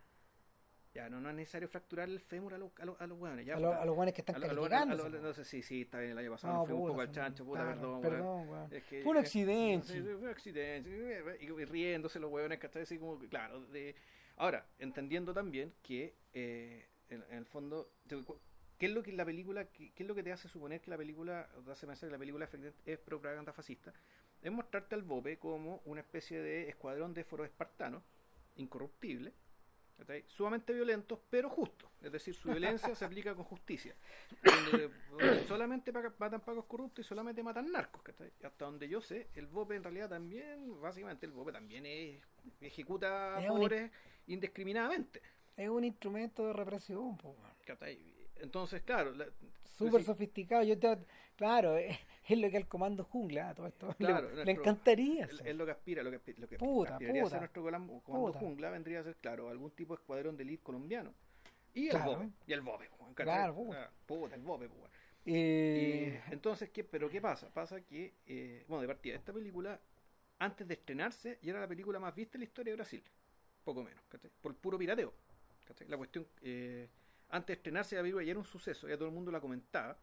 Ya, 0.94 1.10
no, 1.10 1.20
no 1.20 1.28
es 1.28 1.36
necesario 1.36 1.68
fracturar 1.68 2.08
el 2.08 2.18
fémur 2.18 2.54
a 2.54 2.58
los 2.58 2.72
a 2.80 2.86
los, 2.86 2.98
a 2.98 3.06
los 3.06 3.18
hueones, 3.18 3.44
ya. 3.44 3.56
a, 3.56 3.60
lo- 3.60 3.68
puta. 3.68 3.82
a 3.82 3.84
los 3.84 3.94
buenos 3.94 4.14
que 4.14 4.22
están 4.22 4.36
A 4.36 4.38
lo- 4.38 4.54
lo- 4.54 5.08
lo- 5.10 5.20
no 5.20 5.32
sé, 5.34 5.44
sí, 5.44 5.62
sí, 5.62 5.82
está 5.82 5.98
bien, 5.98 6.12
el 6.12 6.18
año 6.18 6.30
pasado 6.30 6.54
No, 6.54 6.58
nos 6.60 6.66
fuimos 6.68 6.82
un 6.84 6.88
poco 6.88 7.00
al 7.02 7.10
chancho, 7.12 7.44
puta, 7.44 7.60
claro, 7.60 7.74
perdón, 7.78 8.00
perdón, 8.00 8.48
weón. 8.48 8.72
Es 8.72 8.84
que- 8.84 9.02
Fue 9.02 9.10
un 9.10 9.16
eh, 9.18 9.20
accidente. 9.20 10.02
fue 10.02 10.14
un 10.16 10.28
accidente. 10.28 11.38
Y, 11.40 11.44
y 11.44 11.64
riéndose 11.66 12.18
los 12.18 12.30
huevones, 12.32 12.58
¿cachai? 12.58 12.82
Así 12.82 12.98
como, 12.98 13.18
que, 13.18 13.28
claro. 13.28 13.60
De... 13.66 13.94
Ahora, 14.36 14.66
entendiendo 14.78 15.34
también 15.34 15.74
que, 15.82 16.16
eh, 16.32 16.88
en, 17.10 17.22
en 17.30 17.36
el 17.38 17.44
fondo, 17.46 17.92
¿qué 18.78 18.86
es 18.86 18.92
lo 18.92 19.02
que 19.02 19.12
la 19.12 19.24
película, 19.24 19.66
qué, 19.66 19.92
qué 19.92 20.02
es 20.04 20.08
lo 20.08 20.14
que 20.14 20.22
te 20.22 20.32
hace 20.32 20.48
suponer 20.48 20.80
que 20.80 20.90
la 20.90 20.96
película, 20.96 21.48
o 21.56 21.60
te 21.62 21.70
hace 21.72 21.86
pensar 21.86 22.08
que 22.08 22.12
la 22.12 22.18
película 22.18 22.48
es 22.86 22.98
propaganda 22.98 23.52
fascista? 23.52 23.92
Es 24.40 24.52
mostrarte 24.52 24.94
al 24.94 25.02
Bope 25.02 25.38
como 25.38 25.82
una 25.84 26.00
especie 26.00 26.40
de 26.40 26.68
escuadrón 26.68 27.12
de 27.12 27.24
foros 27.24 27.46
espartanos, 27.46 28.02
incorruptible, 28.56 29.32
sumamente 30.28 30.72
violentos, 30.72 31.18
pero 31.28 31.50
justos. 31.50 31.90
Es 32.00 32.12
decir, 32.12 32.34
su 32.34 32.48
violencia 32.50 32.94
se 32.94 33.04
aplica 33.04 33.34
con 33.34 33.44
justicia. 33.44 33.96
Donde, 34.44 34.90
donde 35.10 35.44
solamente 35.48 35.92
matan 35.92 36.40
pagos 36.40 36.66
corruptos 36.66 37.04
y 37.04 37.08
solamente 37.08 37.42
matan 37.42 37.72
narcos. 37.72 38.02
Hasta 38.44 38.64
donde 38.64 38.88
yo 38.88 39.00
sé, 39.00 39.28
el 39.34 39.46
BOPE 39.48 39.74
en 39.76 39.82
realidad 39.82 40.08
también, 40.08 40.80
básicamente 40.80 41.26
el 41.26 41.32
BOPE 41.32 41.52
también 41.52 41.84
es, 41.84 42.22
ejecuta 42.60 43.42
Es 43.42 43.50
un- 43.50 43.58
pobres 43.58 43.90
indiscriminadamente. 44.28 45.20
Es 45.56 45.68
un 45.68 45.82
instrumento 45.82 46.46
de 46.46 46.52
represión, 46.52 47.16
po. 47.16 47.36
Entonces, 48.40 48.82
claro, 48.82 49.12
la- 49.14 49.28
súper 49.76 50.02
sofisticado. 50.04 50.62
Yo 50.62 50.78
te- 50.78 50.98
claro, 51.36 51.76
es, 51.76 51.96
es 52.28 52.38
lo 52.38 52.50
que 52.50 52.56
al 52.56 52.66
comando 52.68 53.04
jungla, 53.04 53.54
todo 53.54 53.66
esto. 53.66 53.88
Claro, 53.98 54.28
le, 54.28 54.34
nuestro- 54.34 54.44
le 54.44 54.52
encantaría. 54.52 55.24
es, 55.26 55.40
es 55.44 55.56
lo 55.56 55.64
que 55.64 55.72
aspira, 55.72 56.02
lo 56.02 56.10
que, 56.10 56.34
lo 56.36 56.48
que 56.48 56.58
Puta, 56.58 56.92
aspiraría 56.94 57.20
a 57.22 57.24
puta. 57.24 57.30
ser 57.34 57.40
nuestro 57.40 57.62
comando 58.02 58.26
Puta. 58.26 58.38
jungla 58.38 58.70
vendría 58.70 59.00
a 59.00 59.04
ser, 59.04 59.16
claro, 59.16 59.48
algún 59.48 59.70
tipo 59.72 59.94
de 59.94 60.00
escuadrón 60.00 60.36
de 60.36 60.42
elite 60.44 60.62
colombiano. 60.62 61.12
Y 61.74 61.84
el 61.86 61.90
Claro. 61.90 62.12
BOPE, 62.12 62.28
y 62.46 62.52
el 62.52 62.62
¿cachai? 63.14 63.24
Claro, 63.24 63.54
puta. 63.54 63.84
Ah, 63.84 63.90
puta, 64.06 64.34
el 64.34 64.42
weón. 64.42 64.90
Eh, 65.26 66.22
Y 66.28 66.32
entonces, 66.32 66.70
¿qué, 66.70 66.82
¿pero 66.84 67.08
qué 67.10 67.20
pasa? 67.20 67.50
Pasa 67.52 67.80
que, 67.82 68.14
eh, 68.26 68.64
bueno, 68.66 68.80
de 68.82 68.88
partida, 68.88 69.14
esta 69.16 69.32
película, 69.32 69.78
antes 70.38 70.66
de 70.66 70.74
estrenarse, 70.74 71.38
ya 71.42 71.50
era 71.50 71.60
la 71.60 71.68
película 71.68 72.00
más 72.00 72.14
vista 72.14 72.36
en 72.38 72.40
la 72.40 72.44
historia 72.46 72.72
de 72.72 72.76
Brasil. 72.76 73.02
Poco 73.62 73.82
menos, 73.84 74.02
¿cachai? 74.08 74.30
Por 74.40 74.54
puro 74.56 74.78
pirateo. 74.78 75.12
¿cachai? 75.66 75.86
La 75.88 75.98
cuestión, 75.98 76.26
eh, 76.42 76.88
antes 77.30 77.48
de 77.48 77.52
estrenarse 77.54 77.96
la 77.96 78.02
película 78.02 78.24
ya 78.24 78.30
era 78.30 78.40
un 78.40 78.46
suceso, 78.46 78.88
ya 78.88 78.96
todo 78.96 79.08
el 79.08 79.14
mundo 79.14 79.30
la 79.30 79.40
comentaba. 79.40 79.96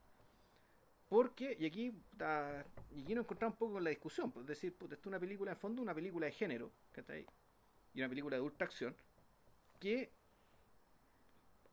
Porque, 1.07 1.55
y 1.59 1.65
aquí, 1.65 1.93
y 2.95 3.01
aquí 3.03 3.13
nos 3.15 3.25
encontramos 3.25 3.53
un 3.55 3.59
poco 3.59 3.73
con 3.73 3.83
la 3.83 3.91
discusión, 3.91 4.31
pues, 4.31 4.43
es 4.43 4.47
decir, 4.47 4.73
puta, 4.73 4.95
esto 4.95 5.03
es 5.03 5.11
una 5.11 5.19
película, 5.19 5.51
en 5.51 5.57
fondo, 5.57 5.81
una 5.81 5.93
película 5.93 6.25
de 6.25 6.31
género, 6.31 6.71
¿cachai? 6.91 7.25
Y 7.93 7.99
una 7.99 8.09
película 8.09 8.35
de 8.37 8.41
ultra 8.41 8.65
acción, 8.65 8.95
que 9.79 10.11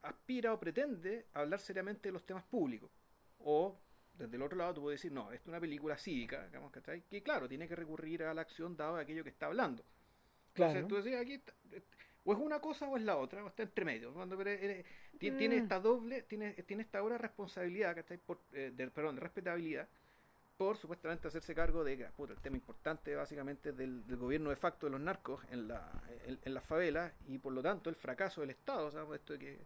aspira 0.03 0.53
o 0.53 0.61
pretende 0.61 1.26
hablar 1.32 1.61
seriamente 1.61 2.09
de 2.09 2.12
los 2.12 2.24
temas 2.26 2.44
públicos. 2.44 2.90
O, 3.38 3.78
desde 4.18 4.36
el 4.36 4.42
otro 4.42 4.59
lado, 4.59 4.74
tú 4.74 4.82
puedes 4.82 5.00
decir, 5.00 5.12
no, 5.12 5.32
esto 5.32 5.44
es 5.44 5.48
una 5.48 5.61
película 5.61 5.96
cívica, 5.96 6.44
digamos, 6.46 6.70
¿cachai? 6.70 7.03
Que, 7.09 7.22
claro, 7.22 7.48
tiene 7.48 7.66
que 7.66 7.76
recurrir 7.76 8.22
a 8.24 8.34
la 8.34 8.42
acción 8.42 8.76
dado 8.76 8.96
aquello 8.96 9.24
que 9.24 9.30
está 9.30 9.46
hablando. 9.46 9.84
claro. 10.53 10.78
Entonces, 10.80 10.88
tú 10.88 10.96
decías, 10.96 11.22
aquí 11.22 11.34
está- 11.34 11.55
o 12.24 12.32
es 12.32 12.38
una 12.38 12.60
cosa 12.60 12.88
o 12.88 12.96
es 12.96 13.02
la 13.02 13.16
otra, 13.16 13.44
o 13.44 13.48
está 13.48 13.62
entre 13.62 13.84
medio. 13.84 14.12
Cuando, 14.12 14.36
pero, 14.36 14.50
eh, 14.50 14.84
ti- 15.18 15.30
Mm. 15.30 15.36
Tiene 15.38 15.56
esta 15.56 15.80
doble, 15.80 16.22
tiene, 16.22 16.52
tiene 16.64 16.82
esta 16.82 17.02
obra 17.02 17.18
responsabilidad, 17.18 17.94
¿cachai? 17.94 18.18
Por, 18.18 18.38
eh, 18.52 18.72
de, 18.74 18.90
perdón, 18.90 19.16
de 19.16 19.20
respetabilidad, 19.22 19.88
por 20.56 20.76
supuestamente 20.76 21.26
hacerse 21.28 21.54
cargo 21.54 21.82
de 21.82 21.96
que, 21.96 22.04
puta, 22.06 22.32
el 22.34 22.40
tema 22.40 22.56
importante 22.56 23.14
básicamente 23.16 23.72
del, 23.72 24.06
del 24.06 24.16
gobierno 24.16 24.50
de 24.50 24.56
facto 24.56 24.86
de 24.86 24.90
los 24.92 25.00
narcos 25.00 25.44
en, 25.50 25.66
la, 25.66 25.90
en, 26.26 26.38
en 26.44 26.54
las 26.54 26.64
favelas 26.64 27.12
y 27.26 27.38
por 27.38 27.52
lo 27.52 27.62
tanto 27.62 27.90
el 27.90 27.96
fracaso 27.96 28.40
del 28.42 28.50
Estado, 28.50 28.86
o 28.86 28.90
sea, 28.90 29.04
esto 29.14 29.32
de 29.32 29.38
que 29.40 29.58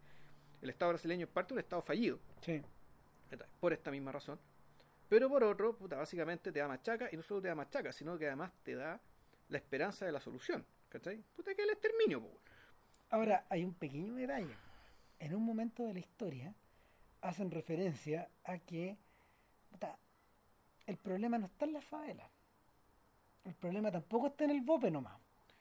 el 0.62 0.70
Estado 0.70 0.92
brasileño 0.92 1.26
es 1.26 1.30
parte 1.32 1.48
de 1.48 1.54
un 1.54 1.59
Estado 1.61 1.82
fallido, 1.82 2.18
Sí. 2.40 2.62
por 3.61 3.72
esta 3.74 3.90
misma 3.90 4.12
razón. 4.12 4.38
Pero 5.09 5.28
por 5.28 5.44
otro, 5.44 5.76
puta, 5.76 5.96
básicamente 5.96 6.50
te 6.50 6.59
da 6.61 6.66
machaca 6.68 7.09
y 7.12 7.16
no 7.16 7.22
solo 7.22 7.42
te 7.42 7.48
da 7.48 7.54
machaca, 7.54 7.92
sino 7.92 8.16
que 8.18 8.26
además 8.26 8.50
te 8.62 8.74
da 8.74 8.98
la 9.50 9.59
esperanza 9.59 10.07
de 10.07 10.12
la 10.12 10.20
solución. 10.20 10.64
¿Cachai? 10.89 11.22
Puta 11.34 11.55
que 11.55 11.62
el 11.62 11.70
exterminio, 11.70 12.20
po. 12.22 12.41
Ahora, 13.11 13.47
hay 13.51 13.64
un 13.64 13.74
pequeño 13.74 14.14
detalle. 14.14 14.55
En 15.18 15.34
un 15.34 15.45
momento 15.45 15.84
de 15.84 15.95
la 15.95 16.01
historia 16.01 16.55
hacen 17.22 17.51
referencia 17.51 18.28
a 18.45 18.59
que 18.59 18.97
puta, 19.70 19.99
el 20.87 20.97
problema 20.97 21.39
no 21.39 21.47
está 21.47 21.64
en 21.64 21.72
la 21.72 21.80
favela. 21.80 22.30
El 23.45 23.55
problema 23.55 23.91
tampoco 23.91 24.28
está 24.28 24.45
en 24.45 24.51
el 24.51 24.61
bope 24.61 24.91
nomás. 24.91 25.18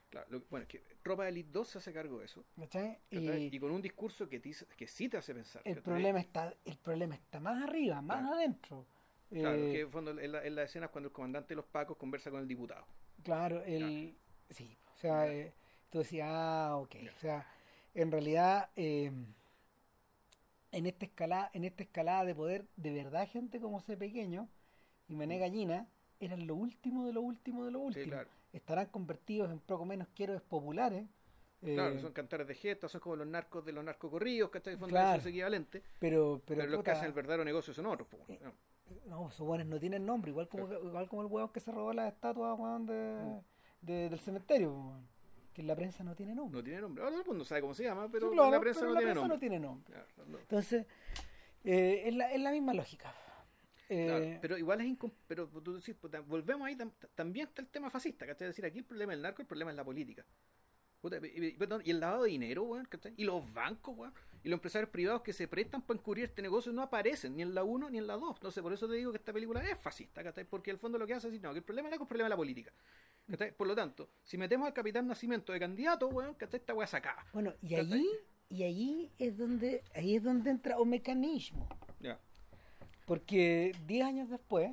Claro, 0.10 0.28
lo- 0.30 0.42
bueno, 0.50 0.64
es 0.64 0.70
que 0.70 0.80
Tropa 1.02 1.28
Elite 1.28 1.50
2 1.52 1.68
se 1.68 1.78
hace 1.80 1.94
cargo 1.94 2.20
de 2.20 2.26
eso. 2.26 2.46
¿cachai? 2.58 3.00
Y 3.10 3.18
Y, 3.56 3.60
con 3.60 3.72
un 3.72 3.82
discurso 3.82 4.28
que, 4.30 4.40
te 4.40 4.52
que 4.78 4.88
sí 4.88 5.10
te 5.10 5.18
hace 5.18 5.34
pensar. 5.34 5.62
el 5.66 5.82
problema 5.82 6.20
está, 6.20 6.54
el 6.66 6.78
problema 6.78 7.16
está 7.16 7.40
más 7.40 7.62
arriba, 7.64 8.02
más 8.02 8.22
Claro. 8.22 8.36
adentro. 8.36 8.86
Claro, 9.30 9.58
Eh, 9.58 9.72
que 9.72 9.80
en 9.82 9.92
fondo 9.92 10.12
en 10.20 10.32
la, 10.32 10.46
en 10.46 10.56
la 10.56 10.64
escena 10.64 10.86
es 10.86 10.92
cuando 10.92 11.08
el 11.10 11.14
comandante 11.14 11.50
de 11.50 11.56
los 11.58 11.66
Pacos 11.66 11.98
conversa 11.98 12.30
con 12.32 12.40
el 12.42 12.48
diputado. 12.48 12.86
Claro, 13.24 13.64
el... 13.64 14.16
Sí, 14.50 14.78
o 14.96 14.98
sea, 14.98 15.32
eh, 15.32 15.54
tú 15.90 16.00
decías, 16.00 16.28
ah, 16.32 16.78
ok. 16.78 16.96
O 17.16 17.20
sea, 17.20 17.46
en 17.94 18.12
realidad, 18.12 18.70
eh, 18.76 19.12
en 20.72 20.86
esta 20.86 21.06
escalada, 21.06 21.50
en 21.54 21.64
esta 21.64 21.84
escalada 21.84 22.26
de 22.26 22.36
poder, 22.36 22.66
de 22.76 22.94
verdad, 22.94 23.28
gente 23.30 23.60
como 23.60 23.80
ese 23.80 23.96
pequeño 23.98 24.48
y 25.08 25.16
Mané 25.16 25.38
Gallina 25.40 25.88
eran 26.20 26.48
lo 26.48 26.56
último 26.56 27.06
de 27.06 27.14
lo 27.14 27.22
último 27.22 27.66
de 27.66 27.72
lo 27.72 27.80
último. 27.80 28.06
claro. 28.06 28.30
Estarán 28.54 28.88
convertidos 28.88 29.52
en 29.52 29.60
poco 29.60 29.86
menos 29.86 30.08
héroes 30.18 30.42
populares. 30.42 31.06
eh, 31.62 31.74
Claro, 31.76 32.00
son 32.00 32.14
cantares 32.14 32.48
de 32.48 32.56
gesta, 32.56 32.88
son 32.88 33.02
como 33.02 33.16
los 33.18 33.28
narcos 33.28 33.66
de 33.66 33.72
los 33.74 33.84
narcocorridos. 33.84 34.50
En 34.54 34.80
fondo 34.80 34.88
Claro. 34.88 35.20
es 35.20 35.26
equivalente. 35.26 35.82
pero, 36.00 36.42
pero, 36.46 36.62
Pero, 36.62 36.72
los 36.72 36.84
que 36.84 36.92
hacen 36.92 37.06
el 37.08 37.14
verdadero 37.14 37.44
negocio 37.44 37.74
son 37.74 37.86
otros, 37.88 38.08
po, 38.08 38.18
Eh, 38.28 38.40
¿no? 38.44 38.54
No, 39.08 39.30
esos 39.30 39.46
buenos 39.48 39.66
no 39.68 39.80
tienen 39.80 40.06
nombre, 40.06 40.30
igual 40.32 40.48
como, 40.48 40.72
igual 40.72 41.10
como 41.10 41.22
el 41.24 41.28
hueón 41.28 41.50
que 41.50 41.60
se 41.60 41.72
robó 41.72 41.92
las 41.92 42.14
estatuas 42.14 42.58
weón, 42.60 42.86
de, 42.86 42.94
Mm. 42.94 43.40
De- 43.86 44.10
del 44.10 44.20
cementerio, 44.20 44.72
weón, 44.74 45.08
que 45.54 45.62
en 45.62 45.68
la 45.68 45.76
prensa 45.76 46.04
no 46.04 46.16
tiene 46.16 46.36
nombre. 46.36 46.58
No 46.58 46.64
tiene 46.64 46.82
nombre. 46.82 47.04
Ahora 47.04 47.12
todo 47.14 47.22
el 47.24 47.28
mundo 47.30 47.46
sabe 47.46 47.62
cómo 47.62 47.74
se 47.74 47.84
llama, 47.84 48.10
pero 48.12 48.30
Sí, 48.30 48.36
claro, 48.36 48.52
la 48.52 48.60
prensa 48.60 48.82
no 48.82 48.92
la 48.94 49.00
tiene 49.00 49.12
prensa 49.14 49.22
nombre. 49.28 49.36
no 49.36 49.40
tiene 49.40 49.60
nombre. 49.60 49.94
Claro, 49.94 50.30
no. 50.30 50.38
Entonces, 50.40 50.86
eh, 51.64 52.04
es, 52.06 52.16
la, 52.16 52.32
es 52.34 52.42
la 52.42 52.52
misma 52.52 52.74
lógica. 52.74 53.14
Eh, 53.88 54.40
pero 54.42 54.58
igual 54.58 54.82
es 54.82 54.88
incom- 54.88 55.14
pero 55.28 55.48
tú 55.48 55.76
decís, 55.76 55.94
puta, 55.96 56.20
volvemos 56.22 56.68
ahí, 56.68 56.76
tam- 56.76 56.92
también 57.14 57.48
está 57.48 57.62
el 57.62 57.68
tema 57.68 57.90
fascista, 57.92 58.26
¿cachai? 58.26 58.48
Es 58.48 58.56
decir, 58.56 58.66
aquí 58.66 58.80
el 58.80 58.84
problema 58.86 59.12
del 59.14 59.22
narco, 59.22 59.42
el 59.44 59.48
problema 59.48 59.70
es 59.72 59.78
la 59.78 59.84
política. 59.84 60.26
Puta, 61.02 61.18
y, 61.24 61.46
y- 61.46 61.52
perdón, 61.52 61.84
y 61.86 61.92
el 61.92 62.00
lavado 62.00 62.24
de 62.24 62.32
dinero, 62.32 62.64
weón, 62.64 62.86
¿cachai? 62.86 63.14
Y 63.16 63.26
los 63.26 63.54
bancos, 63.54 63.96
weón, 63.96 64.14
y 64.44 64.50
los 64.50 64.58
empresarios 64.58 64.90
privados 64.90 65.22
que 65.22 65.34
se 65.34 65.48
prestan 65.48 65.84
para 65.84 66.00
encubrir 66.00 66.26
este 66.26 66.42
negocio 66.42 66.72
no 66.74 66.82
aparecen 66.82 67.36
ni 67.36 67.44
en 67.44 67.54
la 67.54 67.64
1 67.64 67.92
ni 67.92 68.00
en 68.00 68.08
la 68.08 68.16
2. 68.18 68.38
Entonces, 68.38 68.62
por 68.64 68.74
eso 68.74 68.88
te 68.88 68.96
digo 68.96 69.12
que 69.12 69.18
esta 69.18 69.32
película 69.32 69.62
es 69.62 69.78
fascista, 69.80 70.24
¿cachai? 70.24 70.46
Porque 70.46 70.72
al 70.72 70.80
fondo 70.80 70.98
lo 70.98 71.06
que 71.06 71.14
hace 71.14 71.28
es 71.28 71.34
decir, 71.34 71.44
no, 71.44 71.52
que 71.54 71.60
el 71.60 71.64
problema 71.64 71.86
del 71.88 71.92
narco 71.92 72.04
es 72.04 72.08
el 72.08 72.10
problema 72.10 72.26
de 72.26 72.30
la 72.32 72.38
política. 72.38 72.74
¿Cachai? 73.30 73.52
Por 73.52 73.68
lo 73.68 73.76
tanto, 73.76 74.10
si 74.24 74.38
metemos 74.38 74.68
al 74.68 74.74
capitán 74.74 75.08
Nacimiento 75.08 75.54
de 75.54 75.60
candidato, 75.60 76.08
weón, 76.08 76.36
¿cachai? 76.36 76.60
Esta 76.60 76.74
weá 76.74 76.88
sacada. 76.88 77.26
bueno, 77.34 77.54
y 77.62 77.76
allí, 77.76 78.08
y 78.50 78.64
allí 78.64 79.12
es 79.18 79.38
donde, 79.38 79.84
ahí 79.94 80.16
es 80.16 80.24
donde 80.24 80.50
entra 80.52 80.80
un 80.80 80.90
mecanismo. 80.90 81.68
Ya. 82.00 82.20
Porque 83.06 83.74
10 83.88 84.06
años 84.06 84.30
después, 84.30 84.72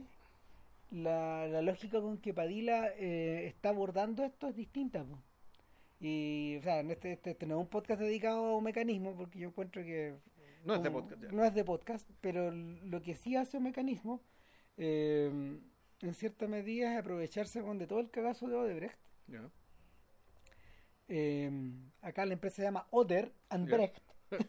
la, 0.91 1.47
la 1.49 1.63
lógica 1.63 2.01
con 2.01 2.19
que 2.19 2.35
Padilla 2.35 2.89
eh, 2.97 3.47
está 3.47 3.71
abordando 3.71 4.25
esto 4.25 4.49
es 4.49 4.57
distinta. 4.57 5.05
po. 5.05 5.19
Y, 6.01 6.57
o 6.59 6.63
sea, 6.63 6.81
en 6.81 6.91
este, 6.91 7.13
este, 7.13 7.31
este 7.31 7.47
no 7.47 7.55
es 7.55 7.61
un 7.61 7.69
podcast 7.69 8.01
dedicado 8.01 8.47
a 8.47 8.57
un 8.57 8.65
mecanismo, 8.65 9.15
porque 9.15 9.39
yo 9.39 9.49
encuentro 9.49 9.83
que 9.83 10.17
No 10.65 10.75
es 10.75 10.83
de 10.83 10.91
podcast, 10.91 11.23
ya. 11.23 11.29
No 11.31 11.45
es 11.45 11.55
de 11.55 11.65
podcast, 11.65 12.11
pero 12.21 12.51
lo 12.51 13.01
que 13.03 13.15
sí 13.15 13.37
hace 13.37 13.59
un 13.59 13.65
mecanismo, 13.65 14.21
eh, 14.77 15.61
en 16.03 16.15
cierta 16.15 16.47
medida, 16.49 16.93
es 16.93 16.99
aprovecharse 17.01 17.63
con 17.63 17.79
de 17.79 17.87
todo 17.87 18.01
el 18.01 18.11
cagazo 18.11 18.49
de 18.49 18.57
Odebrecht. 18.57 18.99
Eh, 21.09 21.51
acá 22.01 22.25
la 22.27 22.35
empresa 22.35 22.57
se 22.57 22.63
llama 22.63 22.87
Oder 22.91 23.33
and. 23.51 23.69
Brecht. 23.69 23.99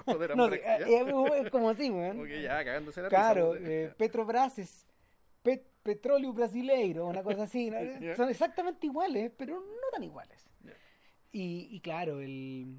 Joder, 0.06 0.30
No, 0.36 0.44
hombre, 0.46 0.62
eh, 0.64 0.86
eh, 0.88 1.42
es 1.44 1.50
como 1.52 1.70
así, 1.70 1.90
weón. 1.90 2.22
Ok, 2.22 2.28
ya, 2.42 2.64
cagándose 2.64 3.02
la 3.02 3.10
Claro, 3.10 3.54
risa, 3.54 3.70
eh. 3.70 3.94
Petrobras 3.98 4.60
es 4.60 4.86
Pet- 5.44 5.68
Petróleo 5.84 6.32
Brasileiro, 6.32 7.08
una 7.08 7.24
cosa 7.24 7.44
así. 7.44 7.70
Son 8.16 8.30
exactamente 8.30 8.88
iguales, 8.88 9.32
pero 9.38 9.60
no 9.60 9.90
tan 9.92 10.04
iguales. 10.04 10.50
Y, 11.32 11.68
y 11.72 11.80
claro, 11.82 12.20
el 12.22 12.78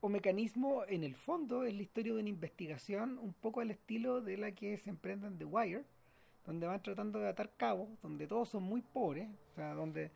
o 0.00 0.08
mecanismo 0.08 0.84
en 0.86 1.04
el 1.04 1.14
fondo 1.14 1.64
es 1.64 1.72
la 1.74 1.82
historia 1.82 2.12
de 2.12 2.20
una 2.20 2.28
investigación 2.28 3.18
un 3.18 3.32
poco 3.32 3.60
al 3.60 3.70
estilo 3.70 4.20
de 4.20 4.36
la 4.36 4.52
que 4.52 4.76
se 4.76 4.90
emprende 4.90 5.26
en 5.28 5.38
The 5.38 5.44
Wire, 5.46 5.84
donde 6.46 6.66
van 6.66 6.82
tratando 6.82 7.18
de 7.18 7.28
atar 7.28 7.50
cabos, 7.56 7.88
donde 8.02 8.26
todos 8.26 8.48
son 8.48 8.62
muy 8.62 8.80
pobres, 8.82 9.28
o 9.52 9.54
sea, 9.56 9.74
donde 9.74 10.10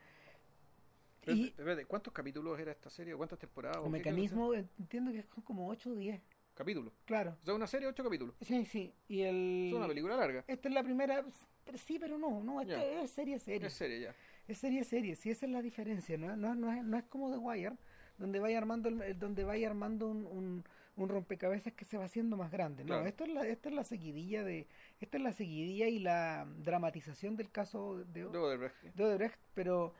Pero, 1.23 1.37
y 1.37 1.45
espérate, 1.47 1.85
¿cuántos 1.85 2.13
capítulos 2.13 2.59
era 2.59 2.71
esta 2.71 2.89
serie? 2.89 3.15
¿Cuántas 3.15 3.37
temporadas? 3.37 3.77
o 3.77 3.83
¿Qué- 3.83 3.87
qué 3.89 3.91
mecanismo 3.91 4.53
entiendo 4.53 5.11
que 5.11 5.21
son 5.23 5.43
como 5.43 5.67
8 5.67 5.91
o 5.91 5.95
10, 5.95 6.19
Capítulos. 6.55 6.93
claro. 7.05 7.37
O 7.41 7.45
sea, 7.45 7.53
una 7.53 7.67
serie, 7.67 7.87
ocho 7.87 8.03
capítulos. 8.03 8.35
Sí, 8.41 8.65
sí, 8.65 8.93
y 9.07 9.21
el 9.21 9.67
Es 9.69 9.73
una 9.73 9.87
película 9.87 10.15
larga. 10.15 10.43
Esta 10.47 10.67
es 10.67 10.73
la 10.73 10.83
primera, 10.83 11.23
pero 11.65 11.77
sí, 11.77 11.97
pero 11.99 12.17
no, 12.17 12.41
no, 12.43 12.61
esta 12.61 12.83
es 12.83 13.11
serie 13.11 13.37
serie. 13.39 13.67
Es 13.67 13.73
serie 13.73 13.99
ya. 14.01 14.15
Es 14.47 14.57
serie 14.57 14.83
serie, 14.83 15.15
sí, 15.15 15.29
esa 15.29 15.45
es 15.45 15.51
la 15.51 15.61
diferencia, 15.61 16.17
no, 16.17 16.35
no, 16.35 16.55
no, 16.55 16.71
es, 16.71 16.83
no 16.83 16.97
es 16.97 17.03
como 17.05 17.31
The 17.31 17.37
Wire, 17.37 17.75
donde 18.17 18.39
vaya 18.39 18.57
armando 18.57 18.89
el- 18.89 19.01
el- 19.01 19.19
donde 19.19 19.43
vaya 19.43 19.67
armando 19.69 20.07
un, 20.07 20.25
un, 20.25 20.63
un 20.97 21.09
rompecabezas 21.09 21.73
que 21.73 21.85
se 21.85 21.97
va 21.97 22.05
haciendo 22.05 22.37
más 22.37 22.51
grande. 22.51 22.83
No, 22.83 23.05
esto 23.05 23.23
es 23.23 23.29
la, 23.31 23.47
esta 23.47 23.69
es 23.69 23.75
la 23.75 23.83
seguidilla 23.83 24.43
de, 24.43 24.67
esta 24.99 25.17
es 25.17 25.23
la 25.23 25.31
seguidilla 25.33 25.87
y 25.87 25.99
la 25.99 26.45
dramatización 26.59 27.37
del 27.37 27.49
caso 27.49 27.97
de, 28.05 28.25
de 28.25 28.57
Brecht. 28.57 28.83
de 28.95 29.03
Odebrecht, 29.03 29.39
pero 29.53 29.93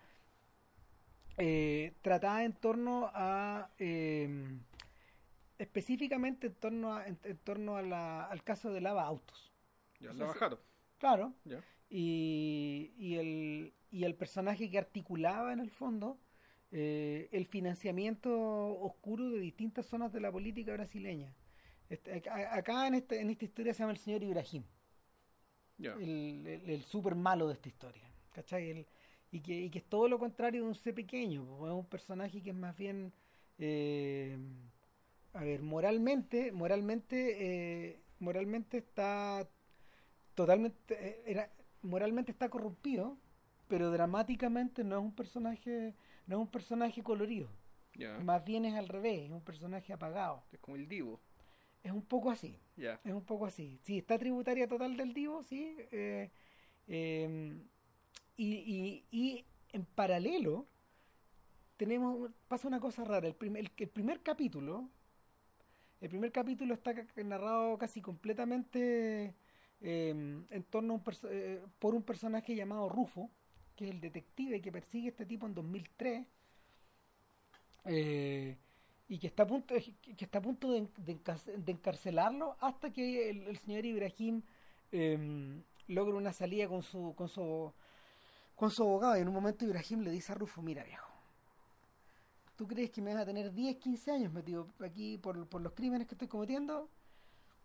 eh, 1.38 1.94
tratada 2.02 2.44
en 2.44 2.54
torno 2.54 3.10
a 3.14 3.70
eh, 3.80 4.60
específicamente 5.58 6.48
en 6.48 6.54
torno 6.56 6.94
a, 6.94 7.08
en, 7.08 7.18
en 7.24 7.38
torno 7.38 7.76
a 7.78 7.82
la, 7.82 8.26
al 8.26 8.44
caso 8.44 8.72
de 8.72 8.82
lava 8.82 9.04
autos. 9.04 9.52
Ya, 10.00 10.12
Sí, 10.12 10.20
la 10.20 10.26
sí. 10.26 10.30
bajaron. 10.34 10.60
Claro, 10.98 11.34
Ya. 11.46 11.64
y, 11.90 12.94
y, 12.98 13.16
el, 13.16 13.74
y 13.92 14.04
el 14.04 14.16
personaje 14.16 14.70
que 14.70 14.78
articulaba 14.78 15.54
en 15.54 15.60
el 15.60 15.72
fondo 15.72 16.18
eh, 16.72 17.30
el 17.32 17.46
financiamiento 17.46 18.32
oscuro 18.80 19.30
de 19.30 19.40
distintas 19.40 19.86
zonas 19.86 20.12
de 20.14 20.22
la 20.22 20.32
política 20.32 20.74
brasileña. 20.74 21.34
Este, 21.90 22.24
acá 22.30 22.88
en, 22.88 22.96
este, 22.96 23.20
en 23.22 23.30
esta 23.30 23.46
historia 23.46 23.74
se 23.74 23.80
llama 23.80 23.92
el 23.92 23.98
señor 23.98 24.24
Ibrahim, 24.24 24.64
el, 25.80 26.46
el, 26.48 26.70
el 26.70 26.84
super 26.84 27.16
malo 27.16 27.48
de 27.48 27.54
esta 27.54 27.70
historia. 27.70 28.04
¿cachai? 28.34 28.70
El- 28.72 28.88
y, 29.34 29.40
que, 29.40 29.54
y 29.62 29.70
que 29.70 29.80
es 29.80 29.86
todo 29.86 30.10
lo 30.10 30.20
contrario 30.20 30.64
de 30.64 30.68
un 30.68 30.76
C 30.76 30.92
pequeño, 30.94 31.44
es 31.68 31.74
un 31.74 31.86
personaje 31.86 32.42
que 32.42 32.50
es 32.50 32.56
más 32.56 32.76
bien, 32.76 33.14
eh, 33.60 34.38
a 35.34 35.44
ver, 35.44 35.62
moralmente, 35.62 36.52
moralmente, 36.52 37.38
eh, 37.92 38.00
moralmente 38.20 38.78
está 38.80 39.48
totalmente, 40.36 40.96
eh, 41.00 41.24
era, 41.26 41.50
moralmente 41.82 42.32
está 42.32 42.50
corrompido, 42.50 43.18
pero 43.70 43.90
dramáticamente 43.92 44.84
no 44.84 44.98
es 44.98 45.02
un 45.04 45.14
personaje, 45.16 45.96
no 46.28 46.36
es 46.38 46.42
un 46.42 46.48
personaje 46.48 47.02
colorido, 47.04 47.50
más 48.24 48.44
bien 48.46 48.66
es 48.66 48.76
al 48.76 48.88
revés, 48.88 49.26
es 49.26 49.32
un 49.32 49.42
personaje 49.42 49.94
apagado, 49.94 50.44
Es 50.52 50.60
como 50.60 50.78
el 50.78 50.88
Divo. 50.88 51.20
es 51.84 51.92
un 51.92 52.02
poco 52.04 52.30
así. 52.32 52.58
Es 53.04 53.14
un 53.14 53.24
poco 53.24 53.46
así. 53.46 53.80
Sí, 53.84 53.98
está 54.00 54.18
tributaria 54.18 54.68
total 54.68 54.96
del 54.98 55.14
Divo, 55.14 55.44
sí. 55.44 55.76
eh, 55.92 56.30
eh, 56.88 57.54
y, 58.38 58.54
y, 58.56 59.06
y 59.12 59.46
en 59.72 59.86
paralelo 59.86 60.66
tenemos 61.78 62.32
pasa 62.48 62.68
una 62.68 62.80
cosa 62.80 63.04
rara. 63.04 63.28
El 63.28 63.36
primer, 63.36 63.64
el, 63.66 63.72
el 63.78 63.90
primer 63.90 64.22
capítulo, 64.22 64.90
el 66.00 66.10
primer 66.10 66.32
capítulo 66.32 66.74
está 66.74 66.94
narrado 67.24 67.78
casi 67.78 68.02
completamente 68.02 69.34
eh, 69.82 70.10
en 70.50 70.64
torno 70.70 70.94
a 70.94 70.96
un 70.98 71.04
eh, 71.30 71.62
por 71.80 71.94
un 71.96 72.04
personaje 72.04 72.56
llamado 72.56 72.90
Rufo, 72.90 73.30
que 73.82 73.90
es 73.90 73.96
el 73.96 74.02
detective 74.02 74.62
que 74.62 74.72
persigue 74.72 75.08
a 75.08 75.12
este 75.12 75.26
tipo 75.26 75.46
en 75.48 75.54
2003. 75.56 76.26
eh, 77.86 78.58
y 79.08 79.18
que 79.20 79.28
está 79.28 79.44
a 79.44 79.48
punto 79.48 79.74
de, 79.74 79.82
que 80.18 80.26
está 80.26 80.38
a 80.40 80.42
punto 80.42 80.72
de, 80.72 80.88
de 80.98 81.12
encarce- 81.18 81.58
de 81.58 81.72
encarcelarlo 81.72 82.56
hasta 82.62 82.92
que 82.94 83.30
el, 83.30 83.58
señor 83.58 83.86
Ibrahim 83.86 84.42
eh, 84.92 85.62
logra 85.88 86.16
una 86.16 86.32
salida 86.34 86.68
con 86.68 86.82
su 86.84 87.14
con 87.16 87.28
su 87.28 87.74
con 88.56 88.72
su 88.72 88.84
abogado 88.84 89.18
y 89.18 89.22
en 89.22 89.28
un 89.28 89.34
momento 89.34 89.66
Ibrahim 89.66 90.02
le 90.02 90.12
dice 90.12 90.32
a 90.32 90.36
Rufo 90.36 90.62
mira 90.62 90.84
viejo 90.84 91.12
¿tú 92.56 92.68
crees 92.68 92.92
que 92.92 93.02
me 93.02 93.14
vas 93.14 93.24
a 93.24 93.26
tener 93.26 93.52
10, 93.54 93.78
15 93.78 94.12
años 94.12 94.32
metido 94.34 94.68
aquí 94.80 95.18
por, 95.18 95.48
por 95.48 95.62
los 95.62 95.74
crímenes 95.74 96.08
que 96.08 96.16
estoy 96.16 96.28
cometiendo? 96.28 96.90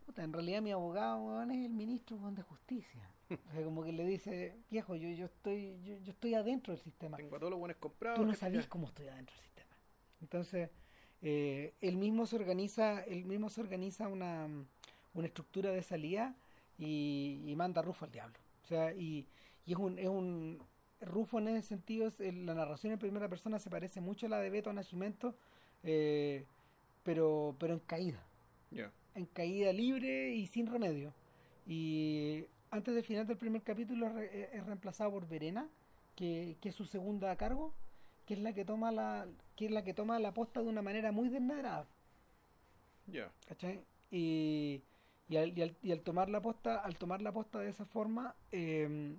Puta, 0.06 0.24
en 0.24 0.32
realidad 0.32 0.62
mi 0.62 0.72
abogado 0.72 1.42
es 1.42 1.50
el 1.50 1.72
ministro 1.74 2.16
de 2.32 2.42
justicia 2.42 3.10
o 3.48 3.52
sea 3.52 3.64
como 3.64 3.82
que 3.84 3.92
le 3.92 4.04
dice 4.06 4.54
viejo 4.70 4.94
yo, 4.96 5.08
yo 5.10 5.26
estoy 5.26 5.80
yo, 5.84 5.96
yo 5.98 6.12
estoy 6.12 6.34
adentro 6.34 6.72
del 6.74 6.82
sistema 6.82 7.16
Tengo 7.16 7.36
a 7.36 7.38
todos 7.38 7.50
los 7.50 7.58
buenos 7.58 7.76
comprados. 7.78 8.18
tú 8.20 8.26
no 8.26 8.32
ya. 8.64 8.68
cómo 8.68 8.86
estoy 8.88 9.08
adentro 9.08 9.34
del 9.34 9.42
sistema. 9.44 9.76
Entonces, 10.22 10.70
eh, 11.22 11.74
él 11.80 11.96
mismo 11.96 12.26
se 12.26 12.36
organiza, 12.36 13.02
él 13.04 13.24
mismo 13.24 13.48
se 13.50 13.60
organiza 13.60 14.08
una, 14.08 14.48
una 15.14 15.26
estructura 15.26 15.70
de 15.70 15.82
salida 15.82 16.34
y, 16.78 17.42
y 17.46 17.56
manda 17.56 17.80
a 17.80 17.84
Rufo 17.84 18.04
al 18.04 18.12
diablo. 18.12 18.38
O 18.64 18.66
sea, 18.66 18.92
y, 18.92 19.26
y 19.66 19.72
es 19.72 19.78
un, 19.78 19.98
es 19.98 20.08
un 20.08 20.58
Rufo 21.00 21.38
en 21.38 21.48
ese 21.48 21.68
sentido, 21.68 22.06
es- 22.06 22.20
la 22.20 22.54
narración 22.54 22.92
en 22.92 22.98
primera 22.98 23.28
persona 23.28 23.58
se 23.58 23.70
parece 23.70 24.00
mucho 24.00 24.26
a 24.26 24.28
la 24.30 24.40
de 24.40 24.50
Beto 24.50 24.72
Nascimento, 24.72 25.34
eh, 25.82 26.44
pero, 27.02 27.54
pero 27.58 27.74
en 27.74 27.80
caída, 27.80 28.22
Ya. 28.70 28.90
en 29.14 29.26
caída 29.26 29.72
libre 29.72 30.34
y 30.34 30.46
sin 30.46 30.66
remedio. 30.66 31.12
Y 31.66 32.44
antes 32.70 32.94
del 32.94 33.04
final 33.04 33.26
del 33.26 33.36
primer 33.36 33.62
capítulo 33.62 34.06
es, 34.06 34.14
re- 34.14 34.56
es 34.56 34.66
reemplazado 34.66 35.10
por 35.10 35.28
Verena, 35.28 35.68
que, 36.14 36.56
que 36.60 36.70
es 36.70 36.74
su 36.74 36.84
segunda 36.86 37.30
a 37.30 37.36
cargo, 37.36 37.72
que 38.26 38.34
es 38.34 38.40
la 38.40 38.52
que 38.52 38.64
toma 38.64 38.90
la, 38.90 39.26
que 39.56 39.66
es 39.66 39.70
la 39.70 39.84
que 39.84 39.94
toma 39.94 40.18
la 40.18 40.32
posta 40.32 40.62
de 40.62 40.68
una 40.68 40.82
manera 40.82 41.12
muy 41.12 41.28
desmedrada. 41.28 41.86
Ya. 43.06 43.30
¿cachai? 43.48 43.80
Y, 44.10 44.82
y, 45.28 45.36
al, 45.36 45.56
y, 45.56 45.62
al, 45.62 45.76
y 45.82 45.92
al 45.92 46.00
tomar 46.00 46.28
la 46.28 46.40
posta, 46.40 46.80
al 46.80 46.96
tomar 46.96 47.22
la 47.22 47.32
posta 47.32 47.60
de 47.60 47.68
esa 47.70 47.84
forma, 47.84 48.34
eh, 48.52 49.14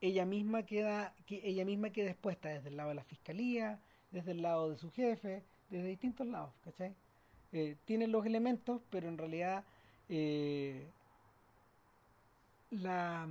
ella 0.00 0.24
misma 0.26 0.64
queda, 0.64 1.14
que 1.26 1.40
ella 1.48 1.64
misma 1.64 1.90
queda 1.90 2.10
expuesta 2.10 2.48
desde 2.48 2.68
el 2.68 2.76
lado 2.76 2.90
de 2.90 2.96
la 2.96 3.04
fiscalía, 3.04 3.78
desde 4.10 4.32
el 4.32 4.42
lado 4.42 4.70
de 4.70 4.76
su 4.76 4.90
jefe, 4.90 5.42
desde 5.70 5.88
distintos 5.88 6.26
lados, 6.26 6.52
¿cachai? 6.62 6.94
Eh, 7.52 7.76
tiene 7.84 8.06
los 8.08 8.26
elementos, 8.26 8.82
pero 8.90 9.08
en 9.08 9.16
realidad 9.16 9.64
eh, 10.08 10.88
la, 12.82 13.28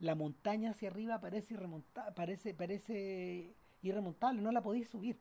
la 0.00 0.14
montaña 0.14 0.70
hacia 0.70 0.88
arriba 0.90 1.20
parece 1.20 1.54
irremonta- 1.54 2.14
parece, 2.14 2.54
parece 2.54 3.54
irremontable, 3.82 4.40
no 4.42 4.52
la 4.52 4.62
podéis 4.62 4.88
subir 4.88 5.16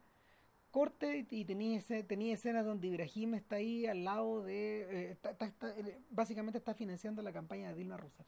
corte 0.71 1.25
y, 1.31 1.45
tenía, 1.45 1.81
tenía 2.07 2.33
escenas 2.33 2.65
donde 2.65 2.87
Ibrahim 2.87 3.33
está 3.35 3.55
ahí 3.55 3.85
al 3.87 4.03
lado 4.03 4.43
de... 4.43 4.81
eh, 4.81 5.11
está- 5.11 5.31
está- 5.31 5.45
está- 5.47 5.69
eh, 5.79 5.97
básicamente 6.11 6.57
está 6.57 6.73
financiando 6.73 7.21
la 7.21 7.31
campaña 7.31 7.69
de 7.69 7.75
Dilma 7.75 7.97
Rousseff. 7.97 8.27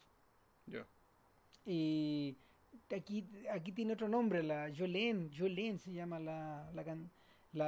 Ya. 0.65 0.85
Y 1.65 2.37
aquí, 2.95 3.27
aquí 3.51 3.71
tiene 3.71 3.93
otro 3.93 4.07
nombre, 4.07 4.41
la 4.41 4.71
Jolene, 4.75 5.29
Jolene 5.37 5.77
se 5.79 5.91
llama 5.91 6.19
la, 6.19 6.71
la, 6.73 6.83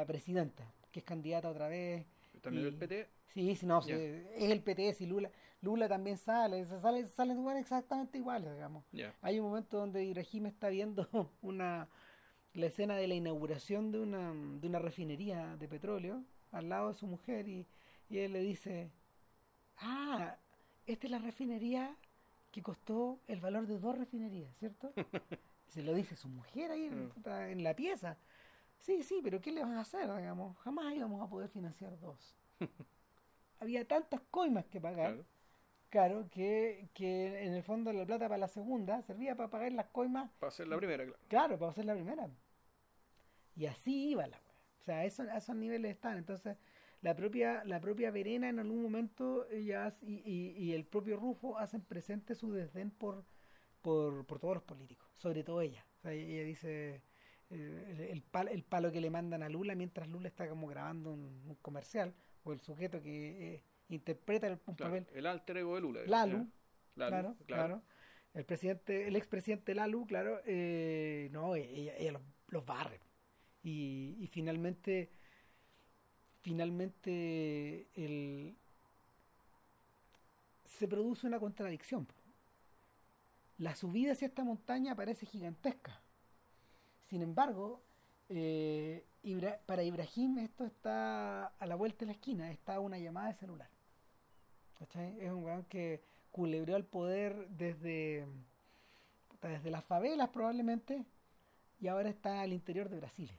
presidenta, 0.06 0.64
que 0.92 1.00
es 1.00 1.06
candidata 1.06 1.50
otra 1.50 1.68
vez. 1.68 2.06
También 2.42 2.66
Y- 2.66 2.70
el 2.70 2.76
PT. 2.76 3.08
Sí, 3.34 3.56
sí, 3.56 3.66
no, 3.66 3.82
sí, 3.82 3.90
Ya. 3.92 3.98
es 3.98 4.52
el 4.52 4.62
PT, 4.62 4.96
y 5.00 5.06
Lula, 5.06 5.30
Lula 5.62 5.88
también 5.88 6.18
sale, 6.18 6.66
se 6.66 6.80
sale, 6.80 7.06
salen 7.08 7.48
exactamente 7.58 8.18
iguales, 8.18 8.52
digamos. 8.54 8.84
Hay 9.22 9.40
un 9.40 9.48
momento 9.48 9.78
donde 9.78 10.04
Ibrahim 10.04 10.48
está 10.48 10.70
viendo 10.70 11.08
una 11.42 11.88
la 12.54 12.66
escena 12.66 12.96
de 12.96 13.08
la 13.08 13.14
inauguración 13.16 13.92
de 13.92 14.00
una, 14.00 14.34
de 14.34 14.68
una 14.68 14.80
refinería 14.80 15.56
de 15.58 15.68
petróleo 15.70 16.24
al 16.52 16.68
lado 16.68 16.90
de 16.90 16.96
su 16.96 17.08
mujer 17.08 17.48
y, 17.48 17.66
y 18.10 18.18
él 18.18 18.34
le 18.34 18.42
dice, 18.42 18.92
ah, 19.78 20.36
esta 20.86 21.08
es 21.08 21.12
la 21.12 21.20
refinería 21.20 21.96
que 22.52 22.62
costó 22.62 23.20
el 23.28 23.40
valor 23.40 23.68
de 23.68 23.80
dos 23.80 23.98
refinerías, 23.98 24.54
¿cierto? 24.58 24.92
Se 25.68 25.82
lo 25.84 25.94
dice 25.94 26.18
su 26.18 26.28
mujer 26.28 26.72
ahí 26.72 26.86
en, 26.88 27.06
Mm. 27.06 27.12
en 27.52 27.64
la 27.64 27.74
pieza. 27.74 28.18
Sí, 28.80 29.04
sí, 29.04 29.22
pero 29.24 29.40
¿qué 29.40 29.52
le 29.54 29.62
van 29.62 29.76
a 29.76 29.82
hacer? 29.82 30.14
Digamos, 30.14 30.58
jamás 30.58 30.94
íbamos 30.94 31.22
a 31.22 31.30
poder 31.30 31.48
financiar 31.50 31.98
dos. 32.00 32.36
Había 33.60 33.88
tantas 33.88 34.20
coimas 34.32 34.66
que 34.66 34.82
pagar. 34.82 35.14
Claro. 35.14 35.26
Claro, 35.92 36.28
que, 36.32 36.90
que 36.96 37.44
en 37.46 37.54
el 37.54 37.62
fondo 37.64 37.94
la 37.94 38.06
plata 38.06 38.28
para 38.28 38.40
la 38.40 38.48
segunda 38.48 39.02
servía 39.04 39.36
para 39.36 39.50
pagar 39.52 39.72
las 39.74 39.88
coimas, 39.88 40.32
Para 40.40 40.52
ser 40.52 40.68
la 40.68 40.78
primera, 40.78 41.04
claro. 41.06 41.20
claro, 41.28 41.60
para 41.60 41.72
hacer 41.72 41.86
la 41.86 41.94
primera. 41.94 42.28
Y 43.56 43.66
así 43.66 44.10
iba 44.12 44.26
la 44.28 44.38
wea. 44.38 44.56
O 44.80 44.84
sea, 44.84 45.06
eso, 45.06 45.24
a 45.24 45.38
esos 45.38 45.56
niveles 45.56 45.92
están. 45.92 46.18
Entonces, 46.18 46.58
la 47.02 47.16
propia, 47.16 47.64
la 47.66 47.80
propia 47.82 48.10
Verena 48.12 48.50
en 48.50 48.60
algún 48.60 48.82
momento 48.82 49.48
ella 49.50 49.88
hace- 49.88 50.06
y, 50.06 50.22
y, 50.26 50.52
y 50.58 50.74
el 50.74 50.86
propio 50.86 51.18
Rufo 51.18 51.58
hacen 51.58 51.82
presente 51.82 52.36
su 52.36 52.52
desdén 52.54 52.90
por, 52.92 53.26
por, 53.82 54.26
por 54.26 54.40
todos 54.40 54.56
los 54.56 54.64
políticos, 54.64 55.10
sobre 55.18 55.44
todo 55.44 55.62
ella. 55.62 55.86
O 55.98 56.02
sea, 56.02 56.14
ella 56.14 56.44
dice 56.44 57.02
eh, 57.50 57.86
el, 57.92 58.00
el 58.00 58.24
pal- 58.24 58.50
el 58.50 58.64
palo 58.64 58.92
que 58.92 59.02
le 59.02 59.10
mandan 59.10 59.44
a 59.44 59.50
Lula 59.50 59.76
mientras 59.76 60.08
Lula 60.08 60.30
está 60.30 60.48
como 60.50 60.68
grabando 60.68 61.12
un, 61.12 61.44
un 61.48 61.56
comercial, 61.62 62.14
o 62.44 62.54
el 62.54 62.60
sujeto 62.62 63.02
que 63.02 63.56
eh, 63.56 63.64
interpreta 63.96 64.48
el, 64.48 64.60
un 64.66 64.76
Claro, 64.76 64.94
papel 64.96 65.08
El 65.14 65.26
alter 65.26 65.58
ego 65.58 65.76
de 65.76 65.82
Lula. 65.82 66.02
Lalu, 66.06 66.48
claro, 66.96 67.36
claro. 67.46 67.82
El 68.34 68.46
presidente, 68.46 69.08
el 69.08 69.16
expresidente 69.16 69.76
Lalu, 69.76 70.06
claro, 70.06 70.42
eh, 70.46 71.30
no, 71.32 71.56
ella, 71.56 71.96
ella 71.98 72.14
los, 72.14 72.22
los 72.48 72.66
barre. 72.66 73.00
Y, 73.64 74.16
y 74.20 74.28
finalmente, 74.28 75.12
finalmente 76.42 77.88
el, 77.96 78.56
se 80.66 80.88
produce 80.88 81.28
una 81.28 81.40
contradicción. 81.40 82.08
La 83.58 83.76
subida 83.76 84.14
hacia 84.14 84.28
esta 84.28 84.44
montaña 84.44 84.96
parece 84.96 85.28
gigantesca. 85.28 86.02
Sin 87.04 87.22
embargo, 87.22 87.84
eh, 88.30 89.06
para 89.68 89.84
Ibrahim 89.84 90.40
esto 90.40 90.66
está 90.66 91.48
a 91.48 91.66
la 91.68 91.76
vuelta 91.76 92.00
de 92.00 92.06
la 92.08 92.12
esquina, 92.14 92.50
está 92.50 92.80
una 92.80 92.98
llamada 92.98 93.28
de 93.28 93.36
celular. 93.36 93.70
Es 94.82 95.32
un 95.32 95.44
weón 95.44 95.64
que 95.66 96.02
culebreó 96.32 96.76
al 96.76 96.86
poder 96.86 97.48
desde, 97.50 98.26
desde 99.42 99.70
las 99.70 99.86
favelas 99.86 100.30
probablemente 100.30 101.06
y 101.80 101.88
ahora 101.88 102.10
está 102.10 102.42
al 102.42 102.52
interior 102.52 102.90
de 102.90 102.98
Brasil. 102.98 103.32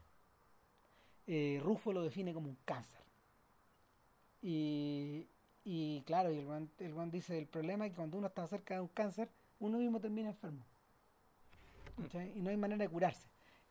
Eh, 1.26 1.60
Rufo 1.62 1.92
lo 1.92 2.02
define 2.02 2.32
como 2.32 2.48
un 2.48 2.58
cáncer. 2.64 3.00
Y, 4.40 5.26
y 5.64 6.02
claro, 6.02 6.32
y 6.32 6.38
el 6.38 6.46
weón, 6.46 6.70
el 6.78 7.10
dice, 7.10 7.38
el 7.38 7.46
problema 7.46 7.86
es 7.86 7.92
que 7.92 7.96
cuando 7.96 8.18
uno 8.18 8.28
está 8.28 8.46
cerca 8.46 8.74
de 8.74 8.80
un 8.80 8.88
cáncer, 8.88 9.28
uno 9.60 9.78
mismo 9.78 10.00
termina 10.00 10.30
enfermo. 10.30 10.64
Y 12.34 12.40
no 12.40 12.50
hay 12.50 12.56
manera 12.56 12.82
de 12.82 12.88
curarse. 12.88 13.28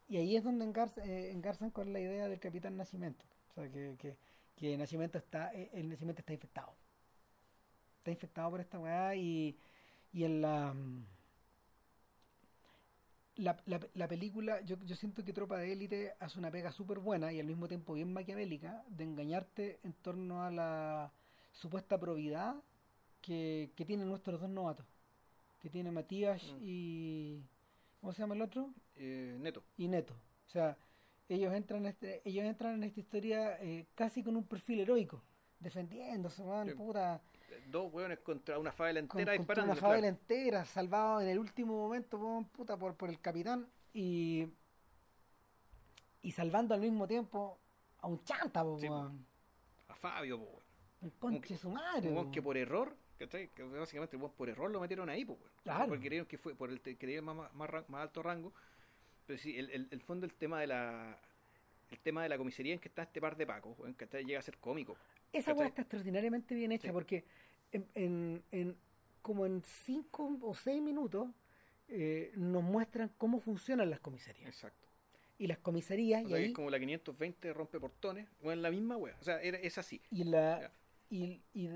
Y 0.08 0.18
ahí 0.18 0.36
es 0.36 0.44
donde 0.44 0.66
eh, 1.04 1.32
engarzan 1.32 1.72
con 1.72 1.94
la 1.94 2.00
idea 2.00 2.28
del 2.28 2.40
capitán 2.40 2.76
Nacimiento. 2.76 3.26
O 3.50 3.54
sea, 3.54 3.70
que, 3.70 3.96
que, 3.98 4.16
que 4.56 4.78
Nacimiento 4.78 5.18
está, 5.18 5.54
eh, 5.54 5.70
el 5.74 5.90
Nacimiento 5.90 6.20
está 6.20 6.34
infectado. 6.34 6.74
Está 8.02 8.10
infectado 8.10 8.50
por 8.50 8.60
esta 8.60 8.80
weá 8.80 9.16
y, 9.16 9.56
y 10.12 10.24
en 10.24 10.42
la, 10.42 10.74
mm, 10.74 11.06
la, 13.36 13.56
la, 13.68 13.80
la 13.94 14.08
película, 14.08 14.60
yo, 14.62 14.76
yo 14.84 14.96
siento 14.96 15.24
que 15.24 15.34
Tropa 15.34 15.58
de 15.60 15.72
Élite 15.72 16.16
hace 16.20 16.40
una 16.40 16.50
pega 16.50 16.72
súper 16.72 16.98
buena 16.98 17.32
y 17.32 17.40
al 17.40 17.46
mismo 17.46 17.68
tiempo 17.68 17.94
bien 17.94 18.12
maquiavélica 18.12 18.84
de 18.90 19.04
engañarte 19.04 19.80
en 19.84 19.94
torno 19.94 20.42
a 20.44 20.50
la 20.50 21.12
supuesta 21.52 22.00
probidad 22.00 22.56
que, 23.22 23.72
que 23.76 23.86
tienen 23.86 24.10
nuestros 24.10 24.42
dos 24.42 24.50
novatos. 24.50 24.88
Que 25.60 25.70
tiene 25.70 25.92
Matías 25.92 26.42
Mm. 26.54 26.58
y... 26.64 27.44
¿Cómo 28.00 28.14
se 28.14 28.24
llama 28.24 28.34
el 28.34 28.42
otro? 28.42 28.74
Eh, 28.96 29.38
neto. 29.40 29.62
y 29.78 29.88
Neto. 29.88 30.16
O 30.48 30.50
sea, 30.50 30.76
ellos 31.30 31.54
entran 31.54 31.82
en 31.82 31.90
este, 31.92 32.28
ellos 32.28 32.46
entran 32.46 32.74
en 32.74 32.84
esta 32.86 33.00
historia 33.00 33.62
eh, 33.62 33.86
casi 33.94 34.24
con 34.24 34.36
un 34.36 34.44
perfil 34.44 34.80
heroico, 34.80 35.22
defendiéndose, 35.60 36.42
weón, 36.42 36.70
Sí. 36.70 36.74
puta, 36.74 37.22
Dos 37.68 37.92
hueones 37.94 38.20
contra 38.20 38.58
una 38.60 38.72
favela 38.72 39.00
entera 39.00 39.32
con 39.34 39.40
disparando. 39.46 39.72
una 39.74 39.82
favela 39.82 40.08
entera, 40.08 40.66
salvado 40.66 41.22
en 41.22 41.30
el 41.30 41.40
último 41.40 41.76
momento, 41.78 42.46
puta, 42.52 42.78
por, 42.78 42.96
por 42.96 43.10
el 43.10 43.20
capitán 43.20 43.68
y 43.94 44.48
y 46.24 46.32
salvando 46.32 46.74
al 46.76 46.82
mismo 46.82 47.08
tiempo 47.08 47.58
a 48.00 48.08
un 48.08 48.24
chanta, 48.24 48.64
po, 48.64 48.78
Sí, 48.80 48.88
po. 48.88 49.12
A 49.88 49.96
Fabio, 49.96 50.40
po, 50.40 50.62
un 51.02 51.10
conche 51.12 51.58
su 51.58 51.70
madre, 51.70 52.10
Un 52.10 52.32
que 52.32 52.42
por 52.42 52.58
error, 52.58 52.96
¿cachai? 53.18 53.50
Que 53.50 53.64
básicamente 53.64 54.18
por 54.18 54.50
error 54.50 54.70
lo 54.70 54.80
metieron 54.80 55.10
ahí, 55.10 55.24
weón. 55.24 55.40
Claro. 55.64 55.88
Porque 55.88 56.08
creyeron 56.08 56.28
que 56.28 56.38
fue 56.38 56.54
por 56.56 56.70
el 56.70 56.80
creían 56.82 57.26
más, 57.26 57.54
más, 57.54 57.90
más 57.90 58.02
alto 58.02 58.22
rango. 58.22 58.54
Pero 59.26 59.40
sí, 59.40 59.58
el, 59.58 59.70
el, 59.72 59.88
el 59.92 60.02
fondo, 60.02 60.26
el 60.26 60.34
tema 60.34 60.60
de 60.60 60.68
la. 60.68 61.18
El 61.90 62.00
tema 62.00 62.24
de 62.24 62.30
la 62.30 62.38
comisaría 62.38 62.74
en 62.74 62.80
que 62.80 62.88
está 62.88 63.04
este 63.04 63.20
par 63.20 63.36
de 63.36 63.46
pacos, 63.46 63.76
que 63.98 64.24
llega 64.24 64.40
a 64.40 64.42
ser 64.42 64.58
cómico. 64.60 64.96
Esa 65.34 65.54
weá 65.54 65.68
está 65.68 65.82
extraordinariamente 65.84 66.56
bien 66.56 66.72
hecha 66.72 66.88
Sí. 66.88 66.94
porque 66.94 67.26
en, 67.72 67.88
en, 67.96 68.44
en- 68.52 68.78
como 69.22 69.46
en 69.46 69.62
cinco 69.64 70.38
o 70.42 70.54
seis 70.54 70.82
minutos 70.82 71.30
eh, 71.88 72.32
nos 72.36 72.64
muestran 72.64 73.12
cómo 73.18 73.40
funcionan 73.40 73.90
las 73.90 74.00
comisarías. 74.00 74.48
Exacto. 74.48 74.88
Y 75.38 75.48
las 75.48 75.58
comisarías, 75.60 76.24
O 76.24 76.28
y 76.28 76.30
sea, 76.30 76.38
ahí 76.38 76.46
es 76.46 76.54
como 76.54 76.70
la 76.70 76.80
520 76.80 77.54
rompe 77.54 77.80
portones, 77.80 78.28
weón, 78.42 78.62
la 78.62 78.70
misma 78.72 78.98
wea. 78.98 79.16
O 79.20 79.24
sea, 79.24 79.42
era, 79.42 79.58
es 79.58 79.78
así. 79.78 80.02
Y, 80.12 80.24
la, 80.26 80.72
y, 81.10 81.42
y 81.54 81.68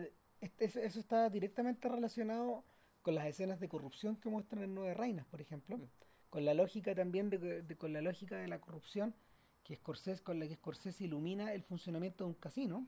este- 0.42 0.66
eso, 0.66 0.80
eso 0.80 1.00
está 1.00 1.30
directamente 1.30 1.88
relacionado 1.90 2.64
con 3.02 3.16
las 3.16 3.26
escenas 3.28 3.60
de 3.60 3.68
corrupción 3.70 4.16
que 4.18 4.30
muestran 4.30 4.64
en 4.64 4.74
Nueve 4.76 4.94
Reinas, 4.94 5.26
por 5.28 5.42
ejemplo, 5.42 5.78
Mm. 5.78 5.84
con 6.30 6.46
la 6.46 6.54
lógica 6.54 6.94
también 6.96 7.30
de, 7.30 7.62
de- 7.64 7.76
con 7.76 7.94
la 7.94 8.02
lógica 8.02 8.38
de 8.38 8.48
la 8.48 8.60
corrupción 8.60 9.16
que 9.64 9.76
Scorsese, 9.76 10.22
con 10.24 10.40
la 10.40 10.48
que 10.48 10.56
Scorsese 10.56 11.04
ilumina 11.06 11.54
el 11.54 11.64
funcionamiento 11.64 12.24
de 12.24 12.30
un 12.30 12.34
casino. 12.36 12.88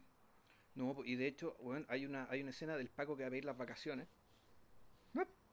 No, 0.78 0.95
y 1.04 1.16
de 1.16 1.26
hecho, 1.28 1.56
weón, 1.60 1.86
hay 1.90 2.06
una, 2.06 2.28
hay 2.30 2.41
una 2.41 2.52
escena 2.52 2.78
del 2.78 2.90
Paco 2.90 3.18
que 3.18 3.24
va 3.24 3.28
a 3.28 3.32
pedir 3.32 3.45
las 3.45 3.58
vacaciones. 3.58 4.08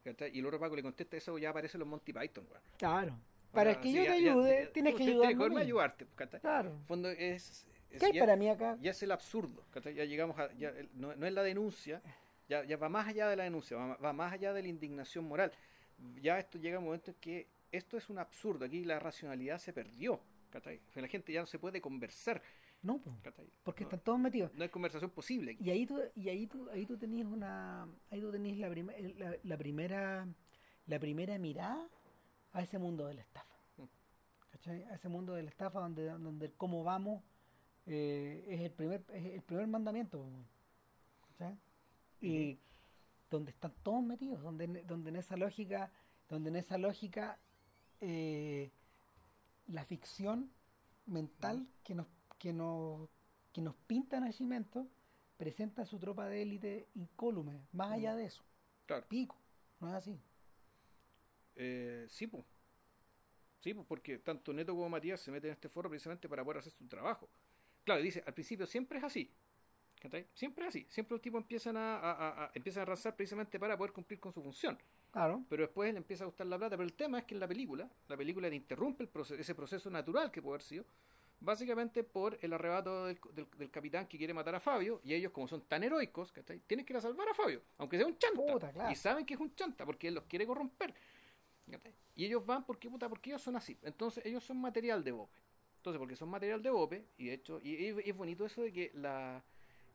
¿cachai? 0.04 0.36
Y 0.36 0.40
el 0.40 0.44
otro 0.46 0.60
Paco 0.60 0.76
le 0.76 0.82
contesta 0.82 1.16
eso, 1.16 1.38
ya 1.38 1.48
aparece 1.48 1.78
los 1.78 1.88
Monty 1.88 2.12
Python, 2.12 2.46
weón. 2.50 2.62
Claro. 2.76 3.18
Para 3.52 3.80
que 3.80 3.90
yo 3.90 4.02
te 4.02 4.10
ayude, 4.10 4.64
ya- 4.64 4.72
tienes 4.72 4.94
que 4.96 5.04
ayudarme. 5.04 5.60
ayudarte. 5.62 6.06
Claro. 6.40 6.70
En 6.72 6.76
el 6.76 6.84
fondo 6.84 7.08
es, 7.08 7.66
es- 7.90 8.00
¿Qué 8.00 8.06
hay 8.06 8.12
ya, 8.12 8.20
para 8.20 8.36
mí 8.36 8.48
acá? 8.50 8.76
ya 8.82 8.90
es 8.90 9.02
el 9.02 9.12
absurdo. 9.12 9.64
Ya 9.94 10.04
llegamos 10.04 10.38
a, 10.38 10.52
ya, 10.54 10.74
no, 10.92 11.14
no 11.16 11.26
es 11.26 11.32
la 11.32 11.42
denuncia, 11.42 12.02
Ya, 12.46 12.62
ya 12.64 12.76
va 12.76 12.90
más 12.90 13.08
allá 13.08 13.26
de 13.30 13.36
la 13.36 13.44
denuncia, 13.44 13.78
va, 13.78 13.96
va 13.96 14.12
más 14.12 14.30
allá 14.34 14.52
de 14.52 14.60
la 14.60 14.68
indignación 14.68 15.24
moral. 15.24 15.50
Ya 16.20 16.38
esto 16.38 16.58
llega 16.58 16.76
a 16.76 16.78
un 16.80 16.84
momento 16.84 17.10
en 17.12 17.16
que 17.18 17.46
esto 17.72 17.96
es 17.96 18.10
un 18.10 18.18
absurdo. 18.18 18.66
Aquí 18.66 18.84
la 18.84 18.98
racionalidad 18.98 19.56
se 19.58 19.72
perdió. 19.72 20.20
la 20.96 21.08
gente 21.08 21.32
ya 21.32 21.40
no 21.40 21.46
se 21.46 21.58
puede 21.58 21.80
conversar. 21.80 22.42
No, 22.84 22.98
po, 23.00 23.10
porque 23.64 23.82
No- 23.82 23.88
están 23.88 24.00
todos 24.00 24.18
metidos. 24.20 24.54
No 24.54 24.62
hay 24.62 24.68
conversación 24.68 25.10
posible. 25.10 25.56
Y 25.58 25.70
ahí 25.70 25.86
tú, 25.86 25.98
y 26.14 26.28
ahí 26.28 26.46
tú, 26.46 26.68
ahí 26.70 26.86
tú 26.86 26.96
tenías 26.96 27.26
una, 27.26 27.88
ahí 28.10 28.20
tú 28.20 28.30
tenías 28.30 28.58
la, 28.58 28.68
prima- 28.68 28.92
la, 29.16 29.36
la 29.42 29.56
primera, 29.58 30.28
la 30.86 30.98
primera 31.00 31.38
mirada 31.38 31.88
a 32.52 32.62
ese 32.62 32.78
mundo 32.78 33.06
de 33.06 33.14
la 33.14 33.22
estafa. 33.22 33.54
Mm. 33.78 33.84
¿Cachai? 34.50 34.84
A 34.84 34.94
ese 34.94 35.08
mundo 35.08 35.32
de 35.34 35.42
la 35.42 35.48
estafa 35.50 35.80
donde, 35.80 36.04
donde 36.10 36.52
cómo 36.52 36.84
vamos 36.84 37.22
eh, 37.86 38.44
es 38.48 38.60
el 38.60 38.70
primer, 38.70 39.02
es 39.12 39.24
el 39.34 39.42
primer 39.42 39.66
mandamiento. 39.66 40.24
Y 42.20 42.58
donde 43.30 43.50
están 43.50 43.72
todos 43.82 44.02
metidos, 44.02 44.42
donde, 44.42 44.64
en- 44.64 44.86
donde 44.86 45.10
en 45.10 45.16
esa 45.16 45.36
lógica, 45.36 45.90
donde 46.28 46.50
en 46.50 46.56
esa 46.56 46.78
lógica 46.78 47.38
eh, 48.00 48.70
la 49.66 49.84
ficción 49.84 50.50
mental 51.06 51.66
que 51.82 51.94
nos, 51.94 52.06
que 52.44 52.52
nos, 52.52 53.08
que 53.54 53.62
nos 53.62 53.74
pinta 53.86 54.20
Nacimiento 54.20 54.86
presenta 55.38 55.80
a 55.80 55.86
su 55.86 55.98
tropa 55.98 56.26
de 56.28 56.42
élite 56.42 56.86
incólume, 56.94 57.62
más 57.72 57.90
allá 57.92 58.14
de 58.14 58.26
eso, 58.26 58.44
Claro. 58.84 59.06
pico, 59.08 59.34
no 59.80 59.88
es 59.88 59.94
así. 59.94 60.20
Eh, 61.56 62.04
sí, 62.10 62.26
pues. 62.26 62.44
Sí, 63.60 63.72
pues, 63.72 63.86
porque 63.86 64.18
tanto 64.18 64.52
Neto 64.52 64.74
como 64.74 64.90
Matías 64.90 65.20
se 65.20 65.30
meten 65.30 65.48
en 65.48 65.54
este 65.54 65.70
foro 65.70 65.88
precisamente 65.88 66.28
para 66.28 66.44
poder 66.44 66.58
hacer 66.58 66.72
su 66.72 66.86
trabajo. 66.86 67.30
Claro, 67.82 68.02
dice, 68.02 68.22
al 68.26 68.34
principio 68.34 68.66
siempre 68.66 68.98
es 68.98 69.04
así. 69.04 69.30
Siempre 70.34 70.64
es 70.64 70.68
así. 70.68 70.86
Siempre 70.90 71.14
los 71.14 71.22
tipos 71.22 71.40
empiezan 71.40 71.78
a, 71.78 71.96
a- 71.96 72.12
a- 72.12 72.44
a- 72.44 72.50
empiezan 72.52 72.80
a 72.80 72.82
arrasar 72.82 73.16
precisamente 73.16 73.58
para 73.58 73.74
poder 73.78 73.94
cumplir 73.94 74.20
con 74.20 74.34
su 74.34 74.42
función. 74.42 74.78
Claro, 75.10 75.42
Pero 75.48 75.62
después 75.62 75.90
le 75.94 75.96
empieza 75.96 76.24
a 76.24 76.26
gustar 76.26 76.46
la 76.46 76.58
plata. 76.58 76.76
Pero 76.76 76.84
el 76.86 76.92
tema 76.92 77.20
es 77.20 77.24
que 77.24 77.32
en 77.32 77.40
la 77.40 77.48
película, 77.48 77.88
la 78.08 78.16
película 78.18 78.50
le 78.50 78.56
interrumpe 78.56 79.04
el 79.04 79.08
proceso, 79.08 79.40
ese 79.40 79.54
proceso 79.54 79.88
natural 79.88 80.30
que 80.30 80.42
puede 80.42 80.56
haber 80.56 80.62
sido, 80.62 80.84
básicamente 81.40 82.02
por 82.04 82.38
el 82.40 82.52
arrebato 82.52 83.06
del, 83.06 83.18
del- 83.34 83.50
del 83.58 83.70
capitán 83.70 84.06
que 84.06 84.16
quiere 84.18 84.32
matar 84.34 84.54
a 84.54 84.60
Fabio, 84.60 85.00
y 85.04 85.14
ellos, 85.14 85.32
como 85.32 85.46
son 85.48 85.62
tan 85.62 85.82
heroicos, 85.82 86.32
¿cachai? 86.32 86.60
tienen 86.60 86.86
que 86.86 86.92
ir 86.92 86.96
a 86.96 87.00
salvar 87.00 87.28
a 87.28 87.34
Fabio, 87.34 87.62
aunque 87.78 87.96
sea 87.98 88.06
un 88.06 88.16
chanta. 88.18 88.40
Puta, 88.52 88.72
claro. 88.72 88.90
Y 88.90 88.94
saben 88.96 89.26
que 89.26 89.34
es 89.34 89.40
un 89.40 89.54
chanta, 89.54 89.84
porque 89.84 90.08
él 90.08 90.14
los 90.14 90.24
quiere 90.24 90.46
corromper. 90.46 90.94
¿cachai? 91.70 91.92
Y 92.14 92.24
ellos 92.26 92.44
van 92.46 92.64
porque, 92.64 92.88
puta, 92.88 93.08
porque 93.08 93.30
ellos 93.30 93.42
son 93.42 93.56
así. 93.56 93.76
Entonces, 93.82 94.24
ellos 94.24 94.44
son 94.44 94.58
material 94.60 95.02
de 95.04 95.12
Bope. 95.12 95.38
Entonces, 95.78 95.98
porque 95.98 96.16
son 96.16 96.28
material 96.30 96.62
de 96.62 96.70
Bope, 96.70 97.04
y 97.18 97.26
de 97.26 97.34
hecho, 97.34 97.60
y, 97.62 97.74
y 97.74 97.86
es 98.08 98.16
bonito 98.16 98.44
eso 98.46 98.62
de 98.62 98.72
que 98.72 98.90
la. 98.94 99.44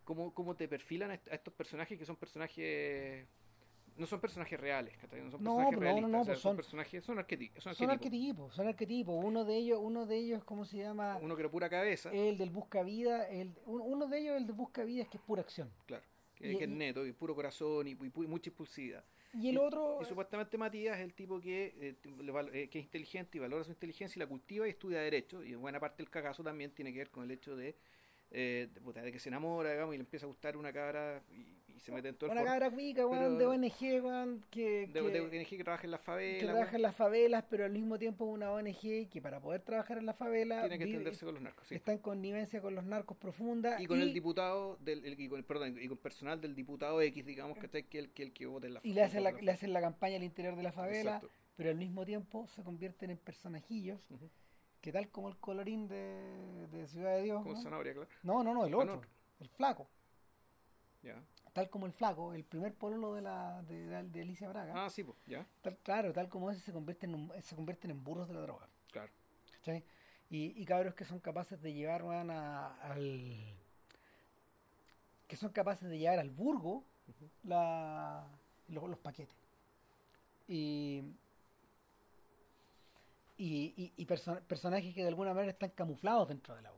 Cómo, 0.04 0.34
cómo 0.34 0.56
te 0.56 0.68
perfilan 0.68 1.12
a 1.12 1.14
estos 1.16 1.54
personajes 1.54 1.98
que 1.98 2.06
son 2.06 2.16
personajes. 2.16 3.28
No 4.00 4.06
son 4.08 4.20
personajes 4.20 4.60
reales. 4.60 4.94
No 4.96 5.30
son 5.32 5.44
No, 5.44 5.58
personajes 5.58 5.78
pero 5.78 5.80
no, 5.80 5.82
realistas. 5.82 6.12
no, 6.12 6.22
o 6.22 6.24
sea, 6.24 6.34
pues 6.34 6.40
son, 6.42 6.50
son- 6.52 6.56
personajes. 6.56 7.04
Son, 7.04 7.18
arqueti- 7.18 7.52
son 7.60 7.76
son 7.76 7.90
arquetipos. 7.92 8.54
son 8.56 8.68
arquetipos. 8.68 9.24
Uno 9.24 9.46
de 9.46 9.56
ellos, 9.58 9.80
uno 9.82 10.06
de 10.06 10.16
ellos, 10.18 10.44
¿cómo 10.44 10.66
se 10.66 10.78
llama? 10.78 11.20
Uno 11.22 11.36
que 11.36 11.42
era 11.42 11.52
pura 11.52 11.70
cabeza, 11.70 12.12
El 12.12 12.38
del 12.38 12.50
busca 12.50 12.82
vida, 12.84 13.28
el, 13.28 13.54
un- 13.66 13.82
uno 13.82 14.08
de 14.08 14.20
ellos, 14.20 14.38
el 14.38 14.48
del 14.48 14.56
busca 14.56 14.84
vida, 14.84 15.04
es 15.04 15.10
que 15.10 15.18
es 15.18 15.24
pura 15.24 15.42
acción. 15.42 15.70
claro. 15.86 16.04
Que, 16.36 16.54
y- 16.54 16.58
que 16.58 16.64
es 16.64 16.70
y- 16.70 16.74
neto, 16.74 17.06
y 17.06 17.12
puro 17.12 17.36
corazón, 17.36 17.86
y, 17.88 17.92
y 17.92 17.96
pu- 17.96 18.26
mucha 18.28 18.50
impulsividad. 18.50 19.04
Y 19.34 19.50
el 19.50 19.58
otro, 19.60 20.00
Y 20.02 20.06
supuestamente 20.06 20.58
Matías 20.58 20.98
es 20.98 21.04
el 21.04 21.14
tipo 21.14 21.40
que, 21.42 21.76
eh, 21.80 21.96
eh, 22.54 22.70
que 22.70 22.80
es 22.80 22.86
inteligente 22.86 23.38
y 23.38 23.42
valora 23.42 23.64
su 23.66 23.72
inteligencia 23.72 24.18
y 24.18 24.22
la 24.22 24.28
cultiva 24.28 24.66
y 24.66 24.72
estudia 24.72 25.02
derecho. 25.02 25.44
Y 25.44 25.54
buena 25.56 25.80
parte 25.80 25.98
del 26.02 26.10
cagazo 26.10 26.42
también 26.44 26.72
tiene 26.72 26.92
que 26.94 27.00
ver 27.00 27.10
con 27.12 27.26
el 27.26 27.32
hecho 27.32 27.56
de, 27.58 27.76
eh, 28.32 28.70
de, 28.74 29.12
que 29.12 29.20
se 29.20 29.28
enamora, 29.30 29.72
digamos, 29.72 29.94
y 29.94 29.98
le 29.98 30.04
empieza 30.04 30.26
a 30.26 30.30
gustar 30.30 30.56
una 30.58 30.72
cabra 30.74 31.22
y, 31.32 31.59
y 31.80 31.82
se 31.82 31.92
mete 31.94 32.10
en 32.10 32.16
todo 32.16 32.30
el 32.32 32.38
una 32.38 32.46
cabra 32.46 32.70
cuica, 32.70 33.08
weón, 33.08 33.38
de 33.38 33.46
ONG, 33.46 34.04
weón, 34.04 34.44
que, 34.52 34.88
De, 34.88 34.94
que- 35.02 35.12
de 35.12 35.22
ONG 35.22 35.48
que 35.48 35.64
trabaja 35.64 35.86
en 35.86 35.92
las 35.92 36.02
que 36.02 36.06
favelas. 36.06 36.40
trabaja 36.44 36.64
weón, 36.66 36.76
en 36.76 36.82
las 36.82 36.96
favelas, 36.96 37.46
pero 37.50 37.64
al 37.64 37.72
mismo 37.72 37.98
tiempo 37.98 38.26
es 38.28 38.34
una 38.34 38.52
ONG 38.52 39.10
que 39.10 39.22
para 39.22 39.40
poder 39.40 39.62
trabajar 39.62 39.98
en 39.98 40.06
la 40.06 40.14
favela 40.14 40.60
tiene 40.62 40.78
que 40.78 40.84
entenderse 40.84 41.24
con 41.26 41.36
los 41.36 41.42
narcos. 41.44 41.68
sí. 41.70 41.76
está 41.76 41.94
en 41.94 42.00
connivencia 42.00 42.62
con 42.62 42.76
los 42.76 42.84
narcos 42.84 43.16
profunda 43.18 43.82
Y 43.82 43.88
con 43.88 44.02
el 44.02 44.14
diputado, 44.14 44.76
del, 44.82 45.06
el- 45.06 45.18
y 45.20 45.30
con, 45.30 45.42
perdón, 45.44 45.78
y 45.82 45.88
con 45.88 45.98
personal 45.98 46.42
del 46.42 46.54
diputado 46.54 47.02
X, 47.02 47.26
digamos, 47.26 47.58
que, 47.58 47.70
que 47.86 48.00
el 48.00 48.10
que, 48.12 48.24
el 48.24 48.34
que 48.34 48.46
vota 48.46 48.68
en 48.68 48.74
la 48.74 48.82
y 48.84 48.92
le 48.92 49.02
hacen 49.04 49.24
la, 49.24 49.30
en 49.30 49.46
le 49.46 49.52
hacen 49.52 49.72
la 49.72 49.80
campaña 49.80 50.18
al 50.18 50.24
interior 50.24 50.56
de 50.58 50.64
la 50.64 50.74
favela, 50.74 51.16
Exacto. 51.16 51.30
pero 51.56 51.70
al 51.70 51.78
mismo 51.78 52.04
tiempo 52.06 52.46
se 52.48 52.62
convierten 52.62 53.10
en 53.10 53.18
personajillos 53.18 54.02
que 54.82 54.92
tal 54.92 55.10
como 55.10 55.30
el 55.30 55.38
colorín 55.38 55.88
de, 55.88 56.68
de 56.72 56.88
Ciudad 56.88 57.16
de 57.16 57.24
Dios. 57.24 57.42
Como 57.44 57.56
¿no? 57.56 57.62
zanahoria, 57.62 57.94
claro. 57.94 58.10
No, 58.24 58.44
no, 58.44 58.54
no, 58.54 58.66
el 58.66 58.74
Ah, 58.74 58.78
otro, 58.78 58.96
no. 58.96 59.02
el 59.40 59.50
flaco. 59.50 59.90
Ya. 61.02 61.22
Tal 61.54 61.70
como 61.70 61.86
el 61.88 61.94
flaco, 61.94 62.34
el 62.34 62.44
primer 62.44 62.74
pololo 62.76 63.16
de, 63.16 63.22
la, 63.22 63.62
de, 63.64 64.22
Alicia 64.22 64.48
Braga. 64.50 64.74
Ah, 64.86 64.90
sí, 64.90 65.04
pues, 65.04 65.18
ya, 65.26 65.46
Tal- 65.62 65.78
claro, 65.84 66.14
tal 66.14 66.30
como 66.30 66.52
ese 66.52 66.62
se 66.62 66.72
convierten, 66.72 67.14
en, 67.34 67.42
se 67.44 67.56
convierten 67.56 67.92
en 67.92 68.04
burros 68.04 68.28
de 68.28 68.34
la 68.36 68.42
droga. 68.42 68.68
claro. 68.92 69.12
Y, 70.32 70.54
y 70.62 70.66
cabros 70.66 70.94
que 70.94 71.06
son 71.06 71.20
capaces 71.20 71.60
de 71.62 71.74
llevar 71.74 72.04
weón, 72.04 72.30
a- 72.30 72.76
al. 72.84 73.56
que 75.28 75.36
son 75.36 75.52
capaces 75.52 75.90
de 75.90 75.98
llevar 75.98 76.20
al 76.20 76.30
burgo 76.30 76.84
la, 77.44 78.28
los, 78.68 78.88
los 78.90 79.00
paquetes. 79.00 79.36
Y. 80.48 81.04
Y, 83.38 83.74
y, 83.78 83.94
y 83.96 84.06
perso- 84.06 84.42
personajes 84.42 84.94
que 84.94 85.02
de 85.02 85.08
alguna 85.08 85.34
manera 85.34 85.52
están 85.54 85.70
camuflados 85.70 86.28
dentro 86.28 86.56
de 86.56 86.62
la 86.62 86.74
U. 86.74 86.78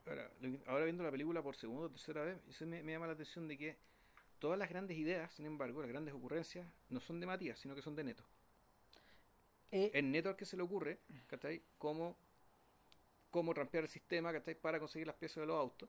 Ahora, 0.67 0.83
viendo 0.85 1.03
la 1.03 1.09
película 1.11 1.41
por 1.41 1.55
segunda 1.55 1.87
o 1.87 1.89
tercera 1.89 2.21
vez, 2.23 2.39
eso 2.47 2.65
me, 2.67 2.83
me 2.83 2.91
llama 2.91 3.07
la 3.07 3.13
atención 3.13 3.47
de 3.47 3.57
que 3.57 3.77
todas 4.41 4.59
las 4.59 4.67
grandes 4.69 4.97
ideas, 4.97 5.31
sin 5.33 5.45
embargo, 5.45 5.81
las 5.81 5.89
grandes 5.89 6.13
ocurrencias, 6.13 6.67
no 6.89 6.99
son 6.99 7.19
de 7.21 7.27
Matías, 7.27 7.57
sino 7.59 7.75
que 7.75 7.81
son 7.81 7.95
de 7.95 8.03
Neto. 8.03 8.23
Eh, 9.71 9.91
Es 9.93 10.03
Neto 10.03 10.29
al 10.29 10.35
que 10.35 10.45
se 10.45 10.57
le 10.57 10.63
ocurre, 10.63 10.99
¿cachai? 11.27 11.61
Cómo, 11.77 12.17
cómo 13.29 13.53
rampear 13.53 13.83
el 13.85 13.89
sistema, 13.89 14.33
¿cachai? 14.33 14.55
Para 14.55 14.79
conseguir 14.79 15.07
las 15.07 15.15
piezas 15.15 15.37
de 15.37 15.45
los 15.45 15.55
autos. 15.57 15.87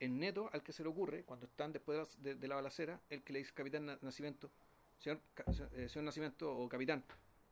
Es 0.00 0.08
Neto 0.10 0.48
al 0.52 0.62
que 0.62 0.72
se 0.72 0.82
le 0.82 0.88
ocurre, 0.88 1.24
cuando 1.24 1.46
están 1.46 1.72
después 1.72 1.98
de 1.98 2.04
la, 2.04 2.22
de- 2.30 2.40
de 2.40 2.48
la 2.48 2.54
balacera, 2.54 3.00
el 3.10 3.22
que 3.22 3.32
le 3.32 3.40
dice 3.40 3.52
Capitán 3.52 3.86
Na- 3.86 3.98
Nacimiento, 4.00 4.50
señor, 4.98 5.20
eh, 5.74 5.88
señor 5.88 6.04
Nacimiento 6.04 6.56
o 6.56 6.68
Capitán, 6.68 7.04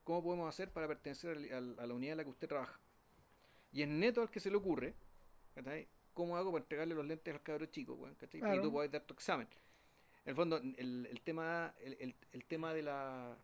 ¿cómo 0.05 0.23
podemos 0.23 0.49
hacer 0.49 0.71
para 0.71 0.89
pertenecer 0.89 1.53
a 1.53 1.61
la 1.61 1.95
unidad 1.95 2.13
en 2.13 2.17
la 2.19 2.25
que 2.25 2.31
usted 2.31 2.49
trabaja? 2.49 2.79
Y 3.73 3.83
es 3.83 3.89
Neto 3.89 4.23
al 4.23 4.31
que 4.31 4.41
se 4.41 4.51
le 4.51 4.57
ocurre, 4.57 4.95
¿cachai? 5.55 5.87
¿Cómo 6.15 6.37
hago 6.37 6.53
para 6.53 6.63
entregarle 6.63 6.95
los 6.95 7.07
lentes 7.07 7.33
al 7.35 7.43
cabro 7.43 7.67
chico, 7.67 7.99
¿cachai? 8.19 8.41
Claro. 8.41 8.57
Y 8.61 8.63
tú 8.63 8.71
puedes 8.73 8.91
dar 8.91 9.03
tu 9.03 9.15
examen. 9.15 9.49
En 10.25 10.31
el 10.31 10.37
fondo, 10.37 10.57
el, 10.59 11.07
el 11.11 11.21
tema, 11.23 11.75
el, 11.81 12.45
tema 12.47 12.73
de 12.73 12.83
la 12.83 13.37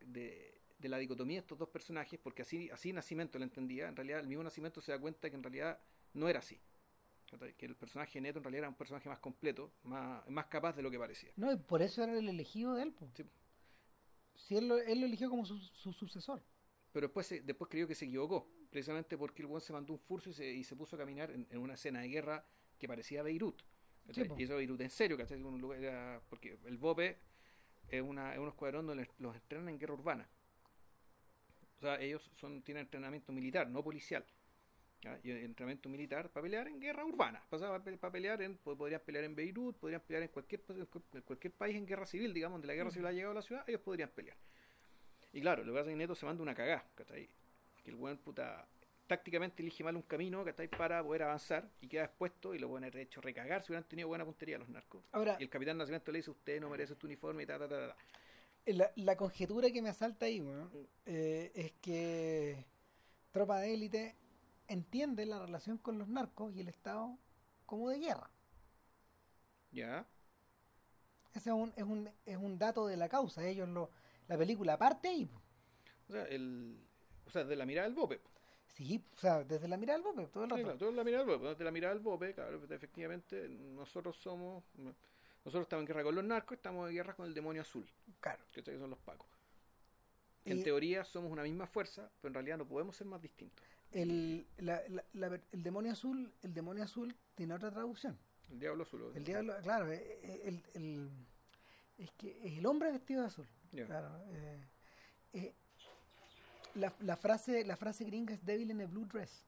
de, 0.00 0.60
de 0.78 0.88
la 0.88 0.98
dicotomía 0.98 1.36
de 1.36 1.40
estos 1.40 1.58
dos 1.58 1.68
personajes, 1.70 2.18
porque 2.22 2.42
así, 2.42 2.68
así 2.70 2.92
Nacimiento 2.92 3.38
lo 3.38 3.44
entendía, 3.44 3.88
en 3.88 3.96
realidad 3.96 4.20
el 4.20 4.26
mismo 4.28 4.42
Nacimiento 4.44 4.80
se 4.80 4.92
da 4.92 4.98
cuenta 4.98 5.30
que 5.30 5.36
en 5.36 5.42
realidad 5.42 5.78
no 6.12 6.28
era 6.28 6.40
así. 6.40 6.60
Que 7.56 7.66
el 7.66 7.74
personaje 7.74 8.20
neto 8.20 8.38
en 8.38 8.44
realidad 8.44 8.60
era 8.60 8.68
un 8.68 8.76
personaje 8.76 9.08
más 9.08 9.18
completo, 9.18 9.72
más, 9.82 10.28
más 10.28 10.46
capaz 10.46 10.76
de 10.76 10.82
lo 10.82 10.90
que 10.90 10.98
parecía. 10.98 11.30
no, 11.36 11.50
y 11.52 11.56
por 11.56 11.82
eso 11.82 12.02
era 12.04 12.16
el 12.16 12.28
elegido 12.28 12.74
de 12.74 12.84
él. 12.84 12.94
Sí. 13.14 13.24
Si 14.36 14.56
él 14.56 14.68
lo, 14.68 14.78
él 14.78 15.00
lo 15.00 15.06
eligió 15.06 15.28
como 15.30 15.44
su, 15.44 15.58
su 15.58 15.92
sucesor. 15.92 16.40
Pero 16.92 17.08
después, 17.08 17.26
se- 17.26 17.40
después 17.40 17.68
creyó 17.70 17.88
que 17.88 17.94
se 17.96 18.04
equivocó, 18.04 18.48
precisamente 18.70 19.18
porque 19.18 19.42
el 19.42 19.48
buen 19.48 19.60
se 19.60 19.72
mandó 19.72 19.92
un 19.94 19.98
furcio 19.98 20.30
y 20.30 20.34
se, 20.34 20.46
y 20.52 20.62
se 20.62 20.76
puso 20.76 20.94
a 20.94 20.98
caminar 21.00 21.30
en, 21.32 21.46
en 21.50 21.58
una 21.58 21.74
escena 21.74 22.00
de 22.00 22.08
guerra 22.08 22.44
que 22.78 22.86
parecía 22.86 23.22
Beirut. 23.24 23.60
Y 24.38 24.42
eso 24.44 24.56
Beirut 24.56 24.80
en 24.80 24.90
serio, 24.90 25.16
¿cachai? 25.16 25.40
Un 25.42 25.60
lugar 25.60 25.82
era- 25.82 26.20
porque 26.28 26.56
el 26.64 26.76
BOPE 26.78 27.16
es, 27.88 28.02
una, 28.02 28.32
es 28.32 28.38
un 28.38 28.48
escuadrón 28.48 28.86
donde 28.86 29.08
los 29.18 29.34
entrenan 29.34 29.68
en 29.68 29.78
guerra 29.78 29.94
urbana. 29.94 30.28
O 31.78 31.80
sea, 31.80 32.00
ellos 32.00 32.30
son, 32.34 32.62
tienen 32.62 32.82
entrenamiento 32.82 33.32
militar, 33.32 33.68
no 33.68 33.82
policial. 33.82 34.24
¿ya? 35.02 35.18
Y 35.22 35.30
entrenamiento 35.30 35.88
militar 35.88 36.30
para 36.30 36.42
pelear 36.44 36.68
en 36.68 36.80
guerra 36.80 37.04
urbana. 37.04 37.42
Para, 37.50 37.82
para 37.82 38.10
pelear 38.12 38.40
en, 38.42 38.56
po- 38.56 38.76
podrían 38.76 39.00
pelear 39.02 39.24
en 39.24 39.34
Beirut, 39.34 39.76
podrían 39.76 40.00
pelear 40.00 40.22
en 40.22 40.28
cualquier, 40.30 40.62
en 40.70 41.22
cualquier 41.22 41.52
país 41.52 41.76
en 41.76 41.86
guerra 41.86 42.06
civil, 42.06 42.32
digamos, 42.32 42.54
donde 42.54 42.68
la 42.68 42.74
guerra 42.74 42.90
civil 42.90 43.06
ha 43.06 43.12
llegado 43.12 43.32
a 43.32 43.34
la 43.34 43.42
ciudad, 43.42 43.64
ellos 43.68 43.82
podrían 43.82 44.08
pelear. 44.10 44.36
Y 45.32 45.40
claro, 45.42 45.64
lo 45.64 45.72
que 45.72 45.78
pasa 45.78 45.90
es 45.90 45.94
que 45.94 45.98
Neto 45.98 46.14
se 46.14 46.24
manda 46.24 46.42
una 46.42 46.54
cagada, 46.54 46.88
¿cachai? 46.94 47.28
Que 47.84 47.90
el 47.90 47.96
buen 47.96 48.16
puta 48.16 48.66
tácticamente 49.06 49.62
elige 49.62 49.84
mal 49.84 49.96
un 49.96 50.02
camino, 50.02 50.44
¿cachai? 50.44 50.68
Para 50.68 51.02
poder 51.02 51.22
avanzar 51.24 51.68
y 51.80 51.88
queda 51.88 52.04
expuesto 52.04 52.54
y 52.54 52.58
lo 52.58 52.68
pueden 52.68 52.84
haber 52.84 52.98
hecho 53.02 53.20
recagar 53.20 53.62
si 53.62 53.72
hubieran 53.72 53.88
tenido 53.88 54.08
buena 54.08 54.24
puntería 54.24 54.58
los 54.58 54.68
narcos. 54.68 55.04
Ahora, 55.12 55.36
Y 55.38 55.44
el 55.44 55.50
capitán 55.50 55.78
Nacimiento 55.78 56.12
le 56.12 56.18
dice, 56.18 56.30
usted 56.30 56.60
no 56.60 56.68
merece 56.68 56.94
tu 56.96 57.06
uniforme 57.06 57.44
y 57.44 57.46
ta, 57.46 57.58
ta, 57.58 57.68
ta, 57.68 57.78
ta, 57.78 57.88
ta. 57.88 57.96
La, 58.72 58.92
la 58.96 59.16
conjetura 59.16 59.70
que 59.70 59.80
me 59.80 59.88
asalta 59.90 60.26
ahí, 60.26 60.40
weón, 60.40 60.70
eh, 61.06 61.52
es 61.54 61.72
que 61.80 62.64
Tropa 63.30 63.60
de 63.60 63.74
Élite 63.74 64.16
entiende 64.66 65.24
la 65.24 65.38
relación 65.38 65.78
con 65.78 65.98
los 65.98 66.08
narcos 66.08 66.52
y 66.52 66.60
el 66.60 66.68
Estado 66.68 67.16
como 67.64 67.88
de 67.90 67.98
guerra. 67.98 68.30
¿Ya? 69.70 70.06
Ese 71.32 71.50
es 71.50 71.54
un, 71.54 71.72
es 71.76 71.84
un, 71.84 72.10
es 72.24 72.36
un 72.36 72.58
dato 72.58 72.86
de 72.86 72.96
la 72.96 73.08
causa. 73.08 73.46
Ellos 73.46 73.68
lo, 73.68 73.90
la 74.26 74.36
película 74.36 74.78
parte 74.78 75.08
ahí. 75.08 75.26
po. 75.26 75.40
O 76.08 76.12
sea, 76.12 76.24
el, 76.24 76.80
o 77.26 77.30
sea, 77.30 77.44
de 77.44 77.56
la 77.56 77.66
mirada 77.66 77.86
del 77.86 77.94
bope. 77.94 78.20
Sí, 78.76 79.02
o 79.14 79.18
sea, 79.18 79.42
desde 79.42 79.68
la 79.68 79.76
mirada 79.78 79.98
del 79.98 80.04
bope, 80.06 80.26
todo 80.26 80.44
el 80.44 80.50
Sí, 80.50 80.54
rato. 80.56 80.62
claro, 80.64 80.78
todo 80.78 80.92
la 80.92 81.04
mirada 81.04 81.24
del 81.24 81.38
bope. 81.38 81.54
De 81.54 81.64
la 81.64 81.70
mirada 81.70 81.94
del 81.94 82.02
bope, 82.02 82.34
claro, 82.34 82.58
pues, 82.58 82.70
efectivamente, 82.70 83.48
nosotros 83.48 84.16
somos 84.18 84.64
Nosotros 85.44 85.62
estamos 85.66 85.82
en 85.82 85.86
guerra 85.86 86.02
con 86.02 86.14
los 86.16 86.24
narcos, 86.24 86.56
estamos 86.56 86.88
en 86.88 86.94
guerra 86.96 87.14
con 87.14 87.24
el 87.26 87.32
demonio 87.32 87.62
azul, 87.62 87.88
Claro. 88.20 88.42
que 88.52 88.62
son 88.64 88.90
los 88.90 88.98
pacos. 88.98 89.28
Y- 90.44 90.50
En 90.50 90.64
teoría 90.64 91.04
somos 91.04 91.30
una 91.30 91.44
misma 91.44 91.68
fuerza, 91.68 92.10
pero 92.20 92.30
en 92.30 92.34
realidad 92.34 92.58
no 92.58 92.66
podemos 92.66 92.96
ser 92.96 93.06
más 93.06 93.22
distintos. 93.22 93.64
El, 93.92 94.44
la- 94.58 94.82
la- 94.88 95.04
la 95.12 95.40
el 95.52 95.62
demonio 95.62 95.92
azul, 95.92 96.32
el 96.42 96.52
demonio 96.52 96.82
azul 96.82 97.14
tiene 97.36 97.54
otra 97.54 97.70
traducción. 97.70 98.18
El 98.50 98.58
diablo 98.58 98.82
azul. 98.82 99.12
El 99.14 99.22
diablo, 99.22 99.54
claro, 99.62 99.90
eh, 99.92 100.18
eh, 100.22 100.40
el, 100.46 100.62
el- 100.74 101.10
es 101.98 102.10
que 102.18 102.40
es 102.44 102.58
el 102.58 102.66
hombre 102.66 102.90
vestido 102.90 103.20
de 103.22 103.26
azul. 103.28 103.46
Ya. 103.70 103.86
Claro. 103.86 104.10
eh, 104.32 104.64
eh, 105.32 105.54
la, 106.76 106.92
la 107.00 107.16
frase, 107.16 107.64
la 107.64 107.76
frase 107.76 108.04
gringa 108.04 108.34
es 108.34 108.44
devil 108.44 108.70
in 108.70 108.80
a 108.82 108.86
blue 108.86 109.04
dress. 109.06 109.44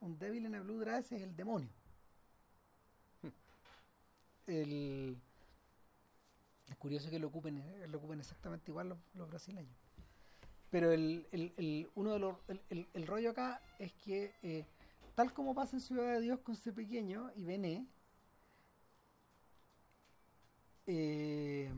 Un 0.00 0.18
devil 0.18 0.44
in 0.46 0.54
a 0.54 0.60
blue 0.60 0.78
dress 0.80 1.10
es 1.12 1.22
el 1.22 1.34
demonio. 1.34 1.68
El, 4.46 5.16
es 6.68 6.76
curioso 6.76 7.08
que 7.10 7.18
lo 7.18 7.28
ocupen, 7.28 7.62
lo 7.90 7.98
ocupen 7.98 8.20
exactamente 8.20 8.70
igual 8.70 8.90
los, 8.90 8.98
los 9.14 9.28
brasileños. 9.28 9.74
Pero 10.70 10.92
el, 10.92 11.26
el, 11.32 11.52
el- 11.56 11.90
uno 11.94 12.12
de 12.12 12.18
los, 12.18 12.36
el, 12.48 12.60
el- 12.68 12.88
el 12.92 13.06
rollo 13.06 13.30
acá 13.30 13.62
es 13.78 13.92
que, 13.94 14.34
eh, 14.42 14.66
tal 15.14 15.32
como 15.32 15.54
pasa 15.54 15.76
en 15.76 15.80
Ciudad 15.80 16.12
de 16.12 16.20
Dios 16.20 16.40
con 16.40 16.56
C 16.56 16.72
pequeño 16.72 17.30
y 17.36 17.44
Bené, 17.44 17.86
eh, 20.86 21.70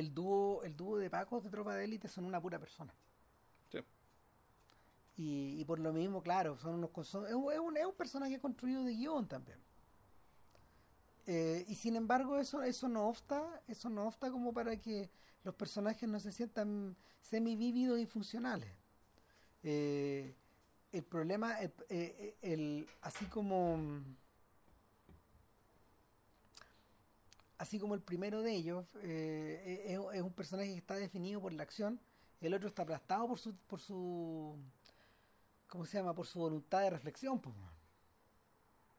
el 0.00 0.12
dúo, 0.12 0.62
el 0.64 0.76
dúo 0.76 0.98
de 0.98 1.08
Pacos 1.10 1.44
de 1.44 1.50
Tropa 1.50 1.74
de 1.74 1.84
Élite 1.84 2.08
son 2.08 2.24
una 2.24 2.40
pura 2.40 2.58
persona. 2.58 2.92
Sí. 3.70 3.78
Y, 5.16 5.60
y 5.60 5.64
por 5.64 5.78
lo 5.78 5.92
mismo, 5.92 6.22
claro, 6.22 6.56
son 6.58 6.74
unos 6.74 7.06
son- 7.06 7.26
es, 7.26 7.34
un, 7.34 7.52
es 7.76 7.84
un- 7.86 7.94
personaje 7.94 8.40
construido 8.40 8.82
de 8.84 8.94
guion 8.94 9.28
también. 9.28 9.58
Eh, 11.26 11.64
y 11.68 11.74
sin 11.76 11.94
embargo, 11.96 12.38
eso, 12.38 12.62
eso 12.62 12.88
no 12.88 13.08
obsta, 13.08 13.62
eso 13.68 13.88
no 13.88 14.06
obsta 14.06 14.30
como 14.30 14.52
para 14.52 14.76
que 14.76 15.10
los 15.44 15.54
personajes 15.54 16.08
no 16.08 16.18
se 16.18 16.32
sientan 16.32 16.96
semi-vívidos 17.20 17.98
y 18.00 18.06
funcionales. 18.06 18.70
Eh, 19.62 20.34
el 20.92 21.04
problema, 21.04 21.60
el, 21.60 21.72
eh, 21.88 22.36
el- 22.40 22.88
así 23.02 23.26
como 23.26 23.78
así 27.60 27.78
como 27.78 27.94
el 27.94 28.00
primero 28.00 28.40
de 28.42 28.54
ellos 28.54 28.86
eh, 29.02 29.84
es, 29.86 30.00
es 30.14 30.22
un 30.22 30.32
personaje 30.32 30.70
que 30.70 30.78
está 30.78 30.94
definido 30.94 31.40
por 31.42 31.52
la 31.52 31.62
acción, 31.62 32.00
el 32.40 32.54
otro 32.54 32.68
está 32.68 32.82
aplastado 32.82 33.28
por 33.28 33.38
su, 33.38 33.54
por 33.68 33.80
su 33.80 34.56
¿cómo 35.68 35.84
se 35.84 35.98
llama? 35.98 36.14
por 36.14 36.26
su 36.26 36.38
voluntad 36.38 36.80
de 36.80 36.90
reflexión, 36.90 37.38
pues, 37.38 37.54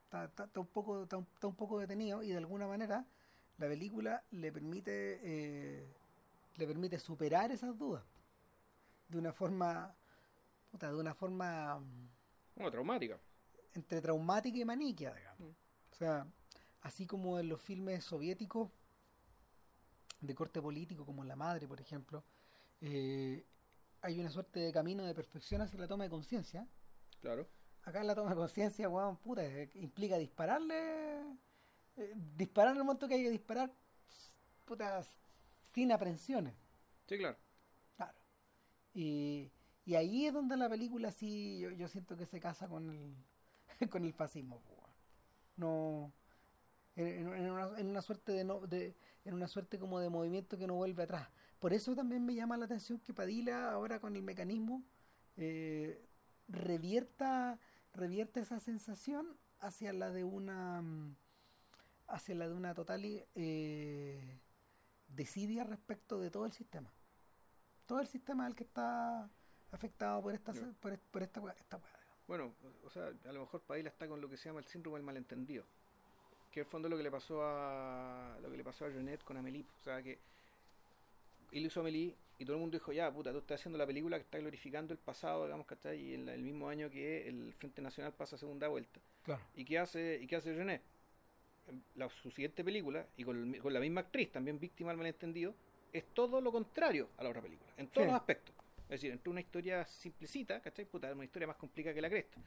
está, 0.05 0.25
está- 0.25 0.43
está 0.45 0.59
un 0.59 0.67
poco, 0.67 1.03
está, 1.03 1.17
un, 1.17 1.27
está 1.33 1.47
un 1.47 1.55
poco 1.55 1.79
detenido 1.79 2.21
y 2.21 2.29
de 2.29 2.37
alguna 2.37 2.67
manera 2.67 3.05
la 3.57 3.67
película 3.67 4.23
le 4.31 4.51
permite 4.51 5.19
eh, 5.23 5.87
le 6.57 6.67
permite 6.67 6.99
superar 6.99 7.51
esas 7.51 7.75
dudas 7.77 8.03
de 9.07 9.17
una 9.17 9.33
forma 9.33 9.93
puta, 10.71 10.91
de 10.91 10.99
una 10.99 11.13
forma 11.15 11.79
mm, 11.79 12.09
Bueno, 12.55 12.71
traumática. 12.71 13.19
entre 13.73 14.01
traumática 14.01 14.57
y 14.59 14.65
maniquea, 14.65 15.13
digamos. 15.15 15.55
O 15.91 15.95
sea, 15.95 16.27
así 16.81 17.05
como 17.05 17.39
en 17.39 17.49
los 17.49 17.61
filmes 17.61 18.03
soviéticos 18.03 18.69
de 20.19 20.35
corte 20.35 20.61
político, 20.61 21.05
como 21.05 21.23
La 21.23 21.35
Madre, 21.35 21.67
por 21.67 21.81
ejemplo, 21.81 22.23
eh, 22.81 23.45
hay 24.01 24.19
una 24.19 24.29
suerte 24.29 24.59
de 24.59 24.71
camino 24.71 25.03
de 25.03 25.13
perfección 25.15 25.61
hacia 25.61 25.79
la 25.79 25.87
toma 25.87 26.03
de 26.03 26.09
conciencia. 26.09 26.67
Claro. 27.21 27.47
Acá 27.83 28.03
la 28.03 28.15
toma 28.15 28.31
de 28.31 28.35
conciencia, 28.35 28.89
weón, 28.89 29.17
puta, 29.17 29.43
eh, 29.43 29.69
implica 29.75 30.17
dispararle, 30.17 31.21
eh, 31.97 32.13
disparar 32.37 32.73
en 32.73 32.77
el 32.77 32.83
momento 32.83 33.07
que 33.07 33.15
hay 33.15 33.23
que 33.23 33.31
disparar, 33.31 33.71
puta, 34.65 35.03
sin 35.73 35.91
aprensiones. 35.91 36.53
Sí, 37.07 37.17
claro. 37.17 37.37
Claro. 37.97 38.19
Y, 38.93 39.51
y 39.85 39.95
ahí 39.95 40.27
es 40.27 40.33
donde 40.33 40.57
la 40.57 40.69
película 40.69 41.11
sí, 41.11 41.59
yo, 41.59 41.71
yo 41.71 41.87
siento 41.87 42.15
que 42.15 42.25
se 42.25 42.39
casa 42.39 42.67
con 42.67 42.89
el, 42.89 43.15
con 43.89 44.03
el 44.05 44.13
fascismo. 44.13 44.61
weón. 44.67 44.91
No, 45.57 46.13
en, 46.95 47.27
una, 47.27 47.79
en 47.79 47.87
una 47.87 48.01
suerte 48.01 48.31
de, 48.31 48.43
no, 48.43 48.59
de, 48.67 48.95
en 49.25 49.33
una 49.33 49.47
suerte 49.47 49.79
como 49.79 49.99
de 49.99 50.09
movimiento 50.09 50.57
que 50.57 50.67
no 50.67 50.75
vuelve 50.75 51.03
atrás. 51.03 51.29
Por 51.59 51.73
eso 51.73 51.95
también 51.95 52.25
me 52.25 52.33
llama 52.33 52.57
la 52.57 52.65
atención 52.65 52.99
que 52.99 53.13
Padilla 53.13 53.71
ahora 53.71 53.99
con 53.99 54.15
el 54.15 54.23
mecanismo 54.23 54.83
eh, 55.37 56.03
revierta, 56.47 57.59
revierta 57.93 58.39
esa 58.39 58.59
sensación 58.59 59.37
hacia 59.59 59.93
la 59.93 60.11
de 60.11 60.23
una 60.23 60.83
hacia 62.07 62.35
la 62.35 62.49
de 62.49 62.53
una 62.53 62.73
total 62.73 63.03
eh, 63.05 64.39
desidia 65.07 65.63
respecto 65.63 66.19
de 66.19 66.29
todo 66.29 66.45
el 66.45 66.51
sistema 66.51 66.91
todo 67.85 68.01
el 68.01 68.07
sistema 68.07 68.45
al 68.45 68.55
que 68.55 68.63
está 68.63 69.29
afectado 69.71 70.21
por 70.21 70.33
esta 70.33 70.51
por, 70.81 70.97
por 70.99 71.23
esta, 71.23 71.41
esta 71.57 71.77
digamos. 71.77 72.01
Bueno, 72.27 72.53
o 72.83 72.89
sea, 72.89 73.07
a 73.07 73.31
lo 73.31 73.41
mejor 73.41 73.61
Padilla 73.61 73.89
está 73.89 74.07
con 74.07 74.19
lo 74.21 74.29
que 74.29 74.37
se 74.37 74.49
llama 74.49 74.59
el 74.59 74.65
síndrome 74.65 74.97
del 74.97 75.05
malentendido. 75.05 75.65
Que 76.51 76.59
en 76.61 76.65
el 76.65 76.69
fondo 76.69 76.89
lo 76.89 76.97
que 76.97 77.03
le 77.03 77.11
pasó 77.11 77.41
a 77.43 78.37
lo 78.41 78.51
que 78.51 78.57
le 78.57 78.63
pasó 78.63 78.85
a 78.85 78.89
Jeanette 78.89 79.23
con 79.23 79.37
Amelie. 79.37 79.65
O 79.79 79.83
sea 79.83 80.01
que 80.03 80.19
él 81.51 81.65
hizo 81.65 81.79
Amelie 81.79 82.15
y 82.39 82.45
todo 82.45 82.55
el 82.55 82.61
mundo 82.61 82.77
dijo, 82.77 82.91
ya, 82.91 83.11
puta, 83.11 83.31
tú 83.31 83.37
estás 83.39 83.59
haciendo 83.59 83.77
la 83.77 83.85
película 83.85 84.17
que 84.17 84.23
está 84.23 84.39
glorificando 84.39 84.93
el 84.93 84.99
pasado, 84.99 85.45
digamos 85.45 85.67
que 85.67 85.75
está 85.75 85.93
y 85.93 86.13
en 86.13 86.25
la- 86.25 86.33
el 86.33 86.41
mismo 86.41 86.67
año 86.69 86.89
que 86.89 87.27
el 87.27 87.53
Frente 87.53 87.81
Nacional 87.81 88.13
pasa 88.13 88.37
segunda 88.37 88.67
vuelta. 88.67 88.99
claro 89.23 89.41
¿Y 89.55 89.63
qué 89.63 89.77
hace, 89.79 90.19
y 90.21 90.27
qué 90.27 90.35
hace 90.37 90.53
René? 90.53 90.81
En 91.67 91.83
La, 91.95 92.09
su 92.09 92.31
siguiente 92.31 92.63
película, 92.63 93.05
y 93.15 93.23
con, 93.23 93.55
la 93.71 93.79
misma 93.79 94.01
actriz, 94.01 94.31
también 94.31 94.59
víctima 94.59 94.89
del 94.89 94.97
malentendido, 94.97 95.53
es 95.93 96.03
todo 96.13 96.41
lo 96.41 96.51
contrario 96.51 97.09
a 97.17 97.23
la 97.23 97.29
otra 97.29 97.41
película, 97.41 97.69
en 97.77 97.87
todos 97.87 98.05
Sí. 98.07 98.11
los 98.11 98.19
aspectos. 98.19 98.55
Es 98.85 98.89
decir, 98.89 99.11
entre 99.11 99.29
una 99.29 99.39
historia 99.41 99.85
simplecita, 99.85 100.59
¿cachai? 100.61 100.85
Puta, 100.85 101.11
una 101.13 101.23
historia 101.23 101.47
más 101.47 101.57
complicada 101.57 101.93
que 101.93 102.01
la 102.01 102.09
cresta. 102.09 102.41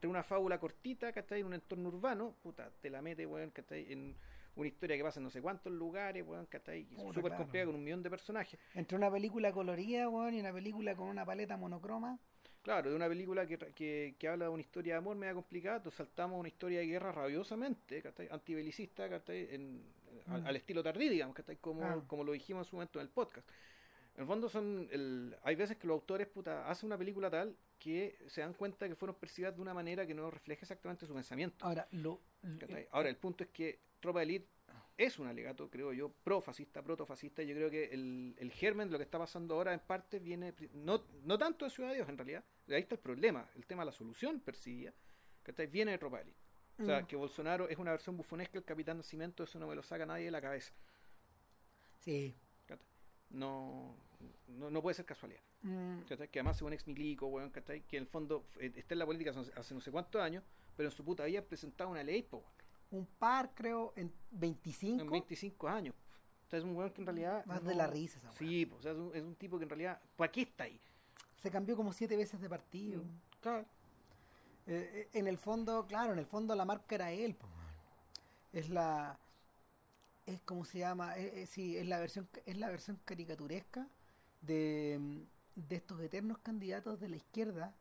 Entre 0.00 0.08
una 0.08 0.22
fábula 0.22 0.58
cortita, 0.58 1.12
¿cachai? 1.12 1.40
En 1.40 1.46
un 1.48 1.52
entorno 1.52 1.90
urbano, 1.90 2.34
puta, 2.42 2.70
te 2.80 2.88
la 2.88 3.02
mete, 3.02 3.26
weón, 3.26 3.50
¿cachai? 3.50 3.92
En 3.92 4.16
una 4.56 4.66
historia 4.66 4.96
que 4.96 5.02
pasa 5.02 5.20
en 5.20 5.24
no 5.24 5.28
sé 5.30 5.42
cuántos 5.42 5.70
lugares, 5.74 6.26
weón, 6.26 6.46
¿cachai? 6.46 6.86
Súper 7.12 7.24
claro. 7.24 7.36
compleja 7.36 7.66
con 7.66 7.74
un 7.74 7.84
millón 7.84 8.02
de 8.02 8.08
personajes. 8.08 8.58
entre 8.74 8.96
una 8.96 9.10
película 9.10 9.52
colorida 9.52 10.08
weón, 10.08 10.32
y 10.32 10.40
una 10.40 10.54
película 10.54 10.96
con 10.96 11.06
una 11.08 11.26
paleta 11.26 11.58
monocroma 11.58 12.18
Claro, 12.62 12.88
de 12.90 12.96
una 12.96 13.08
película 13.08 13.46
que, 13.46 13.58
que, 13.58 14.16
que 14.18 14.28
habla 14.28 14.46
de 14.46 14.50
una 14.52 14.62
historia 14.62 14.94
de 14.94 14.98
amor 14.98 15.16
media 15.16 15.34
complicada, 15.34 15.76
entonces 15.76 15.98
saltamos 15.98 16.36
a 16.36 16.40
una 16.40 16.48
historia 16.48 16.78
de 16.80 16.86
guerra 16.86 17.12
rabiosamente, 17.12 18.00
¿cachai? 18.00 18.28
Antibelicista, 18.30 19.06
¿cachai? 19.06 19.54
En, 19.54 19.82
al, 20.28 20.42
Mm. 20.42 20.46
al 20.46 20.56
estilo 20.56 20.82
Tardí, 20.82 21.10
digamos, 21.10 21.34
¿cachai? 21.36 21.56
Como, 21.58 21.82
Ah. 21.84 22.02
como 22.06 22.24
lo 22.24 22.32
dijimos 22.32 22.66
en 22.66 22.70
su 22.70 22.76
momento 22.76 23.00
en 23.00 23.04
el 23.06 23.10
podcast. 23.12 23.46
En 24.20 24.24
el 24.24 24.26
fondo 24.28 24.50
son 24.50 24.86
el, 24.92 25.34
hay 25.44 25.56
veces 25.56 25.78
que 25.78 25.86
los 25.86 25.94
autores 25.94 26.26
puta, 26.26 26.68
hacen 26.68 26.88
una 26.88 26.98
película 26.98 27.30
tal 27.30 27.56
que 27.78 28.18
se 28.26 28.42
dan 28.42 28.52
cuenta 28.52 28.86
que 28.86 28.94
fueron 28.94 29.16
percibidas 29.16 29.56
de 29.56 29.62
una 29.62 29.72
manera 29.72 30.06
que 30.06 30.12
no 30.12 30.30
refleja 30.30 30.60
exactamente 30.60 31.06
su 31.06 31.14
pensamiento. 31.14 31.64
ahora 31.64 31.88
lo, 31.92 32.20
lo- 32.42 32.58
¿cachai? 32.58 32.86
Ahora, 32.90 33.08
el 33.08 33.16
punto 33.16 33.44
es 33.44 33.48
que 33.48 33.78
Tropa 33.98 34.18
de 34.18 34.24
Elite 34.26 34.46
es 34.98 35.18
un 35.18 35.26
alegato, 35.26 35.70
creo 35.70 35.94
yo, 35.94 36.10
pro-fascista, 36.22 36.82
protofascista. 36.82 37.42
Yo 37.44 37.54
creo 37.54 37.70
que 37.70 37.84
el, 37.94 38.34
el 38.36 38.52
germen 38.52 38.88
de 38.88 38.92
lo 38.92 38.98
que 38.98 39.04
está 39.04 39.18
pasando 39.18 39.54
ahora 39.54 39.72
en 39.72 39.80
parte 39.80 40.18
viene, 40.18 40.52
no, 40.74 41.02
no 41.24 41.38
tanto 41.38 41.64
de 41.64 41.70
Ciudad 41.70 41.88
de 41.88 41.94
Dios 41.94 42.08
en 42.10 42.18
realidad, 42.18 42.44
de 42.66 42.74
ahí 42.74 42.82
está 42.82 42.96
el 42.96 43.00
problema, 43.00 43.48
el 43.56 43.64
tema 43.64 43.84
de 43.84 43.86
la 43.86 43.92
solución 43.92 44.38
percibida, 44.40 44.92
que 45.42 45.66
viene 45.66 45.92
de 45.92 45.98
Tropa 45.98 46.18
de 46.18 46.24
Elite. 46.24 46.38
O 46.78 46.84
sea, 46.84 47.00
Mm. 47.00 47.06
que 47.06 47.16
Bolsonaro 47.16 47.70
es 47.70 47.78
una 47.78 47.92
versión 47.92 48.18
bufonesca 48.18 48.52
del 48.52 48.64
Capitán 48.64 48.98
Nacimiento, 48.98 49.44
eso 49.44 49.58
no 49.58 49.66
me 49.66 49.74
lo 49.74 49.82
saca 49.82 50.04
nadie 50.04 50.26
de 50.26 50.30
la 50.30 50.42
cabeza. 50.42 50.74
sí. 52.00 52.34
No, 53.30 53.94
no, 54.48 54.70
no 54.70 54.82
puede 54.82 54.94
ser 54.94 55.04
casualidad. 55.04 55.40
Mm. 55.62 56.00
Que 56.02 56.38
además 56.40 56.56
es 56.56 56.62
un 56.62 56.72
ex 56.72 56.86
milico, 56.86 57.26
weón, 57.26 57.50
¿cachai? 57.50 57.82
Que 57.82 57.96
en 57.96 58.02
el 58.02 58.08
fondo 58.08 58.46
eh, 58.58 58.72
está 58.76 58.94
en 58.94 58.98
la 58.98 59.06
política 59.06 59.30
hace, 59.30 59.52
hace 59.58 59.74
no 59.74 59.80
sé 59.80 59.90
cuántos 59.90 60.20
años, 60.20 60.42
pero 60.76 60.88
en 60.88 60.94
su 60.94 61.04
puta 61.04 61.24
vida 61.24 61.40
ha 61.40 61.44
presentado 61.44 61.90
una 61.90 62.02
ley, 62.02 62.22
po, 62.22 62.38
weón. 62.38 62.50
un 63.02 63.06
par 63.06 63.54
creo 63.54 63.92
en 63.96 64.12
25 64.32 65.02
en 65.02 65.10
25 65.10 65.68
años. 65.68 65.94
O 66.46 66.50
sea, 66.50 66.58
es 66.58 66.64
un 66.64 66.74
weón 66.74 66.90
que 66.90 67.00
en 67.02 67.06
realidad. 67.06 67.44
Más 67.46 67.62
no- 67.62 67.68
de 67.68 67.74
la 67.76 67.86
risa 67.86 68.18
esa. 68.18 68.32
Sí, 68.32 68.66
pues, 68.66 68.80
o 68.80 68.82
sea, 68.82 68.92
es 68.92 68.98
un, 68.98 69.14
es 69.14 69.22
un 69.22 69.36
tipo 69.36 69.56
que 69.58 69.64
en 69.64 69.70
realidad. 69.70 70.00
¿Para 70.16 70.32
qué 70.32 70.42
está 70.42 70.64
ahí? 70.64 70.80
se 71.36 71.50
cambió 71.50 71.74
como 71.74 71.94
siete 71.94 72.18
veces 72.18 72.38
de 72.38 72.50
partido 72.50 73.02
Claro. 73.40 73.64
Eh, 74.66 74.90
eh, 74.94 75.08
en 75.14 75.26
el 75.26 75.38
fondo, 75.38 75.86
claro, 75.86 76.12
en 76.12 76.18
el 76.18 76.26
fondo 76.26 76.54
la 76.54 76.66
marca 76.66 76.94
era 76.94 77.10
él. 77.12 77.34
po. 77.34 77.46
Es 78.52 78.68
la, 78.68 79.18
es 80.30 80.40
como 80.42 80.64
se 80.64 80.78
llama, 80.78 81.16
Eh, 81.18 81.42
eh, 81.42 81.46
sí, 81.46 81.76
es 81.76 81.86
la 81.86 81.98
versión, 81.98 82.28
es 82.46 82.56
la 82.56 82.68
versión 82.70 82.98
caricaturesca 83.04 83.88
de, 84.42 84.98
mm, 85.00 85.68
de 85.68 85.76
estos 85.76 86.00
eternos 86.00 86.38
candidatos 86.38 87.00
de 87.00 87.08
la 87.08 87.16
izquierda 87.16 87.74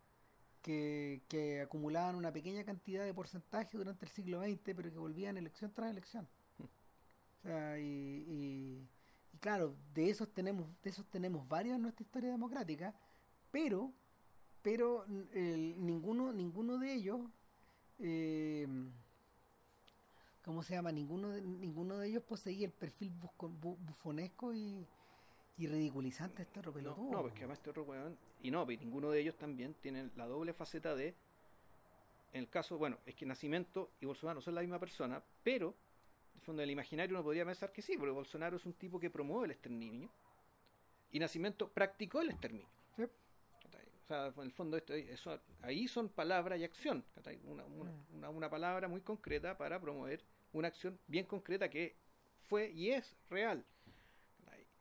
que, 0.61 1.21
que 1.29 1.61
acumulaban 1.61 2.15
una 2.15 2.31
pequeña 2.33 2.63
cantidad 2.65 3.05
de 3.05 3.13
porcentaje 3.13 3.77
durante 3.77 4.05
el 4.05 4.11
siglo 4.11 4.41
XX, 4.41 4.59
pero 4.75 4.91
que 4.91 4.97
volvían 4.97 5.37
elección 5.37 5.71
tras 5.73 5.91
elección. 5.91 6.27
O 6.59 7.41
sea, 7.43 7.79
y, 7.79 7.83
y, 7.83 8.87
y 9.33 9.37
claro, 9.39 9.75
de 9.93 10.09
esos 10.09 10.33
tenemos, 10.33 10.67
de 10.83 10.89
esos 10.89 11.05
tenemos 11.09 11.47
varios 11.47 11.75
en 11.75 11.81
nuestra 11.83 12.03
historia 12.03 12.29
democrática, 12.31 12.93
pero 13.51 13.93
pero 14.61 15.05
ninguno 15.07 16.33
ninguno 16.33 16.77
de 16.77 16.93
ellos 16.93 17.21
eh, 17.99 18.67
¿cómo 20.49 20.63
se 20.63 20.73
llama? 20.73 20.91
Ninguno 20.91 21.29
de, 21.29 21.41
ninguno 21.43 21.99
de 21.99 22.07
ellos 22.07 22.23
poseía 22.23 22.65
el 22.65 22.71
perfil 22.73 23.13
bu- 23.39 23.77
bufonesco 23.77 24.51
y, 24.51 24.83
y 25.59 25.67
ridiculizante 25.67 26.37
de 26.37 26.43
este 26.43 26.57
otro 26.59 26.71
No, 26.71 26.75
pelotudo. 26.79 27.11
no, 27.11 27.21
pues 27.21 27.33
que 27.33 27.41
además 27.41 27.59
este 27.59 27.69
otro 27.69 27.83
weón, 27.83 28.17
y 28.41 28.49
no, 28.49 28.65
pues 28.65 28.79
ninguno 28.79 29.11
de 29.11 29.19
ellos 29.19 29.35
también 29.37 29.75
tiene 29.75 30.09
la 30.15 30.25
doble 30.25 30.53
faceta 30.53 30.95
de, 30.95 31.09
en 32.33 32.39
el 32.41 32.49
caso, 32.49 32.79
bueno, 32.79 32.97
es 33.05 33.13
que 33.13 33.27
Nacimiento 33.27 33.91
y 34.01 34.07
Bolsonaro 34.07 34.41
son 34.41 34.55
la 34.55 34.61
misma 34.61 34.79
persona, 34.79 35.21
pero, 35.43 35.67
en 36.33 36.39
el 36.39 36.41
fondo 36.41 36.61
del 36.61 36.71
imaginario 36.71 37.15
uno 37.15 37.23
podría 37.23 37.45
pensar 37.45 37.71
que 37.71 37.83
sí, 37.83 37.95
porque 37.95 38.11
Bolsonaro 38.11 38.57
es 38.57 38.65
un 38.65 38.73
tipo 38.73 38.99
que 38.99 39.11
promueve 39.11 39.45
el 39.45 39.51
exterminio, 39.51 40.09
y 41.11 41.19
Nacimiento 41.19 41.69
practicó 41.69 42.21
el 42.21 42.31
exterminio. 42.31 42.67
O 42.97 44.07
sea, 44.09 44.33
en 44.35 44.41
el 44.41 44.51
fondo 44.51 44.75
esto, 44.75 44.95
eso, 44.95 45.39
ahí 45.61 45.87
son 45.87 46.09
palabra 46.09 46.57
y 46.57 46.63
acción, 46.63 47.05
una, 47.45 47.63
Mm. 47.67 48.15
una, 48.15 48.29
una 48.31 48.49
palabra 48.49 48.87
muy 48.87 49.01
concreta 49.01 49.55
para 49.55 49.79
promover 49.79 50.23
una 50.53 50.67
acción 50.69 50.99
bien 51.07 51.25
concreta 51.25 51.69
que 51.69 51.95
fue 52.47 52.69
y 52.71 52.91
es 52.91 53.15
real. 53.29 53.63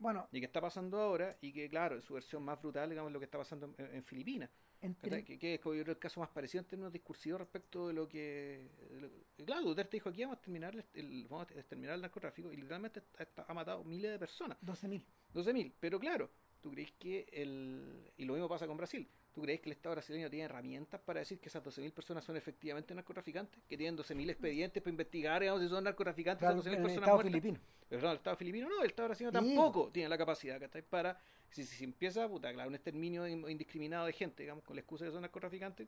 Bueno, 0.00 0.28
y 0.30 0.38
que 0.38 0.46
está 0.46 0.60
pasando 0.60 1.00
ahora 1.00 1.36
y 1.40 1.52
que 1.52 1.68
claro 1.68 1.96
en 1.96 2.02
su 2.02 2.14
versión 2.14 2.42
más 2.44 2.60
brutal 2.60 2.88
digamos 2.88 3.10
lo 3.10 3.18
que 3.18 3.24
está 3.24 3.36
pasando 3.36 3.74
en, 3.78 3.96
en 3.96 4.04
Filipinas 4.04 4.48
entre, 4.80 5.24
que, 5.24 5.38
que 5.40 5.54
es 5.54 5.60
como 5.60 5.74
el 5.74 5.98
caso 5.98 6.20
más 6.20 6.28
parecido 6.28 6.62
en 6.62 6.68
términos 6.68 6.92
discursivos 6.92 7.40
respecto 7.40 7.88
de 7.88 7.94
lo 7.94 8.08
que 8.08 8.68
de 8.90 9.00
lo- 9.00 9.10
y 9.36 9.44
claro 9.44 9.62
Duterte 9.62 9.96
dijo 9.96 10.08
aquí 10.08 10.22
vamos 10.22 10.38
a 10.38 10.40
terminar 10.40 10.72
el, 10.76 10.84
el- 10.94 11.26
vamos 11.28 11.48
a 11.50 11.54
exterminar 11.54 11.96
el 11.96 12.02
narcotráfico 12.02 12.52
y 12.52 12.56
literalmente 12.58 13.02
ha 13.44 13.52
matado 13.54 13.82
miles 13.82 14.12
de 14.12 14.18
personas 14.20 14.56
12.000. 14.62 15.02
12.000 15.34 15.72
pero 15.80 15.98
claro 15.98 16.30
tú 16.60 16.70
crees 16.70 16.92
que 16.92 17.26
el 17.32 18.12
y 18.16 18.24
lo 18.24 18.34
mismo 18.34 18.48
pasa 18.48 18.68
con 18.68 18.76
Brasil 18.76 19.08
tú 19.38 19.42
crees 19.44 19.60
que 19.60 19.68
el 19.68 19.74
Estado 19.74 19.94
brasileño 19.94 20.28
tiene 20.28 20.46
herramientas 20.46 21.00
para 21.00 21.20
decir 21.20 21.38
que 21.38 21.48
esas 21.48 21.62
12.000 21.62 21.92
personas 21.92 22.24
son 22.24 22.36
efectivamente 22.36 22.92
narcotraficantes 22.92 23.62
que 23.68 23.76
tienen 23.76 23.96
12.000 23.96 24.30
expedientes 24.30 24.82
para 24.82 24.90
investigar 24.90 25.40
digamos, 25.42 25.62
si 25.62 25.68
son 25.68 25.84
narcotraficantes 25.84 26.40
Claro, 26.40 26.58
esas 26.58 26.66
12.000 26.66 26.74
en 26.74 26.74
el 26.78 26.82
personas 26.82 27.06
Estado 27.06 27.16
muertas 27.16 27.32
filipino. 27.40 27.60
pero 27.88 28.02
no, 28.02 28.10
el 28.10 28.16
Estado 28.16 28.36
filipino 28.36 28.68
no, 28.68 28.80
el 28.82 28.86
Estado 28.90 29.08
brasileño 29.08 29.30
Sí. 29.40 29.46
tampoco 29.46 29.90
tiene 29.92 30.08
la 30.08 30.18
capacidad, 30.18 30.58
¿cachai? 30.58 30.82
Para, 30.82 31.20
si, 31.50 31.64
si, 31.64 31.76
si 31.76 31.84
empieza, 31.84 32.26
puta, 32.28 32.52
claro, 32.52 32.68
un 32.68 32.74
exterminio 32.74 33.28
in- 33.28 33.48
indiscriminado 33.48 34.06
de 34.06 34.12
gente, 34.12 34.42
digamos, 34.42 34.64
con 34.64 34.74
la 34.74 34.80
excusa 34.80 35.04
de 35.04 35.10
que 35.10 35.12
son 35.12 35.22
narcotraficantes, 35.22 35.86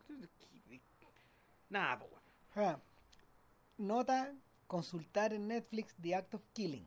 nada, 1.69 1.99
po, 1.99 2.07
weón. 2.07 2.23
Ah, 2.55 2.79
nota, 3.79 4.33
consultar 4.69 5.33
en 5.33 5.49
Netflix 5.49 5.95
The 6.01 6.15
Act 6.15 6.35
of 6.35 6.43
Killing. 6.53 6.87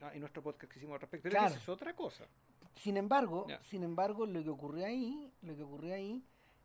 Ah, 0.00 0.12
y 0.14 0.20
nuestro 0.20 0.42
podcast 0.42 0.70
que 0.72 0.78
hicimos 0.78 0.94
al 0.94 1.00
respecto, 1.00 1.28
Claro. 1.28 1.46
pero 1.46 1.54
eso 1.56 1.62
es 1.62 1.68
otra 1.68 1.94
cosa. 1.96 2.24
Sin 2.76 2.96
embargo, 2.96 3.46
sin 3.62 3.82
embargo, 3.82 4.26
lo 4.26 4.42
que 4.42 4.50
ocurrió 4.50 4.86
ahí, 4.86 5.32
lo 5.42 5.56
que 5.56 5.62
ocurrió 5.62 5.94
ahí 5.94 6.22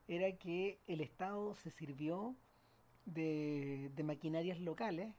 era 0.08 0.36
que 0.38 0.80
el 0.88 1.02
Estado 1.02 1.54
se 1.56 1.70
sirvió 1.72 2.36
de, 3.06 3.92
de 3.96 4.04
maquinarias 4.04 4.60
locales 4.60 5.14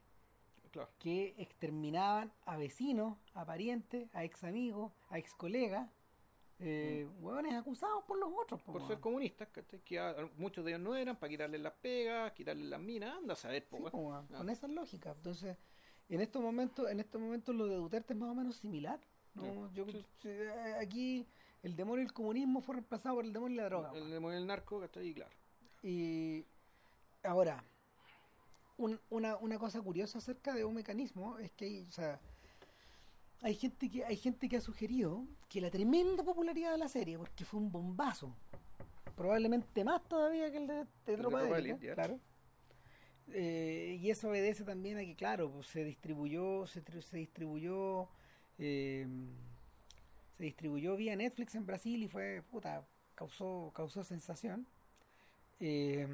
Claro. 0.71 0.89
que 0.99 1.35
exterminaban 1.37 2.31
a 2.45 2.55
vecinos, 2.55 3.17
a 3.33 3.45
parientes, 3.45 4.07
a 4.13 4.23
ex 4.23 4.41
amigos, 4.45 4.93
a 5.09 5.17
ex 5.19 5.33
colegas, 5.35 5.89
eh, 6.59 7.09
hueones 7.19 7.53
acusados 7.55 8.03
por 8.05 8.17
los 8.17 8.29
otros. 8.33 8.61
po, 8.61 8.71
Por 8.73 8.87
ser 8.87 8.99
comunistas. 9.01 9.49
Que 9.83 10.29
muchos 10.37 10.63
de 10.63 10.71
ellos 10.71 10.81
no 10.81 10.95
eran, 10.95 11.17
para 11.17 11.29
quitarles 11.29 11.59
las 11.59 11.73
pegas, 11.73 12.31
quitarles 12.31 12.67
las 12.67 12.79
minas, 12.79 13.17
anda 13.17 13.33
a 13.33 13.35
saber, 13.35 13.67
po, 13.67 13.77
Sí, 13.77 13.83
po, 13.91 14.23
con 14.29 14.49
esa 14.49 14.67
lógica. 14.69 15.11
Entonces, 15.11 15.57
en 16.07 16.21
estos 16.21 16.41
momentos, 16.41 16.89
en 16.89 17.01
estos 17.01 17.19
momentos 17.19 17.53
lo 17.53 17.65
de 17.65 17.75
Duterte 17.75 18.13
es 18.13 18.19
más 18.19 18.29
o 18.29 18.35
menos 18.35 18.55
similar. 18.55 18.99
¿No? 19.35 19.69
Sí, 19.69 19.75
Yo, 19.75 19.85
eh, 20.25 20.75
aquí 20.79 21.25
el 21.63 21.75
demonio 21.75 22.03
y 22.03 22.07
el 22.07 22.13
comunismo 22.13 22.61
fue 22.61 22.75
reemplazado 22.75 23.15
por 23.15 23.25
el 23.25 23.33
demonio 23.33 23.53
y 23.55 23.57
la 23.57 23.65
droga. 23.65 23.89
El 23.93 23.99
weón. 24.01 24.11
demonio 24.11 24.37
del 24.39 24.47
narco, 24.47 24.79
¿cachai? 24.79 25.07
Y 25.09 25.13
claro. 25.13 25.31
Y 25.83 26.45
ahora, 27.23 27.63
un- 28.77 28.99
una, 29.09 29.37
una 29.37 29.57
cosa 29.59 29.81
curiosa 29.81 30.17
acerca 30.19 30.53
de 30.53 30.63
un 30.65 30.73
mecanismo 30.73 31.37
es 31.39 31.51
que 31.51 31.65
hay, 31.65 31.81
o 31.87 31.91
sea, 31.91 32.19
hay 33.41 33.55
gente 33.55 33.89
que 33.89 34.05
hay 34.05 34.15
gente 34.17 34.47
que 34.49 34.57
ha 34.57 34.61
sugerido 34.61 35.25
que 35.49 35.61
la 35.61 35.69
tremenda 35.71 36.23
popularidad 36.23 36.71
de 36.71 36.77
la 36.77 36.87
serie, 36.87 37.17
porque 37.17 37.45
fue 37.45 37.59
un 37.59 37.71
bombazo, 37.71 38.35
probablemente 39.15 39.83
más 39.83 40.03
todavía 40.07 40.51
que 40.51 40.57
el 40.57 40.67
de, 40.67 40.73
de 40.75 40.85
de 41.05 41.17
Tropa 41.17 41.39
de 41.41 41.43
Tropa 41.47 41.55
de 41.55 41.59
Élite, 41.59 41.69
Élite, 41.71 41.87
ya. 41.87 41.93
claro. 41.95 42.19
Eh, 43.33 43.97
y 44.01 44.09
eso 44.09 44.29
obedece 44.29 44.63
también 44.63 44.97
a 44.97 45.01
que, 45.01 45.15
claro, 45.15 45.49
pues 45.51 45.67
se 45.67 45.83
distribuyó, 45.85 46.65
se, 46.67 46.81
se 47.01 47.17
distribuyó, 47.17 48.09
eh, 48.59 49.07
se 50.37 50.43
distribuyó 50.43 50.95
vía 50.95 51.15
Netflix 51.15 51.55
en 51.55 51.65
Brasil 51.65 52.03
y 52.03 52.07
fue, 52.07 52.43
puta, 52.51 52.83
causó, 53.15 53.71
causó 53.75 54.03
sensación. 54.03 54.65
Eh, 55.59 56.07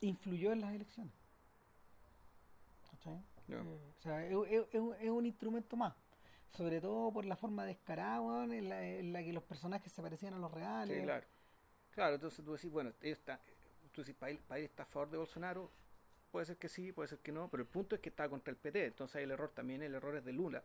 influyó 0.00 0.52
en 0.52 0.60
las 0.60 0.74
elecciones. 0.74 1.12
Eh, 3.48 3.56
o 3.56 4.00
sea, 4.02 4.26
es, 4.26 4.32
es- 4.50 4.74
es 5.00 5.10
un- 5.10 5.26
instrumento 5.26 5.76
más. 5.76 5.94
Sobre 6.50 6.80
todo 6.80 7.12
por 7.12 7.24
la 7.24 7.36
forma 7.36 7.64
descarada, 7.64 8.20
weón, 8.20 8.52
en 8.52 8.68
la, 8.68 8.84
en 8.86 9.12
la 9.12 9.22
que 9.22 9.32
los 9.32 9.42
personajes 9.42 9.92
se 9.92 10.02
parecían 10.02 10.34
a 10.34 10.38
los 10.38 10.50
reales. 10.50 10.98
Sí, 10.98 11.04
claro. 11.04 11.26
Claro, 11.94 12.14
entonces 12.14 12.44
tú 12.44 12.52
decís, 12.52 12.70
bueno, 12.70 12.92
tú 13.92 14.00
decís, 14.02 14.14
¿País, 14.18 14.40
país 14.46 14.70
está 14.70 14.84
a 14.84 14.86
favor 14.86 15.10
de 15.10 15.18
Bolsonaro? 15.18 15.70
Puede 16.38 16.46
ser 16.46 16.56
que 16.56 16.68
sí, 16.68 16.92
puede 16.92 17.08
ser 17.08 17.18
que 17.18 17.32
no, 17.32 17.48
pero 17.50 17.64
el 17.64 17.68
punto 17.68 17.96
es 17.96 18.00
que 18.00 18.10
está 18.10 18.28
contra 18.28 18.52
el 18.52 18.56
PT, 18.56 18.86
entonces 18.86 19.16
hay 19.16 19.24
el 19.24 19.32
error 19.32 19.50
también, 19.50 19.82
el 19.82 19.92
error 19.92 20.14
es 20.14 20.24
de 20.24 20.32
Lula. 20.32 20.62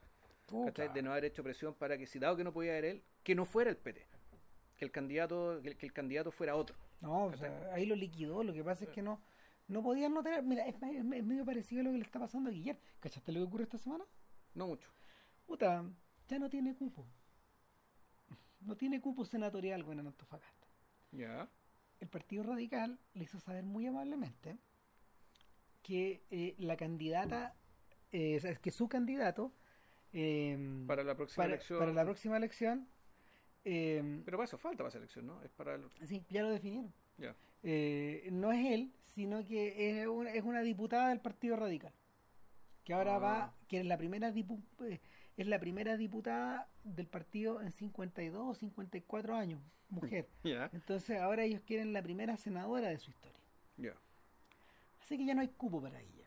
¿cachai? 0.65 0.93
de 0.93 1.01
no 1.01 1.09
haber 1.09 1.25
hecho 1.25 1.41
presión 1.41 1.73
para 1.73 1.97
que 1.97 2.05
si 2.05 2.19
dado 2.19 2.37
que 2.37 2.43
no 2.43 2.53
podía 2.53 2.77
ir 2.77 2.85
él, 2.85 3.03
que 3.23 3.33
no 3.33 3.43
fuera 3.43 3.71
el 3.71 3.77
PT, 3.77 4.05
que 4.77 4.85
el 4.85 4.91
candidato, 4.91 5.59
que 5.63 5.69
el, 5.69 5.75
que 5.75 5.87
el 5.87 5.91
candidato 5.91 6.31
fuera 6.31 6.55
otro. 6.55 6.75
No, 7.01 7.23
o 7.25 7.35
sea, 7.35 7.71
ahí 7.73 7.87
lo 7.87 7.95
liquidó. 7.95 8.43
Lo 8.43 8.53
que 8.53 8.63
pasa 8.63 8.83
es 8.83 8.91
que 8.91 9.01
no 9.01 9.19
no 9.67 9.81
podían 9.81 10.13
no 10.13 10.21
tener. 10.21 10.43
Mira, 10.43 10.67
es, 10.67 10.75
es 10.75 11.03
medio 11.03 11.43
parecido 11.43 11.81
a 11.81 11.85
lo 11.85 11.91
que 11.91 11.97
le 11.97 12.03
está 12.03 12.19
pasando 12.19 12.51
a 12.51 12.53
Guillermo. 12.53 12.79
¿Cachaste 12.99 13.31
lo 13.31 13.39
que 13.39 13.45
ocurre 13.47 13.63
esta 13.63 13.79
semana? 13.79 14.05
No 14.53 14.67
mucho. 14.67 14.91
Puta, 15.47 15.83
ya 16.27 16.37
no 16.37 16.51
tiene 16.51 16.75
cupo. 16.75 17.03
No 18.59 18.77
tiene 18.77 19.01
cupo 19.01 19.25
senatorial, 19.25 19.81
bueno, 19.81 20.01
en 20.01 20.07
Antofagasta. 20.09 20.67
Ya. 21.13 21.49
El 21.99 22.09
Partido 22.09 22.43
Radical 22.43 22.99
le 23.15 23.23
hizo 23.23 23.39
saber 23.39 23.63
muy 23.63 23.87
amablemente 23.87 24.59
que 25.83 26.23
eh, 26.31 26.55
la 26.57 26.75
candidata, 26.77 27.53
eh, 28.11 28.39
es 28.41 28.59
que 28.59 28.71
su 28.71 28.87
candidato 28.87 29.51
eh, 30.13 30.57
Para 30.87 31.03
la 31.03 31.15
próxima 31.15 31.43
para- 31.43 31.53
elección. 31.53 31.79
para 31.79 31.91
la 31.93 32.03
próxima 32.03 32.37
elección, 32.37 32.87
eh, 33.65 34.21
Pero 34.25 34.37
para 34.37 34.45
eso 34.45 34.57
falta 34.57 34.77
para 34.79 34.89
esa 34.89 34.97
elección, 34.97 35.25
¿no? 35.27 35.41
Es 35.43 35.51
para 35.51 35.75
el... 35.75 35.83
sí, 36.07 36.23
ya 36.29 36.41
lo 36.43 36.49
definieron. 36.49 36.93
Ya. 37.17 37.35
Eh, 37.63 38.27
no 38.31 38.51
es 38.51 38.65
él, 38.71 38.91
sino 39.13 39.45
que 39.45 40.01
es 40.01 40.07
una, 40.07 40.31
es 40.31 40.43
una 40.43 40.61
diputada 40.61 41.09
del 41.09 41.19
Partido 41.19 41.55
Radical. 41.55 41.93
Que 42.83 42.93
ahora 42.93 43.15
Ah. 43.15 43.19
va, 43.19 43.53
que 43.67 43.79
es 43.79 43.85
la 43.85 43.97
primera 43.97 44.31
dipu- 44.33 44.61
eh, 44.85 44.99
es 45.37 45.47
la 45.47 45.59
primera 45.59 45.95
diputada 45.97 46.67
del 46.83 47.07
partido 47.07 47.61
en 47.61 47.71
52 47.71 48.45
o 48.45 48.53
54 48.53 49.35
años, 49.35 49.61
mujer. 49.89 50.27
Ya. 50.43 50.69
Entonces 50.73 51.19
ahora 51.19 51.43
ellos 51.43 51.61
quieren 51.65 51.93
la 51.93 52.01
primera 52.03 52.35
senadora 52.37 52.89
de 52.89 52.99
su 52.99 53.09
historia. 53.11 53.39
Ya. 53.77 53.93
Así 55.03 55.17
que 55.17 55.25
ya 55.25 55.35
no 55.35 55.41
hay 55.41 55.49
cupo 55.49 55.81
para 55.81 55.99
Guillermo. 55.99 56.23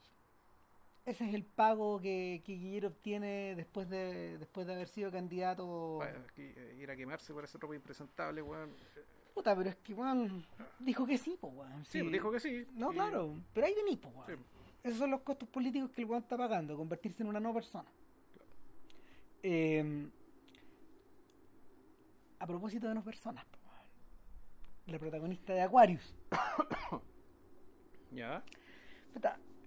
Ese 1.07 1.25
es 1.29 1.35
el 1.35 1.45
pago 1.45 2.01
que, 2.01 2.43
que 2.45 2.53
Guillermo 2.55 2.89
obtiene 2.89 3.55
después 3.57 3.89
de 3.89 4.39
después 4.39 4.67
de 4.67 4.75
haber 4.75 4.89
sido 4.89 5.11
candidato. 5.11 5.97
Para 6.01 6.25
eh, 6.37 6.77
ir 6.81 6.91
a 6.91 6.97
quemarse 6.97 7.33
por 7.33 7.45
ese 7.45 7.59
ropa 7.59 7.75
impresentable, 7.75 8.43
weón. 8.43 8.71
Eh, 8.71 9.05
Puta, 9.35 9.55
pero 9.55 9.71
es 9.71 9.77
que 9.77 9.95
weón 9.95 10.45
dijo 10.81 11.07
que 11.07 11.17
sí, 11.19 11.37
pues 11.41 11.53
weón. 11.55 11.85
Sí, 11.85 12.01
Sí. 12.01 12.09
dijo 12.11 12.31
que 12.33 12.41
sí. 12.41 12.67
No, 12.75 12.91
y- 12.93 12.95
claro, 12.95 13.35
pero 13.55 13.67
ahí 13.67 13.75
venís, 13.75 13.99
pues, 13.99 14.15
weón. 14.15 14.27
Sí. 14.27 14.35
Esos 14.83 14.99
son 14.99 15.11
los 15.11 15.21
costos 15.23 15.49
políticos 15.49 15.91
que 15.91 16.03
el 16.03 16.09
weón 16.09 16.23
está 16.23 16.37
pagando, 16.37 16.77
convertirse 16.77 17.23
en 17.23 17.29
una 17.29 17.41
no 17.41 17.53
persona. 17.55 17.89
Eh, 19.43 20.09
a 22.39 22.47
propósito 22.47 22.89
de 22.89 22.95
no 22.95 23.03
personas, 23.05 23.45
weón. 23.65 23.87
la 24.87 24.99
protagonista 24.99 25.55
de 25.55 25.63
Aquarius. 25.63 26.15
Ya. 28.13 28.43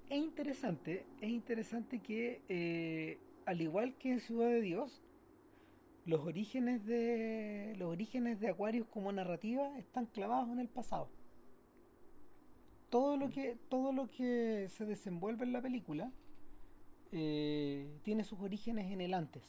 Es 0.09 0.17
interesante, 0.17 1.05
es 1.21 1.29
interesante 1.29 1.99
que, 1.99 2.41
eh, 2.49 3.19
al 3.45 3.61
igual 3.61 3.95
que 3.97 4.11
en 4.11 4.19
Ciudad 4.19 4.47
de 4.47 4.61
Dios, 4.61 5.03
los 6.05 6.21
orígenes 6.21 6.85
de 6.85 7.75
los 7.77 7.89
orígenes 7.91 8.39
de 8.39 8.49
Aquarius 8.49 8.87
como 8.87 9.11
narrativa 9.11 9.77
están 9.77 10.07
clavados 10.07 10.49
en 10.49 10.59
el 10.59 10.67
pasado. 10.67 11.09
Todo 12.89 13.17
lo 13.17 13.29
que 13.29 13.55
todo 13.69 13.91
lo 13.91 14.07
que 14.07 14.67
se 14.69 14.85
desenvuelve 14.85 15.45
en 15.45 15.53
la 15.53 15.61
película 15.61 16.11
eh, 17.11 17.87
tiene 18.03 18.23
sus 18.23 18.39
orígenes 18.39 18.91
en 18.91 19.01
el 19.01 19.13
antes. 19.13 19.43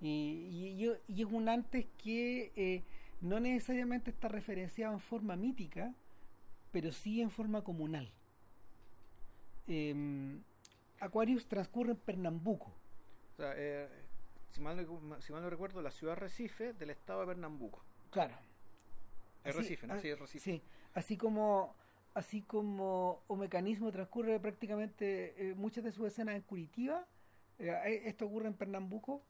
Y- 0.00 0.88
y 1.08 1.22
es 1.22 1.26
un 1.32 1.48
antes 1.48 1.86
que 1.96 2.52
eh, 2.54 2.84
no 3.20 3.40
necesariamente 3.40 4.10
está 4.10 4.28
referenciado 4.28 4.92
en 4.92 5.00
forma 5.00 5.34
mítica, 5.36 5.94
pero 6.76 6.92
sí 6.92 7.22
en 7.22 7.30
forma 7.30 7.64
comunal. 7.64 8.12
Em, 9.66 10.42
Aquarius 11.00 11.46
transcurre 11.46 11.92
en 11.92 11.96
Pernambuco. 11.96 12.66
O 13.32 13.36
sea, 13.38 13.54
eh, 13.56 13.88
si, 14.50 14.60
mal 14.60 14.76
no, 14.76 15.22
si 15.22 15.32
mal 15.32 15.40
no 15.40 15.48
recuerdo, 15.48 15.80
la 15.80 15.90
ciudad 15.90 16.16
Recife 16.18 16.74
del 16.74 16.90
estado 16.90 17.20
de 17.22 17.28
Pernambuco. 17.28 17.82
Claro. 18.10 18.34
Es 19.42 19.52
Así- 19.56 19.58
Recife, 19.60 19.86
¿no? 19.86 19.94
ah, 19.94 20.00
Sí, 20.00 20.08
es 20.10 20.18
Recife. 20.18 20.44
Sí, 20.52 20.62
así 20.92 21.16
como 21.16 21.74
así 22.12 22.42
como 22.42 23.22
o 23.26 23.36
mecanismo 23.36 23.90
transcurre 23.90 24.38
prácticamente 24.38 25.32
eh, 25.48 25.54
muchas 25.54 25.82
de 25.82 25.92
sus 25.92 26.08
escenas 26.08 26.36
en 26.36 26.42
Curitiba. 26.42 27.06
Eh, 27.58 28.02
esto 28.04 28.26
ocurre 28.26 28.48
en 28.48 28.54
Pernambuco, 28.54 29.22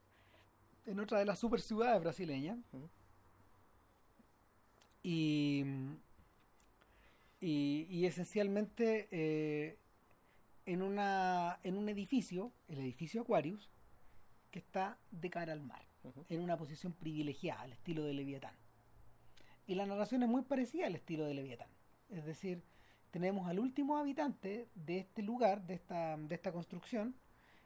en 0.84 0.98
otra 0.98 1.20
de 1.20 1.26
las 1.26 1.38
super 1.38 1.60
ciudades 1.60 2.00
brasileñas. 2.02 2.58
y, 5.04 5.64
y, 7.46 7.86
y, 7.88 8.06
esencialmente 8.06 9.06
eh, 9.12 9.78
en, 10.64 10.82
una, 10.82 11.60
en 11.62 11.76
un 11.76 11.88
edificio, 11.88 12.52
el 12.66 12.80
edificio 12.80 13.22
Aquarius, 13.22 13.70
que 14.50 14.58
está 14.58 14.98
de 15.12 15.30
cara 15.30 15.52
al 15.52 15.60
mar, 15.60 15.86
en 16.28 16.40
una 16.40 16.56
posición 16.56 16.92
privilegiada, 16.92 17.60
al 17.60 17.72
estilo 17.72 18.02
de 18.02 18.14
Leviatán. 18.14 18.56
Y 19.64 19.76
la 19.76 19.86
narración 19.86 20.24
es 20.24 20.28
muy 20.28 20.42
parecida 20.42 20.88
al 20.88 20.96
estilo 20.96 21.24
de 21.24 21.34
Leviatán. 21.34 21.68
Es 22.10 22.24
decir, 22.24 22.64
tenemos 23.12 23.46
al 23.48 23.60
último 23.60 23.96
habitante 23.96 24.66
de 24.74 24.98
este 24.98 25.22
lugar, 25.22 25.64
de 25.68 25.74
esta, 25.74 26.16
de 26.16 26.34
esta 26.34 26.50
construcción, 26.50 27.14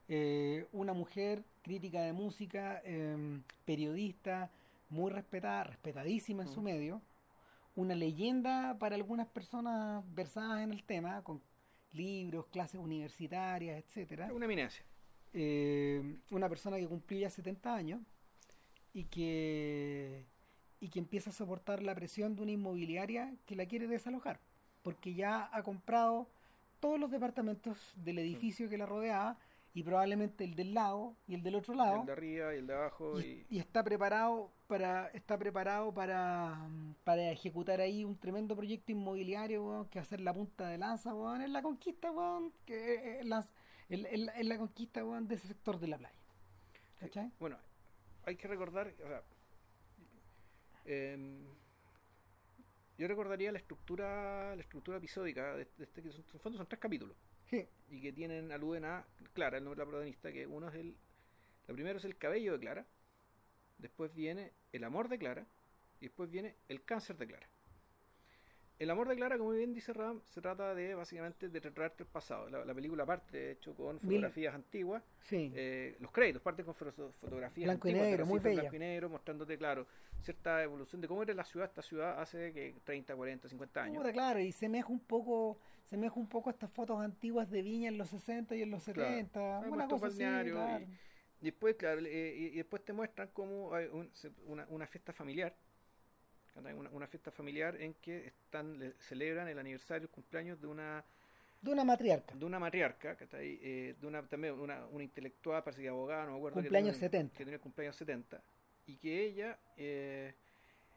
eh, 0.09 0.67
una 0.73 0.93
mujer 0.93 1.43
crítica 1.63 2.03
de 2.03 2.13
música, 2.13 2.83
em, 2.85 3.45
periodista, 3.65 4.51
muy 4.91 5.11
respetada, 5.11 5.65
respetadísima 5.65 6.43
en 6.43 6.49
su 6.51 6.61
medio, 6.61 7.01
una 7.81 7.95
leyenda 7.95 8.79
para 8.79 8.95
algunas 8.95 9.27
personas 9.27 10.05
versadas 10.15 10.63
en 10.63 10.73
el 10.73 10.85
tema, 10.85 11.23
con 11.23 11.43
libros, 11.93 12.47
clases 12.47 12.81
universitarias, 12.81 13.83
etcétera. 13.83 14.31
Una 14.33 14.45
eminencia. 14.45 14.85
Eh, 15.33 16.19
una 16.31 16.49
persona 16.49 16.77
que 16.77 16.87
cumplía 16.87 17.23
ya 17.23 17.31
70 17.31 17.75
años 17.75 18.01
y 18.93 19.05
que 19.05 20.27
y 20.81 20.89
que 20.89 20.99
empieza 20.99 21.31
a 21.31 21.33
soportar 21.35 21.83
la 21.83 21.95
presión 21.95 22.35
de 22.35 22.43
una 22.43 22.53
inmobiliaria 22.53 23.35
que 23.45 23.55
la 23.55 23.67
quiere 23.67 23.87
desalojar, 23.87 24.41
porque 24.83 25.13
ya 25.13 25.51
ha 25.53 25.63
comprado 25.63 26.31
todos 26.81 26.99
los 26.99 27.11
departamentos 27.11 27.93
del 27.97 28.19
edificio 28.19 28.71
que 28.71 28.79
la 28.79 28.87
rodeaba 28.87 29.39
y 29.73 29.83
probablemente 29.83 30.45
el 30.45 30.55
del 30.55 30.75
lado 30.75 31.17
y 31.27 31.35
el 31.35 31.43
del 31.43 31.55
otro 31.55 31.75
lado. 31.75 32.01
El 32.01 32.07
de 32.07 32.13
arriba 32.13 32.55
y 32.55 32.59
el 32.59 32.67
de 32.67 32.75
abajo. 32.75 33.21
Y, 33.21 33.59
está 33.59 33.85
preparado 33.85 34.53
para 34.67 35.09
está 35.09 35.39
preparado 35.39 35.93
para, 35.93 36.69
para 37.05 37.31
ejecutar 37.31 37.81
ahí 37.81 38.05
un 38.05 38.19
tremendo 38.19 38.57
proyecto 38.57 38.93
inmobiliario 38.93 39.89
que 39.91 39.99
hacer 39.99 40.21
la 40.21 40.35
punta 40.35 40.69
de 40.69 40.79
lanza 40.79 41.13
en 41.41 41.53
la 41.53 41.63
conquista 41.63 42.13
que 42.65 43.21
en, 43.21 44.07
en, 44.07 44.49
la 44.49 44.59
conquista 44.59 45.03
de 45.03 45.35
ese 45.35 45.49
sector 45.49 45.79
de 45.79 45.89
la 45.89 45.99
playa. 45.99 46.19
¿Cachai? 46.99 47.33
Bueno, 47.39 47.59
hay 48.25 48.37
que 48.37 48.47
recordar, 48.47 48.93
o 49.03 49.09
sea, 49.09 49.23
yo 52.99 53.09
recordaría 53.09 53.53
la 53.53 53.59
estructura 53.59 54.55
la 54.55 54.63
estructura 54.63 54.99
episódica 54.99 55.55
de, 55.57 55.63
este 55.63 56.03
que 56.03 56.11
son, 56.11 56.25
en 56.33 56.41
fondo 56.41 56.59
son 56.59 56.67
tres 56.67 56.81
capítulos 56.81 57.17
y 57.91 58.01
que 58.01 58.13
tienen 58.13 58.53
aluden 58.53 58.85
a 58.85 59.05
Clara 59.33 59.59
el 59.59 59.65
nombre 59.65 59.81
de 59.81 59.85
la 59.85 59.91
protagonista 59.91 60.33
que 60.33 60.47
uno 60.47 60.69
es 60.69 60.75
el 60.75 60.97
la 61.67 61.75
primero 61.75 61.99
es 61.99 62.05
el 62.05 62.17
cabello 62.17 62.53
de 62.53 62.61
Clara 62.61 62.87
después 63.79 64.15
viene 64.15 64.53
el 64.73 64.85
amor 64.85 65.09
de 65.09 65.19
Clara 65.19 65.47
y 66.01 66.07
después 66.07 66.31
viene 66.31 66.57
el 66.69 66.85
cáncer 66.85 67.17
de 67.17 67.27
Clara 67.27 67.49
el 68.81 68.89
amor 68.89 69.09
de 69.09 69.15
Clara, 69.15 69.37
como 69.37 69.51
bien 69.51 69.75
dice 69.75 69.93
Ram, 69.93 70.23
se 70.27 70.41
trata 70.41 70.75
de 70.75 70.95
básicamente 70.95 71.51
de 71.51 71.61
retratarte 71.61 72.05
el 72.05 72.09
pasado. 72.09 72.49
La, 72.49 72.75
película 72.75 73.05
parte, 73.05 73.37
de 73.37 73.53
hecho, 73.53 73.75
con 73.75 74.01
fotografías 74.01 74.55
antiguas. 74.55 75.03
Sí. 75.21 75.53
Eh, 75.55 75.99
los 76.01 76.11
créditos 76.11 76.41
parten 76.41 76.65
con 76.65 76.75
fotografías 76.75 77.67
blanco 77.67 77.89
antiguas. 77.89 78.09
Y 78.09 78.11
negro, 78.11 78.25
muy 78.25 78.41
bella. 78.41 78.63
Blanco 78.63 78.77
y 78.77 78.79
negro, 78.79 79.11
mostrándote, 79.11 79.59
claro, 79.59 79.87
cierta 80.23 80.63
evolución 80.63 81.03
de 81.03 81.09
cómo 81.09 81.23
era 81.23 81.35
la 81.35 81.45
ciudad, 81.45 81.69
esta 81.69 81.83
ciudad 81.83 82.19
hace 82.19 82.55
que 82.55 82.75
30, 82.83 83.15
40, 83.15 83.51
50 83.51 83.83
años. 83.83 84.13
claro, 84.13 84.41
y 84.41 84.51
semeja 84.51 84.89
un 84.89 85.01
poco 85.01 85.59
se 85.91 85.97
un 85.97 86.29
poco 86.29 86.51
a 86.51 86.53
estas 86.53 86.71
fotos 86.71 87.01
antiguas 87.01 87.51
de 87.51 87.63
Viña 87.63 87.89
en 87.89 87.99
los 87.99 88.09
60 88.11 88.55
y 88.55 88.63
en 88.63 88.71
los 88.71 88.83
70. 88.85 89.61
Una 89.69 89.89
cosa 89.89 90.07
así, 90.07 90.19
claro. 90.19 90.87
y, 91.41 91.45
después, 91.45 91.75
claro, 91.75 92.01
eh, 92.05 92.35
y, 92.37 92.57
después 92.57 92.85
te 92.85 92.93
muestran 92.93 93.29
cómo 93.33 93.75
hay 93.75 93.89
una, 94.47 94.67
una 94.69 94.87
fiesta 94.87 95.13
familiar 95.13 95.55
una, 96.93 97.07
fiesta 97.07 97.31
familiar 97.31 97.81
en 97.81 97.95
que 97.95 98.27
están 98.27 98.93
celebran 98.99 99.49
el 99.49 99.59
aniversario, 99.59 100.05
el 100.05 100.11
cumpleaños 100.11 100.61
de 100.61 100.67
una 100.67 101.05
de 101.63 101.71
una 101.71 101.85
matriarca. 101.85 102.35
De 102.35 102.45
una 102.45 102.59
matriarca, 102.59 103.17
que 103.17 103.25
está 103.25 103.37
ahí, 103.37 103.59
eh, 103.63 103.95
de 104.01 104.07
una 104.07 104.27
también 104.27 104.59
una, 104.59 104.87
una 104.87 105.05
intelectual, 105.05 105.63
parece 105.63 105.83
que 105.83 105.89
abogada, 105.89 106.25
no 106.25 106.33
me 106.33 106.37
acuerdo. 106.39 106.55
Cumpleaños 106.55 106.95
que 106.95 107.01
70. 107.01 107.37
Que 107.37 107.45
tenía 107.45 107.59
cumpleaños 107.59 107.97
70. 107.97 108.43
Y 108.87 108.97
que 108.97 109.25
ella, 109.25 109.59
eh, 109.77 110.35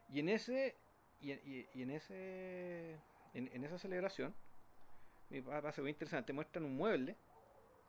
y 0.10 0.20
en 0.20 0.30
ese, 0.30 0.78
y, 1.20 1.32
en 1.32 1.92
ese, 1.92 2.98
en, 3.34 3.50
en, 3.52 3.64
esa 3.66 3.78
celebración, 3.78 4.34
me 5.42 5.62
parece 5.62 5.82
muy 5.82 5.92
interesante, 5.92 6.34
muestran 6.34 6.66
un 6.66 6.76
mueble 6.76 7.18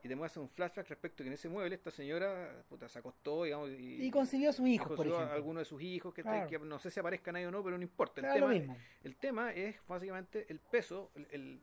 y 0.04 0.08
te 0.08 0.14
muestran 0.14 0.42
un 0.42 0.50
flashback 0.50 0.86
respecto 0.88 1.22
a 1.22 1.24
que 1.24 1.28
en 1.28 1.32
ese 1.32 1.48
mueble 1.48 1.74
esta 1.74 1.90
señora 1.90 2.62
puta, 2.68 2.88
se 2.88 2.98
acostó 2.98 3.44
digamos, 3.44 3.70
y, 3.70 4.04
y 4.04 4.10
concibió 4.10 4.50
a 4.50 4.52
su 4.52 4.66
hijo, 4.66 4.94
por 4.94 5.06
ejemplo. 5.06 5.18
a 5.18 5.32
alguno 5.32 5.60
de 5.60 5.64
sus 5.64 5.80
hijos 5.80 6.12
que, 6.12 6.22
que, 6.22 6.58
no 6.58 6.78
sé 6.78 6.90
si 6.90 7.00
aparezcan 7.00 7.36
ahí 7.36 7.44
o 7.46 7.50
no, 7.50 7.64
pero 7.64 7.78
no 7.78 7.82
importa. 7.82 8.20
El, 8.20 8.60
tema, 8.60 8.76
el 9.02 9.16
tema 9.16 9.52
es 9.52 9.76
básicamente 9.88 10.44
el 10.50 10.60
peso, 10.60 11.10
el, 11.14 11.60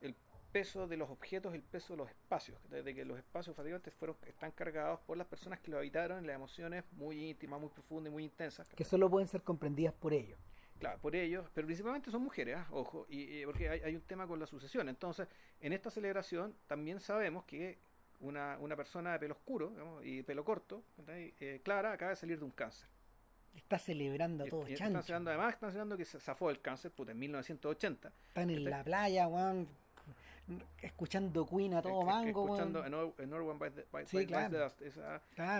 el, 0.00 0.14
peso 0.50 0.86
de 0.86 0.96
los 0.96 1.10
objetos, 1.10 1.52
el 1.52 1.62
peso 1.62 1.94
de 1.94 1.96
los 1.96 2.08
espacios, 2.08 2.56
de 2.70 2.94
que 2.94 3.04
los 3.04 3.18
espacios 3.18 3.56
básicamente 3.56 3.90
fueron, 3.90 4.16
están 4.24 4.52
cargados 4.52 5.00
por 5.00 5.16
las 5.18 5.26
personas 5.26 5.58
que 5.58 5.68
lo 5.68 5.78
habitaron 5.78 6.18
en 6.18 6.28
las 6.28 6.36
emociones 6.36 6.84
muy 6.92 7.28
íntimas, 7.28 7.60
muy 7.60 7.70
profundas 7.70 8.12
y 8.12 8.14
muy 8.14 8.22
intensas. 8.22 8.68
Que 8.68 8.84
solo 8.84 9.10
pueden 9.10 9.26
ser 9.26 9.42
comprendidas 9.42 9.92
por 9.94 10.14
ellos. 10.14 10.38
Claro, 10.78 10.98
por 11.00 11.14
ellos, 11.14 11.46
pero 11.54 11.66
principalmente 11.66 12.10
son 12.10 12.22
mujeres, 12.22 12.56
¿ah? 12.56 12.66
ojo, 12.70 13.06
y, 13.08 13.44
porque 13.46 13.68
hay, 13.68 13.94
un 13.94 14.02
tema 14.02 14.26
con 14.26 14.38
la 14.38 14.46
sucesión. 14.46 14.88
Entonces, 14.88 15.28
en 15.60 15.72
esta 15.72 15.90
celebración 15.90 16.54
también 16.66 17.00
sabemos 17.00 17.44
que 17.44 17.78
una, 18.20 18.58
una 18.58 18.76
persona 18.76 19.12
de 19.12 19.18
pelo 19.18 19.34
oscuro 19.34 20.00
y 20.02 20.22
pelo 20.22 20.44
corto, 20.44 20.84
eh, 21.08 21.60
Clara, 21.62 21.92
acaba 21.92 22.10
de 22.10 22.16
salir 22.16 22.38
de 22.38 22.44
un 22.44 22.50
cáncer. 22.50 22.88
Está 23.54 23.78
celebrando 23.78 24.44
todo, 24.46 24.68
y, 24.68 24.72
Están 24.72 25.00
celebrando, 25.02 25.30
además, 25.30 25.54
están 25.54 25.70
celebrando 25.70 25.96
que 25.96 26.04
se 26.04 26.18
zafó 26.18 26.50
el 26.50 26.60
cáncer 26.60 26.90
puta, 26.90 27.12
en 27.12 27.18
1980. 27.20 28.12
Están 28.28 28.50
en 28.50 28.64
la 28.64 28.82
playa, 28.82 29.26
Juan 29.26 29.68
escuchando 30.78 31.46
Queen 31.46 31.74
a 31.74 31.82
todo 31.82 32.02
mango. 32.02 32.44
Escuchando 32.44 32.80
One 32.80 33.58
by 33.58 33.70
the, 33.70 34.06
sí, 34.06 34.26
claro. 34.26 34.72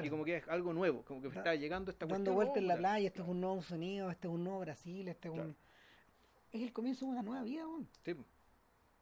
Y 0.02 0.10
como 0.10 0.24
que 0.24 0.36
es 0.36 0.48
algo 0.48 0.72
nuevo, 0.72 1.02
como 1.04 1.22
que 1.22 1.28
está 1.28 1.54
llegando 1.54 1.90
esta 1.90 2.06
Dando 2.06 2.32
vueltas 2.32 2.58
en 2.58 2.68
la 2.68 2.76
playa, 2.76 3.06
esto 3.08 3.22
es 3.22 3.28
un 3.28 3.40
nuevo 3.40 3.62
sonido, 3.62 4.10
este 4.10 4.28
es 4.28 4.34
un 4.34 4.44
nuevo 4.44 4.60
Brasil, 4.60 5.08
este 5.08 5.28
es 5.28 5.34
un... 5.34 5.56
Es 6.52 6.62
el 6.62 6.72
comienzo 6.72 7.06
de 7.06 7.12
una 7.12 7.22
nueva 7.22 7.42
vida. 7.42 7.64
Sí, 8.04 8.14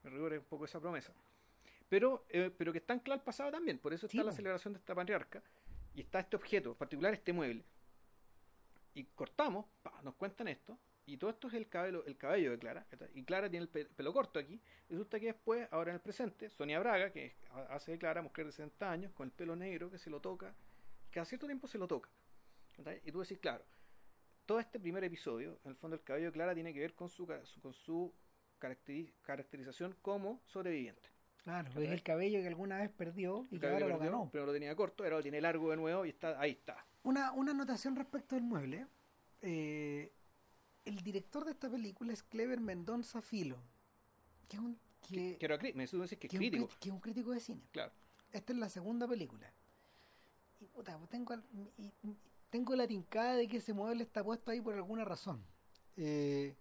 me 0.02 0.10
rigor 0.10 0.32
un 0.32 0.44
poco 0.44 0.64
esa 0.64 0.80
promesa. 0.80 1.12
Pero, 1.88 2.24
eh, 2.30 2.50
pero 2.56 2.72
que 2.72 2.78
está 2.78 2.94
anclado 2.94 3.20
al 3.20 3.24
pasado 3.24 3.50
también, 3.50 3.78
por 3.78 3.92
eso 3.92 4.06
está 4.06 4.24
la 4.24 4.32
celebración 4.32 4.72
de 4.72 4.78
esta 4.78 4.94
patriarca 4.94 5.42
y 5.94 6.00
está 6.00 6.20
este 6.20 6.36
objeto, 6.36 6.70
en 6.70 6.76
particular 6.76 7.12
este 7.12 7.32
mueble. 7.32 7.64
Y 8.94 9.04
cortamos, 9.04 9.66
nos 10.02 10.14
cuentan 10.14 10.48
esto, 10.48 10.78
y 11.06 11.16
todo 11.16 11.30
esto 11.30 11.48
es 11.48 11.54
el 11.54 11.68
cabello, 11.68 12.04
el 12.06 12.16
cabello 12.16 12.52
de 12.52 12.58
Clara. 12.58 12.86
Y 13.14 13.24
Clara 13.24 13.50
tiene 13.50 13.68
el 13.72 13.86
pelo 13.88 14.12
corto 14.12 14.38
aquí. 14.38 14.60
Resulta 14.88 15.18
que 15.18 15.26
después, 15.26 15.66
ahora 15.70 15.90
en 15.90 15.96
el 15.96 16.00
presente, 16.00 16.48
Sonia 16.48 16.78
Braga, 16.78 17.10
que 17.10 17.34
hace 17.70 17.92
de 17.92 17.98
Clara, 17.98 18.22
mujer 18.22 18.46
de 18.46 18.52
60 18.52 18.90
años, 18.90 19.12
con 19.12 19.26
el 19.26 19.32
pelo 19.32 19.56
negro, 19.56 19.90
que 19.90 19.98
se 19.98 20.10
lo 20.10 20.20
toca, 20.20 20.54
que 21.10 21.20
a 21.20 21.24
cierto 21.24 21.46
tiempo 21.46 21.66
se 21.66 21.78
lo 21.78 21.88
toca. 21.88 22.08
Y 23.04 23.12
tú 23.12 23.20
decís, 23.20 23.38
claro, 23.38 23.64
todo 24.46 24.60
este 24.60 24.78
primer 24.78 25.02
episodio, 25.04 25.58
en 25.64 25.70
el 25.70 25.76
fondo 25.76 25.96
el 25.96 26.02
cabello 26.02 26.26
de 26.26 26.32
Clara 26.32 26.54
tiene 26.54 26.72
que 26.72 26.80
ver 26.80 26.94
con 26.94 27.08
su, 27.08 27.26
con 27.60 27.72
su 27.72 28.12
caracterización 28.58 29.96
como 30.02 30.40
sobreviviente. 30.46 31.10
Claro, 31.42 31.70
es 31.80 31.90
el 31.90 32.02
cabello 32.04 32.40
que 32.40 32.46
alguna 32.46 32.78
vez 32.78 32.90
perdió 32.90 33.48
y 33.50 33.58
que 33.58 33.66
ahora 33.66 33.88
lo 33.88 33.98
ganó. 33.98 34.30
Pero 34.32 34.46
lo 34.46 34.52
tenía 34.52 34.76
corto, 34.76 35.02
ahora 35.02 35.16
lo 35.16 35.22
tiene 35.22 35.40
largo 35.40 35.70
de 35.70 35.76
nuevo 35.76 36.06
y 36.06 36.10
está 36.10 36.40
ahí 36.40 36.52
está. 36.52 36.86
Una, 37.02 37.32
una 37.32 37.50
anotación 37.50 37.96
respecto 37.96 38.36
del 38.36 38.44
mueble. 38.44 38.86
Eh, 39.40 40.12
el 40.84 41.02
director 41.02 41.44
de 41.44 41.52
esta 41.52 41.70
película 41.70 42.12
es 42.12 42.22
Clever 42.22 42.60
Mendonza 42.60 43.22
Filo, 43.22 43.59
que 44.48 44.56
es 44.56 44.62
un 44.62 44.78
que, 45.02 45.36
que, 45.38 45.48
me 45.74 45.86
que, 45.86 46.26
es 46.26 46.32
crítico. 46.32 46.68
que 46.80 46.88
es 46.88 46.92
un 46.92 47.00
crítico 47.00 47.32
de 47.32 47.40
cine. 47.40 47.62
Claro. 47.72 47.92
Esta 48.30 48.52
es 48.52 48.59
la 48.59 48.68
segunda 48.68 49.06
película. 49.06 49.52
Y 50.60 50.66
puta, 50.66 50.96
pues 50.96 51.10
tengo, 51.10 51.34
y, 51.76 51.92
tengo 52.50 52.76
la 52.76 52.86
tincada 52.86 53.34
de 53.34 53.48
que 53.48 53.59
ese 53.59 53.72
mueble 53.72 54.04
está 54.04 54.22
puesto 54.22 54.50
ahí 54.50 54.60
por 54.60 54.74
alguna 54.74 55.04
razón. 55.04 55.44
Eh, 55.96 56.56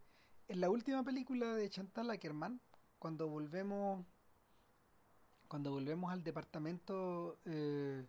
en 0.47 0.59
la 0.59 0.69
última 0.69 1.03
película 1.03 1.53
de 1.55 1.69
Chantal 1.69 2.09
Ackerman, 2.09 2.59
cuando 2.99 3.27
volvemos 3.27 4.05
cuando 5.47 5.71
volvemos 5.71 6.11
al 6.11 6.23
departamento 6.23 7.37
eh, 7.43 8.05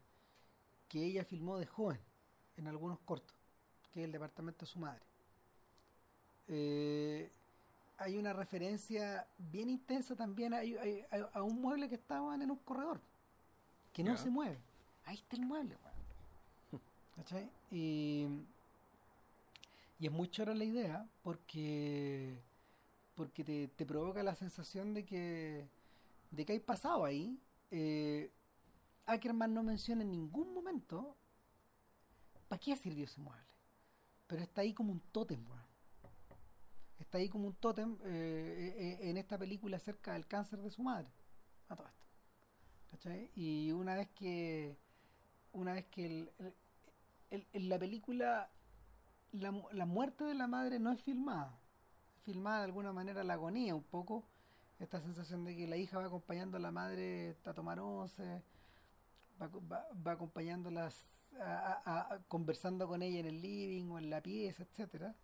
que 0.88 1.04
ella 1.04 1.24
filmó 1.24 1.58
de 1.58 1.66
joven 1.66 2.00
en 2.56 2.68
algunos 2.68 3.00
cortos, 3.00 3.36
que 3.90 4.00
es 4.00 4.04
el 4.04 4.12
departamento 4.12 4.64
de 4.64 4.70
su 4.70 4.78
madre 4.78 5.11
eh, 6.48 7.30
hay 7.98 8.16
una 8.16 8.32
referencia 8.32 9.26
bien 9.38 9.70
intensa 9.70 10.16
también 10.16 10.54
a, 10.54 11.42
un 11.42 11.60
mueble 11.60 11.88
que 11.88 11.94
estaba 11.94 12.34
en 12.34 12.50
un 12.50 12.58
corredor, 12.58 13.00
que 13.92 14.02
no 14.02 14.16
se 14.16 14.30
mueve. 14.30 14.58
Ahí 15.04 15.16
está 15.16 15.36
el 15.36 15.42
mueble, 15.42 15.76
Y, 17.70 18.26
y 20.00 20.06
es 20.06 20.12
muy 20.12 20.28
chora 20.28 20.54
la 20.54 20.64
idea 20.64 21.06
porque 21.22 22.42
porque 23.14 23.44
te, 23.44 23.68
te 23.68 23.86
provoca 23.86 24.22
la 24.22 24.34
sensación 24.34 24.94
de 24.94 25.04
que, 25.04 25.68
de 26.30 26.44
que 26.44 26.52
hay 26.52 26.60
pasado 26.60 27.04
ahí. 27.04 27.38
Eh, 27.70 28.30
Ackerman 29.06 29.52
no 29.52 29.62
menciona 29.62 30.02
en 30.02 30.10
ningún 30.10 30.52
momento 30.54 31.16
para 32.48 32.60
qué 32.60 32.76
sirvió 32.76 33.04
ese 33.04 33.20
mueble. 33.20 33.44
Pero 34.26 34.42
está 34.42 34.62
ahí 34.62 34.72
como 34.72 34.92
un 34.92 35.00
tótem, 35.12 35.44
weón. 35.48 35.61
Está 37.02 37.18
ahí 37.18 37.28
como 37.28 37.48
un 37.48 37.54
tótem 37.54 37.98
eh, 38.04 38.76
eh, 38.78 39.10
en 39.10 39.16
esta 39.16 39.36
película 39.36 39.76
acerca 39.76 40.12
del 40.12 40.24
cáncer 40.28 40.60
de 40.60 40.70
su 40.70 40.84
madre. 40.84 41.08
A 41.68 41.74
todo 41.74 41.88
esto. 41.88 42.04
¿Cachai? 42.92 43.30
Y 43.34 43.72
una 43.72 43.96
vez 43.96 44.08
que. 44.10 44.78
Una 45.52 45.72
vez 45.72 45.86
que 45.86 46.30
el, 47.30 47.68
la 47.68 47.78
película 47.78 48.50
la, 49.32 49.52
la 49.72 49.84
muerte 49.84 50.24
de 50.24 50.34
la 50.34 50.46
madre 50.46 50.78
no 50.78 50.92
es 50.92 51.02
filmada. 51.02 51.58
Filmada 52.22 52.58
de 52.58 52.64
alguna 52.66 52.92
manera 52.92 53.24
la 53.24 53.34
agonía 53.34 53.74
un 53.74 53.82
poco. 53.82 54.24
Esta 54.78 55.00
sensación 55.00 55.44
de 55.44 55.56
que 55.56 55.66
la 55.66 55.76
hija 55.76 55.98
va 55.98 56.06
acompañando 56.06 56.56
a 56.56 56.60
la 56.60 56.70
madre 56.70 57.36
a 57.44 57.52
tomar 57.52 57.80
once, 57.80 58.42
va, 59.40 59.48
va, 59.48 59.88
va 60.06 60.12
acompañándolas, 60.12 61.28
conversando 62.28 62.86
con 62.86 63.02
ella 63.02 63.20
en 63.20 63.26
el 63.26 63.42
living 63.42 63.90
o 63.90 63.98
en 63.98 64.08
la 64.08 64.20
pieza, 64.20 64.62
etcétera 64.62 65.14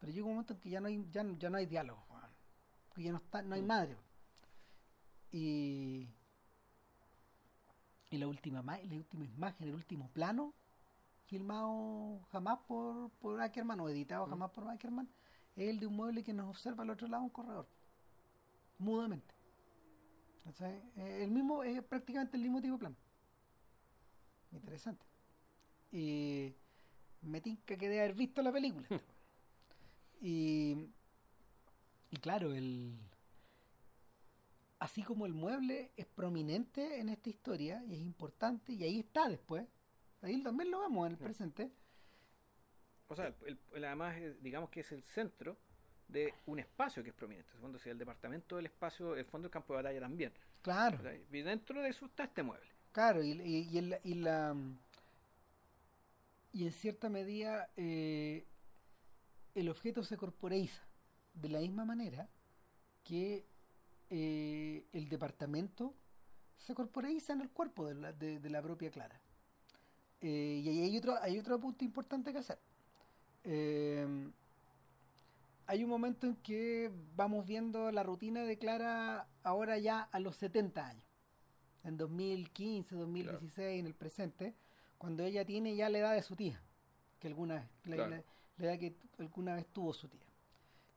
Pero 0.00 0.12
llega 0.12 0.24
un 0.26 0.32
momento 0.32 0.54
en 0.54 0.60
que 0.60 0.70
ya 0.70 0.80
no 0.80 0.88
hay, 0.88 1.06
ya, 1.10 1.24
ya 1.38 1.50
no 1.50 1.58
hay 1.58 1.66
diálogo, 1.66 2.02
que 2.94 3.02
ya 3.02 3.12
no 3.12 3.18
está, 3.18 3.42
no 3.42 3.54
hay 3.54 3.62
Mm. 3.62 3.66
madre. 3.66 3.96
Y, 5.30 6.08
y 8.10 8.18
la 8.18 8.26
última 8.26 8.62
ma- 8.62 8.78
la 8.78 8.96
última 8.96 9.24
imagen, 9.26 9.68
el 9.68 9.74
último 9.74 10.08
plano, 10.10 10.52
filmado 11.26 12.20
jamás 12.32 12.58
por, 12.66 13.10
por 13.20 13.40
Ackerman 13.40 13.78
o 13.80 13.88
editado 13.88 14.26
Mm. 14.26 14.30
jamás 14.30 14.50
por 14.50 14.68
Ackerman, 14.68 15.08
es 15.54 15.68
el 15.68 15.78
de 15.78 15.86
un 15.86 15.94
mueble 15.96 16.24
que 16.24 16.32
nos 16.32 16.48
observa 16.48 16.82
al 16.82 16.90
otro 16.90 17.06
lado 17.06 17.22
de 17.22 17.26
un 17.26 17.30
corredor, 17.30 17.68
mudamente. 18.78 19.34
¿Cachai? 20.44 20.82
Eh, 20.96 21.24
El 21.24 21.30
mismo, 21.30 21.62
es 21.62 21.82
prácticamente 21.84 22.36
el 22.36 22.42
mismo 22.42 22.60
tipo 22.60 22.72
de 22.74 22.78
plano. 22.78 22.96
Interesante. 24.52 25.04
Y 25.92 26.54
me 27.22 27.40
tinca 27.40 27.76
que 27.76 27.88
debe 27.88 28.00
haber 28.00 28.14
visto 28.14 28.40
la 28.42 28.50
película. 28.50 28.88
Y, 30.20 30.76
y 32.10 32.16
claro, 32.18 32.52
el 32.54 32.94
así 34.78 35.02
como 35.02 35.26
el 35.26 35.34
mueble 35.34 35.90
es 35.96 36.06
prominente 36.06 37.00
en 37.00 37.08
esta 37.10 37.28
historia 37.28 37.82
y 37.86 37.94
es 37.94 38.00
importante, 38.00 38.72
y 38.72 38.82
ahí 38.82 39.00
está 39.00 39.28
después, 39.28 39.66
ahí 40.22 40.42
también 40.42 40.70
lo 40.70 40.80
vemos 40.80 41.06
en 41.06 41.12
el 41.12 41.18
Sí. 41.18 41.24
presente, 41.24 41.70
O 43.08 43.14
sea, 43.16 43.34
el- 43.44 43.58
el- 43.74 43.84
además, 43.84 44.16
es- 44.18 44.40
digamos 44.40 44.70
que 44.70 44.80
es 44.80 44.92
el 44.92 45.02
centro 45.02 45.56
de 46.06 46.32
un 46.46 46.60
espacio 46.60 47.02
que 47.02 47.10
es 47.10 47.14
prominente. 47.16 47.50
En 47.50 47.56
el 47.56 47.60
fondo, 47.62 47.78
si 47.80 47.88
el 47.90 47.98
departamento 47.98 48.54
del 48.56 48.66
espacio, 48.66 49.16
el 49.16 49.24
fondo 49.24 49.46
del 49.48 49.52
campo 49.52 49.72
de 49.74 49.82
batalla 49.82 50.00
también. 50.00 50.32
claro, 50.62 50.96
¿verdad? 51.02 51.18
Y 51.32 51.40
dentro 51.42 51.82
de 51.82 51.88
eso 51.88 52.06
está 52.06 52.24
este 52.24 52.42
mueble. 52.44 52.68
claro, 52.92 53.22
y, 53.22 53.32
y, 53.32 53.68
y 53.68 53.78
el- 53.78 53.98
y 54.04 54.14
la 54.14 54.54
y 56.52 56.66
en 56.66 56.72
cierta 56.72 57.08
medida 57.08 57.68
eh, 57.76 58.44
el 59.54 59.68
objeto 59.68 60.02
se 60.04 60.16
corporeiza 60.16 60.82
de 61.34 61.48
la 61.48 61.60
misma 61.60 61.84
manera 61.84 62.28
que 63.04 63.46
eh, 64.10 64.84
el 64.92 65.08
departamento 65.08 65.94
se 66.58 66.74
corporeiza 66.74 67.32
en 67.32 67.40
el 67.40 67.50
cuerpo 67.50 67.86
de 67.86 67.94
la, 67.94 68.12
de- 68.12 68.38
de 68.38 68.50
la 68.50 68.60
propia 68.62 68.90
Clara. 68.90 69.20
Eh, 70.20 70.60
y 70.64 70.68
ahí 70.68 70.80
hay 70.82 70.96
otro, 70.98 71.16
hay 71.22 71.38
otro 71.38 71.58
punto 71.58 71.84
importante 71.84 72.32
que 72.32 72.38
hacer. 72.38 72.58
Eh, 73.44 74.28
hay 75.66 75.84
un 75.84 75.88
momento 75.90 76.26
en 76.26 76.36
que 76.36 76.90
vamos 77.16 77.46
viendo 77.46 77.90
la 77.92 78.02
rutina 78.02 78.42
de 78.42 78.58
Clara 78.58 79.28
ahora 79.44 79.78
ya 79.78 80.02
a 80.02 80.18
los 80.20 80.36
70 80.36 80.86
años. 80.86 81.04
En 81.84 81.96
2015, 81.96 82.94
2016, 82.96 83.80
en 83.80 83.86
el 83.86 83.94
presente, 83.94 84.54
cuando 84.98 85.22
ella 85.24 85.44
tiene 85.46 85.74
ya 85.76 85.88
la 85.88 85.98
edad 85.98 86.14
de 86.14 86.22
su 86.22 86.36
tía, 86.36 86.60
que 87.20 87.28
alguna 87.28 87.54
vez, 87.54 87.68
Claro. 87.82 88.24
La- 88.60 88.66
edad 88.72 88.78
que 88.78 88.94
alguna 89.18 89.54
vez 89.54 89.66
tuvo 89.72 89.92
su 89.92 90.08
tía. 90.08 90.20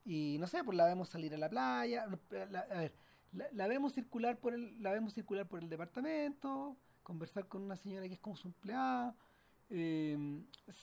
Y 0.06 0.38
no 0.40 0.48
sé, 0.48 0.64
pues 0.64 0.77
la 0.77 0.85
vemos 0.85 1.10
salir 1.10 1.34
a 1.34 1.38
la 1.38 1.49
playa, 1.49 2.06
la, 2.52 2.60
a 2.60 2.80
ver, 2.80 2.94
la, 3.31 3.45
la 3.53 3.68
vemos 3.68 3.94
circular 3.94 4.38
por 4.38 4.53
el, 4.53 4.81
la 4.84 4.91
vemos 4.91 5.14
circular 5.14 5.48
por 5.48 5.60
el 5.61 5.69
departamento, 5.69 6.76
conversar 7.03 7.48
con 7.48 7.61
una 7.64 7.77
señora 7.77 8.07
que 8.07 8.15
es 8.15 8.19
como 8.19 8.35
su 8.35 8.49
empleada, 8.49 9.15
eh, 9.69 10.18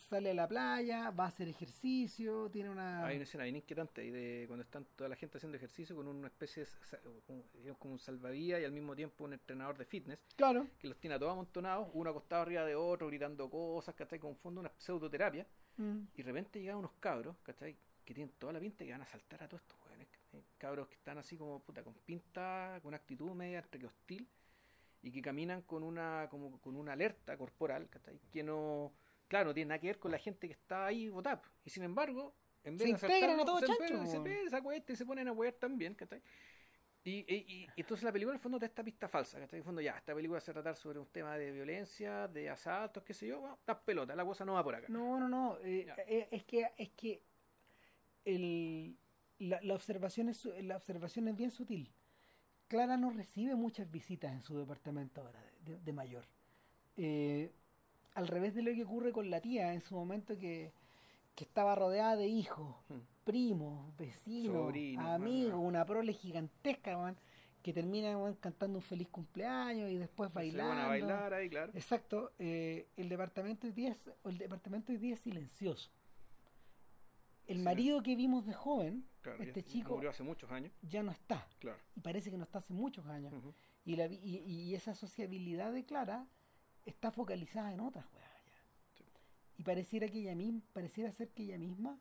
sale 0.08 0.30
a 0.30 0.34
la 0.34 0.48
playa, 0.48 1.10
va 1.10 1.24
a 1.24 1.28
hacer 1.28 1.48
ejercicio, 1.48 2.50
tiene 2.50 2.70
una 2.70 3.04
Hay 3.06 3.16
una 3.16 3.24
escena 3.24 3.44
bien 3.44 3.56
inquietante 3.56 4.00
ahí 4.00 4.10
de 4.10 4.46
cuando 4.48 4.64
están 4.64 4.86
toda 4.96 5.08
la 5.10 5.16
gente 5.16 5.36
haciendo 5.36 5.56
ejercicio 5.58 5.94
con 5.94 6.08
una 6.08 6.28
especie 6.28 6.64
de 6.64 7.74
como 7.78 7.92
un 7.92 7.98
salvavidas 7.98 8.60
y 8.60 8.64
al 8.64 8.72
mismo 8.72 8.96
tiempo 8.96 9.24
un 9.24 9.34
entrenador 9.34 9.76
de 9.76 9.84
fitness 9.84 10.24
claro, 10.34 10.66
que 10.78 10.88
los 10.88 10.96
tiene 10.98 11.16
a 11.16 11.18
todos 11.18 11.32
amontonados, 11.32 11.88
uno 11.92 12.10
acostado 12.10 12.42
arriba 12.42 12.64
de 12.64 12.74
otro, 12.74 13.06
gritando 13.06 13.48
cosas, 13.50 13.94
¿cachai? 13.94 14.18
Con 14.18 14.34
fondo 14.36 14.60
una 14.60 14.72
pseudoterapia. 14.78 15.46
Mm, 15.80 16.08
Y 16.14 16.22
de 16.22 16.22
repente 16.22 16.60
llegan 16.60 16.76
unos 16.76 16.92
cabros, 17.00 17.36
¿cachai? 17.42 17.76
Que 18.04 18.14
tienen 18.14 18.34
toda 18.38 18.52
la 18.52 18.60
pinta 18.60 18.84
que 18.84 18.92
van 18.92 19.02
a 19.02 19.06
saltar 19.06 19.42
a 19.42 19.48
todos 19.48 19.62
estos 19.62 19.78
jóvenes. 19.78 20.08
Cabros 20.58 20.88
que 20.88 20.94
están 20.94 21.18
así 21.18 21.36
como 21.36 21.60
puta, 21.60 21.82
con 21.82 21.94
pinta, 21.94 22.78
con 22.82 22.94
actitud 22.94 23.30
media 23.32 23.58
entre 23.58 23.80
que 23.80 23.86
hostil 23.86 24.28
y 25.02 25.10
que 25.10 25.22
caminan 25.22 25.62
con 25.62 25.82
una 25.82 26.28
como 26.30 26.60
con 26.60 26.76
una 26.76 26.92
alerta 26.92 27.36
corporal, 27.36 27.88
¿cachai? 27.88 28.20
Que 28.32 28.42
no, 28.42 28.92
claro, 29.28 29.46
no 29.46 29.54
tiene 29.54 29.70
nada 29.70 29.80
que 29.80 29.86
ver 29.88 29.98
con 29.98 30.12
la 30.12 30.18
gente 30.18 30.46
que 30.46 30.52
está 30.52 30.86
ahí 30.86 31.08
votada. 31.08 31.42
Y 31.64 31.70
sin 31.70 31.82
embargo, 31.82 32.34
en 32.64 32.76
vez 32.76 32.82
Se 32.82 33.06
de 33.06 33.14
integran 33.14 33.40
a 33.40 33.44
todo 33.44 33.60
se, 33.60 33.66
chancho, 33.66 34.06
se, 34.06 34.50
se 34.50 34.92
y 34.92 34.96
se 34.96 35.06
ponen 35.06 35.28
a 35.28 35.32
huear 35.32 35.54
también, 35.54 35.94
¿cachai? 35.94 36.22
Y, 37.02 37.24
y, 37.34 37.66
entonces 37.76 38.04
la 38.04 38.12
película 38.12 38.34
en 38.34 38.36
el 38.36 38.42
fondo 38.42 38.58
te 38.58 38.66
esta 38.66 38.84
pista 38.84 39.08
falsa, 39.08 39.38
¿cachai? 39.40 39.56
En 39.56 39.60
el 39.60 39.64
fondo 39.64 39.80
ya, 39.80 39.96
esta 39.96 40.14
película 40.14 40.38
se 40.38 40.52
va 40.52 40.60
a 40.60 40.62
tratar 40.62 40.76
sobre 40.76 40.98
un 40.98 41.06
tema 41.06 41.36
de 41.38 41.50
violencia, 41.50 42.28
de 42.28 42.50
asaltos, 42.50 43.02
qué 43.02 43.14
sé 43.14 43.26
yo, 43.26 43.40
bueno, 43.40 43.58
las 43.66 43.78
pelotas, 43.78 44.14
la 44.14 44.24
cosa 44.24 44.44
no 44.44 44.52
va 44.52 44.62
por 44.62 44.74
acá. 44.74 44.86
No, 44.90 45.18
no, 45.18 45.26
no. 45.28 45.56
eh, 45.62 45.86
eh, 46.06 46.28
es 46.30 46.44
que 46.44 46.66
es 46.76 46.90
que 46.90 47.22
el, 48.24 48.96
la, 49.38 49.60
la 49.62 49.74
observación 49.74 50.28
es 50.28 50.44
la 50.62 50.76
observación 50.76 51.28
es 51.28 51.36
bien 51.36 51.50
sutil. 51.50 51.90
Clara 52.68 52.96
no 52.96 53.10
recibe 53.10 53.54
muchas 53.54 53.90
visitas 53.90 54.32
en 54.32 54.42
su 54.42 54.56
departamento 54.58 55.22
ahora 55.22 55.40
de, 55.64 55.72
de- 55.72 55.80
de 55.80 55.92
mayor. 55.92 56.24
Eh, 56.96 57.50
al 58.14 58.28
revés 58.28 58.54
de 58.54 58.62
lo 58.62 58.72
que 58.74 58.84
ocurre 58.84 59.10
con 59.12 59.30
la 59.30 59.40
tía 59.40 59.72
en 59.72 59.80
su 59.80 59.94
momento 59.94 60.36
que, 60.38 60.70
que 61.34 61.44
estaba 61.44 61.74
rodeada 61.74 62.16
de 62.16 62.26
hijos, 62.26 62.76
Hmm. 62.88 63.00
Primos, 63.24 63.96
vecinos, 63.96 64.54
Sobrinos, 64.54 65.06
amigos, 65.06 65.54
una 65.62 65.84
prole 65.84 66.12
gigantesca, 66.12 66.96
weón, 66.96 67.16
que 67.62 67.72
termina 67.72 68.16
weón, 68.16 68.34
cantando 68.36 68.78
un 68.78 68.82
feliz 68.82 69.08
cumpleaños 69.08 69.90
y 69.90 69.96
después 69.96 70.30
Se 70.30 70.34
bailando. 70.34 70.74
van 70.74 70.84
a 70.84 70.88
bailar 70.88 71.34
ahí, 71.34 71.48
claro. 71.50 71.72
Exacto, 71.74 72.32
eh, 72.38 72.88
el 72.96 73.08
departamento 73.08 73.66
hoy 73.66 73.72
día 73.72 73.90
es, 73.92 74.10
el 74.24 74.38
departamento 74.38 74.92
hoy 74.92 74.98
día 74.98 75.14
es 75.14 75.20
silencioso. 75.20 75.90
El 77.46 77.58
Sí. 77.58 77.62
marido 77.64 78.02
que 78.02 78.14
vimos 78.16 78.46
de 78.46 78.54
joven, 78.54 79.06
Claro, 79.22 79.42
este 79.42 79.62
ya 79.62 79.68
chico, 79.68 79.94
Murió 79.96 80.10
hace 80.10 80.22
muchos 80.22 80.50
años, 80.50 80.72
ya 80.82 81.02
no 81.02 81.10
está. 81.10 81.46
claro. 81.58 81.78
Y 81.96 82.00
parece 82.00 82.30
que 82.30 82.38
no 82.38 82.44
está 82.44 82.58
hace 82.58 82.72
muchos 82.72 83.06
años. 83.06 83.34
Y, 83.84 83.96
la, 83.96 84.06
vi- 84.06 84.20
y, 84.22 84.36
y 84.38 84.74
esa 84.74 84.94
sociabilidad 84.94 85.72
de 85.72 85.84
Clara 85.84 86.26
está 86.86 87.10
focalizada 87.10 87.72
en 87.74 87.80
otras 87.80 88.06
weas. 88.14 88.30
Sí. 88.96 89.04
Y 89.58 89.62
pareciera 89.64 90.08
que 90.08 90.20
ella 90.20 90.34
misma, 90.34 90.62
pareciera 90.72 91.10
ser 91.12 91.28
que 91.30 91.42
ella 91.42 91.58
misma 91.58 91.98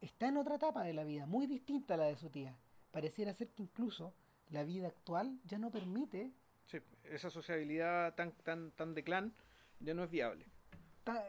está 0.00 0.28
en 0.28 0.36
otra 0.36 0.56
etapa 0.56 0.82
de 0.84 0.92
la 0.94 1.04
vida, 1.04 1.26
muy 1.26 1.46
distinta 1.46 1.94
a 1.94 1.96
la 1.96 2.04
de 2.04 2.16
su 2.16 2.30
tía. 2.30 2.56
Pareciera 2.90 3.32
ser 3.34 3.48
que 3.50 3.62
incluso 3.62 4.14
la 4.50 4.64
vida 4.64 4.88
actual 4.88 5.38
ya 5.44 5.58
no 5.58 5.70
permite 5.70 6.32
Sí, 6.66 6.78
esa 7.04 7.30
sociabilidad 7.30 8.14
tan, 8.14 8.32
tan, 8.32 8.72
tan 8.72 8.94
de 8.94 9.04
clan 9.04 9.32
ya 9.80 9.94
no 9.94 10.04
es 10.04 10.10
viable. 10.10 10.46
tan, 11.04 11.22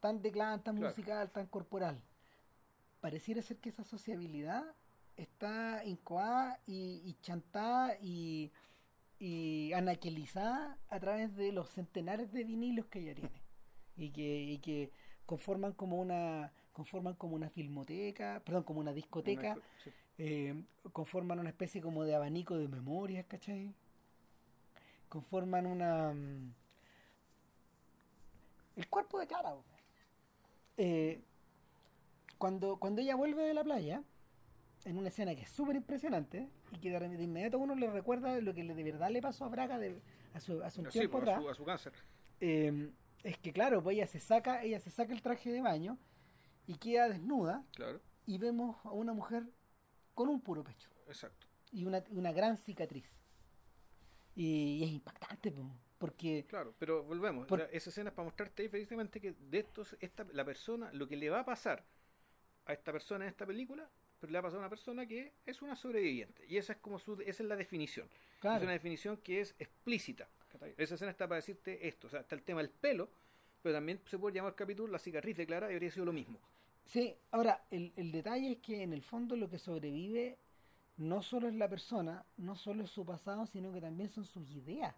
tan 0.00 0.20
de 0.22 0.32
clan, 0.32 0.62
tan 0.64 0.76
Claro. 0.76 0.90
musical, 0.90 1.30
tan 1.30 1.46
corporal. 1.46 2.00
Pareciera 3.00 3.40
ser 3.42 3.58
que 3.58 3.68
esa 3.68 3.84
sociabilidad 3.84 4.64
está 5.16 5.84
incoada 5.84 6.60
y, 6.66 7.02
y 7.04 7.16
chantada 7.22 7.96
y, 8.00 8.50
y 9.18 9.72
anaquelizada 9.74 10.78
a 10.88 10.98
través 11.00 11.34
de 11.36 11.52
los 11.52 11.68
centenares 11.70 12.32
de 12.32 12.44
vinilos 12.44 12.86
que 12.86 13.00
ella 13.00 13.14
tiene 13.14 13.42
y 13.96 14.10
que, 14.10 14.42
y 14.42 14.58
que 14.58 14.90
conforman 15.26 15.72
como 15.72 15.98
una 16.00 16.52
conforman 16.80 17.14
como 17.14 17.34
una 17.36 17.50
filmoteca, 17.50 18.40
perdón, 18.42 18.62
como 18.62 18.80
una 18.80 18.94
discoteca, 18.94 19.52
Una- 19.52 19.62
sí. 19.84 19.90
eh, 20.16 20.64
conforman 20.94 21.38
una 21.38 21.50
especie 21.50 21.82
como 21.82 22.04
de 22.04 22.14
abanico 22.14 22.56
de 22.56 22.68
memorias, 22.68 23.26
¿cachai? 23.26 23.74
Conforman 25.10 25.66
una... 25.66 26.14
mm, 26.14 26.54
El 28.76 28.88
cuerpo 28.88 29.18
de 29.18 29.26
Clara. 29.26 29.54
Eh, 30.78 31.20
cuando, 32.38 32.78
cuando 32.78 33.02
ella 33.02 33.14
vuelve 33.14 33.42
de 33.42 33.52
la 33.52 33.62
playa, 33.62 34.02
en 34.86 34.96
una 34.96 35.08
escena 35.08 35.34
que 35.34 35.42
es 35.42 35.50
súper 35.50 35.76
impresionante 35.76 36.48
y 36.72 36.78
que 36.78 36.98
de, 36.98 37.22
inmediato 37.22 37.58
uno 37.58 37.74
le 37.74 37.90
recuerda 37.90 38.40
lo 38.40 38.54
que 38.54 38.64
le- 38.64 38.74
de 38.74 38.84
verdad 38.84 39.10
le 39.10 39.20
pasó 39.20 39.44
a 39.44 39.48
Braga 39.48 39.78
de, 39.78 40.00
hace, 40.32 40.54
hace 40.64 40.80
un 40.80 40.86
Sí, 40.86 41.00
tiempo 41.00 41.18
pues, 41.18 41.28
a, 41.28 41.32
atrás, 41.32 41.42
su, 41.42 41.50
a 41.50 41.54
su 41.54 41.64
cáncer. 41.66 41.92
eh, 42.40 42.90
es 43.22 43.36
que 43.36 43.52
claro, 43.52 43.82
pues 43.82 43.96
ella 43.96 44.06
se 44.06 44.18
saca, 44.18 44.62
ella 44.62 44.80
se 44.80 44.90
saca 44.90 45.12
el 45.12 45.20
traje 45.20 45.52
de 45.52 45.60
baño 45.60 45.98
y 46.66 46.74
queda 46.76 47.08
desnuda 47.08 47.64
Claro. 47.74 48.00
y 48.26 48.38
vemos 48.38 48.76
a 48.84 48.90
una 48.92 49.12
mujer 49.12 49.44
con 50.14 50.28
un 50.28 50.40
puro 50.40 50.62
pecho. 50.64 50.90
Exacto. 51.06 51.46
Y 51.72 51.84
una, 51.84 52.02
una 52.10 52.32
gran 52.32 52.56
cicatriz. 52.56 53.04
Y, 54.34 54.78
y 54.80 54.84
es 54.84 54.90
impactante, 54.90 55.50
po, 55.50 55.70
porque 55.98 56.46
Claro, 56.48 56.74
pero 56.78 57.02
volvemos. 57.02 57.46
Por- 57.46 57.68
esa 57.72 57.90
escena 57.90 58.10
es 58.10 58.14
para 58.16 58.24
mostrarte 58.26 58.62
ahí 58.62 58.68
precisamente 58.68 59.20
que 59.20 59.32
de 59.32 59.58
estos, 59.58 59.96
esta, 60.00 60.24
la 60.32 60.44
persona, 60.44 60.90
lo 60.92 61.06
que 61.08 61.16
le 61.16 61.28
va 61.30 61.40
a 61.40 61.44
pasar 61.44 61.84
a 62.66 62.72
esta 62.72 62.92
persona 62.92 63.24
en 63.24 63.30
esta 63.30 63.44
película, 63.46 63.88
pero 64.20 64.32
le 64.32 64.38
va 64.38 64.40
a 64.40 64.42
pasar 64.44 64.58
a 64.58 64.60
una 64.60 64.68
persona 64.70 65.06
que 65.06 65.32
es 65.46 65.62
una 65.62 65.74
sobreviviente. 65.76 66.46
Y 66.46 66.56
esa 66.58 66.74
es 66.74 66.78
como 66.78 66.98
su, 66.98 67.14
esa 67.22 67.42
es 67.42 67.48
la 67.48 67.56
definición. 67.56 68.08
Claro. 68.38 68.56
Es 68.58 68.62
una 68.62 68.72
definición 68.72 69.16
que 69.18 69.40
es 69.40 69.54
explícita. 69.58 70.28
Esa 70.76 70.94
escena 70.94 71.10
está 71.10 71.26
para 71.26 71.36
decirte 71.36 71.86
esto. 71.88 72.06
O 72.06 72.10
sea, 72.10 72.20
está 72.20 72.34
el 72.34 72.42
tema 72.42 72.60
del 72.60 72.70
pelo, 72.70 73.08
pero 73.62 73.74
también 73.74 74.00
se 74.06 74.18
puede 74.18 74.34
llamar 74.36 74.54
capítulo 74.54 74.92
la 74.92 74.98
cicatriz 74.98 75.36
de 75.36 75.46
Clara 75.46 75.70
y 75.70 75.74
habría 75.74 75.90
sido 75.90 76.06
lo 76.06 76.12
mismo. 76.12 76.38
Sí, 76.86 77.14
ahora, 77.30 77.62
el, 77.70 77.92
el 77.96 78.10
detalle 78.10 78.52
es 78.52 78.58
que 78.58 78.82
en 78.82 78.92
el 78.92 79.02
fondo 79.02 79.36
lo 79.36 79.48
que 79.48 79.58
sobrevive 79.58 80.38
no 80.96 81.22
solo 81.22 81.48
es 81.48 81.54
la 81.54 81.68
persona, 81.68 82.24
no 82.38 82.56
solo 82.56 82.84
es 82.84 82.90
su 82.90 83.04
pasado, 83.04 83.46
sino 83.46 83.72
que 83.72 83.80
también 83.80 84.08
son 84.10 84.24
sus 84.24 84.50
ideas. 84.50 84.94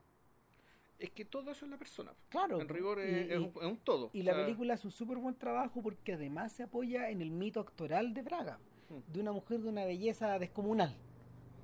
Es 0.99 1.11
que 1.11 1.25
todo 1.25 1.51
eso 1.51 1.65
es 1.65 1.71
la 1.71 1.77
persona. 1.79 2.13
Claro. 2.29 2.61
En 2.61 2.69
rigor 2.69 3.01
es, 3.01 3.29
y- 3.29 3.33
es 3.33 3.39
un, 3.39 3.47
es 3.57 3.63
un 3.67 3.77
todo. 3.79 4.11
Y 4.13 4.21
O 4.21 4.25
la 4.25 4.35
película 4.37 4.75
hace 4.75 4.87
un 4.87 4.93
súper 4.93 5.19
buen 5.19 5.35
trabajo 5.35 5.83
porque 5.83 6.13
además 6.15 6.53
se 6.53 6.63
apoya 6.63 7.11
en 7.11 7.21
el 7.23 7.31
mito 7.31 7.61
actoral 7.61 8.15
de 8.15 8.23
Braga, 8.23 8.59
Mm. 8.89 9.13
de 9.13 9.21
una 9.21 9.33
mujer 9.33 9.61
de 9.61 9.69
una 9.69 9.85
belleza 9.85 10.39
descomunal. 10.39 10.95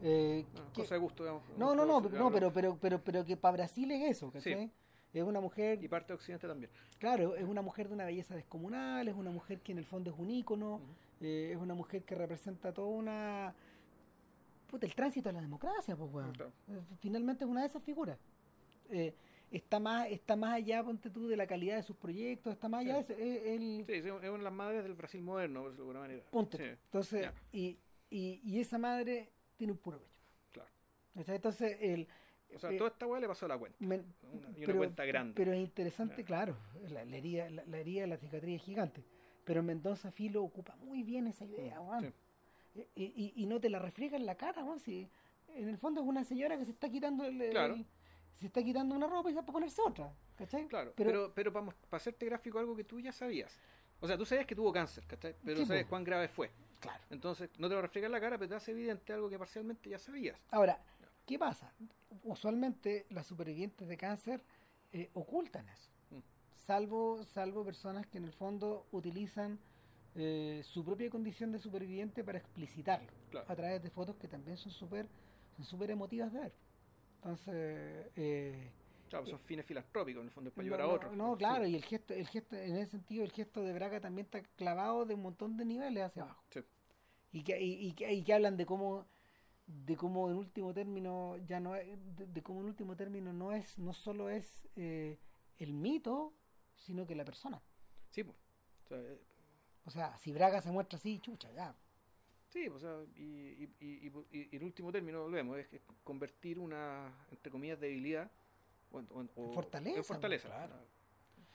Eh, 0.02 0.44
ah, 0.56 0.60
que- 0.74 0.82
cosa 0.82 0.94
de 0.94 1.00
gusto, 1.00 1.22
digamos. 1.24 1.42
no, 1.56 1.74
no, 1.74 1.84
no, 1.84 2.00
no, 2.00 2.30
pero, 2.32 2.52
pero, 2.52 2.76
pero, 2.80 3.00
pero 3.02 3.24
que 3.24 3.36
para 3.36 3.52
Brasil 3.56 3.90
es 3.92 4.10
eso, 4.16 4.30
¿cachai? 4.30 4.66
Sí. 4.66 4.70
Es 5.14 5.22
una 5.22 5.40
mujer, 5.40 5.82
Y 5.82 5.88
parte 5.88 6.08
de 6.08 6.14
Occidente 6.14 6.46
también. 6.46 6.70
claro, 6.98 7.34
es 7.34 7.44
una 7.44 7.62
mujer 7.62 7.88
de 7.88 7.94
una 7.94 8.04
belleza 8.04 8.34
descomunal, 8.34 9.08
es 9.08 9.14
una 9.14 9.30
mujer 9.30 9.60
que 9.60 9.72
en 9.72 9.78
el 9.78 9.84
fondo 9.86 10.10
es 10.10 10.18
un 10.18 10.30
ícono, 10.30 10.80
eh, 11.20 11.50
es 11.52 11.56
una 11.58 11.74
mujer 11.74 12.04
que 12.04 12.14
representa 12.14 12.72
toda 12.72 12.88
una... 12.88 13.54
Puta, 14.68 14.84
el 14.86 14.94
tránsito 14.94 15.30
a 15.30 15.32
la 15.32 15.40
democracia, 15.40 15.96
pues, 15.96 16.12
weón. 16.12 16.32
Claro. 16.32 16.52
Eh, 16.68 16.80
Finalmente 17.00 17.44
es 17.44 17.50
una 17.50 17.62
de 17.62 17.68
esas 17.68 17.82
figuras. 17.82 18.18
Eh, 18.90 19.14
está 19.50 19.80
más 19.80 20.08
está 20.10 20.36
más 20.36 20.52
allá, 20.54 20.84
ponte 20.84 21.08
tú, 21.08 21.26
de 21.26 21.36
la 21.36 21.46
calidad 21.46 21.76
de 21.76 21.82
sus 21.82 21.96
proyectos, 21.96 22.52
está 22.52 22.68
más 22.68 22.80
allá 22.82 22.98
de 22.98 23.04
Sí. 23.04 23.14
es 23.16 23.46
el 23.46 23.84
Sí, 23.86 23.92
es 23.94 24.04
una 24.12 24.20
de 24.20 24.38
las 24.38 24.52
madres 24.52 24.82
del 24.84 24.94
Brasil 24.94 25.22
moderno, 25.22 25.70
de 25.70 25.78
alguna 25.78 26.00
manera. 26.00 26.22
Sí, 26.30 26.38
Entonces, 26.84 27.30
y, 27.50 27.78
y, 28.10 28.40
y 28.44 28.60
esa 28.60 28.76
madre 28.76 29.30
tiene 29.56 29.72
un 29.72 29.78
puro 29.78 29.98
pecho. 29.98 30.12
claro. 30.52 30.70
Entonces, 31.16 31.78
el... 31.80 32.06
O 32.54 32.58
sea, 32.58 32.70
eh, 32.72 32.76
toda 32.78 32.90
esta 32.90 33.06
weá 33.06 33.20
le 33.20 33.28
pasó 33.28 33.46
a 33.46 33.48
la 33.48 33.58
cuenta. 33.58 33.76
Una- 33.84 34.02
y 34.56 34.64
una 34.64 34.74
cuenta 34.76 35.04
grande. 35.04 35.34
Pero 35.36 35.52
es 35.52 35.58
interesante, 35.60 36.24
claro, 36.24 36.56
la, 36.88 37.04
la 37.04 37.16
herida, 37.16 37.50
la, 37.50 37.64
la 37.64 37.78
herida, 37.78 38.06
la 38.06 38.16
cicatriz 38.16 38.56
es 38.60 38.62
gigante. 38.66 39.04
Pero 39.44 39.62
Mendoza 39.62 40.10
Filo 40.10 40.42
ocupa 40.42 40.76
muy 40.76 41.02
bien 41.02 41.26
esa 41.26 41.44
idea, 41.44 41.80
weón. 41.80 42.12
Sí. 42.74 42.84
Y, 42.94 43.02
y- 43.04 43.32
y 43.36 43.46
no 43.46 43.60
te 43.60 43.68
la 43.70 43.78
refriega 43.78 44.16
en 44.16 44.26
la 44.26 44.34
cara, 44.36 44.64
weón. 44.64 44.78
Si 44.80 45.08
en 45.54 45.68
el 45.68 45.78
fondo 45.78 46.00
es 46.00 46.06
una 46.06 46.24
señora 46.24 46.56
que 46.58 46.64
se 46.64 46.70
está 46.72 46.88
quitando 46.88 47.24
el, 47.24 47.84
se 48.34 48.46
está 48.46 48.62
quitando 48.62 48.94
una 48.94 49.06
ropa 49.08 49.30
y 49.30 49.32
se 49.32 49.36
va 49.40 49.42
a 49.42 49.46
ponerse 49.46 49.82
otra, 49.84 50.12
¿cachai? 50.36 50.66
Claro, 50.68 50.92
pero, 50.96 51.10
pero, 51.10 51.32
pero, 51.34 51.52
para, 51.52 51.66
para 51.66 51.96
hacerte 51.96 52.26
gráfico 52.26 52.58
algo 52.58 52.76
que 52.76 52.84
tú 52.84 53.00
ya 53.00 53.10
sabías. 53.12 53.58
O 54.00 54.06
sea, 54.06 54.16
tú 54.16 54.24
sabías 54.24 54.46
que 54.46 54.54
tuvo 54.54 54.72
cáncer, 54.72 55.04
¿cachai? 55.06 55.34
Pero 55.44 55.56
Sí, 55.56 55.62
no 55.62 55.66
sabes 55.68 55.86
cuán 55.86 56.04
grave 56.04 56.28
fue. 56.28 56.50
claro. 56.78 57.02
Entonces, 57.10 57.50
no 57.58 57.68
te 57.68 57.74
lo 57.74 57.82
refleja 57.82 58.06
en 58.06 58.12
la 58.12 58.20
cara, 58.20 58.38
pero 58.38 58.48
te 58.50 58.54
hace 58.54 58.70
evidente 58.70 59.12
algo 59.12 59.28
que 59.28 59.38
parcialmente 59.38 59.90
ya 59.90 59.98
sabías. 59.98 60.38
Ahora, 60.50 60.78
¿qué 61.28 61.38
pasa? 61.38 61.72
Usualmente 62.24 63.06
las 63.10 63.26
supervivientes 63.26 63.86
de 63.86 63.96
cáncer 63.96 64.42
eh, 64.92 65.10
ocultan 65.12 65.68
eso. 65.68 65.90
Mm. 66.10 66.20
Salvo, 66.66 67.22
salvo 67.24 67.64
personas 67.64 68.06
que 68.06 68.18
en 68.18 68.24
el 68.24 68.32
fondo 68.32 68.86
utilizan 68.92 69.58
eh, 70.14 70.62
su 70.64 70.84
propia 70.84 71.10
condición 71.10 71.52
de 71.52 71.58
superviviente 71.58 72.24
para 72.24 72.38
explicitarlo 72.38 73.12
Claro. 73.30 73.46
a 73.52 73.54
través 73.54 73.82
de 73.82 73.90
fotos 73.90 74.16
que 74.16 74.26
también 74.26 74.56
son 74.56 74.72
súper 74.72 75.06
son 75.56 75.64
súper 75.66 75.90
emotivas 75.90 76.32
de 76.32 76.40
ver. 76.40 76.52
Entonces, 77.16 78.06
eh, 78.16 78.72
Claro, 79.10 79.26
son 79.26 79.38
fines 79.40 79.64
filantrópicos, 79.66 80.20
en 80.22 80.26
el 80.28 80.32
fondo, 80.32 80.48
es 80.50 80.54
para 80.54 80.68
no, 80.68 80.74
ayudar 80.74 80.80
a 80.80 80.88
otros. 80.94 81.12
no, 81.16 81.36
claro, 81.36 81.66
y 81.66 81.74
el 81.74 81.84
gesto, 81.84 82.14
el 82.14 82.26
gesto, 82.26 82.56
en 82.56 82.76
ese 82.76 82.92
sentido, 82.92 83.24
el 83.24 83.32
gesto 83.32 83.62
de 83.62 83.72
Braga 83.72 84.00
también 84.00 84.26
está 84.26 84.42
clavado 84.56 85.04
de 85.06 85.14
un 85.14 85.22
montón 85.22 85.56
de 85.56 85.64
niveles 85.64 86.04
hacia 86.04 86.22
abajo. 86.24 86.44
Sí. 86.50 86.60
y 87.32 87.42
que, 87.42 87.60
y, 87.60 87.86
y 87.88 87.92
que, 87.92 88.12
y 88.12 88.22
que 88.22 88.34
hablan 88.34 88.56
de 88.56 88.66
cómo 88.66 89.06
de 89.68 89.96
cómo 89.96 90.30
en 90.30 90.36
último 90.36 90.72
término 90.72 91.36
ya 91.46 91.60
no 91.60 91.76
es, 91.76 91.86
de, 92.16 92.26
de 92.26 92.42
cómo 92.42 92.60
en 92.60 92.66
último 92.66 92.96
término 92.96 93.32
no 93.32 93.52
es 93.52 93.78
no 93.78 93.92
solo 93.92 94.30
es 94.30 94.66
eh, 94.76 95.18
el 95.58 95.74
mito 95.74 96.32
sino 96.74 97.06
que 97.06 97.14
la 97.14 97.24
persona 97.24 97.62
Sí, 98.10 98.24
pues. 98.24 98.36
O 98.84 98.88
sea, 98.88 98.98
eh, 98.98 99.20
o 99.84 99.90
sea 99.90 100.16
si 100.18 100.32
Braga 100.32 100.60
se 100.62 100.70
muestra 100.72 100.96
así 100.98 101.18
chucha 101.20 101.52
ya 101.52 101.74
sí, 102.48 102.66
o 102.68 102.78
sea, 102.78 102.96
y, 103.14 103.22
y, 103.22 103.74
y, 103.78 104.08
y- 104.32 104.48
y 104.52 104.56
en 104.56 104.64
último 104.64 104.90
término, 104.90 105.20
volvemos, 105.22 105.58
es, 105.58 105.70
es 105.70 105.82
convertir 106.02 106.58
una, 106.58 107.26
entre 107.30 107.52
comillas, 107.52 107.78
debilidad 107.78 108.30
o, 108.90 109.52
fortaleza, 109.52 109.98
en 109.98 110.04
fortaleza. 110.04 110.48
claro. 110.48 110.76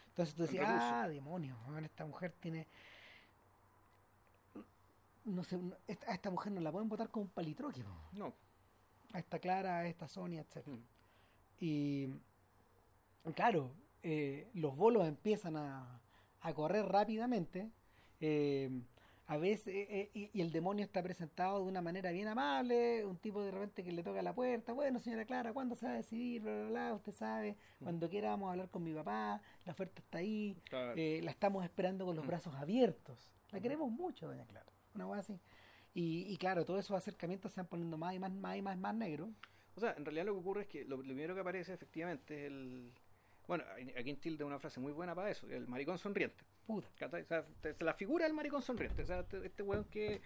entonces 0.10 0.35
tú 0.35 0.44
El 0.44 0.49
decías 0.49 0.69
ah 0.69 1.07
demonios 1.07 1.57
esta 1.84 2.06
mujer 2.06 2.31
tiene 2.40 2.68
no 5.26 5.44
sé 5.44 5.60
esta- 5.88 6.12
a 6.12 6.14
esta 6.16 6.30
mujer 6.30 6.52
no 6.52 6.62
la 6.62 6.72
pueden 6.72 6.90
votar 6.90 7.10
como 7.10 7.24
un 7.26 7.32
palitroque. 7.32 7.84
No. 8.14 8.34
a 9.14 9.20
esta 9.20 9.38
Clara 9.40 9.78
a 9.80 9.88
esta 9.88 10.08
Sonia 10.08 10.41
etcétera 10.41 10.76
Mm. 10.78 10.84
Y 11.60 12.10
claro, 13.36 13.72
eh, 14.02 14.50
los 14.54 14.76
bolos 14.76 15.08
empiezan 15.08 15.56
a, 15.58 16.02
a 16.41 16.54
correr 16.54 16.86
rápidamente. 16.86 17.70
eh, 18.20 18.70
a 19.28 19.38
veces, 19.38 19.68
eh, 19.74 20.10
y, 20.14 20.30
y 20.38 20.41
el 20.41 20.52
demonio 20.52 20.84
está 20.84 21.02
presentado 21.02 21.60
de 21.60 21.66
una 21.70 21.82
manera 21.82 22.12
bien 22.12 22.28
amable, 22.28 23.06
un 23.06 23.16
tipo 23.18 23.41
de 23.41 23.52
repente 23.52 23.82
que 23.84 23.91
le 23.94 24.04
toca 24.04 24.22
la 24.22 24.34
puerta, 24.36 24.74
bueno 24.74 25.00
señora 25.00 25.24
Clara, 25.24 25.54
¿cuándo 25.54 25.76
se 25.76 25.86
va 25.86 25.94
a 25.94 25.95
decidir? 25.95 26.41
Bla, 26.41 26.54
bla, 26.54 26.70
bla, 26.70 26.94
usted 26.94 27.14
sabe, 27.14 27.56
cuando 27.82 28.10
quiera 28.10 28.32
vamos 28.32 28.50
a 28.50 28.52
hablar 28.52 28.70
con 28.70 28.84
mi 28.84 28.94
papá, 28.94 29.41
la 29.66 29.72
oferta 29.72 30.02
está 30.02 30.18
ahí, 30.18 30.58
Claro. 30.70 30.94
eh, 30.98 31.22
la 31.24 31.32
estamos 31.32 31.64
esperando 31.64 32.06
con 32.06 32.18
los 32.18 32.26
Mm. 32.26 32.28
brazos 32.28 32.54
abiertos, 32.56 33.32
la 33.52 33.62
queremos 33.62 33.90
mucho, 33.90 34.28
doña 34.28 34.45
Clara, 34.45 34.72
una 34.95 35.06
cosa 35.06 35.20
así. 35.20 35.40
Y, 35.94 36.26
y 36.34 36.38
claro, 36.38 36.65
todos 36.65 36.80
esos 36.80 36.98
acercamientos 36.98 37.52
se 37.52 37.61
van 37.61 37.68
poniendo 37.68 37.98
más 37.98 38.15
y 38.15 38.20
más, 38.20 38.32
más 38.32 38.57
y 38.57 38.61
más, 38.61 38.78
más 38.78 38.95
negros. 38.95 39.30
O 39.76 39.80
sea, 39.80 39.94
en 39.98 40.06
realidad 40.06 40.26
lo 40.26 40.34
que 40.34 40.40
ocurre 40.40 40.61
es 40.64 40.68
que 40.68 40.86
lo, 40.86 40.98
lo 40.98 41.03
primero 41.03 41.34
que 41.34 41.41
aparece 41.41 41.74
efectivamente 41.74 42.45
es 42.45 42.52
el... 42.52 42.91
Bueno, 43.48 43.64
aquí 43.98 44.10
en 44.10 44.20
Tilde 44.20 44.44
una 44.44 44.60
frase 44.60 44.80
muy 44.80 44.94
buena 44.94 45.14
para 45.14 45.30
eso, 45.30 45.48
el 45.49 45.68
maricón 45.68 45.98
sonriente. 45.98 46.44
Puta. 46.65 46.88
O 47.06 47.24
sea, 47.26 47.45
la 47.80 47.94
figura 47.94 48.26
del 48.26 48.34
maricón 48.34 48.61
sonriente. 48.61 49.02
O 49.02 49.06
sea, 49.06 49.26
este, 49.44 49.64
weón 49.64 49.84
que, 49.86 50.22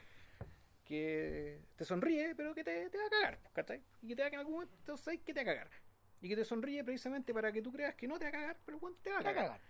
que 0.85 1.63
te 1.75 1.83
sonríe, 1.83 2.35
pero 2.35 2.53
que 2.53 2.63
te, 2.63 2.89
te 2.89 2.97
va 2.97 3.05
a 3.05 3.09
cagar. 3.09 3.39
¿cachai? 3.53 3.81
Y 4.03 4.09
que 4.09 4.15
te 4.15 4.21
va 4.21 4.27
a 4.27 4.31
en 4.31 4.39
algún 4.39 4.53
momento 4.53 4.95
que 5.25 5.33
te 5.33 5.43
va 5.43 5.51
a 5.51 5.55
cagar. 5.55 5.69
Y 6.21 6.29
que 6.29 6.35
te 6.35 6.45
sonríe 6.45 6.83
precisamente 6.83 7.33
para 7.33 7.51
que 7.51 7.61
tú 7.61 7.71
creas 7.71 7.95
que 7.95 8.07
no 8.07 8.19
te 8.19 8.25
va 8.25 8.29
a 8.29 8.31
cagar, 8.31 8.57
pero 8.65 8.77
el 8.77 8.83
weón 8.83 8.97
Te 9.01 9.11
va 9.11 9.19
a 9.19 9.23
cagar. 9.23 9.61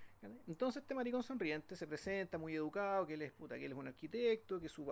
Entonces 0.47 0.81
este 0.81 0.95
maricón 0.95 1.21
sonriente 1.23 1.75
se 1.75 1.85
presenta 1.87 2.37
muy 2.37 2.55
educado, 2.55 3.05
que 3.05 3.13
él 3.13 3.21
es 3.21 3.31
puta, 3.31 3.57
que 3.57 3.65
él 3.65 3.71
es 3.71 3.77
un 3.77 3.87
arquitecto, 3.87 4.59
que 4.59 4.67
su, 4.69 4.85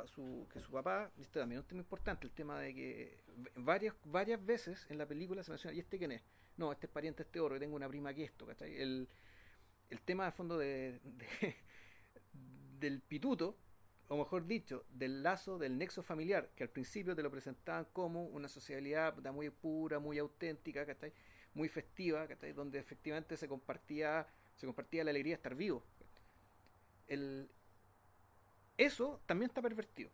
que 0.51 0.59
su 0.59 0.71
papá, 0.71 1.11
también 1.31 1.59
es 1.59 1.63
un 1.63 1.67
tema 1.67 1.81
importante, 1.81 2.27
el 2.27 2.33
tema 2.33 2.59
de 2.59 2.73
que 2.75 3.23
varias, 3.55 3.95
varias 4.05 4.43
veces 4.45 4.85
en 4.89 4.97
la 4.97 5.07
película 5.07 5.41
se 5.43 5.51
menciona, 5.51 5.75
¿y 5.75 5.79
este 5.79 5.97
quién 5.97 6.11
es? 6.11 6.21
No, 6.57 6.71
este 6.71 6.85
es 6.87 6.91
pariente 6.91 7.23
este 7.23 7.39
oro, 7.39 7.55
que 7.55 7.59
tengo 7.59 7.75
una 7.75 7.87
prima 7.89 8.13
que 8.13 8.23
esto, 8.23 8.45
¿cachai? 8.45 8.75
El, 8.75 9.09
el 9.89 10.01
tema 10.01 10.25
de 10.25 10.31
fondo 10.31 10.57
de, 10.57 10.99
de- 11.03 11.55
del 12.79 13.01
pituto, 13.01 13.57
o 14.07 14.17
mejor 14.17 14.45
dicho, 14.45 14.85
del 14.89 15.23
lazo, 15.23 15.57
del 15.57 15.77
nexo 15.77 16.03
familiar, 16.03 16.51
que 16.55 16.63
al 16.63 16.69
principio 16.69 17.15
te 17.15 17.23
lo 17.23 17.31
presentaban 17.31 17.85
como 17.93 18.25
una 18.25 18.47
sociabilidad 18.47 19.15
muy 19.33 19.49
pura, 19.49 19.99
muy 19.99 20.19
auténtica, 20.19 20.85
¿cachai? 20.85 21.11
muy 21.55 21.69
festiva, 21.69 22.27
¿cachai? 22.27 22.53
donde 22.53 22.79
efectivamente 22.79 23.37
se 23.37 23.47
compartía, 23.47 24.27
se 24.55 24.65
compartía 24.65 25.03
la 25.03 25.11
alegría 25.11 25.31
de 25.31 25.35
estar 25.35 25.55
vivo. 25.55 25.83
El, 27.07 27.49
eso 28.77 29.21
también 29.25 29.49
está 29.49 29.61
pervertido. 29.61 30.09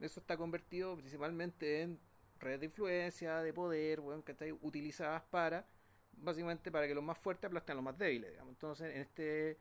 Eso 0.00 0.20
está 0.20 0.36
convertido 0.36 0.96
principalmente 0.96 1.82
en 1.82 1.98
redes 2.40 2.60
de 2.60 2.66
influencia, 2.66 3.40
de 3.40 3.52
poder, 3.52 4.00
weón, 4.00 4.22
¿cachai? 4.22 4.52
utilizadas 4.52 5.22
para, 5.30 5.66
básicamente 6.12 6.70
para 6.70 6.86
que 6.86 6.94
los 6.94 7.04
más 7.04 7.16
fuertes 7.18 7.46
aplasten 7.46 7.72
a 7.72 7.74
los 7.76 7.84
más 7.84 7.98
débiles. 7.98 8.30
Digamos. 8.30 8.52
Entonces, 8.52 8.94
en 8.94 9.00
este 9.00 9.58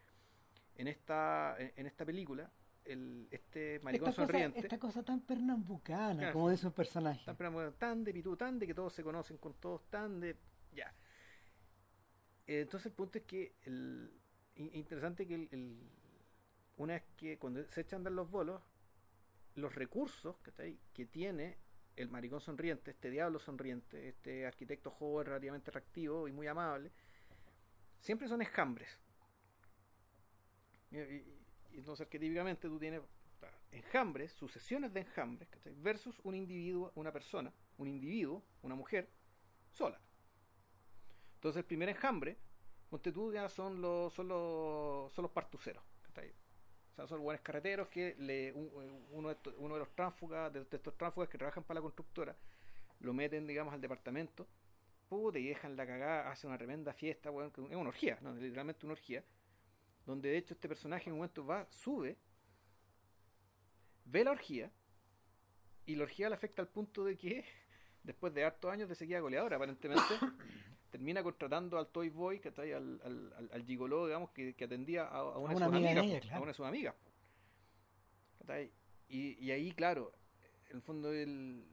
en 0.75 0.87
esta 0.87 1.55
en, 1.59 1.85
esta 1.85 2.03
película, 2.03 2.49
el, 2.83 3.27
este 3.29 3.79
maricón 3.83 4.09
esta 4.09 4.21
cosa, 4.21 4.31
sonriente, 4.33 4.59
esta 4.59 4.79
cosa 4.79 5.03
tan 5.03 5.21
pernambucana, 5.21 6.19
Claro. 6.19 6.33
como 6.33 6.49
dice 6.49 6.65
un 6.65 6.73
personaje. 6.73 7.31
tan, 7.31 7.73
tan 7.77 8.03
de 8.03 8.13
pitú, 8.13 8.35
tan 8.35 8.57
de 8.59 8.67
que 8.67 8.73
todos 8.73 8.91
se 8.91 9.03
conocen 9.03 9.37
con 9.37 9.53
todos, 9.53 9.83
tan 9.89 10.19
de. 10.19 10.35
Ya. 10.73 10.93
Eh, 12.47 12.61
entonces, 12.61 12.87
el 12.87 12.93
punto 12.93 13.17
es 13.17 13.23
que. 13.25 13.55
El, 13.63 14.11
in- 14.55 14.71
interesante 14.73 15.25
que 15.27 15.47
una 16.77 16.93
vez 16.93 17.03
que 17.17 17.37
cuando 17.37 17.63
se 17.69 17.81
echan 17.81 17.97
a 17.97 17.99
andar 17.99 18.13
los 18.13 18.29
bolos, 18.29 18.61
los 19.55 19.73
recursos 19.75 20.35
que 20.93 21.05
tiene 21.05 21.57
el 21.95 22.09
maricón 22.09 22.41
sonriente, 22.41 22.91
este 22.91 23.09
diablo 23.11 23.37
sonriente, 23.39 24.09
este 24.09 24.45
arquitecto 24.47 24.89
joven 24.89 25.27
relativamente 25.27 25.69
atractivo 25.69 26.27
y 26.27 26.31
muy 26.31 26.47
amable, 26.47 26.91
siempre 27.99 28.27
son 28.27 28.41
escambres. 28.41 28.89
Y, 30.91 30.97
y- 30.97 31.39
y 31.73 31.77
entonces, 31.79 32.07
que 32.07 32.19
típicamente 32.19 32.67
tú 32.67 32.77
tienes 32.79 33.01
enjambres, 33.71 34.31
sucesiones 34.33 34.93
de 34.93 35.01
enjambres, 35.01 35.49
¿cachai? 35.49 35.73
versus 35.77 36.19
un 36.23 36.35
individuo, 36.35 36.91
una 36.95 37.11
persona, 37.11 37.51
un 37.77 37.87
individuo, 37.87 38.43
una 38.61 38.75
mujer, 38.75 39.09
sola. 39.71 39.99
Entonces 41.43 41.59
el 41.59 41.65
primer 41.65 41.89
enjambre, 41.89 42.37
ponte 42.89 43.11
son 43.49 43.81
los, 43.81 44.13
son 44.13 44.29
los, 44.29 45.11
son 45.11 45.23
los 45.23 45.31
partuceros. 45.31 45.83
¿cachai? 46.03 46.29
O 46.29 46.95
sea, 46.95 47.05
son 47.05 47.21
buenos 47.21 47.41
carreteros 47.41 47.89
que 47.89 48.15
uno, 49.11 49.27
de 49.27 49.37
uno 49.57 49.73
de 49.73 49.79
los 49.79 49.93
tránsfugas, 49.93 50.53
de, 50.53 50.63
de 50.63 50.77
estos 50.77 50.97
tránsfugas 50.97 51.27
que 51.27 51.37
trabajan 51.37 51.65
para 51.65 51.79
la 51.79 51.81
constructora, 51.81 52.33
lo 53.01 53.13
meten, 53.13 53.45
digamos, 53.45 53.73
al 53.73 53.81
departamento, 53.81 54.47
puta, 55.09 55.37
y 55.37 55.49
dejan 55.49 55.75
la 55.75 55.85
cagada, 55.85 56.31
hacen 56.31 56.49
una 56.49 56.57
tremenda 56.57 56.93
fiesta, 56.93 57.29
que 57.53 57.61
es 57.61 57.75
una 57.75 57.89
orgía, 57.89 58.17
¿no? 58.21 58.33
literalmente 58.35 58.85
una 58.85 58.93
orgía, 58.93 59.21
donde 60.05 60.29
de 60.29 60.37
hecho 60.37 60.53
este 60.53 60.69
personaje 60.69 61.09
en 61.09 61.11
un 61.15 61.19
momento 61.19 61.45
va, 61.45 61.67
sube, 61.71 62.15
ve 64.05 64.23
la 64.23 64.31
orgía, 64.31 64.71
y 65.85 65.97
la 65.97 66.03
orgía 66.03 66.29
le 66.29 66.35
afecta 66.35 66.61
al 66.61 66.69
punto 66.69 67.03
de 67.03 67.17
que, 67.17 67.43
después 68.03 68.33
de 68.33 68.45
hartos 68.45 68.71
años 68.71 68.87
de 68.87 68.95
sequía 68.95 69.19
goleadora, 69.19 69.57
aparentemente, 69.57 70.13
termina 70.93 71.23
contratando 71.23 71.79
al 71.79 71.87
Toy 71.87 72.09
Boy, 72.09 72.39
que 72.39 72.51
trae 72.51 72.75
al, 72.75 73.01
al, 73.03 73.49
al, 73.51 73.65
gigoló, 73.65 74.05
digamos, 74.05 74.29
que, 74.29 74.53
que 74.53 74.65
atendía 74.65 75.05
a, 75.05 75.17
a 75.21 75.37
una, 75.39 75.39
una 75.39 75.49
de 75.49 75.55
sus 75.55 75.63
amiga 75.75 75.89
amigas, 75.89 76.05
ella, 76.05 76.19
po, 76.19 76.21
claro. 76.21 76.37
a 76.37 76.41
una 76.41 76.47
de 76.51 76.53
sus 76.53 76.65
amigas. 76.67 76.95
Y, 79.09 79.43
y 79.43 79.51
ahí, 79.51 79.71
claro, 79.71 80.13
en 80.69 80.75
el 80.75 80.81
fondo 80.83 81.11
el 81.11 81.65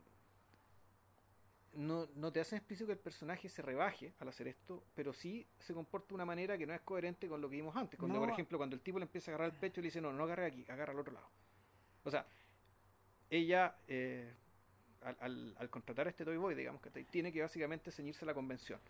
no, 1.75 2.09
no 2.17 2.33
te 2.33 2.41
hacen 2.41 2.57
explícito 2.57 2.87
que 2.87 2.95
el 2.95 2.99
personaje 2.99 3.49
se 3.51 3.61
rebaje 3.61 4.15
al 4.21 4.29
hacer 4.29 4.49
esto, 4.49 4.83
pero 4.95 5.13
sí 5.13 5.47
se 5.59 5.75
comporta 5.75 6.09
de 6.09 6.15
una 6.15 6.25
manera 6.25 6.57
que 6.57 6.67
no 6.67 6.73
es 6.73 6.81
coherente 6.81 7.29
con 7.29 7.43
lo 7.43 7.51
que 7.51 7.57
vimos 7.57 7.77
antes. 7.77 7.99
Cuando, 7.99 8.19
No. 8.19 8.25
por 8.25 8.31
ejemplo, 8.33 8.57
cuando 8.57 8.75
el 8.75 8.81
tipo 8.83 8.99
le 8.99 9.05
empieza 9.05 9.31
a 9.31 9.35
agarrar 9.35 9.53
el 9.55 9.61
pecho 9.61 9.81
y 9.81 9.83
le 9.83 9.89
dice, 9.89 10.01
no, 10.01 10.13
no 10.13 10.25
agarre 10.25 10.47
aquí, 10.47 10.65
agarra 10.69 10.93
al 10.93 10.99
otro 10.99 11.13
lado. 11.13 11.29
O 12.05 12.11
sea, 12.11 12.27
ella, 13.29 13.77
eh, 13.87 14.33
al, 15.03 15.17
al, 15.21 15.55
al 15.59 15.71
contratar 15.71 16.07
a 16.07 16.11
este 16.11 16.25
Toy 16.25 16.39
Boy, 16.39 16.55
digamos, 16.55 16.81
que 16.83 16.91
tiene 17.05 17.31
que 17.33 17.43
básicamente 17.43 17.91
ceñirse 17.93 18.25
a 18.25 18.27
la 18.27 18.35
convención. 18.35 18.81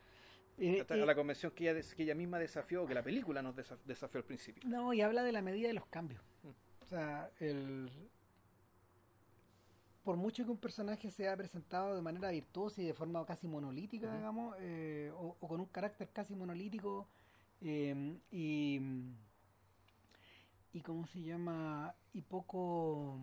Eh, 0.62 0.84
la 0.90 1.14
convención 1.14 1.52
que 1.52 1.70
ella, 1.70 1.80
que 1.96 2.02
ella 2.02 2.14
misma 2.14 2.38
desafió, 2.38 2.86
que 2.86 2.92
la 2.94 3.02
película 3.02 3.40
nos 3.40 3.56
desaf- 3.56 3.82
desafió 3.86 4.18
al 4.18 4.24
principio. 4.24 4.62
No, 4.68 4.92
y 4.92 5.00
habla 5.00 5.22
de 5.22 5.32
la 5.32 5.40
medida 5.40 5.68
de 5.68 5.74
los 5.74 5.86
cambios. 5.86 6.22
Mm. 6.42 6.48
O 6.82 6.86
sea, 6.86 7.30
el... 7.40 7.90
por 10.04 10.16
mucho 10.16 10.44
que 10.44 10.50
un 10.50 10.58
personaje 10.58 11.10
sea 11.10 11.34
presentado 11.36 11.94
de 11.96 12.02
manera 12.02 12.30
virtuosa 12.30 12.82
y 12.82 12.84
de 12.84 12.92
forma 12.94 13.24
casi 13.24 13.48
monolítica, 13.48 14.14
digamos, 14.14 14.54
eh, 14.60 15.10
o, 15.14 15.36
o 15.40 15.48
con 15.48 15.60
un 15.60 15.66
carácter 15.66 16.10
casi 16.10 16.34
monolítico, 16.34 17.08
eh, 17.62 18.18
y, 18.30 18.80
y 20.74 20.80
cómo 20.82 21.06
se 21.06 21.22
llama, 21.22 21.94
y 22.12 22.20
poco... 22.20 23.18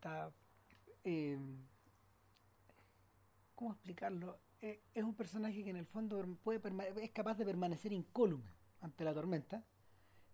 ta- 0.00 0.30
eh, 1.02 1.36
¿Cómo 3.56 3.72
explicarlo? 3.72 4.38
Eh, 4.60 4.82
es 4.94 5.04
un 5.04 5.14
personaje 5.14 5.62
que 5.62 5.70
en 5.70 5.76
el 5.76 5.86
fondo 5.86 6.24
puede 6.42 6.60
es 7.02 7.10
capaz 7.12 7.36
de 7.38 7.44
permanecer 7.44 7.92
incólume 7.92 8.50
ante 8.80 9.04
la 9.04 9.14
tormenta. 9.14 9.64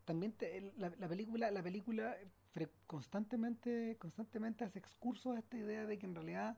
También 0.05 0.33
te- 0.33 0.73
la, 0.77 0.91
la 0.99 1.09
película, 1.09 1.51
la 1.51 1.63
película 1.63 2.17
constantemente, 2.87 3.97
constantemente 3.99 4.65
hace 4.65 4.79
excursos 4.79 5.37
a 5.37 5.39
esta 5.41 5.57
idea 5.57 5.87
de 5.87 5.99
que 5.99 6.07
en 6.07 6.15
realidad 6.15 6.57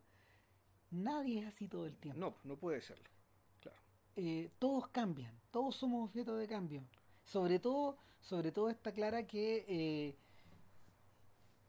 nadie 0.91 1.41
es 1.41 1.47
así 1.47 1.69
todo 1.69 1.87
el 1.87 1.97
tiempo. 1.97 2.21
No, 2.21 2.37
no 2.45 2.57
puede 2.57 2.81
serlo. 2.83 3.09
Claro. 3.61 3.79
Eh, 4.17 4.51
todos 4.59 4.89
cambian, 4.89 5.35
todos 5.51 5.77
somos 5.77 6.05
objetos 6.09 6.39
de 6.39 6.47
cambio. 6.49 6.85
Sobre 7.25 7.59
todo, 7.59 7.97
sobre 8.21 8.53
todo 8.53 8.69
está 8.71 8.93
clara 8.93 9.27
que, 9.27 9.65
eh, 9.69 10.17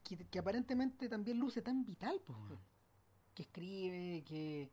que, 0.04 0.16
que 0.26 0.38
aparentemente 0.38 1.08
también 1.08 1.38
luce 1.38 1.62
tan 1.62 1.84
vital, 1.84 2.20
weón. 2.28 2.58
que 3.34 3.42
escribe, 3.42 4.22
que, 4.24 4.70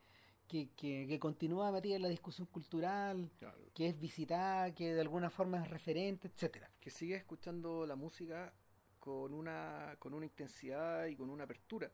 que, 0.48 0.70
que, 0.76 1.06
que 1.08 1.20
continúa 1.20 1.72
metida 1.72 1.96
en 1.96 2.02
la 2.04 2.08
discusión 2.10 2.48
cultural, 2.48 3.30
Claro. 3.40 3.58
que 3.74 3.88
es 3.90 4.00
visitada, 4.00 4.74
que 4.74 4.94
de 4.94 5.02
alguna 5.02 5.30
forma 5.30 5.62
es 5.64 5.70
referente, 5.70 6.28
etcétera. 6.28 6.70
que 6.80 6.90
sigue 6.92 7.16
escuchando 7.16 7.86
la 7.86 7.96
música 7.96 8.54
con 9.00 9.34
una 9.34 9.96
con 10.00 10.14
una 10.14 10.26
intensidad 10.26 11.06
y 11.06 11.16
con 11.16 11.30
una 11.30 11.44
apertura 11.44 11.92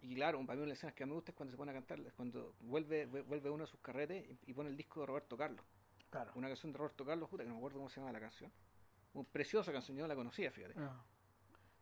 y 0.00 0.14
claro 0.16 0.38
para 0.44 0.56
mí 0.56 0.62
una 0.62 0.62
de 0.62 0.68
las 0.70 0.78
escenas 0.78 0.94
que 0.94 1.06
me 1.06 1.12
gusta 1.14 1.30
es 1.30 1.36
cuando 1.36 1.52
se 1.52 1.56
pone 1.56 1.70
a 1.70 1.74
cantar 1.74 2.00
cuando 2.14 2.54
vuelve 2.60 3.06
vu- 3.08 3.24
vuelve 3.24 3.48
uno 3.48 3.62
de 3.64 3.70
sus 3.70 3.78
carretes 3.80 4.26
y, 4.28 4.50
y 4.50 4.52
pone 4.52 4.68
el 4.68 4.76
disco 4.76 5.00
de 5.00 5.06
Roberto 5.06 5.36
Carlos 5.36 5.64
Claro. 6.10 6.32
una 6.34 6.48
canción 6.48 6.72
de 6.72 6.78
Roberto 6.78 7.04
Carlos 7.04 7.28
puta 7.28 7.44
que 7.44 7.48
no 7.48 7.54
me 7.54 7.58
acuerdo 7.60 7.78
cómo 7.78 7.88
se 7.90 8.00
llama 8.00 8.10
la 8.12 8.18
canción 8.18 8.50
una 9.14 9.28
preciosa 9.28 9.72
canción 9.72 9.96
yo 9.96 10.02
no 10.02 10.08
la 10.08 10.16
conocía 10.16 10.50
fíjate 10.50 10.74
Ah. 10.78 11.00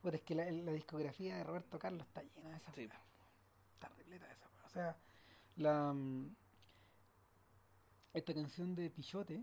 Puta, 0.02 0.16
es 0.16 0.23
que 0.23 0.35
la, 0.35 0.44
la 0.51 0.73
discografía 0.73 1.36
de 1.39 1.44
Roberto 1.44 1.78
Carlos 1.78 2.06
está 2.06 2.23
llena 2.23 2.51
de 2.51 2.56
esa 2.59 2.73
Sí. 2.74 2.82
Está 2.82 3.89
repleta 3.97 4.27
de 4.27 4.32
esa. 4.35 4.47
O 4.66 4.69
sea, 4.69 4.94
la 5.57 5.93
mm, 5.93 6.35
esta 8.15 8.35
canción 8.35 8.75
de 8.75 8.91
Pichote, 8.91 9.43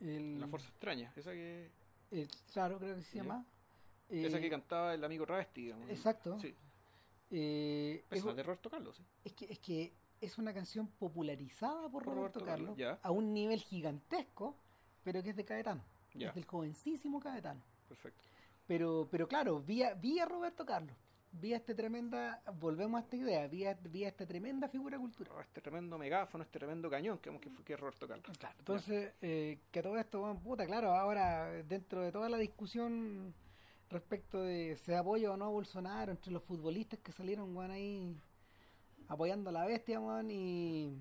el, 0.00 0.40
la 0.40 0.46
fuerza 0.48 0.68
extraña 0.68 1.12
esa 1.16 1.32
que 1.32 1.70
el- 2.10 2.28
claro, 2.52 2.78
creo 2.78 2.96
que 2.96 3.02
se 3.02 3.16
llama. 3.16 3.44
esa 4.08 4.38
eh, 4.38 4.40
que 4.40 4.50
cantaba 4.50 4.94
el 4.94 5.02
amigo 5.02 5.24
Ravesti 5.24 5.62
digamos 5.62 5.88
Exacto. 5.90 6.38
sí 6.38 6.54
eh, 7.30 8.04
es, 8.10 8.24
de 8.24 8.42
Roberto 8.42 8.70
Carlos 8.70 8.96
sí. 8.96 9.04
es 9.24 9.32
que, 9.32 9.46
es 9.46 9.58
que 9.58 9.92
es 10.20 10.38
una 10.38 10.52
canción 10.54 10.86
popularizada 10.88 11.82
por, 11.88 12.04
Por 12.04 12.14
Roberto, 12.14 12.40
Roberto 12.40 12.74
Carlos, 12.76 12.98
a 13.02 13.10
un 13.10 13.34
nivel 13.34 13.60
gigantesco, 13.60 14.56
pero 15.04 15.22
que 15.22 15.30
es 15.30 15.36
de 15.36 15.44
Caetano. 15.44 15.82
Ya. 16.14 16.28
Es 16.30 16.34
del 16.34 16.46
jovencísimo 16.46 17.20
Caetano. 17.20 17.60
perfecto 17.86 18.22
Pero, 18.66 19.06
pero 19.10 19.28
claro, 19.28 19.60
vía, 19.60 19.92
vía 19.94 20.24
Roberto 20.24 20.64
Carlos, 20.64 20.96
vía 21.40 21.56
este 21.56 21.74
tremenda, 21.74 22.42
volvemos 22.58 22.98
a 22.98 23.04
esta 23.04 23.16
idea, 23.16 23.46
vía, 23.46 23.78
vía 23.82 24.08
esta 24.08 24.26
tremenda 24.26 24.68
figura 24.68 24.98
cultural. 24.98 25.34
este 25.42 25.60
tremendo 25.60 25.98
megáfono 25.98 26.44
este 26.44 26.58
tremendo 26.58 26.88
cañón 26.90 27.18
que, 27.18 27.30
que, 27.38 27.50
fue- 27.50 27.64
que 27.64 27.74
es 27.74 27.80
Roberto 27.80 28.06
Carlos 28.08 28.36
Claro, 28.38 28.54
entonces, 28.58 29.12
eh, 29.20 29.60
que 29.70 29.82
todo 29.82 29.96
esto, 29.98 30.20
bueno, 30.20 30.40
puta, 30.40 30.66
claro, 30.66 30.92
ahora 30.92 31.46
dentro 31.64 32.02
de 32.02 32.12
toda 32.12 32.28
la 32.28 32.38
discusión 32.38 33.34
respecto 33.90 34.42
de 34.42 34.76
se 34.76 34.96
apoya 34.96 35.30
o 35.30 35.36
no 35.36 35.44
a 35.44 35.48
Bolsonaro 35.48 36.10
entre 36.12 36.32
los 36.32 36.42
futbolistas 36.42 36.98
que 37.00 37.12
salieron, 37.12 37.54
weón, 37.56 37.70
ahí 37.70 38.16
apoyando 39.08 39.50
a 39.50 39.52
la 39.52 39.66
bestia, 39.66 40.00
weón, 40.00 40.30
y... 40.30 40.96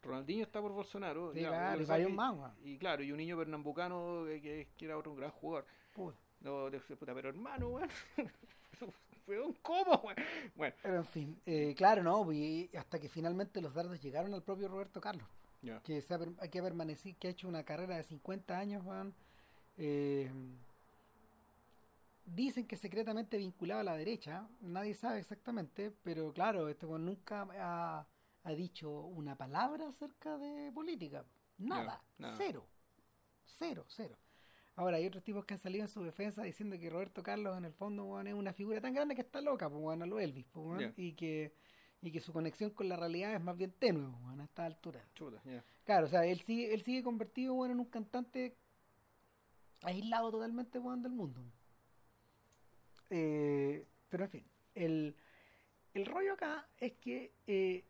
Ronaldinho 0.00 0.44
está 0.44 0.60
por 0.60 0.72
Bolsonaro 0.72 1.32
Sí, 1.32 1.40
ya, 1.40 1.48
claro, 1.48 1.82
y 1.82 1.84
varios 1.84 2.12
más, 2.12 2.52
y 2.62 2.78
claro 2.78 3.02
y 3.02 3.10
un 3.10 3.18
niño 3.18 3.36
pernambucano 3.36 4.24
que, 4.26 4.68
que, 4.76 4.84
era 4.84 4.96
otro 4.96 5.14
gran 5.14 5.30
jugador 5.32 5.66
puta. 5.92 6.18
No, 6.40 6.70
de 6.70 6.78
puta, 6.78 7.12
pero 7.14 7.28
hermano, 7.30 7.68
weón. 7.68 7.88
Weón, 9.28 9.52
¿cómo, 9.60 10.00
weón? 10.02 10.16
Bueno, 10.56 10.74
Pero 10.82 10.96
en 10.96 11.06
fin, 11.06 11.40
eh, 11.44 11.74
claro, 11.76 12.02
no, 12.02 12.32
y 12.32 12.70
hasta 12.76 12.98
que 12.98 13.08
finalmente 13.10 13.60
los 13.60 13.74
dardos 13.74 14.00
llegaron 14.00 14.32
al 14.32 14.42
propio 14.42 14.68
Roberto 14.68 15.00
Carlos. 15.00 15.28
que, 15.84 16.00
se 16.00 16.14
ha, 16.14 16.18
que 16.18 16.58
ha 16.58 16.62
permanecido, 16.62 17.16
que 17.20 17.28
ha 17.28 17.30
hecho 17.32 17.46
una 17.46 17.62
carrera 17.62 17.96
de 17.96 18.04
50 18.04 18.58
años, 18.58 18.84
weón. 18.84 19.14
Eh, 19.76 20.30
dicen 22.24 22.66
que 22.66 22.76
secretamente 22.76 23.36
vinculado 23.36 23.80
a 23.80 23.84
la 23.84 23.96
derecha, 23.96 24.48
nadie 24.60 24.94
sabe 24.94 25.20
exactamente, 25.20 25.92
pero 26.02 26.32
claro, 26.32 26.68
este 26.68 26.86
weón 26.86 27.04
nunca 27.04 27.46
ha, 27.60 28.06
ha 28.44 28.50
dicho 28.52 28.90
una 28.90 29.36
palabra 29.36 29.88
acerca 29.88 30.38
de 30.38 30.72
política. 30.72 31.24
Nada, 31.58 32.00
nada. 32.18 32.34
cero, 32.38 32.64
cero, 33.44 33.84
cero. 33.88 34.16
Ahora, 34.78 34.98
hay 34.98 35.06
otros 35.06 35.24
tipos 35.24 35.44
que 35.44 35.54
han 35.54 35.58
salido 35.58 35.82
en 35.82 35.88
su 35.88 36.04
defensa 36.04 36.44
diciendo 36.44 36.78
que 36.78 36.88
Roberto 36.88 37.20
Carlos, 37.20 37.58
en 37.58 37.64
el 37.64 37.72
fondo, 37.72 38.20
es 38.20 38.32
una 38.32 38.52
figura 38.52 38.80
tan 38.80 38.94
grande 38.94 39.16
que 39.16 39.22
está 39.22 39.40
loca, 39.40 39.68
pues, 39.68 40.00
a 40.00 40.06
lo 40.06 40.20
Elvis, 40.20 40.46
pues, 40.52 40.96
y 40.96 41.14
que 41.14 41.52
y 42.00 42.12
que 42.12 42.20
su 42.20 42.32
conexión 42.32 42.70
con 42.70 42.88
la 42.88 42.94
realidad 42.94 43.34
es 43.34 43.42
más 43.42 43.56
bien 43.56 43.72
tenue, 43.72 44.08
pues, 44.22 44.38
a 44.38 44.44
esta 44.44 44.64
altura. 44.66 45.04
Chuta. 45.16 45.42
Claro, 45.84 46.06
o 46.06 46.08
sea, 46.08 46.24
él 46.24 46.38
sigue, 46.42 46.72
él 46.72 46.82
sigue 46.82 47.02
convertido 47.02 47.54
bueno, 47.54 47.74
en 47.74 47.80
un 47.80 47.86
cantante 47.86 48.56
aislado 49.82 50.30
totalmente 50.30 50.78
bueno, 50.78 51.02
del 51.02 51.10
mundo. 51.10 51.42
Eh, 53.10 53.84
pero 54.08 54.26
en 54.26 54.30
fin, 54.30 54.44
el, 54.76 55.16
el 55.92 56.06
rollo 56.06 56.34
acá 56.34 56.68
es 56.78 56.92
que 56.92 57.32
eh, 57.48 57.82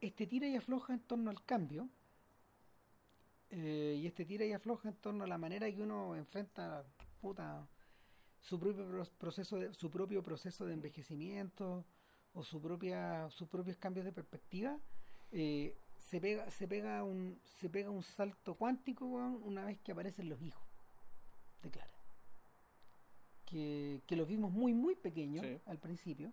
este 0.00 0.28
tira 0.28 0.46
y 0.46 0.54
afloja 0.54 0.92
en 0.92 1.00
torno 1.00 1.30
al 1.30 1.44
cambio 1.44 1.88
eh, 3.56 3.98
y 4.00 4.06
este 4.06 4.24
tira 4.24 4.44
y 4.44 4.52
afloja 4.52 4.88
en 4.88 4.96
torno 4.96 5.22
a 5.24 5.26
la 5.28 5.38
manera 5.38 5.70
que 5.70 5.80
uno 5.82 6.16
enfrenta 6.16 6.84
puta, 7.20 7.66
su 8.40 8.58
propio 8.58 8.84
pro- 8.88 9.04
proceso 9.18 9.58
de, 9.58 9.72
su 9.72 9.90
propio 9.90 10.22
proceso 10.22 10.66
de 10.66 10.74
envejecimiento 10.74 11.84
o 12.34 12.42
su 12.42 12.60
propia 12.60 13.30
sus 13.30 13.48
propios 13.48 13.76
cambios 13.76 14.04
de 14.04 14.12
perspectiva 14.12 14.76
eh, 15.30 15.76
se 16.10 16.20
pega 16.20 16.50
se 16.50 16.66
pega 16.66 17.04
un 17.04 17.38
se 17.60 17.68
pega 17.70 17.90
un 17.90 18.02
salto 18.02 18.54
cuántico 18.56 19.04
una 19.06 19.64
vez 19.64 19.78
que 19.84 19.92
aparecen 19.92 20.28
los 20.28 20.40
hijos 20.42 20.62
de 21.62 21.70
Clara. 21.70 21.90
Que, 23.46 24.00
que 24.06 24.16
los 24.16 24.26
vimos 24.26 24.50
muy 24.50 24.74
muy 24.74 24.96
pequeños 24.96 25.44
Sí. 25.46 25.60
al 25.66 25.78
principio. 25.78 26.32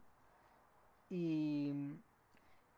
Y 1.10 1.72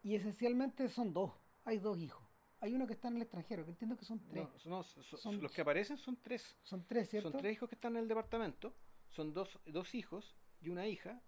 y 0.03 0.15
esencialmente 0.15 0.89
son 0.89 1.13
dos. 1.13 1.31
Hay 1.65 1.77
dos 1.77 1.97
hijos 1.97 2.22
hay 2.63 2.73
uno 2.73 2.87
que 2.87 2.93
está 2.93 3.09
en 3.09 3.17
el 3.17 3.21
extranjero, 3.23 3.65
que 3.65 3.71
entiendo 3.71 3.97
que 3.97 4.05
son 4.05 4.19
tres. 4.27 4.47
No, 4.65 4.77
no, 4.77 4.83
so- 4.83 5.03
so- 5.03 5.17
Son- 5.17 5.41
los 5.41 5.51
que 5.51 5.61
aparecen 5.61 5.97
son 5.97 6.15
tres. 6.21 6.55
Son 6.63 6.85
tres, 6.87 7.09
¿cierto? 7.09 7.29
Son 7.31 7.39
tres 7.41 7.53
hijos 7.53 7.67
que 7.69 7.75
están 7.75 7.95
en 7.97 8.03
el 8.03 8.07
departamento. 8.07 8.73
Son 9.09 9.33
dos, 9.33 9.59
dos 9.65 9.93
hijos 9.95 10.35
y 10.61 10.69
una 10.69 10.87
hija. 10.87 11.21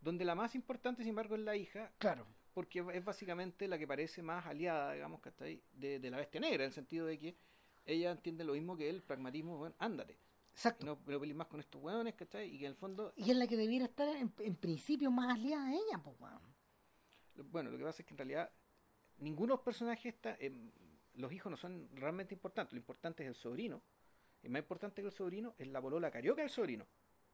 Donde 0.00 0.24
la 0.26 0.34
más 0.34 0.54
importante, 0.54 1.02
sin 1.02 1.10
embargo, 1.10 1.34
es 1.36 1.40
la 1.40 1.56
hija. 1.56 1.90
Claro. 1.98 2.26
Porque 2.52 2.84
es 2.92 3.02
básicamente 3.04 3.66
la 3.66 3.78
que 3.78 3.86
parece 3.86 4.22
más 4.22 4.44
aliada, 4.46 4.92
digamos, 4.92 5.20
que 5.22 5.30
está 5.30 5.46
ahí, 5.46 5.62
de, 5.72 5.98
de 5.98 6.10
la 6.10 6.18
bestia 6.18 6.40
negra. 6.40 6.64
En 6.64 6.68
el 6.68 6.74
sentido 6.74 7.06
de 7.06 7.18
que 7.18 7.36
ella 7.86 8.10
entiende 8.10 8.44
lo 8.44 8.52
mismo 8.52 8.76
que 8.76 8.88
él, 8.90 9.02
pragmatismo, 9.02 9.56
bueno, 9.56 9.74
ándate. 9.78 10.18
Exacto. 10.52 10.84
Y 10.84 11.10
no, 11.10 11.34
más 11.34 11.46
con 11.48 11.58
estos 11.60 11.82
hueones, 11.82 12.14
¿cachai? 12.14 12.48
Y 12.54 12.58
que 12.58 12.66
en 12.66 12.72
el 12.72 12.76
fondo, 12.76 13.12
Y 13.16 13.30
es 13.30 13.36
la 13.36 13.46
que 13.46 13.56
debiera 13.56 13.86
estar 13.86 14.06
en, 14.14 14.32
en 14.38 14.54
principio 14.56 15.10
más 15.10 15.34
aliada 15.34 15.66
a 15.66 15.72
ella, 15.72 15.98
pues, 16.04 16.14
weón. 16.20 16.54
bueno, 17.50 17.70
lo 17.70 17.78
que 17.78 17.84
pasa 17.84 18.02
es 18.02 18.06
que 18.06 18.12
en 18.14 18.18
realidad 18.18 18.50
ninguno 19.18 19.54
de 19.54 19.56
los 19.56 19.60
personajes 19.64 20.14
está, 20.14 20.36
em, 20.38 20.70
los 21.14 21.32
hijos 21.32 21.50
no 21.50 21.56
son 21.56 21.88
realmente 21.94 22.34
importantes. 22.34 22.72
Lo 22.72 22.78
importante 22.78 23.22
es 23.22 23.28
el 23.28 23.34
sobrino. 23.34 23.82
Y 24.42 24.48
más 24.48 24.60
importante 24.60 25.00
que 25.00 25.06
el 25.08 25.12
sobrino 25.12 25.54
es 25.58 25.68
la 25.68 25.80
polola 25.80 26.10
carioca 26.10 26.42
del 26.42 26.50
sobrino. 26.50 26.86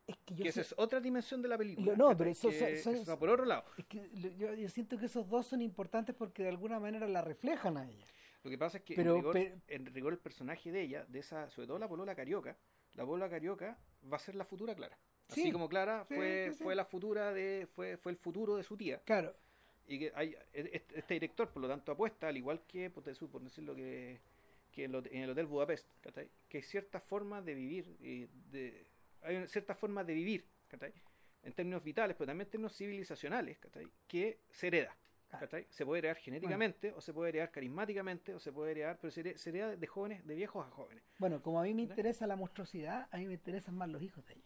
Es 0.07 0.16
que 0.24 0.35
yo 0.35 0.44
que 0.44 0.52
sé- 0.52 0.61
esa 0.62 0.74
es 0.74 0.78
otra 0.78 1.01
dimensión 1.01 1.40
de 1.43 1.48
la 1.48 1.59
película. 1.59 1.94
No, 1.97 2.16
pero 2.16 2.31
eso- 2.31 2.48
Que 2.51 2.78
son- 2.78 2.97
son- 3.05 3.15
va 3.15 3.19
por 3.19 3.28
otro 3.31 3.44
lado. 3.44 3.65
es 3.77 3.85
que 3.86 4.11
yo, 4.12 4.55
yo 4.55 4.69
siento 4.69 4.98
que 4.98 5.07
esos 5.07 5.28
dos 5.28 5.47
son 5.47 5.62
importantes 5.62 6.15
porque 6.15 6.43
de 6.44 6.48
alguna 6.48 6.78
manera 6.81 7.07
la 7.09 7.23
reflejan 7.23 7.77
a 7.77 7.89
ella. 7.89 8.05
Lo 8.43 8.51
que 8.51 8.57
pasa 8.59 8.78
es 8.78 8.85
que 8.85 8.94
Pero- 8.94 9.11
en, 9.12 9.16
rigor, 9.19 9.32
pero- 9.35 9.61
en 9.69 9.86
rigor 9.86 10.12
el 10.12 10.19
personaje 10.19 10.73
de 10.73 10.81
ella, 10.82 11.05
de 11.05 11.19
esa, 11.19 11.48
sobre 11.51 11.66
todo 11.69 11.78
la 11.78 11.89
polola 11.89 12.15
carioca, 12.15 12.57
la 12.94 13.05
polola 13.05 13.28
carioca 13.28 13.78
va 14.11 14.16
a 14.16 14.20
ser 14.20 14.35
la 14.35 14.44
futura 14.44 14.74
Clara. 14.74 14.98
Así 15.28 15.43
Sí, 15.43 15.52
como 15.52 15.69
Clara 15.69 16.05
sí, 16.09 16.15
fue, 16.15 16.51
sí. 16.57 16.62
fue 16.65 16.74
la 16.74 16.85
futura 16.85 17.32
de, 17.32 17.69
fue, 17.73 17.97
fue 17.97 18.11
el 18.12 18.19
futuro 18.19 18.57
de 18.57 18.62
su 18.65 18.77
tía. 18.77 19.01
Claro. 19.05 19.35
Y 19.91 19.99
que 19.99 20.12
hay, 20.15 20.37
este, 20.53 20.99
este 20.99 21.15
director, 21.15 21.49
por 21.51 21.62
lo 21.62 21.69
tanto, 21.69 21.91
apuesta, 21.91 22.29
al 22.29 22.37
igual 22.37 22.61
que, 22.69 22.91
por, 22.91 23.03
decir- 23.03 23.29
por 23.29 23.43
decirlo 23.43 23.75
que, 23.75 24.21
que 24.71 24.85
en, 24.85 24.95
el 24.95 25.31
Hotel 25.31 25.47
Budapest, 25.47 25.89
¿cachai? 26.01 26.31
que 26.49 26.59
hay 26.59 26.62
ciertas 26.62 27.03
formas 27.03 27.45
de 27.45 27.55
vivir, 27.55 27.97
y 28.01 28.27
de, 28.53 28.87
hay 29.23 29.37
una- 29.37 29.49
ciertas 29.49 29.77
formas 29.77 30.07
de 30.07 30.15
vivir, 30.15 30.45
en 31.43 31.53
términos 31.55 31.83
vitales, 31.83 32.17
pero 32.17 32.29
también 32.29 32.47
en 32.47 32.51
términos 32.53 32.77
civilizacionales, 32.77 33.59
que 34.07 34.39
se 34.51 34.69
hereda. 34.69 34.97
¿cachai? 35.29 35.67
Se 35.71 35.85
puede 35.85 36.01
heredar 36.01 36.17
genéticamente, 36.19 36.93
o 36.93 37.01
se 37.01 37.12
puede 37.12 37.31
heredar 37.31 37.51
carismáticamente, 37.51 38.35
o 38.35 38.39
se 38.41 38.53
puede 38.53 38.71
heredar, 38.73 38.99
pero 39.01 39.11
se 39.11 39.21
hereda, 39.49 39.77
de 39.77 39.87
jóvenes, 39.89 40.25
de 40.27 40.35
viejos 40.37 40.65
a 40.67 40.71
jóvenes. 40.71 41.03
Bueno, 41.19 41.43
como 41.43 41.59
a 41.61 41.65
mí 41.65 41.75
me 41.75 41.83
interesa 41.83 42.27
la 42.29 42.37
monstruosidad, 42.37 43.09
a 43.11 43.17
mí 43.17 43.27
me 43.27 43.35
interesan 43.35 43.77
más 43.77 43.89
los 43.89 44.03
hijos 44.03 44.25
de 44.27 44.35
ella. 44.35 44.45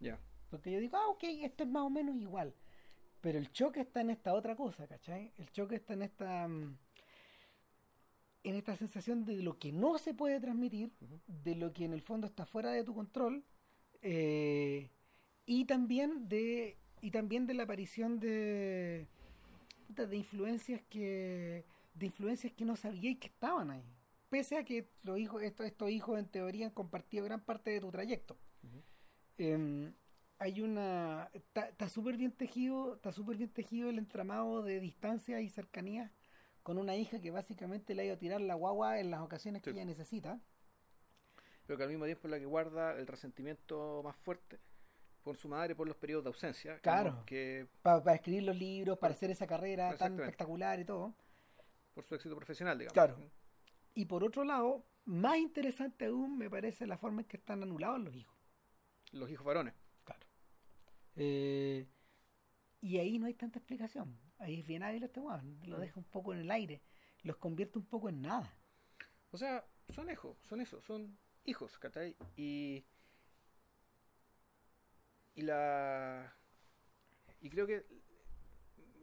Ya. 0.00 0.18
Porque 0.50 0.70
yo 0.72 0.78
digo, 0.80 0.96
ah, 0.96 1.08
ok, 1.08 1.24
esto 1.42 1.64
es 1.64 1.68
más 1.70 1.82
o 1.82 1.90
menos 1.90 2.16
igual. 2.16 2.54
Pero 3.26 3.40
el 3.40 3.50
choque 3.50 3.80
está 3.80 4.02
en 4.02 4.10
esta 4.10 4.34
otra 4.34 4.54
cosa, 4.54 4.86
¿cachai? 4.86 5.32
El 5.36 5.50
choque 5.50 5.74
está 5.74 5.94
en 5.94 6.02
esta. 6.02 6.46
mm, 6.46 6.78
En 8.44 8.54
esta 8.54 8.76
sensación 8.76 9.24
de 9.24 9.42
lo 9.42 9.58
que 9.58 9.72
no 9.72 9.98
se 9.98 10.14
puede 10.14 10.38
transmitir, 10.38 10.92
Ujú. 11.00 11.18
de 11.26 11.56
lo 11.56 11.72
que 11.72 11.86
en 11.86 11.92
el 11.92 12.02
fondo 12.02 12.28
está 12.28 12.46
fuera 12.46 12.70
de 12.70 12.84
tu 12.84 12.94
control, 12.94 13.42
eh, 14.00 14.90
y 15.44 15.64
también 15.64 16.28
de. 16.28 16.76
Y 17.00 17.10
también 17.10 17.48
de 17.48 17.54
la 17.54 17.64
aparición 17.64 18.20
de. 18.20 19.08
de 19.88 20.16
influencias 20.16 20.80
que. 20.88 21.64
de 21.94 22.06
influencias 22.06 22.52
que 22.52 22.64
no 22.64 22.76
sabíais 22.76 23.18
que 23.18 23.26
estaban 23.26 23.72
ahí. 23.72 23.82
Pese 24.28 24.56
a 24.56 24.64
que 24.64 24.88
los 25.02 25.18
hijos, 25.18 25.42
estos, 25.42 25.66
estos 25.66 25.90
hijos 25.90 26.16
en 26.20 26.26
teoría 26.26 26.66
han 26.66 26.72
compartido 26.72 27.24
gran 27.24 27.40
parte 27.40 27.70
de 27.72 27.80
tu 27.80 27.90
trayecto. 27.90 28.36
Ujú. 28.62 28.82
Em, 29.38 29.92
hay 30.38 30.60
una 30.60 31.30
está 31.32 31.88
súper 31.88 32.16
bien 32.16 32.32
tejido 32.32 32.94
está 32.96 33.12
súper 33.12 33.36
bien 33.36 33.50
tejido 33.50 33.88
el 33.88 33.98
entramado 33.98 34.62
de 34.62 34.80
distancia 34.80 35.40
y 35.40 35.48
cercanía 35.48 36.12
con 36.62 36.78
una 36.78 36.96
hija 36.96 37.20
que 37.20 37.30
básicamente 37.30 37.94
le 37.94 38.02
ha 38.02 38.04
ido 38.06 38.14
a 38.14 38.18
tirar 38.18 38.40
la 38.40 38.54
guagua 38.54 38.98
en 38.98 39.10
las 39.10 39.20
ocasiones 39.20 39.62
que 39.62 39.70
ella 39.70 39.84
necesita 39.84 40.40
pero 41.66 41.76
que 41.76 41.82
al 41.82 41.90
mismo 41.90 42.04
tiempo 42.04 42.26
es 42.26 42.30
la 42.30 42.38
que 42.38 42.46
guarda 42.46 42.92
el 42.98 43.06
resentimiento 43.06 44.02
más 44.04 44.16
fuerte 44.16 44.60
por 45.22 45.36
su 45.36 45.48
madre 45.48 45.74
por 45.74 45.88
los 45.88 45.96
periodos 45.96 46.22
de 46.22 46.28
ausencia. 46.28 46.78
Claro. 46.78 47.24
Que 47.26 47.66
para 47.82 48.14
escribir 48.14 48.44
los 48.44 48.56
libros 48.56 48.96
para 48.96 49.12
hacer 49.12 49.28
esa 49.28 49.44
carrera 49.44 49.96
tan 49.96 50.20
espectacular 50.20 50.78
y 50.78 50.84
todo 50.84 51.16
por 51.94 52.04
su 52.04 52.14
éxito 52.14 52.36
profesional, 52.36 52.78
digamos. 52.78 52.92
Claro. 52.92 53.18
y 53.94 54.04
por 54.04 54.22
otro 54.22 54.44
lado 54.44 54.84
más 55.04 55.38
interesante 55.38 56.06
aún 56.06 56.38
me 56.38 56.48
parece 56.48 56.86
la 56.86 56.96
forma 56.96 57.22
en 57.22 57.26
que 57.26 57.38
están 57.38 57.62
anulados 57.62 58.00
los 58.00 58.14
hijos 58.14 58.36
Los 59.12 59.30
hijos 59.30 59.44
varones. 59.44 59.74
Eh, 61.16 61.86
y 62.80 62.98
ahí 62.98 63.18
no 63.18 63.26
hay 63.26 63.34
tanta 63.34 63.58
explicación 63.58 64.18
ahí 64.38 64.60
es 64.60 64.66
bien 64.66 64.82
hábil 64.82 65.02
este 65.02 65.18
weón 65.20 65.58
lo 65.66 65.78
Mm. 65.78 65.80
deja 65.80 65.98
un 66.00 66.04
poco 66.04 66.34
en 66.34 66.40
el 66.40 66.50
aire 66.50 66.82
los 67.22 67.36
convierte 67.38 67.78
un 67.78 67.86
poco 67.86 68.08
en 68.08 68.20
nada 68.22 68.52
O 69.30 69.38
sea, 69.38 69.64
son 69.88 70.10
hijos, 70.10 70.36
son 70.42 70.60
eso, 70.60 70.80
son 70.82 71.18
hijos, 71.44 71.78
¿cachai? 71.78 72.16
Y. 72.36 72.84
Y 75.34 75.42
la. 75.42 76.34
Y 77.40 77.50
creo 77.50 77.66
que 77.66 77.84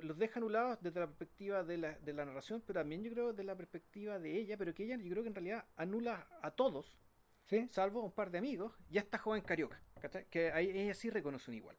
los 0.02 0.18
deja 0.18 0.40
anulados 0.40 0.82
desde 0.82 1.00
la 1.00 1.08
perspectiva 1.08 1.64
de 1.64 1.78
la, 1.78 1.98
de 2.00 2.14
la 2.14 2.26
narración, 2.26 2.62
pero 2.66 2.80
también 2.80 3.04
yo 3.04 3.12
creo 3.12 3.32
desde 3.32 3.44
la 3.44 3.56
perspectiva 3.56 4.20
de 4.20 4.38
ella, 4.38 4.58
pero 4.58 4.74
que 4.74 4.84
ella 4.86 4.98
yo 4.98 5.10
creo 5.12 5.24
que 5.24 5.30
en 5.30 5.36
realidad 5.36 5.66
anula 5.76 6.28
a 6.42 6.52
todos, 6.52 6.98
¿sí? 7.46 7.68
salvo 7.70 8.02
a 8.02 8.06
un 8.06 8.12
par 8.12 8.32
de 8.32 8.38
amigos, 8.40 8.74
y 8.90 8.98
a 8.98 9.02
esta 9.02 9.18
joven 9.18 9.42
carioca, 9.44 9.82
¿cachai? 10.02 10.26
Que 10.30 10.52
ahí 10.52 10.70
ella 10.72 10.94
sí 10.94 11.10
reconoce 11.10 11.52
un 11.52 11.56
igual. 11.58 11.78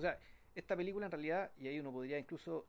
O 0.00 0.02
sea, 0.02 0.18
esta 0.54 0.76
película 0.76 1.06
en 1.06 1.12
realidad, 1.12 1.50
y 1.58 1.68
ahí 1.68 1.78
uno 1.78 1.92
podría 1.92 2.18
incluso, 2.18 2.66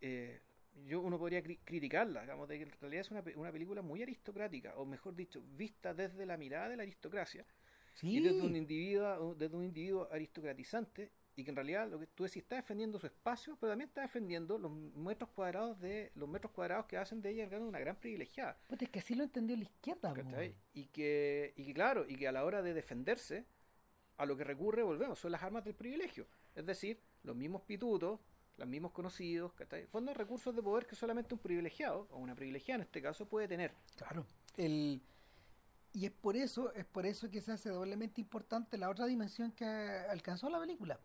eh, 0.00 0.40
yo 0.86 1.00
uno 1.00 1.18
podría 1.18 1.42
cri- 1.42 1.58
criticarla, 1.64 2.22
digamos, 2.22 2.48
de 2.48 2.56
que 2.58 2.62
en 2.64 2.70
realidad 2.80 3.00
es 3.02 3.10
una, 3.10 3.22
una 3.36 3.52
película 3.52 3.82
muy 3.82 4.02
aristocrática, 4.02 4.74
o 4.76 4.86
mejor 4.86 5.14
dicho, 5.14 5.42
vista 5.56 5.92
desde 5.92 6.24
la 6.24 6.36
mirada 6.36 6.68
de 6.68 6.76
la 6.76 6.82
aristocracia, 6.84 7.44
Sí. 7.94 8.16
y 8.16 8.20
desde 8.20 8.40
un 8.40 8.56
individuo, 8.56 9.34
desde 9.34 9.54
un 9.54 9.64
individuo 9.64 10.08
aristocratizante, 10.10 11.10
y 11.36 11.44
que 11.44 11.50
en 11.50 11.56
realidad 11.56 11.88
lo 11.90 11.98
que 11.98 12.06
tú 12.06 12.24
decís 12.24 12.42
está 12.42 12.56
defendiendo 12.56 12.98
su 12.98 13.06
espacio, 13.06 13.56
pero 13.60 13.72
también 13.72 13.88
está 13.88 14.00
defendiendo 14.02 14.56
los 14.58 14.70
metros 14.72 15.28
cuadrados 15.30 15.78
de 15.80 16.10
los 16.14 16.28
metros 16.28 16.52
cuadrados 16.52 16.86
que 16.86 16.96
hacen 16.96 17.20
de 17.20 17.30
ella 17.30 17.48
una 17.58 17.78
gran 17.78 17.96
privilegiada. 17.96 18.56
Puta, 18.66 18.84
es 18.84 18.90
que 18.90 18.98
así 19.00 19.14
lo 19.14 19.24
entendió 19.24 19.56
la 19.56 19.64
izquierda. 19.64 20.14
Y 20.72 20.86
que, 20.86 21.52
y 21.56 21.64
que 21.64 21.74
claro, 21.74 22.06
y 22.08 22.16
que 22.16 22.28
a 22.28 22.32
la 22.32 22.44
hora 22.44 22.62
de 22.62 22.72
defenderse, 22.74 23.44
a 24.18 24.24
lo 24.26 24.36
que 24.36 24.44
recurre, 24.44 24.82
volvemos, 24.82 25.18
son 25.18 25.32
las 25.32 25.42
armas 25.42 25.64
del 25.64 25.74
privilegio. 25.74 26.26
Es 26.54 26.66
decir, 26.66 27.00
los 27.22 27.36
mismos 27.36 27.62
pitutos, 27.62 28.20
los 28.56 28.68
mismos 28.68 28.92
conocidos, 28.92 29.52
¿cachai? 29.54 29.86
Fondos 29.86 30.16
recursos 30.16 30.54
de 30.54 30.62
poder 30.62 30.86
que 30.86 30.94
solamente 30.94 31.34
un 31.34 31.40
privilegiado, 31.40 32.06
o 32.10 32.18
una 32.18 32.34
privilegiada 32.34 32.76
en 32.76 32.82
este 32.82 33.00
caso, 33.00 33.26
puede 33.26 33.48
tener. 33.48 33.72
Claro. 33.96 34.26
El, 34.56 35.00
y 35.94 36.06
es 36.06 36.12
por 36.12 36.36
eso, 36.36 36.72
es 36.72 36.84
por 36.84 37.04
eso 37.06 37.30
que 37.30 37.40
se 37.40 37.52
hace 37.52 37.68
doblemente 37.68 38.20
importante 38.20 38.78
la 38.78 38.88
otra 38.88 39.06
dimensión 39.06 39.52
que 39.52 39.64
alcanzó 39.64 40.48
la 40.48 40.58
película. 40.58 40.98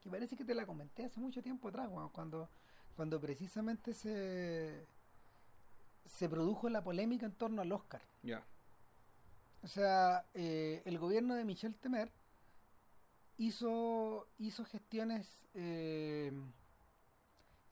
Que 0.00 0.10
parece 0.10 0.36
que 0.36 0.44
te 0.44 0.54
la 0.54 0.66
comenté 0.66 1.04
hace 1.04 1.20
mucho 1.20 1.42
tiempo 1.42 1.68
atrás, 1.68 1.88
cuando, 2.12 2.48
cuando 2.96 3.20
precisamente 3.20 3.94
se, 3.94 4.86
se 6.06 6.28
produjo 6.28 6.68
la 6.68 6.82
polémica 6.82 7.26
en 7.26 7.32
torno 7.32 7.62
al 7.62 7.72
Oscar. 7.72 8.02
Ya. 8.22 8.44
O 9.62 9.68
sea, 9.68 10.26
eh, 10.34 10.82
el 10.84 10.98
gobierno 10.98 11.34
de 11.34 11.44
Michel 11.44 11.74
Temer 11.74 12.10
hizo, 13.40 14.28
hizo 14.38 14.64
gestiones 14.66 15.26
eh, 15.54 16.30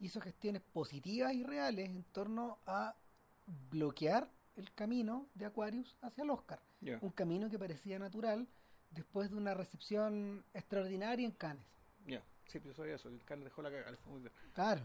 hizo 0.01 0.21
gestiones 0.21 0.63
positivas 0.63 1.35
y 1.35 1.43
reales 1.43 1.91
en 1.91 2.05
torno 2.05 2.59
a 2.67 2.97
bloquear 3.71 4.31
el 4.57 4.73
camino 4.73 5.27
de 5.35 5.47
Aquarius 5.47 5.97
hacia 6.01 6.25
el 6.25 6.31
Oscar. 6.31 6.61
Un 7.01 7.11
camino 7.11 7.51
que 7.51 7.59
parecía 7.59 7.99
natural 7.99 8.47
después 8.91 9.31
de 9.31 9.37
una 9.37 9.55
recepción 9.55 10.45
extraordinaria 10.55 11.27
en 11.27 11.33
Cannes. 11.33 11.67
Ya. 12.07 12.23
Sí, 12.47 12.61
pero 12.61 12.75
sabía 12.75 12.95
eso. 12.95 13.09
El 13.09 13.23
Carlos 13.25 13.45
dejó 13.45 13.63
la 13.63 13.71
cagada, 13.71 13.91
le 13.91 13.97
fue 13.99 14.13
muy 14.13 14.21
bien. 14.23 14.33
Claro. 14.55 14.83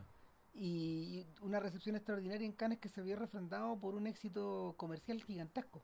Y 0.54 1.26
una 1.42 1.60
recepción 1.60 1.96
extraordinaria 1.96 2.46
en 2.46 2.52
Cannes 2.52 2.80
que 2.80 2.90
se 2.90 3.02
vio 3.02 3.16
refrendado 3.16 3.80
por 3.80 3.96
un 3.96 4.08
éxito 4.08 4.74
comercial 4.78 5.24
gigantesco. 5.24 5.82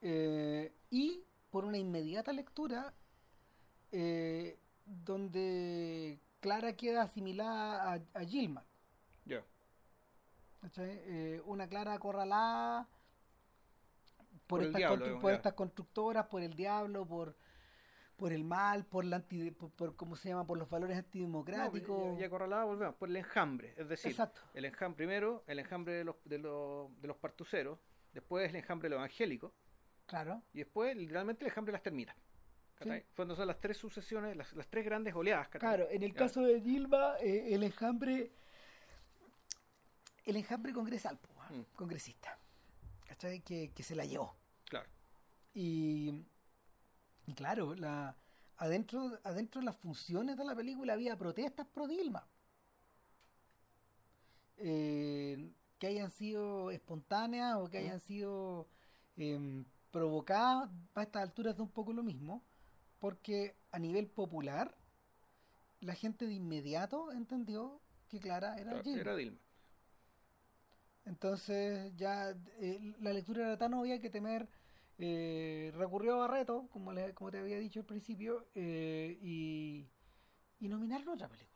Eh, 0.00 0.72
y 0.90 1.22
por 1.50 1.66
una 1.66 1.76
inmediata 1.76 2.32
lectura 2.32 2.94
eh, 3.92 4.58
donde 4.86 6.18
Clara 6.40 6.74
queda 6.76 7.02
asimilada 7.02 7.94
a, 7.94 8.00
a 8.20 8.24
Gilman. 8.24 8.64
Ya. 9.24 9.42
Eh, 10.76 11.40
una 11.46 11.68
Clara 11.68 11.94
acorralada 11.94 12.88
por, 14.46 14.62
estas, 14.62 14.76
diablo, 14.78 14.96
constru- 14.96 15.04
digamos, 15.04 15.22
por 15.22 15.32
estas 15.32 15.52
constructoras, 15.54 16.26
por 16.26 16.42
el 16.42 16.54
diablo, 16.54 17.06
por 17.06 17.36
por 18.16 18.34
el 18.34 18.44
mal, 18.44 18.84
por 18.84 19.06
la 19.06 19.16
anti, 19.16 19.50
por, 19.50 19.70
por- 19.70 19.96
¿cómo 19.96 20.14
se 20.14 20.28
llama? 20.28 20.46
por 20.46 20.58
los 20.58 20.68
valores 20.68 20.94
antidemocráticos. 20.98 21.98
No, 22.12 22.18
y, 22.18 22.20
y 22.20 22.24
acorralada 22.24 22.64
volvemos, 22.64 22.94
por 22.96 23.08
el 23.08 23.16
enjambre. 23.16 23.72
Es 23.78 23.88
decir, 23.88 24.10
Exacto. 24.10 24.42
el 24.52 24.66
enjambre, 24.66 24.96
primero, 24.98 25.42
el 25.46 25.58
enjambre 25.58 25.94
de 25.94 26.04
los, 26.04 26.16
de 26.26 26.36
los, 26.36 27.00
de 27.00 27.08
los 27.08 27.16
partuceros, 27.16 27.78
después 28.12 28.50
el 28.50 28.56
enjambre 28.56 28.90
de 28.90 28.96
los 28.96 28.98
evangélicos, 28.98 29.52
Claro. 30.04 30.42
y 30.52 30.58
después 30.58 30.94
literalmente 30.98 31.44
el 31.46 31.48
enjambre 31.50 31.70
de 31.72 31.76
las 31.76 31.82
termitas. 31.82 32.14
Sí. 32.82 32.90
Cuando 33.14 33.36
son 33.36 33.46
las 33.46 33.60
tres 33.60 33.76
sucesiones, 33.76 34.36
las, 34.36 34.52
las 34.54 34.66
tres 34.68 34.84
grandes 34.84 35.14
oleadas. 35.14 35.48
Claro, 35.48 35.86
en 35.90 36.02
el 36.02 36.14
caso 36.14 36.42
de 36.42 36.60
Gilma, 36.60 37.14
eh, 37.20 37.54
el 37.54 37.62
enjambre 37.62 38.32
el 40.24 40.36
enjambre 40.36 40.72
congresal, 40.72 41.18
weón. 41.36 41.60
Mm. 41.60 41.64
congresista, 41.74 42.38
¿cachai? 43.06 43.40
Que, 43.40 43.72
que 43.72 43.82
se 43.82 43.94
la 43.94 44.04
llevó. 44.04 44.36
Claro. 44.68 44.88
Y, 45.54 46.24
y 47.26 47.34
claro, 47.34 47.74
la, 47.74 48.16
adentro, 48.56 49.18
adentro 49.24 49.60
de 49.60 49.64
las 49.64 49.76
funciones 49.76 50.36
de 50.36 50.44
la 50.44 50.54
película 50.54 50.92
había 50.92 51.16
protestas 51.16 51.66
pro 51.66 51.88
Dilma. 51.88 52.26
Eh, 54.58 55.52
que 55.78 55.86
hayan 55.86 56.10
sido 56.10 56.70
espontáneas 56.70 57.56
o 57.56 57.70
que 57.70 57.78
hayan 57.78 57.98
sido 57.98 58.68
em, 59.16 59.64
provocadas, 59.90 60.70
a 60.94 61.02
estas 61.02 61.22
alturas 61.22 61.56
de 61.56 61.62
un 61.62 61.70
poco 61.70 61.94
lo 61.94 62.02
mismo, 62.02 62.44
porque 63.00 63.56
a 63.72 63.78
nivel 63.78 64.06
popular, 64.06 64.74
la 65.80 65.94
gente 65.94 66.26
de 66.26 66.34
inmediato 66.34 67.10
entendió 67.12 67.80
que 68.08 68.20
Clara 68.20 68.54
era 68.56 68.70
Claro, 68.70 68.82
Gilma. 68.84 69.00
Era 69.00 69.16
Dilma. 69.16 69.38
Entonces 71.06 71.92
ya 71.96 72.30
eh, 72.58 72.94
la 73.00 73.12
lectura 73.12 73.42
era 73.46 73.56
tan 73.58 73.74
obvia 73.74 74.00
que 74.00 74.10
Temer 74.10 74.48
eh, 74.98 75.72
recurrió 75.74 76.14
a 76.14 76.28
Barreto, 76.28 76.68
como, 76.70 76.92
le- 76.92 77.14
como 77.14 77.30
te 77.30 77.38
había 77.38 77.58
dicho 77.58 77.80
al 77.80 77.86
principio, 77.86 78.46
eh, 78.54 79.18
y, 79.22 79.88
y 80.60 80.68
nominaron 80.68 81.08
otra 81.08 81.28
película. 81.28 81.50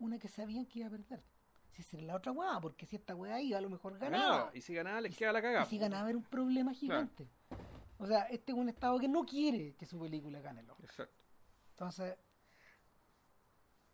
Una 0.00 0.18
que 0.18 0.28
sabían 0.28 0.66
que 0.66 0.80
iba 0.80 0.88
a 0.88 0.90
perder. 0.90 1.22
Si 1.70 1.80
esa 1.80 1.96
era 1.96 2.06
la 2.08 2.16
otra 2.16 2.30
weá, 2.32 2.60
porque 2.60 2.84
si 2.84 2.96
esta 2.96 3.14
weá 3.16 3.40
iba, 3.40 3.56
a 3.56 3.62
lo 3.62 3.70
mejor 3.70 3.98
Ganaba. 3.98 4.26
ganaba. 4.36 4.50
Y 4.54 4.60
si 4.60 4.74
ganaba, 4.74 5.00
les 5.00 5.14
Y 5.14 5.16
queda 5.16 5.32
la 5.32 5.40
cagada. 5.40 5.64
Y 5.64 5.68
si 5.70 5.78
ganaba 5.78 6.10
era 6.10 6.18
un 6.18 6.24
problema 6.24 6.74
gigante. 6.74 7.26
O 8.02 8.06
sea, 8.06 8.22
este 8.36 8.52
es 8.52 8.58
un 8.58 8.68
estado 8.68 8.98
que 8.98 9.08
no 9.08 9.24
quiere 9.24 9.74
que 9.78 9.86
su 9.86 9.98
película 9.98 10.40
gane 10.40 10.60
el 10.62 10.70
Oscar. 10.70 10.86
Exacto. 10.90 11.22
Entonces, 11.70 12.16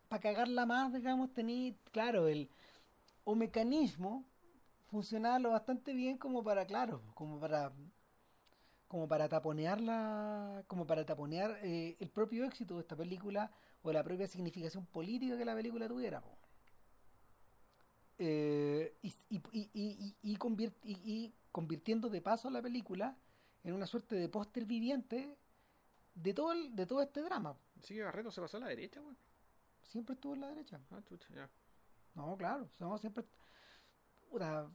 para 0.08 0.20
cagarla 0.20 0.64
más, 0.66 0.92
digamos, 0.92 1.32
tenéis, 1.32 1.74
claro, 1.92 2.28
el 2.28 2.48
o 3.24 3.34
mecanismo 3.34 4.12
funcionaba 4.90 5.38
lo 5.38 5.50
bastante 5.50 5.92
bien 5.92 6.16
como 6.18 6.42
para, 6.42 6.66
claro, 6.66 7.02
como 7.14 7.38
para 7.38 7.72
como 8.88 9.06
para 9.06 9.28
taponear 9.28 9.80
la, 9.80 10.64
como 10.66 10.86
para 10.86 11.04
taponear 11.04 11.50
eh, 11.62 11.96
el 12.00 12.08
propio 12.08 12.44
éxito 12.44 12.74
de 12.76 12.80
esta 12.80 12.96
película 12.96 13.50
o 13.82 13.92
la 13.92 14.02
propia 14.02 14.26
significación 14.26 14.86
política 14.86 15.36
que 15.36 15.44
la 15.44 15.54
película 15.54 15.86
tuviera. 15.88 16.22
Eh, 18.20 18.96
y, 19.02 19.14
y, 19.30 19.40
y, 19.52 19.70
y, 19.74 20.16
y 20.22 20.36
convirt- 20.38 20.82
y- 20.82 20.98
y 21.04 21.34
convirtiendo 21.52 22.08
de 22.08 22.20
paso 22.20 22.48
a 22.48 22.50
la 22.50 22.60
película 22.62 23.16
en 23.68 23.74
una 23.74 23.86
suerte 23.86 24.16
de 24.16 24.28
póster 24.28 24.64
viviente 24.64 25.36
de 26.14 26.34
todo 26.34 26.52
el- 26.52 26.74
de 26.76 26.86
todo 26.86 27.02
este 27.02 27.22
drama. 27.22 27.56
Así 27.80 27.94
que 27.94 28.02
Barreto 28.02 28.30
se 28.30 28.40
pasó 28.40 28.56
a 28.58 28.60
la 28.60 28.68
derecha, 28.68 29.00
weón. 29.00 29.16
Siempre 29.82 30.14
estuvo 30.14 30.34
en 30.34 30.40
la 30.42 30.48
derecha. 30.48 30.80
Ah, 30.90 31.00
chucha, 31.08 31.28
ya. 31.34 31.50
No, 32.14 32.36
claro, 32.36 32.68
no, 32.80 32.98
siempre. 32.98 33.24
Puta, 34.30 34.70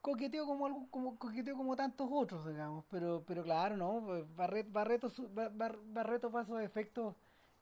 coqueteo 0.00 0.46
como 0.46 0.66
algo, 0.66 0.88
como 0.90 1.18
coqueteo 1.18 1.56
como 1.56 1.76
tantos 1.76 2.08
otros, 2.10 2.46
digamos, 2.46 2.84
pero, 2.90 3.24
pero 3.26 3.42
claro, 3.44 3.76
no, 3.76 4.02
pues, 4.06 4.24
Barreto, 4.72 5.08
Bar- 5.30 5.52
Bar- 5.54 5.78
Barreto 5.84 6.30
para 6.30 6.44
esos 6.44 6.60
efectos 6.62 7.14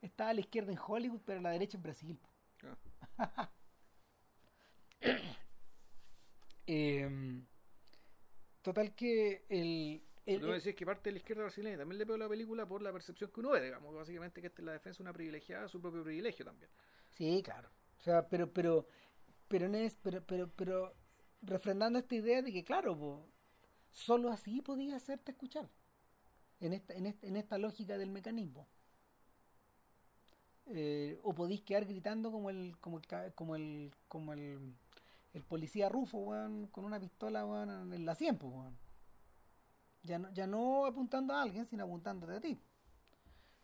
está 0.02 0.28
a 0.28 0.34
la 0.34 0.40
izquierda 0.40 0.72
en 0.72 0.78
Hollywood, 0.86 1.20
pero 1.24 1.38
a 1.40 1.42
la 1.42 1.50
derecha 1.50 1.76
en 1.76 1.82
Brasil. 1.82 2.18
Ah. 3.18 3.50
Em, 6.66 7.46
total 8.62 8.94
que 8.94 9.44
el, 9.48 10.02
el- 10.26 10.40
Tú 10.40 10.48
me 10.48 10.54
decís 10.54 10.74
que 10.74 10.84
parte 10.84 11.08
de 11.08 11.12
la 11.12 11.18
izquierda 11.18 11.42
brasileña 11.44 11.78
también 11.78 11.98
le 11.98 12.06
pegó 12.06 12.18
la 12.18 12.28
película 12.28 12.66
por 12.66 12.82
la 12.82 12.92
percepción 12.92 13.30
que 13.30 13.40
uno 13.40 13.50
ve, 13.50 13.62
digamos. 13.62 13.94
Básicamente 13.94 14.40
que 14.40 14.48
esta 14.48 14.60
es 14.62 14.66
la 14.66 14.72
defensa 14.72 14.98
de 14.98 15.02
una 15.04 15.12
privilegiada, 15.12 15.68
su 15.68 15.80
propio 15.80 16.02
privilegio 16.02 16.44
también. 16.44 16.70
Sí, 17.10 17.42
claro. 17.44 17.68
O 17.98 18.02
sea, 18.02 18.28
pero, 18.28 18.52
pero, 18.52 18.86
pero, 19.48 19.68
no 19.68 19.78
es, 19.78 19.96
pero, 20.02 20.22
pero, 20.24 20.48
pero, 20.54 20.94
refrendando 21.42 21.98
esta 21.98 22.14
idea 22.14 22.42
de 22.42 22.52
que, 22.52 22.64
claro, 22.64 22.96
po, 22.98 23.26
solo 23.92 24.30
así 24.30 24.60
podía 24.62 24.96
hacerte 24.96 25.32
escuchar. 25.32 25.68
En 26.60 26.72
esta, 26.72 26.94
en 26.94 27.06
esta, 27.06 27.26
en 27.26 27.36
esta 27.36 27.58
lógica 27.58 27.98
del 27.98 28.10
mecanismo. 28.10 28.66
Eh, 30.66 31.20
o 31.22 31.32
podéis 31.34 31.62
quedar 31.62 31.84
gritando 31.84 32.32
como 32.32 32.50
el, 32.50 32.76
como 32.80 32.98
el, 32.98 33.34
como 33.34 33.54
el, 33.56 33.94
como 34.08 34.32
el, 34.32 34.74
el 35.34 35.42
policía 35.44 35.88
Rufo, 35.88 36.18
weón, 36.18 36.66
con 36.68 36.84
una 36.84 36.98
pistola, 36.98 37.46
weón, 37.46 37.92
en 37.92 38.04
la 38.04 38.14
100, 38.16 38.36
pues, 38.38 38.52
weón. 38.52 38.76
Ya 40.06 40.18
no, 40.18 40.32
ya 40.32 40.46
no 40.46 40.86
apuntando 40.86 41.34
a 41.34 41.42
alguien, 41.42 41.66
sino 41.66 41.84
apuntándote 41.84 42.34
a 42.34 42.40
ti. 42.40 42.58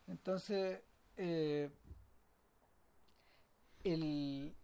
Entonces, 0.08 0.82
eh, 1.16 1.70
el 3.84 4.54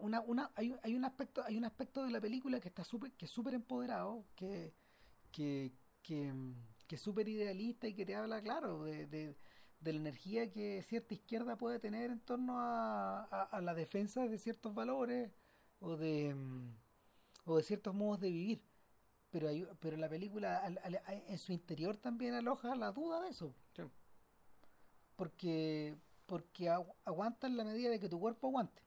una, 0.00 0.20
una, 0.20 0.50
hay, 0.54 0.74
hay 0.82 0.94
un 0.94 1.04
aspecto 1.04 1.42
hay 1.42 1.56
un 1.56 1.64
aspecto 1.64 2.04
de 2.04 2.10
la 2.10 2.20
película 2.20 2.60
que 2.60 2.68
está 2.68 2.84
súper 2.84 3.12
que 3.12 3.26
súper 3.26 3.54
empoderado 3.54 4.26
que 4.36 4.74
que 5.32 5.72
que, 6.02 6.32
que 6.86 6.94
es 6.96 7.00
súper 7.00 7.28
idealista 7.28 7.88
y 7.88 7.94
que 7.94 8.06
te 8.06 8.14
habla 8.14 8.42
claro 8.42 8.84
de, 8.84 9.06
de, 9.06 9.36
la 9.80 9.98
energía 9.98 10.50
que 10.50 10.82
cierta 10.82 11.14
izquierda 11.14 11.56
puede 11.56 11.78
tener 11.78 12.10
en 12.10 12.20
torno 12.20 12.60
a, 12.60 13.24
a, 13.24 13.42
a 13.44 13.60
la 13.60 13.74
defensa 13.74 14.26
de 14.26 14.38
ciertos 14.38 14.74
valores 14.74 15.30
o 15.78 15.96
de 15.96 16.34
o 17.44 17.56
de 17.56 17.62
ciertos 17.62 17.94
modos 17.94 18.20
de 18.20 18.30
vivir 18.30 18.62
pero 19.30 19.48
hay, 19.48 19.66
pero 19.80 19.96
la 19.96 20.08
película 20.08 20.58
al- 20.58 20.80
al- 20.84 21.00
en 21.06 21.38
su 21.38 21.52
interior 21.52 21.96
también 21.96 22.34
aloja 22.34 22.74
la 22.74 22.92
duda 22.92 23.20
de 23.22 23.30
eso. 23.30 23.54
Sí. 23.76 23.82
porque 25.16 25.96
porque 26.26 26.70
agu- 26.70 26.94
aguanta 27.04 27.46
en 27.48 27.56
la 27.56 27.64
medida 27.64 27.90
de 27.90 27.98
que 27.98 28.08
tu 28.08 28.20
cuerpo 28.20 28.46
aguante. 28.48 28.82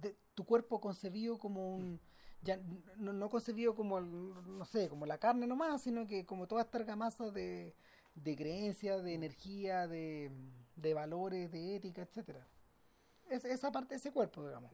De- 0.00 0.16
tu 0.34 0.44
cuerpo 0.44 0.80
concebido 0.80 1.38
como 1.38 1.74
un 1.74 2.00
ya 2.42 2.58
no, 2.96 3.12
no 3.12 3.28
concebido 3.30 3.74
como 3.74 3.98
el- 3.98 4.58
no 4.58 4.64
sé 4.64 4.88
como 4.88 5.04
la 5.06 5.18
carne 5.18 5.46
nomás 5.46 5.82
sino 5.82 6.06
que 6.06 6.24
como 6.26 6.46
toda 6.46 6.62
esta 6.62 6.78
argamasa 6.78 7.30
de 7.30 7.74
de 8.14 8.36
creencias 8.36 9.02
de 9.02 9.14
energía 9.14 9.86
de, 9.88 10.30
de 10.76 10.94
valores 10.94 11.50
de 11.52 11.76
ética 11.76 12.02
etcétera. 12.02 12.46
Es, 13.30 13.44
esa 13.44 13.72
parte 13.72 13.94
de 13.94 13.96
ese 13.98 14.12
cuerpo 14.12 14.46
digamos. 14.46 14.72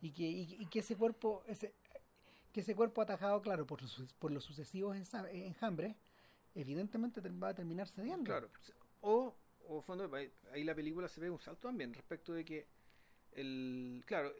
Y 0.00 0.12
que 0.12 0.22
y, 0.28 0.42
y 0.62 0.66
que 0.66 0.78
ese 0.80 0.96
cuerpo 0.96 1.42
ese 1.46 1.74
que 2.52 2.60
ese 2.60 2.74
cuerpo 2.74 3.00
atajado 3.02 3.40
claro 3.42 3.66
por 3.66 3.80
los, 3.82 4.02
por 4.18 4.32
los 4.32 4.44
sucesivos 4.44 4.96
ensa- 4.96 5.28
enjambres 5.32 5.96
evidentemente 6.54 7.20
te- 7.22 7.28
va 7.30 7.48
a 7.48 7.54
terminar 7.54 7.88
cediendo 7.88 8.24
Claro. 8.24 8.50
O, 9.02 9.36
o 9.68 9.80
fondo, 9.82 10.10
ahí 10.52 10.64
la 10.64 10.74
película 10.74 11.08
se 11.08 11.20
ve 11.20 11.30
un 11.30 11.38
salto 11.38 11.68
también 11.68 11.94
respecto 11.94 12.32
de 12.32 12.44
que 12.44 12.66
el 13.32 14.02
claro 14.06 14.32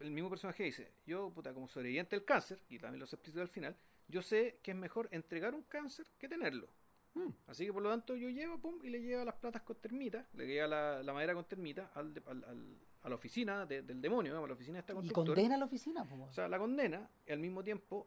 el 0.00 0.10
mismo 0.10 0.28
personaje 0.30 0.64
dice 0.64 0.92
yo 1.06 1.30
puta 1.32 1.52
como 1.54 1.68
sobreviviente 1.68 2.16
del 2.16 2.24
cáncer 2.24 2.60
y 2.68 2.78
también 2.78 3.00
lo 3.00 3.06
se 3.06 3.16
explica 3.16 3.40
al 3.40 3.48
final 3.48 3.76
yo 4.08 4.22
sé 4.22 4.58
que 4.62 4.72
es 4.72 4.76
mejor 4.76 5.08
entregar 5.12 5.54
un 5.54 5.62
cáncer 5.62 6.06
que 6.18 6.28
tenerlo 6.28 6.68
Mm. 7.14 7.30
así 7.46 7.64
que 7.64 7.72
por 7.72 7.82
lo 7.82 7.88
tanto 7.88 8.14
yo 8.16 8.28
llevo 8.28 8.60
pum 8.60 8.78
y 8.84 8.90
le 8.90 9.00
llevo 9.00 9.24
las 9.24 9.34
platas 9.36 9.62
con 9.62 9.76
termita 9.76 10.28
le 10.34 10.46
lleva 10.46 10.68
la, 10.68 11.02
la 11.02 11.12
madera 11.14 11.34
con 11.34 11.44
termita 11.46 11.90
al, 11.94 12.12
de- 12.12 12.22
al- 12.26 12.44
al- 12.44 12.78
a 13.02 13.08
la 13.08 13.14
oficina 13.14 13.64
de- 13.66 13.82
del 13.82 14.00
demonio 14.00 14.32
digamos, 14.32 14.46
a 14.46 14.48
la 14.48 14.54
oficina 14.54 14.74
de 14.74 14.80
esta 14.80 14.92
y 14.92 15.08
condena 15.10 15.54
a 15.54 15.58
la 15.58 15.64
oficina 15.64 16.04
po. 16.04 16.24
o 16.24 16.32
sea, 16.32 16.48
la 16.48 16.58
condena 16.58 17.08
y 17.26 17.32
al 17.32 17.38
mismo 17.38 17.62
tiempo 17.62 18.06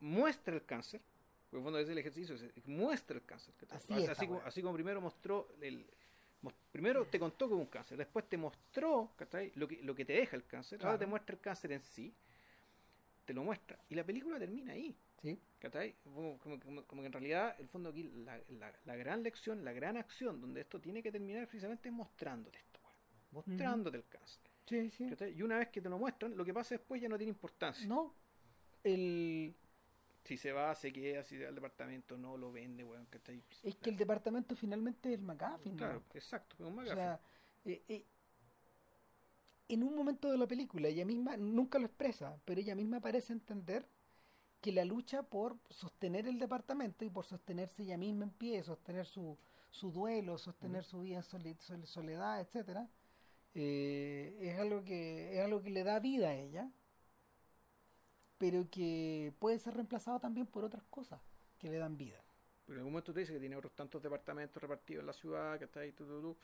muestra 0.00 0.54
el 0.54 0.64
cáncer. 0.64 1.00
Porque 1.50 1.56
en 1.56 1.60
el 1.60 1.64
fondo 1.64 1.78
es 1.78 1.88
el 1.88 1.98
ejercicio, 1.98 2.34
es- 2.34 2.42
es- 2.42 2.66
muestra 2.66 3.16
el 3.16 3.24
cáncer. 3.24 3.54
Así 4.10 4.26
como, 4.26 4.40
así 4.44 4.62
como 4.62 4.74
primero 4.74 5.00
mostró 5.00 5.48
el. 5.60 5.86
Primero 6.70 7.04
te 7.06 7.18
contó 7.18 7.48
que 7.48 7.54
hubo 7.54 7.62
un 7.62 7.66
cáncer, 7.68 7.98
después 7.98 8.28
te 8.28 8.36
mostró 8.36 9.10
¿cachai? 9.16 9.50
Lo, 9.56 9.66
que, 9.66 9.82
lo 9.82 9.94
que 9.94 10.04
te 10.04 10.12
deja 10.12 10.36
el 10.36 10.44
cáncer, 10.44 10.78
ahora 10.78 10.90
Claro. 10.90 10.98
te 11.00 11.06
muestra 11.06 11.34
el 11.34 11.40
cáncer 11.40 11.72
en 11.72 11.82
sí, 11.82 12.14
te 13.24 13.34
lo 13.34 13.42
muestra. 13.42 13.76
Y 13.88 13.94
la 13.96 14.04
película 14.04 14.38
termina 14.38 14.72
ahí. 14.72 14.94
sí 15.20 15.36
como- 16.38 16.60
como- 16.60 16.84
como 16.84 17.02
que 17.02 17.06
en 17.06 17.12
realidad, 17.12 17.56
el 17.58 17.66
fondo 17.66 17.88
aquí, 17.88 18.04
la, 18.24 18.40
la- 18.50 18.72
la 18.84 18.94
gran 18.96 19.24
lección, 19.24 19.64
la 19.64 19.72
gran 19.72 19.96
acción 19.96 20.40
donde 20.40 20.60
esto 20.60 20.80
tiene 20.80 21.02
que 21.02 21.10
terminar 21.10 21.48
precisamente 21.48 21.88
es 21.88 21.94
mostrándote 21.94 22.60
mostrándote 23.30 23.98
el 23.98 24.06
cáncer. 24.06 24.42
sí 24.66 24.90
sí. 24.90 25.08
Y 25.36 25.42
una 25.42 25.58
vez 25.58 25.68
que 25.68 25.80
te 25.80 25.88
lo 25.88 25.98
muestran, 25.98 26.36
lo 26.36 26.44
que 26.44 26.54
pasa 26.54 26.74
después 26.74 27.00
ya 27.00 27.08
no 27.08 27.16
tiene 27.16 27.30
importancia. 27.30 27.86
no 27.86 28.14
el 28.84 29.54
Si 30.24 30.36
se 30.36 30.52
va, 30.52 30.74
se 30.74 30.92
queda, 30.92 31.22
si 31.24 31.36
se 31.36 31.44
va 31.44 31.48
al 31.48 31.54
departamento, 31.54 32.16
no 32.16 32.36
lo 32.36 32.52
vende, 32.52 32.84
weón, 32.84 33.06
¿cachai? 33.06 33.42
es 33.62 33.76
que 33.76 33.90
el 33.90 33.96
departamento 33.96 34.54
finalmente 34.56 35.12
es 35.12 35.18
el 35.18 35.24
McGuffin 35.24 35.72
¿no? 35.72 35.78
Claro, 35.78 36.04
exacto, 36.14 36.56
es 36.58 36.60
un 36.60 36.78
o 36.78 36.84
sea 36.84 37.20
eh, 37.64 37.82
eh, 37.88 38.04
en 39.68 39.82
un 39.82 39.94
momento 39.94 40.30
de 40.30 40.38
la 40.38 40.46
película 40.46 40.88
ella 40.88 41.04
misma 41.04 41.36
nunca 41.36 41.78
lo 41.78 41.86
expresa 41.86 42.38
pero 42.44 42.60
ella 42.60 42.74
misma 42.74 43.00
parece 43.00 43.32
entender 43.32 43.86
que 44.60 44.72
la 44.72 44.84
lucha 44.84 45.22
por 45.22 45.58
sostener 45.70 46.26
el 46.26 46.38
departamento 46.38 47.04
y 47.04 47.10
por 47.10 47.24
sostenerse 47.24 47.82
ella 47.82 47.96
misma 47.96 48.24
en 48.24 48.30
pie 48.30 48.62
sostener 48.62 49.06
su, 49.06 49.36
su 49.70 49.90
duelo 49.90 50.38
sostener 50.38 50.84
su 50.84 51.00
vida 51.00 51.22
en 51.70 51.86
soledad 51.86 52.40
etcétera 52.40 52.88
eh, 53.54 54.36
es 54.40 54.58
algo 54.58 54.84
que 54.84 55.34
es 55.38 55.44
algo 55.44 55.62
que 55.62 55.70
le 55.70 55.84
da 55.84 55.98
vida 56.00 56.28
a 56.28 56.34
ella 56.34 56.70
pero 58.38 58.68
que 58.70 59.32
puede 59.38 59.58
ser 59.58 59.74
reemplazado 59.74 60.20
también 60.20 60.46
por 60.46 60.64
otras 60.64 60.84
cosas 60.90 61.20
que 61.58 61.68
le 61.70 61.78
dan 61.78 61.96
vida 61.96 62.22
Pero 62.66 62.76
en 62.76 62.80
algún 62.80 62.92
momento 62.92 63.12
te 63.12 63.20
dice 63.20 63.32
que 63.32 63.40
tiene 63.40 63.56
otros 63.56 63.74
tantos 63.74 64.00
departamentos 64.02 64.62
repartidos 64.62 65.00
en 65.00 65.06
la 65.06 65.12
ciudad, 65.12 65.58
que 65.58 65.64
está 65.64 65.80
ahí, 65.80 65.92
tú, 65.92 66.04
tú, 66.06 66.20
tú. 66.20 66.36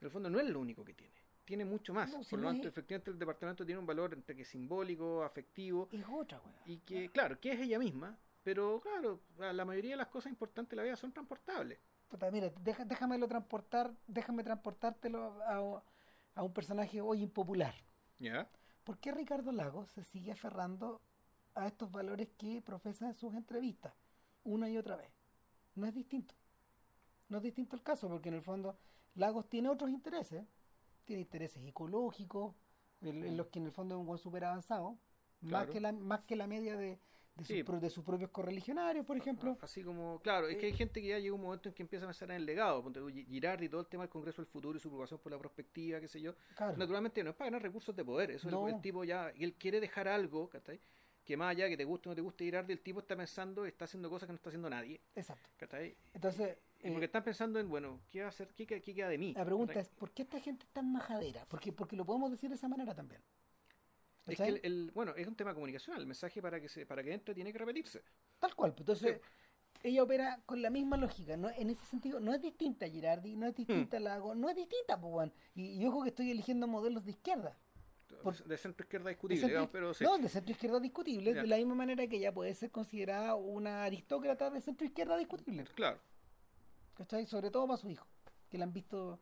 En 0.00 0.04
el 0.06 0.10
fondo 0.10 0.28
no 0.28 0.38
es 0.40 0.48
lo 0.48 0.60
único 0.60 0.84
que 0.84 0.92
tiene. 0.94 1.14
tiene 1.44 1.64
mucho 1.64 1.94
más. 1.94 2.12
No, 2.12 2.22
si 2.22 2.30
Por 2.30 2.40
lo 2.40 2.48
tanto, 2.48 2.68
es- 2.68 2.74
efectivamente 2.74 3.10
el 3.10 3.18
departamento 3.18 3.64
tiene 3.64 3.78
un 3.78 3.86
valor 3.86 4.12
entre 4.12 4.36
que 4.36 4.44
simbólico, 4.44 5.22
afectivo, 5.24 5.88
Es 5.90 6.04
otra, 6.12 6.38
weón. 6.40 6.54
y 6.66 6.78
que, 6.80 7.08
claro, 7.10 7.40
que 7.40 7.52
es 7.52 7.60
ella 7.60 7.78
misma, 7.78 8.18
pero 8.42 8.80
claro, 8.80 9.20
la 9.38 9.52
la 9.54 9.64
mayoría 9.64 9.92
de 9.92 9.96
las 9.96 10.08
cosas 10.08 10.30
importantes 10.30 10.70
de 10.70 10.76
la 10.76 10.82
vida 10.82 10.96
son 10.96 11.12
transportables. 11.12 11.78
Puta, 12.08 12.30
mira, 12.30 12.50
deja, 12.62 12.84
déjamelo 12.84 13.26
transportar, 13.26 13.90
déjame 14.06 14.44
transportártelo 14.44 15.42
a, 15.42 15.82
a 16.38 16.44
un 16.44 16.52
personaje 16.52 17.00
hoy 17.00 17.22
impopular. 17.22 17.74
¿Ya? 18.20 18.48
¿Por 18.84 18.98
qué 18.98 19.10
Ricardo 19.10 19.50
Lagos 19.50 19.90
se 19.90 20.04
sigue 20.04 20.30
aferrando 20.30 21.02
a 21.56 21.66
estos 21.66 21.90
valores 21.90 22.28
que 22.38 22.62
profesa 22.62 23.08
en 23.08 23.14
sus 23.14 23.34
entrevistas 23.34 23.92
una 24.44 24.70
y 24.70 24.78
otra 24.78 24.94
vez? 24.94 25.10
No 25.74 25.84
es 25.84 25.94
distinto. 25.94 26.36
No 27.28 27.38
es 27.38 27.42
distinto 27.42 27.74
el 27.74 27.82
caso, 27.82 28.08
porque 28.08 28.28
en 28.28 28.36
el 28.36 28.42
fondo 28.42 28.78
Lagos 29.16 29.48
tiene 29.48 29.68
otros 29.68 29.90
intereses. 29.90 30.46
Tiene 31.04 31.22
intereses 31.22 31.60
ecológicos, 31.66 32.54
en, 33.00 33.24
en 33.24 33.36
los 33.36 33.48
que 33.48 33.58
en 33.58 33.66
el 33.66 33.72
fondo 33.72 33.96
es 33.96 34.00
un 34.00 34.06
buen 34.06 34.18
súper 34.18 34.44
avanzado, 34.44 34.96
más, 35.40 35.66
que 35.66 35.80
la, 35.80 35.90
más 35.90 36.20
que 36.22 36.36
la 36.36 36.46
media 36.46 36.76
de, 36.76 37.00
de, 37.38 37.44
sus 37.44 37.56
Sí. 37.56 37.62
pro- 37.62 37.80
de 37.80 37.88
sus 37.90 38.04
propios 38.04 38.30
correligionarios, 38.30 39.06
por 39.06 39.16
ejemplo. 39.16 39.56
Así 39.60 39.82
como, 39.82 40.20
claro, 40.20 40.48
es 40.48 40.56
que 40.58 40.66
hay 40.66 40.72
gente 40.74 41.00
que 41.00 41.08
ya 41.08 41.18
llega 41.18 41.34
un 41.34 41.40
momento 41.40 41.68
en 41.68 41.74
que 41.74 41.82
empieza 41.82 42.04
a 42.04 42.08
pensar 42.08 42.30
en 42.30 42.36
el 42.36 42.46
legado. 42.46 42.84
Girardi 43.12 43.66
y 43.66 43.68
todo 43.68 43.80
el 43.80 43.86
tema 43.86 44.02
del 44.02 44.10
Congreso 44.10 44.42
del 44.42 44.50
Futuro 44.50 44.76
y 44.76 44.80
su 44.80 44.88
preocupación 44.88 45.20
por 45.20 45.32
la 45.32 45.38
perspectiva, 45.38 46.00
qué 46.00 46.08
sé 46.08 46.20
yo. 46.20 46.34
Claro. 46.56 46.76
Naturalmente 46.76 47.22
no 47.24 47.30
es 47.30 47.36
para 47.36 47.46
ganar 47.50 47.62
recursos 47.62 47.94
de 47.96 48.04
poder. 48.04 48.32
Eso 48.32 48.48
es 48.48 48.52
No. 48.52 48.68
el, 48.68 48.74
el 48.74 48.80
tipo 48.80 49.04
ya, 49.04 49.32
y 49.34 49.44
él 49.44 49.54
quiere 49.54 49.80
dejar 49.80 50.08
algo, 50.08 50.48
¿cachai? 50.48 50.80
Que 51.24 51.36
más 51.36 51.50
allá 51.50 51.68
que 51.68 51.76
te 51.76 51.84
guste 51.84 52.08
o 52.08 52.12
no 52.12 52.16
te 52.16 52.22
guste 52.22 52.44
Girardi, 52.44 52.72
el 52.72 52.80
tipo 52.80 53.00
está 53.00 53.14
pensando, 53.14 53.66
está 53.66 53.84
haciendo 53.84 54.08
cosas 54.08 54.26
que 54.26 54.32
no 54.32 54.36
está 54.36 54.48
haciendo 54.48 54.70
nadie, 54.70 55.00
Exacto. 55.14 55.48
¿cachai? 55.58 55.94
Entonces, 56.14 56.56
Y 56.80 56.88
porque 56.88 57.04
eh, 57.04 57.04
están 57.04 57.22
pensando 57.22 57.60
en, 57.60 57.68
bueno, 57.68 58.00
¿qué 58.10 58.20
va 58.20 58.26
a 58.26 58.28
hacer? 58.30 58.48
¿Qué, 58.54 58.66
qué- 58.66 58.80
qué 58.80 58.94
queda 58.94 59.08
de 59.10 59.18
mí? 59.18 59.34
la 59.34 59.44
pregunta 59.44 59.78
es, 59.78 59.88
¿por 59.90 60.10
qué 60.10 60.22
esta 60.22 60.40
gente 60.40 60.64
es 60.64 60.70
tan 60.72 60.90
majadera? 60.90 61.44
Porque, 61.48 61.70
porque 61.72 61.96
lo 61.96 62.04
podemos 62.06 62.30
decir 62.30 62.48
de 62.48 62.56
esa 62.56 62.66
manera 62.68 62.94
también. 62.94 63.20
Es 64.32 64.36
que 64.38 64.48
el, 64.48 64.60
el- 64.62 64.90
bueno, 64.94 65.14
es 65.16 65.26
un 65.26 65.34
tema 65.34 65.54
comunicacional. 65.54 66.00
El 66.00 66.06
mensaje 66.06 66.40
para 66.42 66.60
que 66.60 66.68
se, 66.68 66.86
para 66.86 67.02
que 67.02 67.12
entre 67.12 67.34
tiene 67.34 67.52
que 67.52 67.58
repetirse. 67.58 68.02
Tal 68.38 68.54
cual. 68.54 68.72
pues, 68.72 68.80
Entonces, 68.80 69.20
Sí. 69.82 69.88
ella 69.88 70.02
opera 70.02 70.40
con 70.46 70.60
la 70.62 70.70
misma 70.70 70.96
lógica. 70.96 71.36
¿no? 71.36 71.50
En 71.50 71.70
ese 71.70 71.84
sentido, 71.86 72.18
no 72.20 72.34
es 72.34 72.42
distinta 72.42 72.86
a 72.86 72.88
Girardi, 72.88 73.36
no 73.36 73.46
es 73.46 73.54
distinta 73.54 73.96
Hmm. 73.98 74.00
a 74.00 74.04
Lago, 74.04 74.34
no 74.34 74.48
es 74.50 74.56
distinta, 74.56 75.00
pues, 75.00 75.30
y, 75.54 75.80
y 75.82 75.86
ojo 75.86 76.02
que 76.02 76.08
estoy 76.10 76.30
eligiendo 76.30 76.66
modelos 76.66 77.04
de 77.04 77.12
izquierda. 77.12 77.56
Por- 78.22 78.42
de 78.42 78.58
centro 78.58 78.84
izquierda 78.84 79.10
discutible, 79.10 79.40
centro- 79.40 79.48
digamos, 79.50 79.70
pero 79.70 79.94
sí. 79.94 80.02
No, 80.02 80.18
de 80.18 80.28
centro 80.28 80.50
izquierda 80.50 80.80
discutible, 80.80 81.34
Ya. 81.34 81.42
de 81.42 81.46
la 81.46 81.56
misma 81.56 81.74
manera 81.76 82.06
que 82.08 82.16
ella 82.16 82.32
puede 82.32 82.52
ser 82.54 82.70
considerada 82.70 83.34
una 83.36 83.84
aristócrata 83.84 84.50
de 84.50 84.60
centro 84.60 84.86
izquierda 84.86 85.16
discutible. 85.16 85.64
Claro. 85.74 85.98
¿Cachai? 86.94 87.26
Sobre 87.26 87.50
todo 87.50 87.66
para 87.68 87.76
su 87.76 87.88
hijo, 87.88 88.06
que 88.50 88.58
la 88.58 88.64
han 88.64 88.72
visto, 88.72 89.20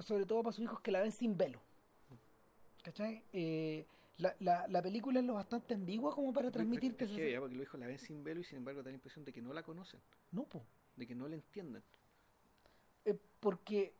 sobre 0.00 0.26
todo 0.26 0.42
para 0.42 0.52
sus 0.52 0.64
hijos 0.64 0.80
que 0.80 0.90
la 0.90 1.00
ven 1.00 1.12
sin 1.12 1.36
velo. 1.38 1.60
¿Cachai? 2.82 3.22
Eh, 3.32 3.86
la, 4.18 4.34
la, 4.40 4.66
la 4.68 4.82
película 4.82 5.20
es 5.20 5.26
lo 5.26 5.34
bastante 5.34 5.74
ambigua 5.74 6.14
como 6.14 6.32
para 6.32 6.50
transmitirte 6.50 7.04
Es 7.04 7.10
esa- 7.10 7.20
que 7.20 7.38
porque 7.40 7.54
los 7.56 7.62
hijos 7.66 7.80
la 7.80 7.86
ven 7.86 7.98
sin 7.98 8.22
velo 8.24 8.40
y 8.40 8.44
sin 8.44 8.58
embargo 8.58 8.82
da 8.82 8.90
la 8.90 8.96
impresión 8.96 9.24
de 9.24 9.32
que 9.32 9.42
no 9.42 9.52
la 9.52 9.62
conocen, 9.62 10.00
No, 10.30 10.44
po. 10.44 10.62
de 10.96 11.06
que 11.06 11.14
no 11.14 11.26
la 11.28 11.34
entienden. 11.34 11.82
Eh, 13.04 13.18
porque, 13.40 13.94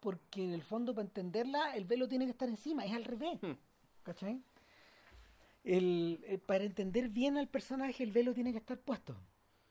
porque 0.00 0.44
en 0.44 0.52
el 0.52 0.62
fondo 0.62 0.94
para 0.94 1.06
entenderla 1.06 1.74
el 1.76 1.84
velo 1.84 2.08
tiene 2.08 2.24
que 2.24 2.30
estar 2.32 2.48
encima, 2.48 2.84
es 2.84 2.92
al 2.92 3.04
revés. 3.04 3.38
Hmm. 3.42 3.52
¿Cachai? 4.04 4.40
El, 5.64 6.20
eh, 6.24 6.38
para 6.38 6.64
entender 6.64 7.08
bien 7.08 7.36
al 7.36 7.48
personaje 7.48 8.02
el 8.02 8.12
velo 8.12 8.32
tiene 8.32 8.52
que 8.52 8.58
estar 8.58 8.78
puesto. 8.78 9.16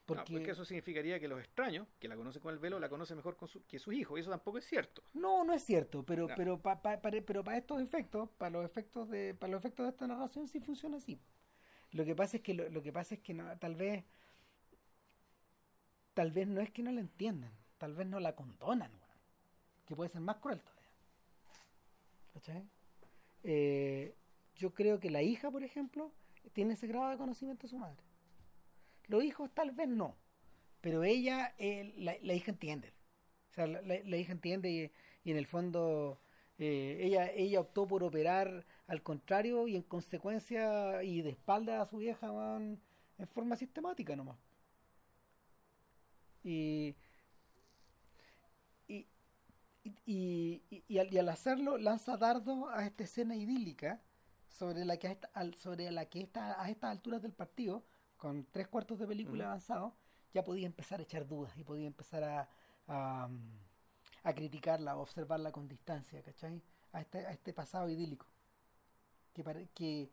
Porque... 0.07 0.21
Porque, 0.21 0.33
porque 0.37 0.51
eso 0.51 0.63
significaría 0.65 1.19
que 1.19 1.27
los 1.27 1.39
extraños, 1.39 1.85
que 1.99 2.07
la 2.07 2.15
conocen 2.15 2.41
con 2.41 2.53
el 2.53 2.59
velo, 2.59 2.79
la 2.79 2.87
conocen 2.89 3.17
mejor 3.17 3.35
con 3.35 3.47
su- 3.49 3.63
que 3.65 3.77
sus 3.77 3.93
hijos. 3.93 4.17
Y 4.17 4.21
eso 4.21 4.29
tampoco 4.31 4.57
es 4.57 4.65
cierto. 4.65 5.03
no, 5.13 5.43
no 5.43 5.53
es 5.53 5.63
cierto, 5.63 6.03
pero 6.03 6.27
No. 6.29 6.35
pero 6.35 6.59
pa- 6.61 6.81
pa- 6.81 7.01
para, 7.01 7.21
pero 7.21 7.43
para 7.43 7.57
estos 7.57 7.81
efectos, 7.81 8.29
para 8.37 8.49
los 8.51 8.65
efectos 8.65 9.09
de 9.09 9.35
para 9.35 9.51
los 9.51 9.59
efectos 9.59 9.85
de 9.85 9.89
esta 9.91 10.07
narración 10.07 10.47
sí 10.47 10.59
funciona 10.61 10.97
así. 10.97 11.19
Lo 11.91 12.05
que 12.05 12.15
pasa 12.15 12.37
es 12.37 12.43
que 12.43 12.53
lo, 12.53 12.69
lo 12.69 12.81
que 12.81 12.91
pasa 12.93 13.15
es 13.15 13.21
que 13.21 13.33
no, 13.33 13.57
tal 13.59 13.75
vez 13.75 14.05
tal 16.13 16.31
vez 16.31 16.47
no 16.47 16.61
es 16.61 16.71
que 16.71 16.83
no 16.83 16.91
la 16.91 17.01
entiendan, 17.01 17.51
tal 17.77 17.93
vez 17.93 18.07
no 18.07 18.19
la 18.19 18.33
condonan, 18.35 18.91
que 19.85 19.95
puede 19.95 20.09
ser 20.09 20.21
más 20.21 20.37
cruel 20.37 20.61
todavía. 20.61 20.89
¿Cachai? 22.33 22.69
Eh, 23.43 24.15
yo 24.55 24.73
creo 24.73 24.99
que 24.99 25.09
la 25.11 25.21
hija, 25.21 25.51
por 25.51 25.63
ejemplo, 25.63 26.11
tiene 26.53 26.73
ese 26.73 26.87
grado 26.87 27.09
de 27.09 27.17
conocimiento 27.17 27.63
de 27.63 27.69
su 27.69 27.77
madre. 27.77 28.01
Los 29.07 29.23
hijos 29.23 29.49
tal 29.53 29.71
vez 29.71 29.87
no, 29.87 30.17
pero 30.81 31.03
ella, 31.03 31.53
eh, 31.57 31.93
la, 31.97 32.33
hija 32.33 32.51
entiende. 32.51 32.93
O 33.51 33.53
sea, 33.53 33.67
la, 33.67 34.17
hija 34.17 34.31
entiende 34.33 34.91
y, 35.23 35.31
en 35.31 35.37
el 35.37 35.45
fondo 35.47 36.19
eh, 36.57 36.99
ella, 37.01 37.31
ella 37.31 37.59
optó 37.61 37.87
por 37.87 38.03
operar 38.03 38.65
al 38.87 39.01
contrario 39.03 39.67
y 39.67 39.75
en 39.75 39.83
consecuencia 39.83 41.03
y 41.03 41.21
de 41.21 41.31
espalda 41.31 41.81
a 41.81 41.85
su 41.85 41.97
vieja 41.97 42.31
weón, 42.31 42.81
en 43.17 43.27
forma 43.27 43.55
sistemática 43.55 44.15
nomás. 44.15 44.37
Y, 46.43 46.95
y, 48.87 49.07
y, 50.05 50.61
y- 50.87 50.97
al, 50.97 51.29
hacerlo 51.29 51.77
lanza 51.77 52.17
dardo 52.17 52.69
a 52.69 52.85
esta 52.85 53.03
escena 53.03 53.35
idílica 53.35 54.01
sobre 54.49 54.85
la 54.85 54.97
que 54.97 55.07
a 55.33 55.51
sobre 55.53 55.91
la 55.91 56.05
que 56.05 56.21
esta, 56.21 56.61
a 56.61 56.69
estas 56.69 56.91
alturas 56.91 57.21
del 57.21 57.33
partido 57.33 57.83
con 58.17 58.45
tres 58.51 58.67
cuartos 58.67 58.99
de 58.99 59.07
película 59.07 59.45
avanzado 59.45 59.93
ya 60.33 60.43
podía 60.43 60.65
empezar 60.65 60.99
a 60.99 61.03
echar 61.03 61.27
dudas 61.27 61.57
y 61.57 61.63
podía 61.63 61.87
empezar 61.87 62.23
a, 62.23 62.49
a, 62.87 63.29
a 64.23 64.33
criticarla 64.33 64.91
a 64.91 64.97
observarla 64.97 65.51
con 65.51 65.67
distancia 65.67 66.21
¿cachai? 66.21 66.61
a 66.93 67.01
este, 67.01 67.25
a 67.25 67.31
este 67.31 67.53
pasado 67.53 67.89
idílico 67.89 68.25
que, 69.33 69.43
que, 69.73 70.11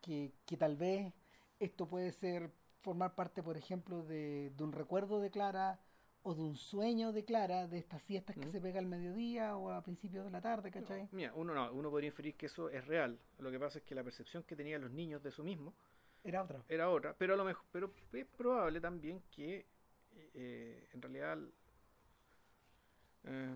que, 0.00 0.32
que 0.44 0.56
tal 0.56 0.76
vez 0.76 1.12
esto 1.58 1.88
puede 1.88 2.12
ser 2.12 2.52
formar 2.80 3.14
parte 3.14 3.42
por 3.42 3.56
ejemplo 3.56 4.02
de, 4.02 4.52
de 4.56 4.64
un 4.64 4.72
recuerdo 4.72 5.20
de 5.20 5.30
Clara 5.30 5.80
o 6.22 6.34
de 6.34 6.42
un 6.42 6.56
sueño 6.56 7.12
de 7.12 7.24
Clara 7.24 7.66
de 7.68 7.78
estas 7.78 8.02
siestas 8.02 8.36
que 8.36 8.48
se 8.48 8.60
pega 8.60 8.80
al 8.80 8.86
mediodía 8.86 9.56
o 9.56 9.70
a 9.70 9.82
principios 9.82 10.24
de 10.24 10.30
la 10.30 10.40
tarde 10.40 10.70
¿cachai? 10.70 11.02
No, 11.02 11.08
mira, 11.12 11.32
uno, 11.34 11.54
no, 11.54 11.72
uno 11.72 11.90
podría 11.90 12.08
inferir 12.08 12.36
que 12.36 12.46
eso 12.46 12.68
es 12.68 12.84
real. 12.84 13.18
Lo 13.38 13.50
que 13.52 13.60
pasa 13.60 13.78
es 13.78 13.84
que 13.84 13.94
la 13.94 14.02
percepción 14.02 14.42
que 14.42 14.56
tenían 14.56 14.80
los 14.82 14.90
niños 14.90 15.22
de 15.22 15.28
eso 15.28 15.44
mismo 15.44 15.72
era 16.26 16.42
otra 16.42 16.62
era 16.68 16.90
otra. 16.90 17.14
Pero 17.18 17.34
a 17.34 17.36
lo 17.36 17.44
mejor, 17.44 17.64
pero 17.72 17.92
es 18.12 18.26
probable 18.26 18.80
también 18.80 19.22
que 19.30 19.66
eh, 20.34 20.88
en 20.92 21.02
realidad 21.02 21.38
eh, 23.24 23.54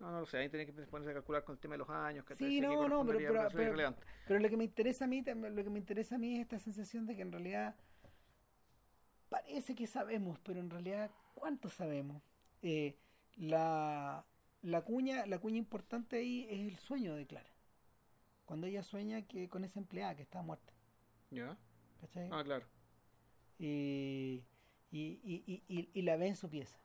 no, 0.00 0.12
no 0.12 0.20
lo 0.20 0.26
sé, 0.26 0.38
ahí 0.38 0.48
tiene 0.48 0.64
que 0.66 0.72
ponerse 0.72 1.10
a 1.10 1.14
calcular 1.14 1.42
con 1.44 1.54
el 1.56 1.60
tema 1.60 1.74
de 1.74 1.78
los 1.78 1.90
años, 1.90 2.24
que 2.24 2.34
Sí, 2.36 2.60
no, 2.60 2.88
no, 2.88 3.04
pero- 3.06 3.18
pero- 3.18 3.82
pero- 4.26 4.40
lo 4.40 4.48
que 4.48 4.56
me 4.56 4.64
interesa 4.64 5.04
a 5.06 5.08
mí, 5.08 5.22
lo 5.24 5.64
que 5.64 5.70
me 5.70 5.78
interesa 5.78 6.14
a 6.14 6.18
mí 6.18 6.36
es 6.36 6.40
esta 6.42 6.58
sensación 6.58 7.06
de 7.06 7.16
que 7.16 7.22
en 7.22 7.32
realidad 7.32 7.74
parece 9.28 9.74
que 9.74 9.86
sabemos, 9.86 10.38
pero 10.40 10.60
en 10.60 10.70
realidad 10.70 11.10
¿cuánto 11.34 11.68
sabemos? 11.68 12.22
Eh, 12.62 12.96
la, 13.36 14.24
la 14.62 14.80
cuña, 14.82 15.26
la 15.26 15.38
cuña 15.38 15.56
importante 15.58 16.16
ahí 16.16 16.46
es 16.50 16.60
el 16.72 16.78
sueño 16.78 17.14
de 17.14 17.26
Clara. 17.26 17.50
Cuando 18.44 18.66
ella 18.66 18.82
sueña 18.82 19.22
que 19.22 19.48
con 19.48 19.64
esa 19.64 19.78
empleada 19.78 20.14
que 20.16 20.22
está 20.22 20.42
muerta, 20.42 20.72
¿Ya? 21.30 21.56
¿cachai? 22.00 22.28
Ah, 22.32 22.42
claro. 22.44 22.64
Y, 23.58 24.44
y, 24.90 25.20
y, 25.22 25.62
y, 25.68 25.90
y- 25.92 26.02
la 26.02 26.16
ve 26.16 26.28
en 26.28 26.36
su 26.36 26.48
pieza. 26.48 26.78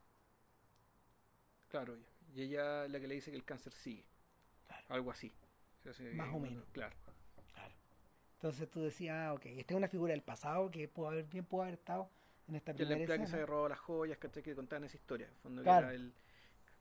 Claro, 1.70 1.98
y 2.34 2.41
ella 2.41 2.88
la 2.88 2.99
que 2.99 3.07
le 3.07 3.15
dice 3.15 3.32
que 3.32 3.38
el 3.38 3.45
cáncer 3.45 3.74
sigue. 3.74 4.06
Claro. 4.68 4.86
Algo 4.90 5.11
así. 5.11 5.32
Más 6.14 6.34
o 6.34 6.40
menos. 6.40 6.64
Claro. 6.72 6.95
Claro. 7.53 7.74
Entonces 8.36 8.70
tú 8.70 8.82
decías, 8.82 9.15
ah, 9.18 9.34
ok, 9.34 9.45
esta 9.45 9.74
es 9.74 9.78
una 9.78 9.88
figura 9.88 10.11
del 10.14 10.22
pasado 10.24 10.70
que 10.72 10.88
pudo 10.88 11.10
haber, 11.10 11.26
bien 11.26 11.45
pudo 11.45 11.64
haber 11.64 11.76
estado 11.76 12.10
en 12.48 12.56
esta 12.56 12.74
primera 12.74 12.95
empleado 12.99 13.22
que 13.22 13.26
se 13.28 13.32
escena. 13.32 13.44
había 13.44 13.45
robado 13.48 13.70
las 13.70 13.80
joyas, 13.80 14.18
¿cachai? 14.18 14.44
Que 14.44 14.56
contaban 14.56 14.84
esa 14.86 14.98
historia. 14.98 15.28
en 15.28 15.36
fondo, 15.36 15.61
que 15.61 15.64
Claro. 15.65 15.88
era 15.88 15.95
el- 15.95 16.14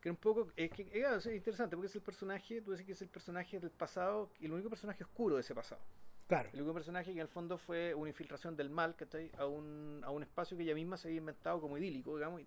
que 0.01 0.09
era 0.09 0.13
un 0.13 0.17
poco. 0.19 0.53
Es 0.57 0.71
que 0.71 0.89
era, 0.93 1.17
es 1.17 1.27
interesante 1.27 1.77
porque 1.77 1.87
es 1.89 1.95
el 1.97 2.03
personaje, 2.03 2.61
tú 2.63 2.73
decís 2.73 2.87
que 2.87 2.93
es 2.93 3.03
el 3.03 3.09
personaje 3.09 3.61
del 3.61 3.71
pasado, 3.71 4.31
y 4.41 4.47
el 4.47 4.53
único 4.53 4.69
personaje 4.69 5.05
oscuro 5.05 5.37
de 5.37 5.41
ese 5.43 5.55
pasado. 5.55 5.81
Claro. 6.27 6.49
El 6.53 6.61
único 6.61 6.74
personaje 6.74 7.07
que 7.12 7.19
en 7.19 7.23
el 7.23 7.28
fondo 7.28 7.59
fue 7.59 7.94
una 7.94 8.09
infiltración 8.09 8.57
del 8.57 8.70
mal, 8.70 8.94
¿cachai? 8.97 9.31
A 9.36 9.47
un, 9.47 10.01
a 10.05 10.11
un 10.11 10.23
espacio 10.23 10.57
que 10.57 10.62
ella 10.62 10.74
misma 10.74 10.97
se 10.97 11.09
había 11.09 11.19
inventado 11.19 11.61
como 11.61 11.77
idílico, 11.77 12.16
digamos. 12.16 12.40
Y, 12.40 12.47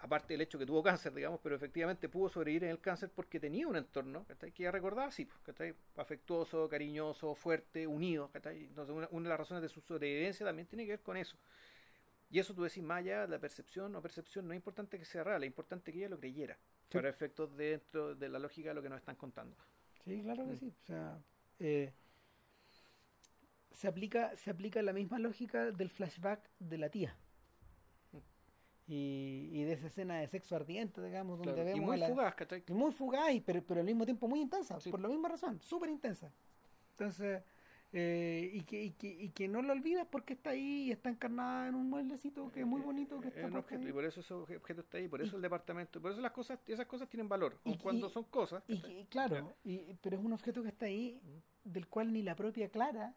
aparte 0.00 0.34
del 0.34 0.40
hecho 0.42 0.58
que 0.58 0.64
tuvo 0.64 0.82
cáncer, 0.82 1.12
digamos, 1.12 1.40
pero 1.42 1.56
efectivamente 1.56 2.08
pudo 2.08 2.28
sobrevivir 2.28 2.64
en 2.64 2.70
el 2.70 2.80
cáncer 2.80 3.10
porque 3.12 3.40
tenía 3.40 3.66
un 3.66 3.76
entorno, 3.76 4.24
¿cachai? 4.26 4.52
Que 4.52 4.62
ella 4.62 4.70
recordaba 4.70 5.08
así, 5.08 5.24
pues, 5.24 5.40
¿cachai? 5.40 5.74
Afectuoso, 5.96 6.68
cariñoso, 6.68 7.34
fuerte, 7.34 7.86
unido, 7.86 8.30
¿cachai? 8.30 8.64
Entonces 8.66 8.94
una, 8.94 9.08
una 9.10 9.24
de 9.24 9.28
las 9.30 9.38
razones 9.38 9.62
de 9.62 9.68
su 9.68 9.80
sobrevivencia 9.80 10.46
también 10.46 10.68
tiene 10.68 10.84
que 10.84 10.92
ver 10.92 11.00
con 11.00 11.16
eso. 11.16 11.36
Y 12.30 12.38
eso 12.38 12.54
tú 12.54 12.62
decís, 12.62 12.82
más 12.82 12.98
allá 12.98 13.26
la 13.26 13.38
percepción 13.40 13.94
o 13.96 14.00
percepción, 14.02 14.46
no 14.46 14.52
es 14.52 14.56
importante 14.56 14.98
que 14.98 15.04
sea 15.04 15.24
real, 15.24 15.42
es 15.42 15.46
importante 15.48 15.92
que 15.92 15.98
ella 15.98 16.08
lo 16.10 16.18
creyera, 16.20 16.56
Sí. 16.88 16.96
para 16.98 17.08
efectos 17.08 17.54
dentro 17.56 18.14
de 18.14 18.28
la 18.28 18.38
lógica 18.38 18.68
de 18.68 18.74
lo 18.74 18.82
que 18.82 18.88
nos 18.88 18.98
están 18.98 19.16
contando. 19.16 19.56
Sí, 20.04 20.22
claro 20.22 20.46
que 20.46 20.52
Mm. 20.52 20.58
sí. 20.58 20.74
O 20.82 20.86
sea, 20.86 21.18
eh, 21.60 21.92
se 23.72 23.88
aplica, 23.88 24.34
se 24.36 24.50
aplica 24.50 24.82
la 24.82 24.92
misma 24.92 25.18
lógica 25.18 25.70
del 25.70 25.90
flashback 25.90 26.50
de 26.58 26.78
la 26.78 26.88
tía. 26.90 27.14
y, 28.90 29.50
y 29.52 29.64
de 29.64 29.74
esa 29.74 29.88
escena 29.88 30.18
de 30.18 30.26
sexo 30.28 30.56
ardiente, 30.56 31.02
digamos, 31.02 31.36
donde 31.36 31.52
Claro, 31.52 31.68
y 31.68 31.72
vemos 31.74 31.86
muy 31.88 31.96
a 31.96 31.98
la- 32.00 32.08
fugaz, 32.08 32.34
¿cachai? 32.34 32.64
y 32.66 32.72
muy 32.72 32.90
fugaz, 32.90 33.32
y- 33.34 33.40
pero, 33.42 33.62
pero 33.62 33.80
al 33.80 33.86
mismo 33.86 34.06
tiempo 34.06 34.26
muy 34.26 34.40
intensa, 34.40 34.80
Sí. 34.80 34.90
por 34.90 34.98
la 34.98 35.08
misma 35.08 35.28
razón, 35.28 35.60
súper 35.60 35.90
intensa. 35.90 36.32
Entonces, 36.92 37.42
eh, 37.92 38.50
y, 38.52 38.60
que, 38.64 38.82
y, 38.82 38.90
que, 38.92 39.06
y 39.08 39.28
que 39.30 39.48
no 39.48 39.62
lo 39.62 39.72
olvidas 39.72 40.06
porque 40.10 40.34
está 40.34 40.50
ahí 40.50 40.84
y 40.88 40.92
está 40.92 41.08
encarnada 41.08 41.68
en 41.68 41.74
un 41.74 41.88
mueblecito 41.88 42.50
que 42.52 42.60
es 42.60 42.66
muy 42.66 42.82
bonito, 42.82 43.18
que 43.20 43.28
Eh, 43.28 43.30
está 43.30 43.40
es 43.40 43.46
un 43.46 43.52
puesto 43.52 43.66
objeto, 43.66 43.82
ahí. 43.84 43.88
y 43.88 43.92
por 43.92 44.04
eso 44.04 44.20
ese 44.20 44.34
obje- 44.34 44.56
objeto 44.56 44.80
está 44.82 44.98
ahí, 44.98 45.08
por 45.08 45.20
Y- 45.20 45.24
eso 45.24 45.36
el 45.36 45.42
departamento, 45.42 46.00
por 46.00 46.12
eso 46.12 46.20
las 46.20 46.32
cosas, 46.32 46.58
esas 46.66 46.86
cosas 46.86 47.08
tienen 47.08 47.28
valor, 47.28 47.58
Y- 47.64 47.78
cuando 47.78 48.08
son 48.10 48.24
cosas. 48.24 48.62
Y, 48.68 49.04
claro, 49.06 49.54
y, 49.64 49.78
pero 50.02 50.18
es 50.18 50.24
un 50.24 50.32
objeto 50.34 50.62
que 50.62 50.68
está 50.68 50.86
ahí, 50.86 51.18
del 51.64 51.86
cual 51.88 52.12
ni 52.12 52.22
la 52.22 52.34
propia 52.36 52.68
Clara 52.68 53.14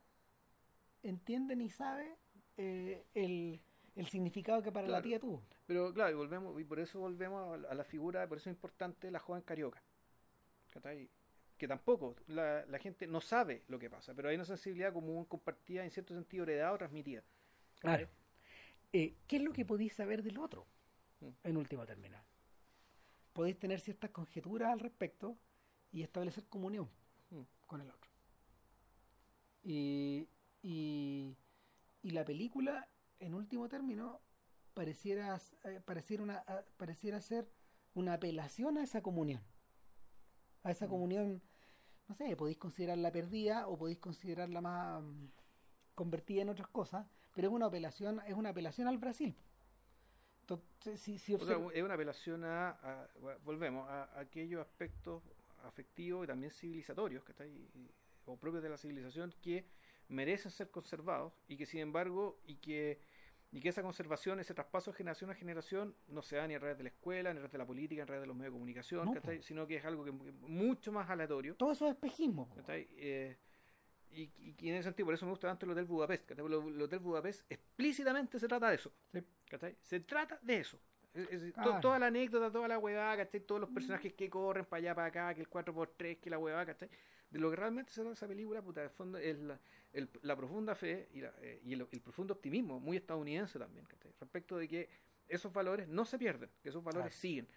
entiende 1.03 1.55
ni 1.55 1.69
sabe 1.69 2.15
eh, 2.57 3.03
el, 3.13 3.59
el 3.95 4.07
significado 4.07 4.61
que 4.61 4.71
para 4.71 4.87
la 4.87 5.01
tía 5.01 5.19
tuvo. 5.19 5.41
Pero 5.65 5.93
claro, 5.93 6.11
y 6.11 6.15
volvemos, 6.15 6.59
y 6.61 6.63
por 6.63 6.79
eso 6.79 6.99
volvemos 6.99 7.65
a 7.65 7.73
la, 7.73 7.83
figura, 7.83 8.27
por 8.27 8.37
eso 8.37 8.49
es 8.49 8.55
importante 8.55 9.09
la 9.11 9.19
joven 9.19 9.41
carioca. 9.41 9.81
¿cachai? 10.69 11.09
Que 11.61 11.67
tampoco 11.67 12.15
la, 12.25 12.65
la 12.65 12.79
gente 12.79 13.05
no 13.05 13.21
sabe 13.21 13.61
lo 13.67 13.77
que 13.77 13.87
pasa, 13.87 14.15
pero 14.15 14.29
hay 14.29 14.35
una 14.35 14.45
sensibilidad 14.45 14.91
común 14.91 15.25
compartida, 15.25 15.83
en 15.83 15.91
cierto 15.91 16.15
sentido 16.15 16.41
heredada 16.41 16.73
o 16.73 16.77
transmitida. 16.79 17.23
Claro. 17.79 18.09
Eh, 18.91 19.13
¿Qué 19.27 19.35
es 19.35 19.43
lo 19.43 19.53
que 19.53 19.63
podéis 19.63 19.93
saber 19.93 20.23
del 20.23 20.39
otro? 20.39 20.65
Mm. 21.19 21.27
En 21.43 21.57
último 21.57 21.85
término. 21.85 22.17
Podéis 23.33 23.59
tener 23.59 23.79
ciertas 23.79 24.09
conjeturas 24.09 24.69
al 24.71 24.79
respecto 24.79 25.37
y 25.91 26.01
establecer 26.01 26.45
comunión 26.47 26.89
Mm. 27.29 27.41
con 27.67 27.81
el 27.81 27.91
otro. 27.91 28.09
Y, 29.61 30.27
y, 30.63 31.37
y 32.01 32.09
la 32.09 32.25
película, 32.25 32.89
en 33.19 33.35
último 33.35 33.69
término, 33.69 34.19
pareciera, 34.73 35.39
eh, 35.65 35.79
pareciera, 35.85 36.23
una, 36.23 36.37
a- 36.47 36.65
pareciera 36.77 37.21
ser 37.21 37.47
una 37.93 38.13
apelación 38.13 38.79
a 38.79 38.83
esa 38.83 39.03
comunión. 39.03 39.43
A 40.63 40.71
esa 40.71 40.87
Mm. 40.87 40.89
comunión, 40.89 41.41
no 42.07 42.15
sé, 42.15 42.35
podéis 42.35 42.57
considerarla 42.57 43.11
perdida 43.11 43.67
o 43.67 43.77
podéis 43.77 43.99
considerarla 43.99 44.61
más 44.61 45.01
mm, 45.01 45.25
convertida 45.95 46.41
en 46.41 46.49
otras 46.49 46.67
cosas, 46.67 47.05
pero 47.33 47.47
es 47.47 47.53
una 47.53 47.67
apelación, 47.67 48.21
es 48.27 48.33
una 48.33 48.49
apelación 48.49 48.87
al 48.87 48.97
Brasil. 48.97 49.35
Entonces, 50.41 50.99
si, 50.99 51.17
si 51.17 51.35
O 51.35 51.39
sea, 51.39 51.57
observ- 51.57 51.71
es 51.73 51.83
una 51.83 51.93
apelación 51.93 52.43
a, 52.43 52.69
a- 52.71 53.07
volvemos, 53.45 53.87
a, 53.89 54.03
a 54.03 54.19
aquellos 54.21 54.59
aspectos 54.61 55.23
afectivos 55.63 56.23
y 56.25 56.27
también 56.27 56.51
civilizatorios, 56.51 57.23
que 57.23 57.33
o 58.25 58.35
propios 58.37 58.61
de 58.63 58.69
la 58.69 58.77
civilización, 58.77 59.33
que 59.41 59.65
merecen 60.09 60.51
ser 60.51 60.69
conservados 60.69 61.33
y 61.47 61.55
que 61.57 61.65
sin 61.65 61.79
embargo, 61.79 62.39
y 62.45 62.55
que, 62.55 62.99
y 63.51 63.59
que 63.59 63.69
esa 63.69 63.81
conservación, 63.81 64.39
ese 64.39 64.53
traspaso 64.53 64.91
de 64.91 64.97
generación 64.97 65.29
a 65.29 65.35
generación, 65.35 65.93
no 66.07 66.21
se 66.21 66.37
da 66.37 66.47
ni 66.47 66.55
a 66.55 66.59
través 66.59 66.77
de 66.77 66.83
la 66.83 66.89
escuela, 66.89 67.33
ni 67.33 67.37
a 67.37 67.41
través 67.41 67.51
de 67.51 67.57
la 67.57 67.65
política, 67.65 67.95
ni 67.99 68.01
a 68.03 68.05
través 68.05 68.21
de 68.21 68.27
los 68.27 68.35
medios 68.35 68.53
de 68.53 68.55
comunicación, 68.57 69.05
No, 69.13 69.41
sino 69.41 69.67
que 69.67 69.75
es 69.75 69.85
algo 69.85 70.05
que 70.05 70.11
mucho 70.11 70.91
más 70.91 71.09
aleatorio. 71.09 71.55
todo 71.55 71.71
eso 71.73 71.85
es 71.87 71.91
espejismo. 71.91 72.49
Eh, 72.69 73.37
y, 74.13 74.21
y- 74.37 74.69
en 74.69 74.75
ese 74.75 74.83
sentido, 74.83 75.05
por 75.05 75.13
eso 75.15 75.25
me 75.25 75.31
gusta 75.31 75.47
tanto 75.47 75.65
el 75.65 75.71
Hotel 75.71 75.85
Budapest. 75.85 76.25
¿cachai? 76.27 76.43
Porque 76.47 76.69
El 76.69 76.81
Hotel 76.81 76.99
Budapest 76.99 77.49
explícitamente 77.51 78.39
se 78.39 78.47
trata 78.47 78.69
de 78.69 78.75
eso. 78.75 78.91
Se 79.81 79.99
trata 80.01 80.39
de 80.41 80.57
eso. 80.59 80.79
Es- 81.13 81.29
es- 81.29 81.53
to- 81.53 81.61
Claro. 81.61 81.79
toda 81.81 81.99
la 81.99 82.07
anécdota, 82.07 82.49
toda 82.51 82.67
la 82.69 82.77
huevada, 82.79 83.17
¿cachai? 83.17 83.41
Todos 83.41 83.59
los 83.61 83.69
personajes 83.69 84.13
que 84.13 84.29
corren 84.29 84.63
para 84.65 84.77
allá, 84.79 84.95
para 84.95 85.07
acá, 85.07 85.33
que 85.33 85.41
el 85.41 85.49
4x3, 85.49 86.19
que 86.19 86.29
la 86.29 86.37
huevada, 86.37 86.65
¿cachai? 86.65 86.89
De 87.31 87.39
lo 87.39 87.49
que 87.49 87.55
realmente 87.55 87.91
se 87.91 88.01
trata 88.01 88.13
esa 88.13 88.27
película, 88.27 88.61
puta, 88.61 88.81
de 88.81 88.89
fondo, 88.89 89.17
es 89.17 89.37
la, 89.39 89.59
el- 89.93 90.09
la 90.21 90.35
profunda 90.35 90.75
fe 90.75 91.07
y, 91.13 91.21
la- 91.21 91.33
eh, 91.41 91.61
y 91.63 91.73
el, 91.73 91.87
el 91.89 92.01
profundo 92.01 92.33
optimismo, 92.33 92.79
muy 92.79 92.97
estadounidense 92.97 93.57
también, 93.57 93.85
¿cachai? 93.85 94.11
Respecto 94.19 94.57
de 94.57 94.67
que 94.67 94.89
esos 95.29 95.51
valores 95.53 95.87
no 95.87 96.03
se 96.05 96.19
pierden, 96.19 96.49
que 96.61 96.69
esos 96.69 96.83
valores 96.83 97.13
siguen. 97.15 97.47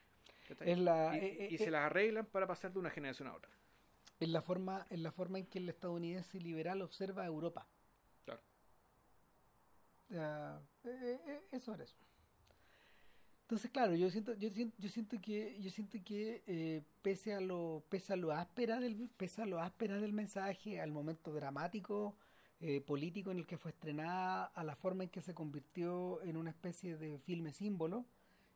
Es 0.60 0.78
la- 0.78 1.16
y 1.16 1.24
eh, 1.24 1.48
y 1.50 1.54
eh, 1.56 1.58
se 1.58 1.70
las 1.70 1.82
arreglan 1.86 2.26
para 2.26 2.46
pasar 2.46 2.72
de 2.72 2.78
una 2.78 2.90
generación 2.90 3.28
a 3.28 3.34
otra. 3.34 3.50
en 4.20 4.32
la 4.32 4.42
forma 4.42 4.86
en 4.90 5.02
la 5.02 5.10
forma 5.10 5.38
en 5.40 5.46
que 5.46 5.58
el 5.58 5.68
estadounidense 5.68 6.38
liberal 6.38 6.80
observa 6.82 7.22
a 7.24 7.26
Europa 7.26 7.66
Claro. 8.24 8.40
Eso 11.50 11.74
era 11.74 11.84
eso 11.84 11.96
entonces 13.44 13.70
claro 13.70 13.94
yo 13.94 14.10
siento 14.10 14.34
yo 14.34 14.50
siento 14.50 14.76
yo 14.78 14.88
siento 14.88 15.20
que 15.20 15.60
yo 15.60 15.70
siento 15.70 15.98
que 16.04 16.42
eh, 16.46 16.82
pese 17.02 17.34
a 17.34 17.40
lo 17.40 17.84
pese 17.90 18.12
a 18.14 18.16
lo 18.16 18.32
áspera 18.32 18.80
del 18.80 19.08
pese 19.16 19.42
a 19.42 19.46
lo 19.46 19.60
áspera 19.60 20.00
del 20.00 20.12
mensaje 20.12 20.80
al 20.80 20.90
momento 20.92 21.32
dramático 21.32 22.16
eh, 22.60 22.80
político 22.80 23.30
en 23.30 23.38
el 23.38 23.46
que 23.46 23.58
fue 23.58 23.72
estrenada 23.72 24.46
a 24.46 24.64
la 24.64 24.76
forma 24.76 25.04
en 25.04 25.10
que 25.10 25.20
se 25.22 25.34
convirtió 25.34 26.22
en 26.22 26.36
una 26.36 26.50
especie 26.50 26.96
de 26.96 27.18
filme 27.18 27.52
símbolo 27.52 28.06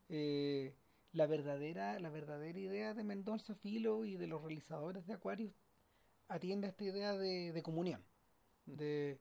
eh, 0.09 0.73
la 1.13 1.27
verdadera 1.27 1.99
la 1.99 2.09
verdadera 2.09 2.59
idea 2.59 2.93
de 2.93 3.03
Mendoza 3.03 3.55
Filo 3.55 4.05
y 4.05 4.17
de 4.17 4.27
los 4.27 4.41
realizadores 4.41 5.05
de 5.07 5.13
Aquarius 5.13 5.53
atiende 6.27 6.67
a 6.67 6.71
esta 6.71 6.83
idea 6.83 7.13
de, 7.17 7.51
de 7.53 7.63
comunión 7.63 8.03
Mm. 8.67 8.75
de, 8.77 9.19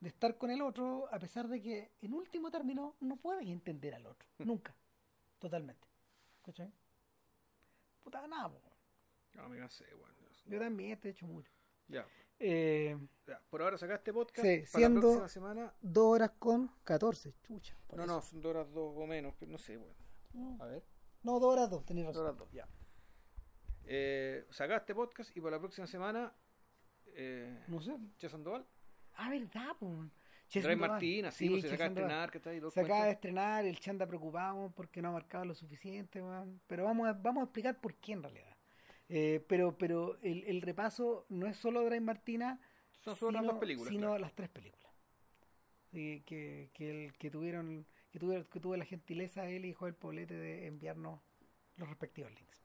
de 0.00 0.08
estar 0.08 0.36
con 0.38 0.50
el 0.50 0.62
otro 0.62 1.08
a 1.12 1.18
pesar 1.18 1.48
de 1.48 1.60
que 1.62 1.90
en 2.02 2.14
último 2.14 2.50
término 2.50 2.96
no 3.00 3.16
puedes 3.16 3.46
entender 3.48 3.94
al 3.94 4.06
otro 4.06 4.28
nunca 4.44 4.74
totalmente 5.40 5.88
¿cachai? 6.42 6.72
puta 8.02 8.24
nada 8.28 8.48
po. 8.48 8.62
No, 9.34 9.48
me 9.48 9.58
cansé, 9.58 9.84
weón. 9.94 10.14
Dios, 10.18 10.44
yo 10.46 10.58
también 10.58 10.98
te 11.00 11.08
he 11.08 11.10
hecho 11.12 11.26
mucho 11.26 11.50
Ya, 11.88 12.06
eh, 12.38 12.96
ya. 13.26 13.40
Por 13.50 13.62
ahora 13.62 13.76
sacaste 13.78 14.12
podcast. 14.12 14.46
Sí, 14.46 14.58
para 14.72 14.78
siendo- 14.78 15.00
la 15.00 15.16
próxima 15.18 15.28
semana. 15.28 15.74
dos 15.80 16.06
horas 16.14 16.30
con 16.38 16.68
14 16.84 17.34
chucha 17.42 17.76
No, 17.96 18.04
eso. 18.04 18.06
no, 18.06 18.22
son 18.22 18.40
dos 18.40 18.50
horas 18.50 18.72
dos 18.72 18.92
o 18.96 19.06
menos, 19.06 19.34
pero 19.38 19.50
no 19.52 19.58
sé, 19.58 19.76
weón. 19.76 19.94
no 20.32 20.56
A 20.62 20.66
ver. 20.66 20.84
no 21.22 21.38
dos 21.40 21.52
horas 21.52 21.70
dos 21.70 21.84
tenés 21.84 22.04
Dos 22.06 22.14
razón 22.16 22.26
horas 22.26 22.38
dos, 22.38 22.50
ya. 22.52 22.68
Eh, 23.84 24.46
sacaste 24.50 24.94
podcast 24.94 25.36
y 25.36 25.40
para 25.40 25.56
la 25.56 25.60
próxima 25.60 25.86
semana. 25.86 26.32
Eh, 27.06 27.64
no 27.68 27.80
sé 27.80 27.96
Che 28.18 28.28
Sandoval. 28.28 28.64
ah 29.14 29.28
verdad 29.30 29.76
po. 29.78 30.06
Sandoval. 30.50 30.90
Martina, 30.90 31.30
sí, 31.30 31.48
pues 31.48 31.62
se 31.62 31.74
acaba 31.74 31.88
de 31.90 32.00
estrenar, 32.00 32.30
que 32.30 32.70
Se 32.70 32.80
acaba 32.80 33.04
de 33.04 33.10
estrenar, 33.12 33.64
el 33.64 33.78
Chanda 33.78 34.06
preocupado 34.06 34.72
porque 34.74 35.00
no 35.00 35.08
ha 35.08 35.12
marcado 35.12 35.44
lo 35.44 35.54
suficiente, 35.54 36.22
pero 36.66 36.84
vamos 36.84 37.08
a, 37.08 37.12
vamos 37.12 37.42
a 37.42 37.44
explicar 37.44 37.80
por 37.80 37.94
qué 37.94 38.12
en 38.12 38.22
realidad. 38.22 38.56
Eh, 39.08 39.44
pero 39.48 39.76
pero 39.76 40.18
el, 40.22 40.44
el 40.44 40.62
repaso 40.62 41.26
no 41.28 41.46
es 41.46 41.56
solo 41.56 41.84
Dray 41.84 42.00
Martina, 42.00 42.60
Son 43.00 43.16
sino, 43.16 43.42
dos 43.42 43.58
películas. 43.58 43.88
sino 43.88 44.06
claro. 44.08 44.18
las 44.18 44.34
tres 44.34 44.48
películas. 44.48 44.92
Y 45.92 46.20
que, 46.20 46.70
que, 46.72 47.06
el, 47.06 47.12
que 47.16 47.30
tuvieron 47.30 47.86
que 48.10 48.18
tuve, 48.18 48.44
que 48.46 48.60
tuve 48.60 48.76
la 48.76 48.84
gentileza 48.84 49.48
él 49.48 49.64
y 49.64 49.72
Joel 49.72 49.94
Poblete 49.94 50.34
de 50.34 50.66
enviarnos 50.66 51.20
los 51.76 51.88
respectivos 51.88 52.32
links. 52.32 52.64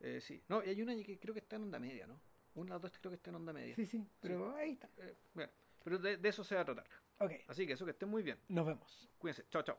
Eh, 0.00 0.20
sí. 0.20 0.42
No, 0.48 0.62
y 0.62 0.68
hay 0.68 0.82
una 0.82 0.94
que 0.96 1.18
creo 1.18 1.34
que 1.34 1.40
está 1.40 1.56
en 1.56 1.62
onda 1.64 1.78
media, 1.78 2.06
¿no? 2.06 2.20
Una 2.54 2.68
de 2.68 2.72
las 2.74 2.82
dos 2.82 2.98
creo 2.98 3.10
que 3.10 3.16
está 3.16 3.30
en 3.30 3.36
onda 3.36 3.52
media. 3.52 3.74
Sí, 3.74 3.86
sí, 3.86 4.06
pero 4.20 4.54
ahí 4.56 4.72
está. 4.72 4.88
Eh, 4.98 5.16
bueno, 5.34 5.50
pero 5.84 5.98
de, 5.98 6.16
de 6.16 6.28
eso 6.28 6.42
se 6.44 6.54
va 6.54 6.62
a 6.62 6.64
tratar. 6.64 6.86
Ok, 7.18 7.32
Así 7.48 7.66
que 7.66 7.72
eso, 7.74 7.84
que 7.84 7.92
estén 7.92 8.08
muy 8.08 8.22
bien. 8.22 8.38
nos 8.48 8.66
vemos. 8.66 9.08
Cuídense. 9.18 9.46
Chao, 9.48 9.62
chao. 9.62 9.78